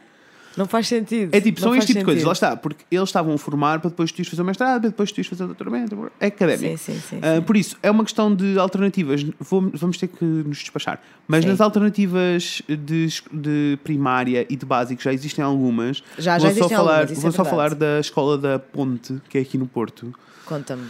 Não 0.57 0.65
faz 0.65 0.87
sentido. 0.87 1.33
É 1.35 1.41
tipo, 1.41 1.59
Não 1.59 1.69
são 1.69 1.75
este 1.75 1.87
tipo 1.87 1.99
de 1.99 2.05
coisas, 2.05 2.21
sentido. 2.21 2.27
lá 2.27 2.33
está, 2.33 2.55
porque 2.57 2.83
eles 2.89 3.09
estavam 3.09 3.33
a 3.33 3.37
formar 3.37 3.79
para 3.79 3.89
depois 3.89 4.11
tu 4.11 4.19
ires 4.19 4.29
fazer 4.29 4.41
o 4.41 4.45
mestrado, 4.45 4.81
para 4.81 4.89
depois 4.89 5.11
tu 5.11 5.17
ires 5.19 5.27
fazer 5.27 5.43
o 5.43 5.47
doutoramento, 5.47 6.11
é 6.19 6.27
académico. 6.27 6.77
Sim, 6.77 6.93
sim, 6.93 6.99
sim, 6.99 7.19
sim. 7.21 7.41
por 7.45 7.57
isso, 7.57 7.77
é 7.83 7.91
uma 7.91 8.03
questão 8.03 8.33
de 8.33 8.57
alternativas, 8.57 9.25
vamos 9.39 9.97
ter 9.97 10.07
que 10.07 10.23
nos 10.23 10.57
despachar. 10.59 11.01
Mas 11.27 11.43
nas 11.45 11.59
alternativas 11.59 12.61
de, 12.67 13.07
de 13.33 13.79
primária 13.83 14.45
e 14.49 14.55
de 14.55 14.65
básico 14.65 15.01
já 15.01 15.11
existem 15.13 15.43
algumas. 15.43 16.03
Já- 16.17 16.37
já 16.39 16.47
vou 16.47 16.47
só 16.47 16.47
existem 16.59 16.77
falar, 16.77 16.91
algumas, 16.99 17.11
isso 17.11 17.21
Vou 17.21 17.29
é 17.29 17.33
só 17.33 17.43
verdade. 17.43 17.49
falar 17.55 17.75
da 17.75 17.99
escola 17.99 18.37
da 18.37 18.59
Ponte, 18.59 19.21
que 19.29 19.37
é 19.37 19.41
aqui 19.41 19.57
no 19.57 19.67
Porto. 19.67 20.13
Conta-me. 20.45 20.83
Uh, 20.83 20.89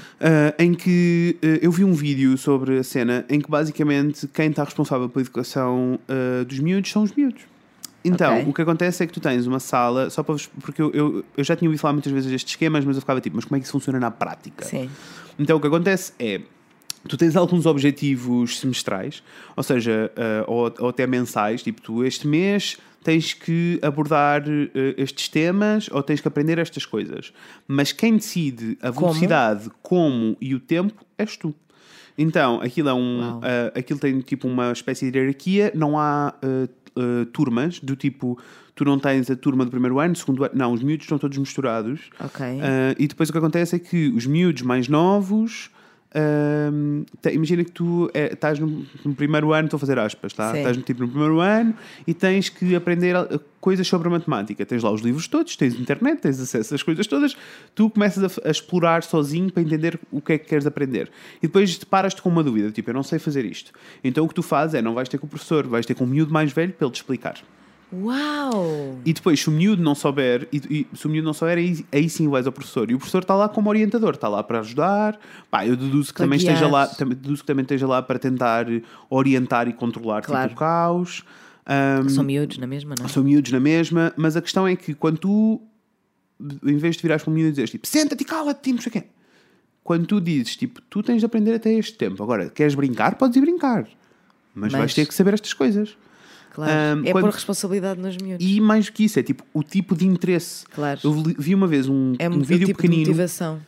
em 0.60 0.74
que 0.74 1.38
uh, 1.42 1.48
eu 1.62 1.72
vi 1.72 1.84
um 1.86 1.94
vídeo 1.94 2.38
sobre 2.38 2.78
a 2.78 2.84
cena 2.84 3.26
em 3.30 3.40
que 3.40 3.50
basicamente 3.50 4.28
quem 4.28 4.50
está 4.50 4.64
responsável 4.66 5.08
pela 5.08 5.22
educação 5.24 5.98
uh, 6.10 6.44
dos 6.44 6.60
miúdos 6.60 6.92
são 6.92 7.04
os 7.04 7.14
miúdos. 7.14 7.42
Então, 8.08 8.36
Ok. 8.40 8.50
o 8.50 8.54
que 8.54 8.62
acontece 8.62 9.04
é 9.04 9.08
que 9.08 9.14
tu 9.14 9.20
tens 9.20 9.48
uma 9.48 9.60
sala, 9.60 10.10
só 10.10 10.22
para 10.24 10.34
vos, 10.34 10.46
porque 10.62 10.82
eu, 10.82 10.92
eu, 10.94 11.26
eu 11.36 11.44
já 11.44 11.56
tinha 11.56 11.68
ouvido 11.68 11.80
falar 11.82 11.94
muitas 11.94 12.12
vezes 12.12 12.30
destes 12.32 12.52
esquemas, 12.54 12.86
mas 12.86 12.96
eu 12.96 13.02
ficava 13.02 13.20
tipo, 13.20 13.36
mas 13.36 13.46
como 13.46 13.56
é 13.58 13.60
que 13.60 13.66
isso 13.66 13.72
funciona 13.72 14.00
na 14.00 14.12
prática? 14.12 14.64
Sim. 14.66 14.90
Então 15.40 15.58
o 15.58 15.60
que 15.60 15.68
acontece 15.68 16.14
é. 16.20 16.42
Tu 17.08 17.18
tens 17.18 17.36
alguns 17.36 17.68
objetivos 17.68 18.58
semestrais, 18.60 19.22
ou 19.56 19.62
seja, 19.62 20.12
eh, 20.16 20.44
ou, 20.48 20.74
ou 20.80 20.90
até 20.90 21.06
mensais, 21.06 21.62
tipo, 21.62 21.80
tu 21.80 22.04
este 22.04 22.28
mês 22.28 22.78
tens 23.04 23.32
que 23.32 23.80
abordar 23.84 24.42
eh, 24.50 24.96
estes 24.98 25.30
temas 25.30 25.88
ou 25.92 26.02
tens 26.02 26.20
que 26.20 26.28
aprender 26.28 26.58
estas 26.58 26.84
coisas. 26.84 27.32
Mas 27.68 27.92
quem 27.92 28.16
decide 28.16 28.76
a 28.82 28.92
Como? 28.92 29.02
velocidade, 29.10 29.70
como 29.84 30.36
e 30.42 30.56
o 30.56 30.60
tempo 30.60 31.06
és 31.16 31.38
tu. 31.38 31.54
Então, 32.18 32.62
aquilo 32.62 32.90
é 32.90 32.94
um. 32.94 33.40
Eh, 33.44 33.74
aquilo 33.76 34.00
tem 34.00 34.20
tipo 34.22 34.48
uma 34.48 34.72
espécie 34.72 35.12
de 35.12 35.18
hierarquia, 35.18 35.72
não 35.76 36.00
há 36.00 36.34
eh, 36.42 36.68
eh, 36.96 37.26
turmas, 37.34 37.80
do 37.80 37.96
tipo, 37.96 38.40
tu 38.74 38.86
não 38.86 38.98
tens 38.98 39.30
a 39.30 39.36
turma 39.36 39.66
do 39.66 39.72
primeiro 39.72 40.00
ano, 40.00 40.16
segundo 40.16 40.44
ano, 40.44 40.54
não, 40.56 40.72
os 40.72 40.82
miúdos 40.82 41.06
estão 41.06 41.18
todos 41.18 41.38
misturados. 41.38 42.10
Ok. 42.20 42.46
E 42.98 43.08
depois 43.08 43.30
o 43.30 43.32
que 43.32 43.38
acontece 43.38 43.76
é 43.76 43.80
que 43.80 44.10
os 44.10 44.26
miúdos 44.26 44.62
mais 44.62 44.88
novos. 44.88 45.70
Te- 47.22 47.34
imagina 47.34 47.64
que 47.64 47.72
tu 47.72 48.10
eh, 48.14 48.32
estás 48.34 48.60
no, 48.60 48.86
no 49.04 49.14
primeiro 49.16 49.52
ano, 49.54 49.66
estou 49.66 49.78
a 49.78 49.80
fazer 49.80 50.00
aspas, 50.00 50.34
tá? 50.34 50.52
Estás 50.60 50.78
no, 50.78 50.84
tipo, 50.84 51.02
no 51.02 51.10
primeiro 51.10 51.40
ano 51.40 51.74
e 52.08 52.14
tens 52.14 52.50
que 52.50 52.76
aprender 52.76 53.16
ah, 53.16 53.28
coisas 53.60 53.88
sobre 53.88 54.08
a 54.08 54.12
matemática. 54.12 54.66
Tens 54.66 54.84
lá 54.84 54.92
os 54.92 55.02
livros 55.02 55.28
todos, 55.28 55.56
tens 55.56 55.74
internet, 55.80 56.22
tens 56.22 56.40
acesso 56.40 56.74
às 56.76 56.84
coisas 56.84 57.06
todas, 57.08 57.36
tu 57.74 57.90
começas 57.90 58.38
a, 58.38 58.48
a 58.48 58.52
explorar 58.52 59.04
sozinho 59.04 59.52
para 59.52 59.62
entender 59.64 60.00
o 60.12 60.22
que 60.22 60.34
é 60.34 60.38
que 60.38 60.46
queres 60.48 60.66
aprender. 60.66 61.10
E 61.40 61.48
depois 61.48 61.78
deparas-te 61.78 62.22
com 62.22 62.30
uma 62.30 62.44
dúvida, 62.44 62.72
tipo, 62.72 62.90
eu 62.90 62.94
não 62.94 63.04
sei 63.04 63.20
fazer 63.20 63.44
isto. 63.46 63.72
Então 64.04 64.24
o 64.26 64.28
que 64.28 64.34
tu 64.36 64.44
fazes 64.44 64.76
é, 64.76 64.82
não 64.82 64.94
vais 64.94 65.10
ter 65.10 65.18
com 65.18 65.26
o 65.26 65.30
professor, 65.30 65.68
vais 65.68 65.86
ter 65.86 65.96
com 65.96 66.06
um 66.06 66.08
miúdo 66.08 66.32
mais 66.32 66.52
velho 66.52 66.72
para 66.74 66.86
ele 66.88 66.94
te 66.94 66.98
explicar. 66.98 67.36
Uau! 67.94 68.98
E 69.06 69.14
depois, 69.14 69.40
se 69.40 69.48
o 69.48 69.52
miúdo 69.52 69.82
não 69.82 69.96
souber, 69.96 70.48
e, 70.52 70.88
e 70.92 70.98
se 70.98 71.06
o 71.06 71.10
miúdo 71.10 71.26
não 71.26 71.34
souber, 71.34 71.58
aí, 71.58 71.86
aí 71.92 72.10
sim 72.10 72.28
vais 72.28 72.46
ao 72.46 72.52
professor. 72.52 72.90
E 72.92 72.96
o 72.96 72.98
professor 72.98 73.22
está 73.22 73.36
lá 73.36 73.48
como 73.48 73.70
orientador, 73.70 74.16
está 74.16 74.28
lá 74.28 74.44
para 74.44 74.60
ajudar. 74.60 75.20
Pá, 75.50 75.66
eu 75.66 75.76
deduzo 75.76 76.10
que 76.10 76.16
Para 76.18 76.26
também 76.26 76.40
guiar. 76.40 76.54
esteja 76.54 76.72
lá, 76.72 76.88
também, 76.88 77.18
deduzo 77.18 77.42
que 77.42 77.48
também 77.48 77.64
esteja 77.64 77.88
lá 77.88 78.02
para 78.02 78.20
tentar 78.20 78.66
orientar 79.10 79.68
e 79.68 79.74
controlar 79.74 80.22
Claro. 80.24 80.50
tipo, 80.50 80.56
o 80.56 80.60
caos. 80.60 81.24
Ahm, 81.66 82.10
São 82.10 82.24
miúdos 82.24 82.58
na 82.58 82.68
mesma, 82.68 82.96
não? 83.00 83.08
são 83.08 83.24
miúdos 83.24 83.52
na 83.52 83.60
mesma, 83.60 84.14
mas 84.18 84.36
a 84.36 84.42
questão 84.42 84.68
é 84.68 84.76
que 84.76 84.94
quando 84.94 85.18
tu, 85.18 85.62
em 86.64 86.78
vez 86.78 86.96
de 86.96 87.02
virares 87.02 87.24
para 87.24 87.32
um 87.32 87.34
miúdo 87.34 87.48
e 87.50 87.52
dizeres 87.52 87.72
tipo, 87.72 87.88
senta-te 87.88 88.22
e 88.22 88.26
cala-te, 88.26 88.72
não 88.74 88.82
sei 88.82 88.90
o 88.90 88.94
quê. 88.94 89.04
Quando 89.84 90.06
tu 90.08 90.20
dizes, 90.20 90.56
tipo, 90.56 90.82
tu 90.90 91.02
tens 91.04 91.20
de 91.20 91.26
aprender 91.26 91.54
até 91.54 91.72
este 91.74 91.96
tempo. 91.98 92.22
Agora, 92.24 92.50
queres 92.50 92.74
brincar? 92.76 93.16
Podes 93.16 93.38
ir 93.38 93.42
brincar. 93.42 93.84
Mas, 94.54 94.72
Mas- 94.72 94.80
vais 94.80 94.94
ter 94.94 95.08
que 95.08 95.14
saber 95.14 95.34
estas 95.36 95.54
coisas. 95.54 95.96
Claro. 96.56 96.72
Ahm, 96.72 97.06
é 97.06 97.12
quando- 97.12 97.26
pôr 97.26 97.34
responsabilidade 97.34 98.00
nos 98.00 98.16
miúdos. 98.16 98.46
E 98.48 98.62
mais 98.62 98.86
do 98.86 98.94
que 98.94 99.04
isso, 99.04 99.20
é 99.20 99.24
tipo 99.24 99.44
o 99.54 99.62
tipo 99.62 99.94
de 99.94 100.08
interesse. 100.08 100.66
Claro. 100.74 101.02
Eu 101.04 101.12
vi 101.38 101.54
uma 101.54 101.68
vez 101.68 101.86
um, 101.90 102.14
É 102.18 102.30
um 102.30 102.40
vídeo 102.40 102.68
tipo 102.68 102.82
pequenino. 102.82 103.14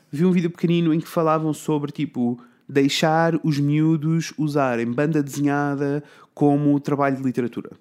Vi 0.10 0.24
um 0.24 0.32
vídeo 0.32 0.50
pequenino 0.50 0.94
em 0.94 1.00
que 1.02 1.08
falavam 1.08 1.54
sobre 1.54 1.92
tipo 1.92 2.40
deixar 2.68 3.34
os 3.44 3.60
miúdos 3.60 4.34
usarem 4.38 4.90
banda 4.90 5.22
desenhada 5.22 6.02
como 6.34 6.80
trabalho 6.80 7.18
de 7.18 7.24
literatura. 7.24 7.72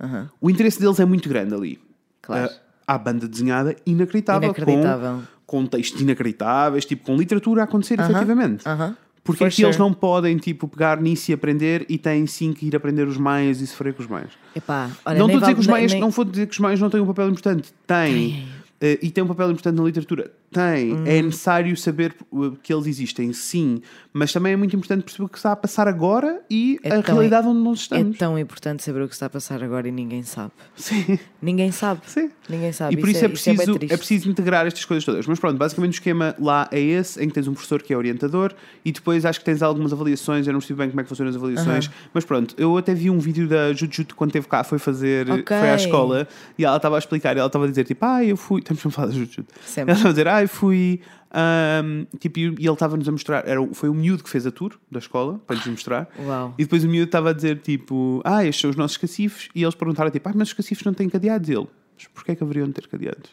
Aham. 0.00 0.30
O 0.40 0.48
interesse 0.48 0.80
deles 0.80 0.98
é 1.00 1.04
muito 1.04 1.28
grande 1.28 1.54
ali. 1.54 1.78
Claro. 2.22 2.50
Ah, 2.86 2.94
há 2.94 2.98
banda 2.98 3.28
desenhada 3.28 3.76
inacreditável, 3.84 4.48
Inacreditável. 4.48 5.22
Com, 5.44 5.62
com 5.64 5.66
textos 5.66 6.00
inacreditáveis, 6.00 6.84
tipo 6.86 7.04
com 7.04 7.14
literatura 7.16 7.60
a 7.60 7.64
acontecer 7.64 8.00
Aham, 8.00 8.10
efetivamente. 8.10 8.66
aham. 8.66 8.96
Porque 9.26 9.44
é 9.44 9.50
que 9.50 9.62
eles 9.64 9.76
não 9.78 9.92
podem 9.92 10.36
tipo 10.38 10.66
pegar 10.68 11.00
nisso 11.00 11.30
e 11.30 11.34
aprender 11.34 11.84
e 11.88 11.98
têm 11.98 12.26
sim 12.26 12.52
que 12.52 12.66
ir 12.66 12.74
aprender 12.76 13.06
os 13.06 13.16
maias 13.16 13.60
e 13.60 13.66
sofrer 13.66 13.92
com 13.94 14.02
os 14.02 14.08
maias? 14.08 14.30
Epá, 14.54 14.90
olha, 15.04 15.18
não 15.18 15.26
a 15.26 15.32
dizer 15.40 15.54
que 15.54 15.60
os 15.60 15.66
maias, 15.66 15.92
nem- 15.92 16.00
não 16.00 16.10
vou 16.10 16.24
dizer 16.24 16.46
que 16.46 16.52
os 16.52 16.58
maias 16.60 16.80
não 16.80 16.88
têm 16.88 17.00
um 17.00 17.06
papel 17.06 17.28
importante. 17.28 17.72
Têm. 17.86 18.46
Eh, 18.80 18.98
e 19.02 19.10
têm 19.10 19.24
um 19.24 19.26
papel 19.26 19.50
importante 19.50 19.74
na 19.76 19.82
literatura. 19.84 20.30
Tem. 20.50 20.92
Hum. 20.94 21.04
É 21.06 21.20
necessário 21.22 21.76
saber 21.76 22.14
uh, 22.30 22.52
que 22.62 22.72
eles 22.72 22.86
existem, 22.86 23.32
sim. 23.32 23.80
Mas 24.12 24.32
também 24.32 24.52
é 24.54 24.56
muito 24.56 24.74
importante 24.74 25.02
perceber 25.02 25.24
o 25.24 25.28
que 25.28 25.36
está 25.36 25.52
a 25.52 25.56
passar 25.56 25.86
agora 25.86 26.40
e 26.50 26.78
É 26.82 26.94
a 26.94 27.00
realidade 27.00 27.46
onde 27.46 27.60
nós 27.60 27.78
É 27.80 27.82
estamos. 27.82 28.16
tão 28.18 28.38
importante 28.38 28.82
saber 28.82 29.02
o 29.02 29.08
que 29.08 29.14
está 29.14 29.26
a 29.26 29.30
passar 29.30 29.62
agora 29.62 29.86
e 29.88 29.92
ninguém 29.92 30.22
sabe. 30.22 30.52
Sim. 30.74 31.18
Ninguém 31.42 31.70
sabe. 31.72 32.00
Sim. 32.06 32.30
Ninguém 32.48 32.72
sabe. 32.72 32.94
E 32.94 32.98
por 32.98 33.08
isso, 33.08 33.18
é, 33.18 33.22
bem 33.22 33.30
preciso, 33.32 33.62
é, 33.62 33.64
triste. 33.78 33.96
preciso 33.98 34.30
integrar 34.30 34.66
estas 34.66 34.84
coisas 34.84 35.04
todas. 35.04 35.26
Mas 35.26 35.38
pronto, 35.38 35.58
basicamente 35.58 35.92
o 35.92 35.96
esquema 35.96 36.34
lá 36.38 36.68
é 36.72 36.80
esse, 36.80 37.22
em 37.22 37.28
que 37.28 37.34
tens 37.34 37.46
um 37.48 37.52
professor 37.52 37.82
que 37.82 37.92
é 37.92 37.96
orientador 37.96 38.54
e 38.84 38.92
depois 38.92 39.26
acho 39.26 39.38
que 39.40 39.44
tens 39.44 39.62
algumas 39.62 39.92
avaliações. 39.92 40.46
Eu 40.46 40.52
não 40.54 40.60
percebo 40.60 40.78
bem 40.78 40.88
como 40.88 41.00
é 41.00 41.02
que 41.02 41.08
funcionam 41.08 41.30
as 41.30 41.36
avaliações, 41.36 41.90
mas 42.14 42.24
pronto, 42.24 42.54
eu 42.56 42.76
até 42.78 42.94
vi 42.94 43.10
um 43.10 43.18
vídeo 43.18 43.46
da 43.48 43.72
Jujutsu 43.72 44.14
quando 44.16 44.32
teve 44.32 44.46
cá, 44.46 44.64
foi 44.64 44.78
fazer, 44.78 45.28
Ok. 45.30 45.44
foi 45.56 45.70
à 45.70 45.74
escola 45.76 46.26
e 46.58 46.64
ela 46.64 46.76
estava 46.76 46.96
a 46.96 46.98
explicar, 46.98 47.36
ela 47.36 47.46
estava 47.46 47.64
a 47.66 47.68
dizer 47.68 47.84
tipo, 47.84 48.04
ah, 48.06 48.24
eu 48.24 48.36
fui, 48.36 48.60
estamos 48.64 48.84
a 48.86 48.90
falar 48.90 49.08
de 49.08 49.14
Jujutsu. 49.18 49.44
Sempre. 49.64 49.90
Ela 49.90 49.98
estava 49.98 50.08
a 50.08 50.12
dizer, 50.12 50.28
ah, 50.28 50.35
eu 50.42 50.48
fui. 50.48 51.00
ahm, 51.30 52.04
tipo, 52.18 52.38
e 52.38 52.44
ele 52.44 52.70
estava-nos 52.70 53.06
a 53.08 53.12
mostrar, 53.12 53.46
era, 53.46 53.60
foi 53.74 53.88
o 53.88 53.94
miúdo 53.94 54.24
que 54.24 54.30
fez 54.30 54.46
a 54.46 54.50
tour 54.50 54.78
da 54.90 54.98
escola 54.98 55.38
para 55.46 55.56
nos 55.56 55.66
mostrar. 55.66 56.08
Uau. 56.18 56.54
E 56.56 56.64
depois 56.64 56.82
o 56.84 56.88
miúdo 56.88 57.06
estava 57.06 57.30
a 57.30 57.32
dizer 57.32 57.58
tipo, 57.60 58.22
ah, 58.24 58.44
estes 58.44 58.60
são 58.60 58.70
os 58.70 58.76
nossos 58.76 58.96
cacifes. 58.96 59.48
E 59.54 59.62
eles 59.62 59.74
perguntaram 59.74 60.10
tipo, 60.10 60.28
ah, 60.28 60.32
mas 60.34 60.48
os 60.48 60.54
cacifes 60.54 60.84
não 60.84 60.94
têm 60.94 61.08
cadeados. 61.08 61.48
E 61.48 61.52
ele, 61.52 61.66
mas 61.96 62.06
porquê 62.08 62.32
é 62.32 62.34
que 62.34 62.42
haveriam 62.42 62.66
de 62.68 62.72
ter 62.74 62.86
cadeados? 62.88 63.30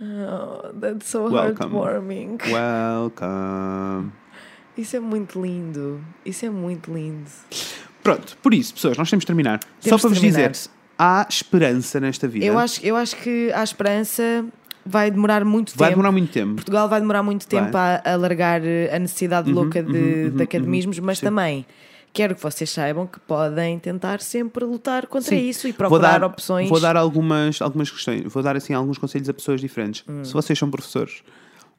Oh, 0.00 0.72
that's 0.78 1.06
so 1.08 1.24
Welcome. 1.28 1.74
heartwarming. 1.74 2.38
Welcome. 2.52 4.12
Isso 4.76 4.96
é 4.96 5.00
muito 5.00 5.40
lindo. 5.40 6.04
Isso 6.24 6.44
é 6.44 6.50
muito 6.50 6.92
lindo. 6.92 7.30
Pronto, 8.02 8.36
por 8.42 8.52
isso, 8.52 8.74
pessoas, 8.74 8.96
nós 8.98 9.08
temos 9.08 9.22
de 9.22 9.26
terminar. 9.26 9.58
Temos 9.80 10.00
Só 10.02 10.08
para 10.08 10.08
vos 10.14 10.20
terminar. 10.20 10.50
dizer, 10.50 10.70
há 10.98 11.26
esperança 11.28 11.98
nesta 11.98 12.28
vida. 12.28 12.44
Eu 12.44 12.58
acho, 12.58 12.84
eu 12.84 12.94
acho 12.94 13.16
que 13.16 13.50
a 13.52 13.64
esperança 13.64 14.44
vai 14.86 15.10
demorar 15.10 15.44
muito 15.44 15.76
Vai 15.76 15.88
tempo. 15.88 15.96
demorar 15.98 16.12
muito 16.12 16.32
tempo. 16.32 16.54
Portugal 16.54 16.88
vai 16.88 17.00
demorar 17.00 17.22
muito 17.22 17.46
tempo 17.46 17.76
a 17.76 18.00
alargar 18.04 18.60
eh, 18.64 18.90
a 18.94 18.98
necessidade 18.98 19.50
louca 19.52 19.82
de, 19.82 20.30
de 20.30 20.42
academismos, 20.42 20.98
mas 20.98 21.18
Sim. 21.18 21.26
também 21.26 21.66
quero 22.12 22.34
que 22.34 22.42
vocês 22.42 22.70
saibam 22.70 23.06
que 23.06 23.20
podem 23.20 23.78
tentar 23.78 24.20
sempre 24.20 24.64
lutar 24.64 25.06
contra 25.06 25.28
Sim. 25.36 25.48
isso 25.48 25.68
e 25.68 25.72
Vou 25.72 25.76
procurar 25.78 26.18
dar, 26.20 26.24
opções. 26.26 26.68
vou 26.68 26.80
dar 26.80 26.96
algumas, 26.96 27.60
algumas 27.60 27.90
questões, 27.90 28.22
vou 28.32 28.42
dar 28.42 28.56
assim 28.56 28.72
alguns 28.72 28.96
conselhos 28.96 29.28
a 29.28 29.34
pessoas 29.34 29.60
diferentes. 29.60 30.02
Hum. 30.08 30.24
Se 30.24 30.32
vocês 30.32 30.58
são 30.58 30.70
professores, 30.70 31.22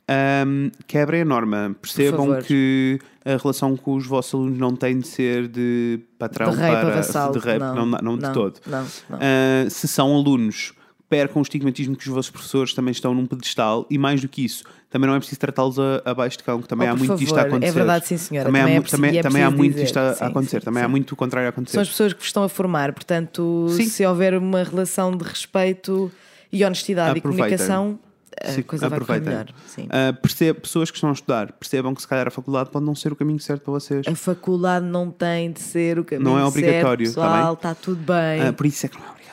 ahm, 0.07 0.69
quebrem 0.85 1.21
a 1.21 1.25
norma, 1.25 1.75
percebam 1.81 2.39
que 2.41 2.99
a 3.25 3.35
relação 3.37 3.75
com 3.75 3.95
os 3.95 4.05
vossos 4.05 4.33
alunos 4.35 4.57
não 4.59 4.75
tem 4.75 4.99
de 4.99 5.07
ser 5.07 5.47
de 5.47 5.99
patrão 6.19 6.51
de 6.51 6.57
rei 6.57 6.71
para 6.71 6.81
para 6.81 6.95
vassalo. 6.97 7.33
de 7.33 7.39
rei, 7.39 7.57
não, 7.59 7.85
não, 7.85 8.17
de 8.17 8.31
todo. 8.31 8.59
Não, 8.65 8.85
não. 9.09 9.17
Uh, 9.17 9.69
se 9.69 9.87
são 9.87 10.15
alunos, 10.15 10.71
percam 11.09 11.39
o 11.39 11.43
estigmatismo 11.43 11.95
que 11.95 12.07
os 12.07 12.13
vossos 12.13 12.29
professores 12.29 12.73
também 12.73 12.91
estão 12.91 13.13
num 13.13 13.25
pedestal 13.25 13.85
e 13.89 13.97
mais 13.97 14.21
do 14.21 14.27
que 14.27 14.43
isso, 14.43 14.63
também 14.89 15.07
não 15.07 15.15
é 15.15 15.19
preciso 15.19 15.39
tratá-los 15.39 15.77
abaixo 16.03 16.37
de 16.37 16.43
cão, 16.43 16.61
que 16.61 16.67
também 16.67 16.87
Oh, 16.87 16.91
há 16.91 16.95
muito 16.95 17.15
disto 17.15 17.33
a 17.33 17.37
favor. 17.37 17.45
É 17.45 17.47
acontecer. 17.55 17.73
verdade, 17.73 18.07
sim, 18.07 18.17
senhora. 18.17 18.45
Também, 18.47 18.61
Também 18.61 18.75
há, 18.75 18.79
é 18.79 18.81
também, 18.83 19.17
é 19.17 19.21
também 19.21 19.43
há 19.43 19.51
muito 19.51 19.71
dizer. 19.73 19.83
disto 19.85 19.97
a, 19.97 20.13
Sim, 20.15 20.23
acontecer, 20.25 20.59
sim, 20.59 20.65
também 20.65 20.83
há 20.83 20.85
sim. 20.85 20.91
muito 20.91 21.11
o 21.11 21.15
contrário 21.15 21.47
a 21.47 21.49
acontecer. 21.49 21.73
São 21.75 21.81
as 21.81 21.87
pessoas 21.89 22.11
que 22.13 22.19
vos 22.19 22.27
estão 22.27 22.43
a 22.43 22.49
formar, 22.49 22.91
portanto, 22.93 23.67
se 23.69 24.05
houver 24.05 24.33
uma 24.37 24.63
relação 24.63 25.15
de 25.15 25.23
respeito 25.23 26.11
e 26.51 26.63
honestidade 26.65 27.17
Aproveitem. 27.17 27.31
e 27.45 27.57
comunicação, 27.57 27.99
a 28.43 28.51
Sim, 28.51 28.61
coisa 28.63 28.87
vai 28.89 28.99
aproveitem. 28.99 29.29
melhor. 29.29 29.47
Sim. 29.65 29.83
Uh, 29.87 30.55
pessoas 30.61 30.91
que 30.91 30.97
estão 30.97 31.09
a 31.09 31.13
estudar, 31.13 31.51
percebam 31.53 31.95
que 31.95 32.01
se 32.01 32.07
calhar 32.07 32.27
a 32.27 32.31
faculdade 32.31 32.69
pode 32.69 32.85
não 32.85 32.93
ser 32.93 33.11
o 33.11 33.15
caminho 33.15 33.39
certo 33.39 33.63
para 33.63 33.71
vocês. 33.73 34.05
A 34.07 34.13
faculdade 34.13 34.85
não 34.85 35.09
tem 35.09 35.51
de 35.51 35.59
ser 35.61 35.97
o 35.97 36.03
caminho 36.05 36.29
Não 36.29 36.37
é 36.37 36.43
obrigatório, 36.45 37.05
certo, 37.07 37.15
tá 37.15 37.21
bem? 37.27 37.35
pessoal, 37.37 37.53
está 37.53 37.73
tudo 37.75 38.01
bem. 38.03 38.41
Ah, 38.47 38.53
por 38.53 38.65
isso 38.65 38.85
é 38.85 38.89
que 38.89 38.95
não 38.95 39.05
é 39.05 39.09
obrigatório. 39.09 39.26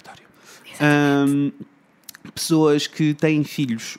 Um, 0.80 1.52
pessoas 2.34 2.86
que 2.86 3.14
têm 3.14 3.44
filhos. 3.44 3.98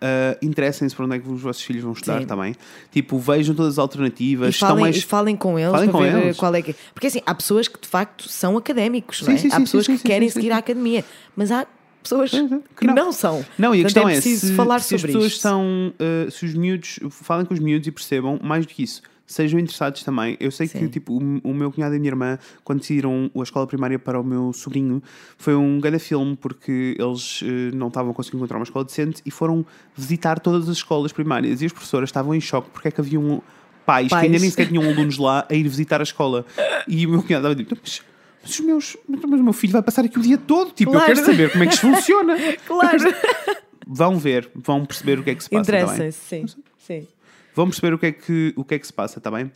ah, 0.00 0.36
interessem-se 0.42 0.94
para 0.94 1.04
onde 1.04 1.16
é 1.16 1.18
que 1.20 1.28
os 1.28 1.40
vossos 1.40 1.62
filhos 1.62 1.82
vão 1.82 1.92
estudar 1.92 2.20
Sim. 2.20 2.26
também. 2.26 2.54
Tipo, 2.90 3.18
vejam 3.18 3.54
todas 3.54 3.74
as 3.74 3.78
alternativas. 3.78 4.54
E 4.54 4.58
falem, 4.58 4.80
mais... 4.80 4.96
e 4.96 5.02
falem 5.02 5.36
com 5.36 5.58
eles 5.58 5.70
Falem 5.70 5.90
para 5.90 5.98
com 5.98 6.04
ver 6.04 6.24
eles. 6.24 6.36
qual 6.36 6.54
é 6.54 6.60
que 6.62 6.72
é. 6.72 6.74
Porque 6.92 7.06
assim, 7.06 7.22
há 7.24 7.34
pessoas 7.34 7.68
que 7.68 7.80
de 7.80 7.88
facto 7.88 8.28
são 8.28 8.56
académicos, 8.56 9.20
não 9.22 9.28
Sim, 9.28 9.34
é? 9.34 9.36
sim, 9.38 9.48
há 9.48 9.56
sim, 9.56 9.62
pessoas 9.62 9.86
que 9.86 9.98
querem 9.98 10.28
seguir 10.28 10.50
a 10.52 10.58
academia, 10.58 11.04
mas 11.36 11.50
há 11.52 11.66
pessoas 12.02 12.30
sim, 12.32 12.62
que 12.76 12.86
não. 12.86 12.94
não, 12.94 13.12
são. 13.12 13.44
Não, 13.56 13.74
e 13.74 13.80
a 13.80 13.84
questão 13.84 14.08
é 14.08 14.12
é, 14.12 14.14
preciso 14.16 14.48
se, 14.48 14.54
falar 14.54 14.80
se 14.80 14.96
as 14.96 15.00
sobre 15.00 15.12
pessoas 15.14 15.32
isto. 15.32 15.40
são, 15.40 15.94
uh, 15.94 16.30
se 16.30 16.44
os 16.44 16.54
miúdos, 16.54 16.98
falem 17.10 17.46
com 17.46 17.54
os 17.54 17.60
miúdos 17.60 17.86
e 17.86 17.92
percebam, 17.92 18.40
mais 18.42 18.66
do 18.66 18.72
que 18.74 18.82
isso, 18.82 19.02
sejam 19.32 19.58
interessados 19.58 20.02
também. 20.02 20.36
Eu 20.38 20.50
sei 20.50 20.68
que 20.68 20.78
Sim. 20.78 20.88
tipo, 20.88 21.14
o, 21.14 21.50
o 21.50 21.54
meu 21.54 21.72
cunhado 21.72 21.94
e 21.94 21.96
a 21.96 22.00
minha 22.00 22.10
irmã, 22.10 22.38
quando 22.64 22.80
decidiram 22.80 23.30
a 23.36 23.42
escola 23.42 23.66
primária 23.66 23.98
para 23.98 24.20
o 24.20 24.24
meu 24.24 24.52
sobrinho, 24.52 25.02
foi 25.36 25.54
um 25.54 25.80
grande 25.80 25.98
filme 25.98 26.36
porque 26.36 26.96
eles 26.98 27.42
uh, 27.42 27.44
não 27.74 27.88
estavam 27.88 28.12
conseguindo 28.12 28.38
encontrar 28.38 28.58
uma 28.58 28.64
escola 28.64 28.84
decente 28.84 29.22
e 29.24 29.30
foram 29.30 29.64
visitar 29.96 30.38
todas 30.40 30.68
as 30.68 30.76
escolas 30.76 31.12
primárias 31.12 31.62
e 31.62 31.66
as 31.66 31.72
professoras 31.72 32.08
estavam 32.08 32.34
em 32.34 32.40
choque 32.40 32.70
porque 32.70 32.88
é 32.88 32.90
que 32.90 33.00
haviam 33.00 33.42
pais, 33.84 34.08
que 34.08 34.14
ainda 34.14 34.28
Pais. 34.28 34.42
nem 34.42 34.50
sequer 34.50 34.68
tinham 34.68 34.84
alunos 34.84 35.18
lá 35.18 35.46
a 35.48 35.54
ir 35.54 35.64
visitar 35.64 36.00
a 36.00 36.04
escola. 36.04 36.44
E 36.86 37.06
o 37.06 37.10
meu 37.10 37.22
cunhado 37.22 37.48
estava 37.48 37.54
tipo, 37.54 37.76
mas, 37.82 38.02
mas 38.42 38.58
os 38.58 38.60
meus, 38.60 38.96
mas 39.08 39.40
o 39.40 39.44
meu 39.44 39.52
filho 39.52 39.72
vai 39.72 39.82
passar 39.82 40.04
aqui 40.04 40.18
o 40.18 40.22
dia 40.22 40.38
todo, 40.38 40.72
tipo, 40.72 40.92
Claro. 40.92 41.10
eu 41.10 41.14
quero 41.14 41.26
saber 41.26 41.52
como 41.52 41.64
é 41.64 41.66
que 41.66 41.74
isto 41.74 41.86
funciona. 41.88 42.36
Claro. 42.66 43.14
Vão 43.86 44.18
ver, 44.18 44.48
vão 44.54 44.86
perceber 44.86 45.18
o 45.18 45.24
que 45.24 45.30
é 45.30 45.34
que 45.34 45.42
se 45.42 45.50
passa. 45.50 45.70
Tá 45.70 45.78
bem? 45.78 45.84
Interessem-se, 45.84 46.18
sim. 46.20 46.46
sim. 46.78 47.06
Vão 47.54 47.66
perceber 47.66 47.94
o 47.94 47.98
que 47.98 48.06
é 48.06 48.12
que, 48.12 48.54
o 48.56 48.64
que, 48.64 48.74
é 48.74 48.78
que 48.78 48.86
se 48.86 48.92
passa, 48.92 49.18
está 49.18 49.30
bem? 49.30 49.50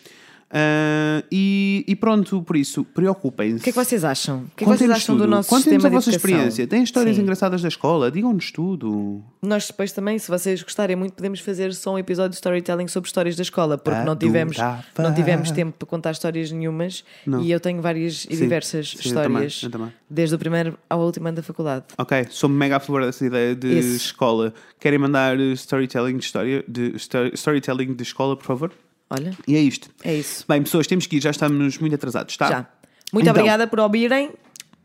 Ah, 0.58 1.22
e, 1.30 1.84
e 1.86 1.94
pronto, 1.94 2.42
por 2.42 2.56
isso, 2.56 2.82
preocupem-se. 2.82 3.56
O 3.60 3.62
que 3.62 3.68
é 3.68 3.72
que 3.72 3.78
vocês 3.78 4.04
acham? 4.04 4.38
O 4.38 4.56
que 4.56 4.64
é 4.64 4.66
que 4.66 4.72
vocês 4.72 4.90
acham 4.90 5.14
do 5.14 5.22
tudo. 5.24 5.30
nosso 5.30 5.50
Contem-nos 5.50 5.82
sistema 5.82 5.88
a 5.88 5.90
vossa 6.00 6.10
experiência. 6.10 6.66
Têm 6.66 6.82
histórias 6.82 7.16
Sim. 7.16 7.22
engraçadas 7.22 7.60
da 7.60 7.68
escola? 7.68 8.10
Digam-nos 8.10 8.50
tudo. 8.50 9.22
Nós 9.42 9.66
depois 9.66 9.92
também, 9.92 10.18
se 10.18 10.28
vocês 10.30 10.62
gostarem 10.62 10.96
muito, 10.96 11.12
podemos 11.12 11.40
fazer 11.40 11.74
só 11.74 11.92
um 11.94 11.98
episódio 11.98 12.30
de 12.30 12.36
storytelling 12.36 12.88
sobre 12.88 13.06
histórias 13.08 13.36
da 13.36 13.42
escola, 13.42 13.76
porque 13.76 14.00
não 14.02 14.16
tivemos, 14.16 14.56
não 14.98 15.12
tivemos 15.14 15.50
tempo 15.50 15.72
para 15.78 15.86
contar 15.86 16.12
histórias 16.12 16.50
nenhumas 16.50 17.04
Não. 17.26 17.42
e 17.42 17.50
eu 17.50 17.60
tenho 17.60 17.82
várias 17.82 18.26
e 18.30 18.34
Sim, 18.34 18.42
diversas 18.44 18.90
sim, 18.90 19.08
eu 19.10 19.14
também, 19.14 19.46
histórias, 19.46 19.62
eu 19.64 19.70
também. 19.70 19.92
desde 20.08 20.34
o 20.34 20.38
primeiro 20.38 20.78
ao 20.88 21.00
último 21.04 21.28
ano 21.28 21.36
da 21.36 21.42
faculdade. 21.42 21.84
Ok, 21.98 22.26
sou 22.30 22.48
mega 22.48 22.76
a 22.76 22.80
favor 22.80 23.04
dessa 23.04 23.24
ideia 23.26 23.54
de 23.54 23.78
Isso. 23.78 23.96
escola. 23.96 24.54
Querem 24.80 24.98
mandar 24.98 25.38
storytelling 25.38 26.16
de 26.16 26.24
história, 26.24 26.64
de 26.66 26.94
sto- 26.96 27.30
storytelling 27.34 27.94
de 27.94 28.02
escola, 28.02 28.36
por 28.36 28.44
favor? 28.46 28.72
Olha, 29.10 29.32
E 29.46 29.56
é 29.56 29.60
isto. 29.60 29.88
é 30.02 30.14
isso. 30.14 30.44
Bem, 30.48 30.62
pessoas, 30.62 30.86
temos 30.86 31.06
que 31.06 31.16
ir, 31.16 31.22
já 31.22 31.30
estamos 31.30 31.78
muito 31.78 31.94
atrasados, 31.94 32.36
tá? 32.36 32.48
Já. 32.48 32.66
Muito 33.12 33.24
Então, 33.24 33.32
obrigada 33.32 33.66
por 33.66 33.78
ouvirem 33.80 34.30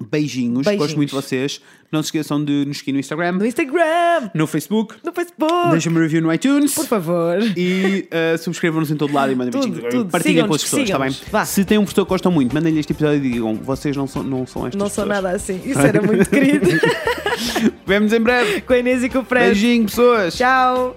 Beijinhos, 0.09 0.57
gosto 0.65 0.69
Beijinhos. 0.69 0.93
muito 0.95 1.09
de 1.09 1.15
vocês. 1.15 1.61
Não 1.91 2.01
se 2.01 2.07
esqueçam 2.07 2.43
de 2.43 2.65
nos 2.65 2.80
seguir 2.80 2.91
no 2.93 2.99
Instagram, 2.99 3.34
no 3.34 3.45
Instagram, 3.45 4.32
no 4.34 4.47
Facebook, 4.47 4.95
no 5.03 5.11
Facebook, 5.11 5.69
deixem-me 5.72 5.99
um 5.99 6.01
review 6.01 6.22
no 6.24 6.34
iTunes. 6.34 6.74
por 6.74 6.86
favor. 6.88 7.38
E 7.55 8.07
uh, 8.09 8.38
subscrevam-nos 8.39 8.89
em 8.89 8.95
todo 8.95 9.13
lado 9.13 9.32
e 9.32 9.36
mandem 9.36 9.51
Tudo, 9.51 9.80
tudo. 9.89 10.09
Partilhem 10.09 10.47
com 10.47 10.55
as 10.55 10.63
pessoas, 10.63 10.84
está 10.84 10.97
bem? 10.97 11.15
Vá. 11.32 11.45
Se 11.45 11.63
tem 11.65 11.78
um 11.78 11.84
professor 11.84 12.05
que 12.05 12.09
gostam 12.09 12.32
muito, 12.32 12.51
mandem-lhe 12.55 12.80
este 12.80 12.93
episódio 12.93 13.24
e 13.24 13.32
digam: 13.32 13.53
vocês 13.55 13.95
não 13.95 14.07
são, 14.07 14.24
não 14.24 14.47
são 14.47 14.65
estas 14.65 14.80
Não 14.80 14.89
sou 14.89 15.05
pessoas. 15.05 15.24
nada 15.24 15.36
assim. 15.36 15.61
Isso 15.65 15.80
era 15.80 16.01
muito 16.01 16.28
querido. 16.30 16.67
Vemos 17.86 18.11
em 18.14 18.19
breve. 18.19 18.61
com 18.61 18.73
a 18.73 18.77
Inês 18.80 19.03
e 19.03 19.10
com 19.10 19.19
o 19.19 19.23
Fred. 19.26 19.45
Beijinho, 19.48 19.85
pessoas. 19.85 20.35
Tchau. 20.35 20.95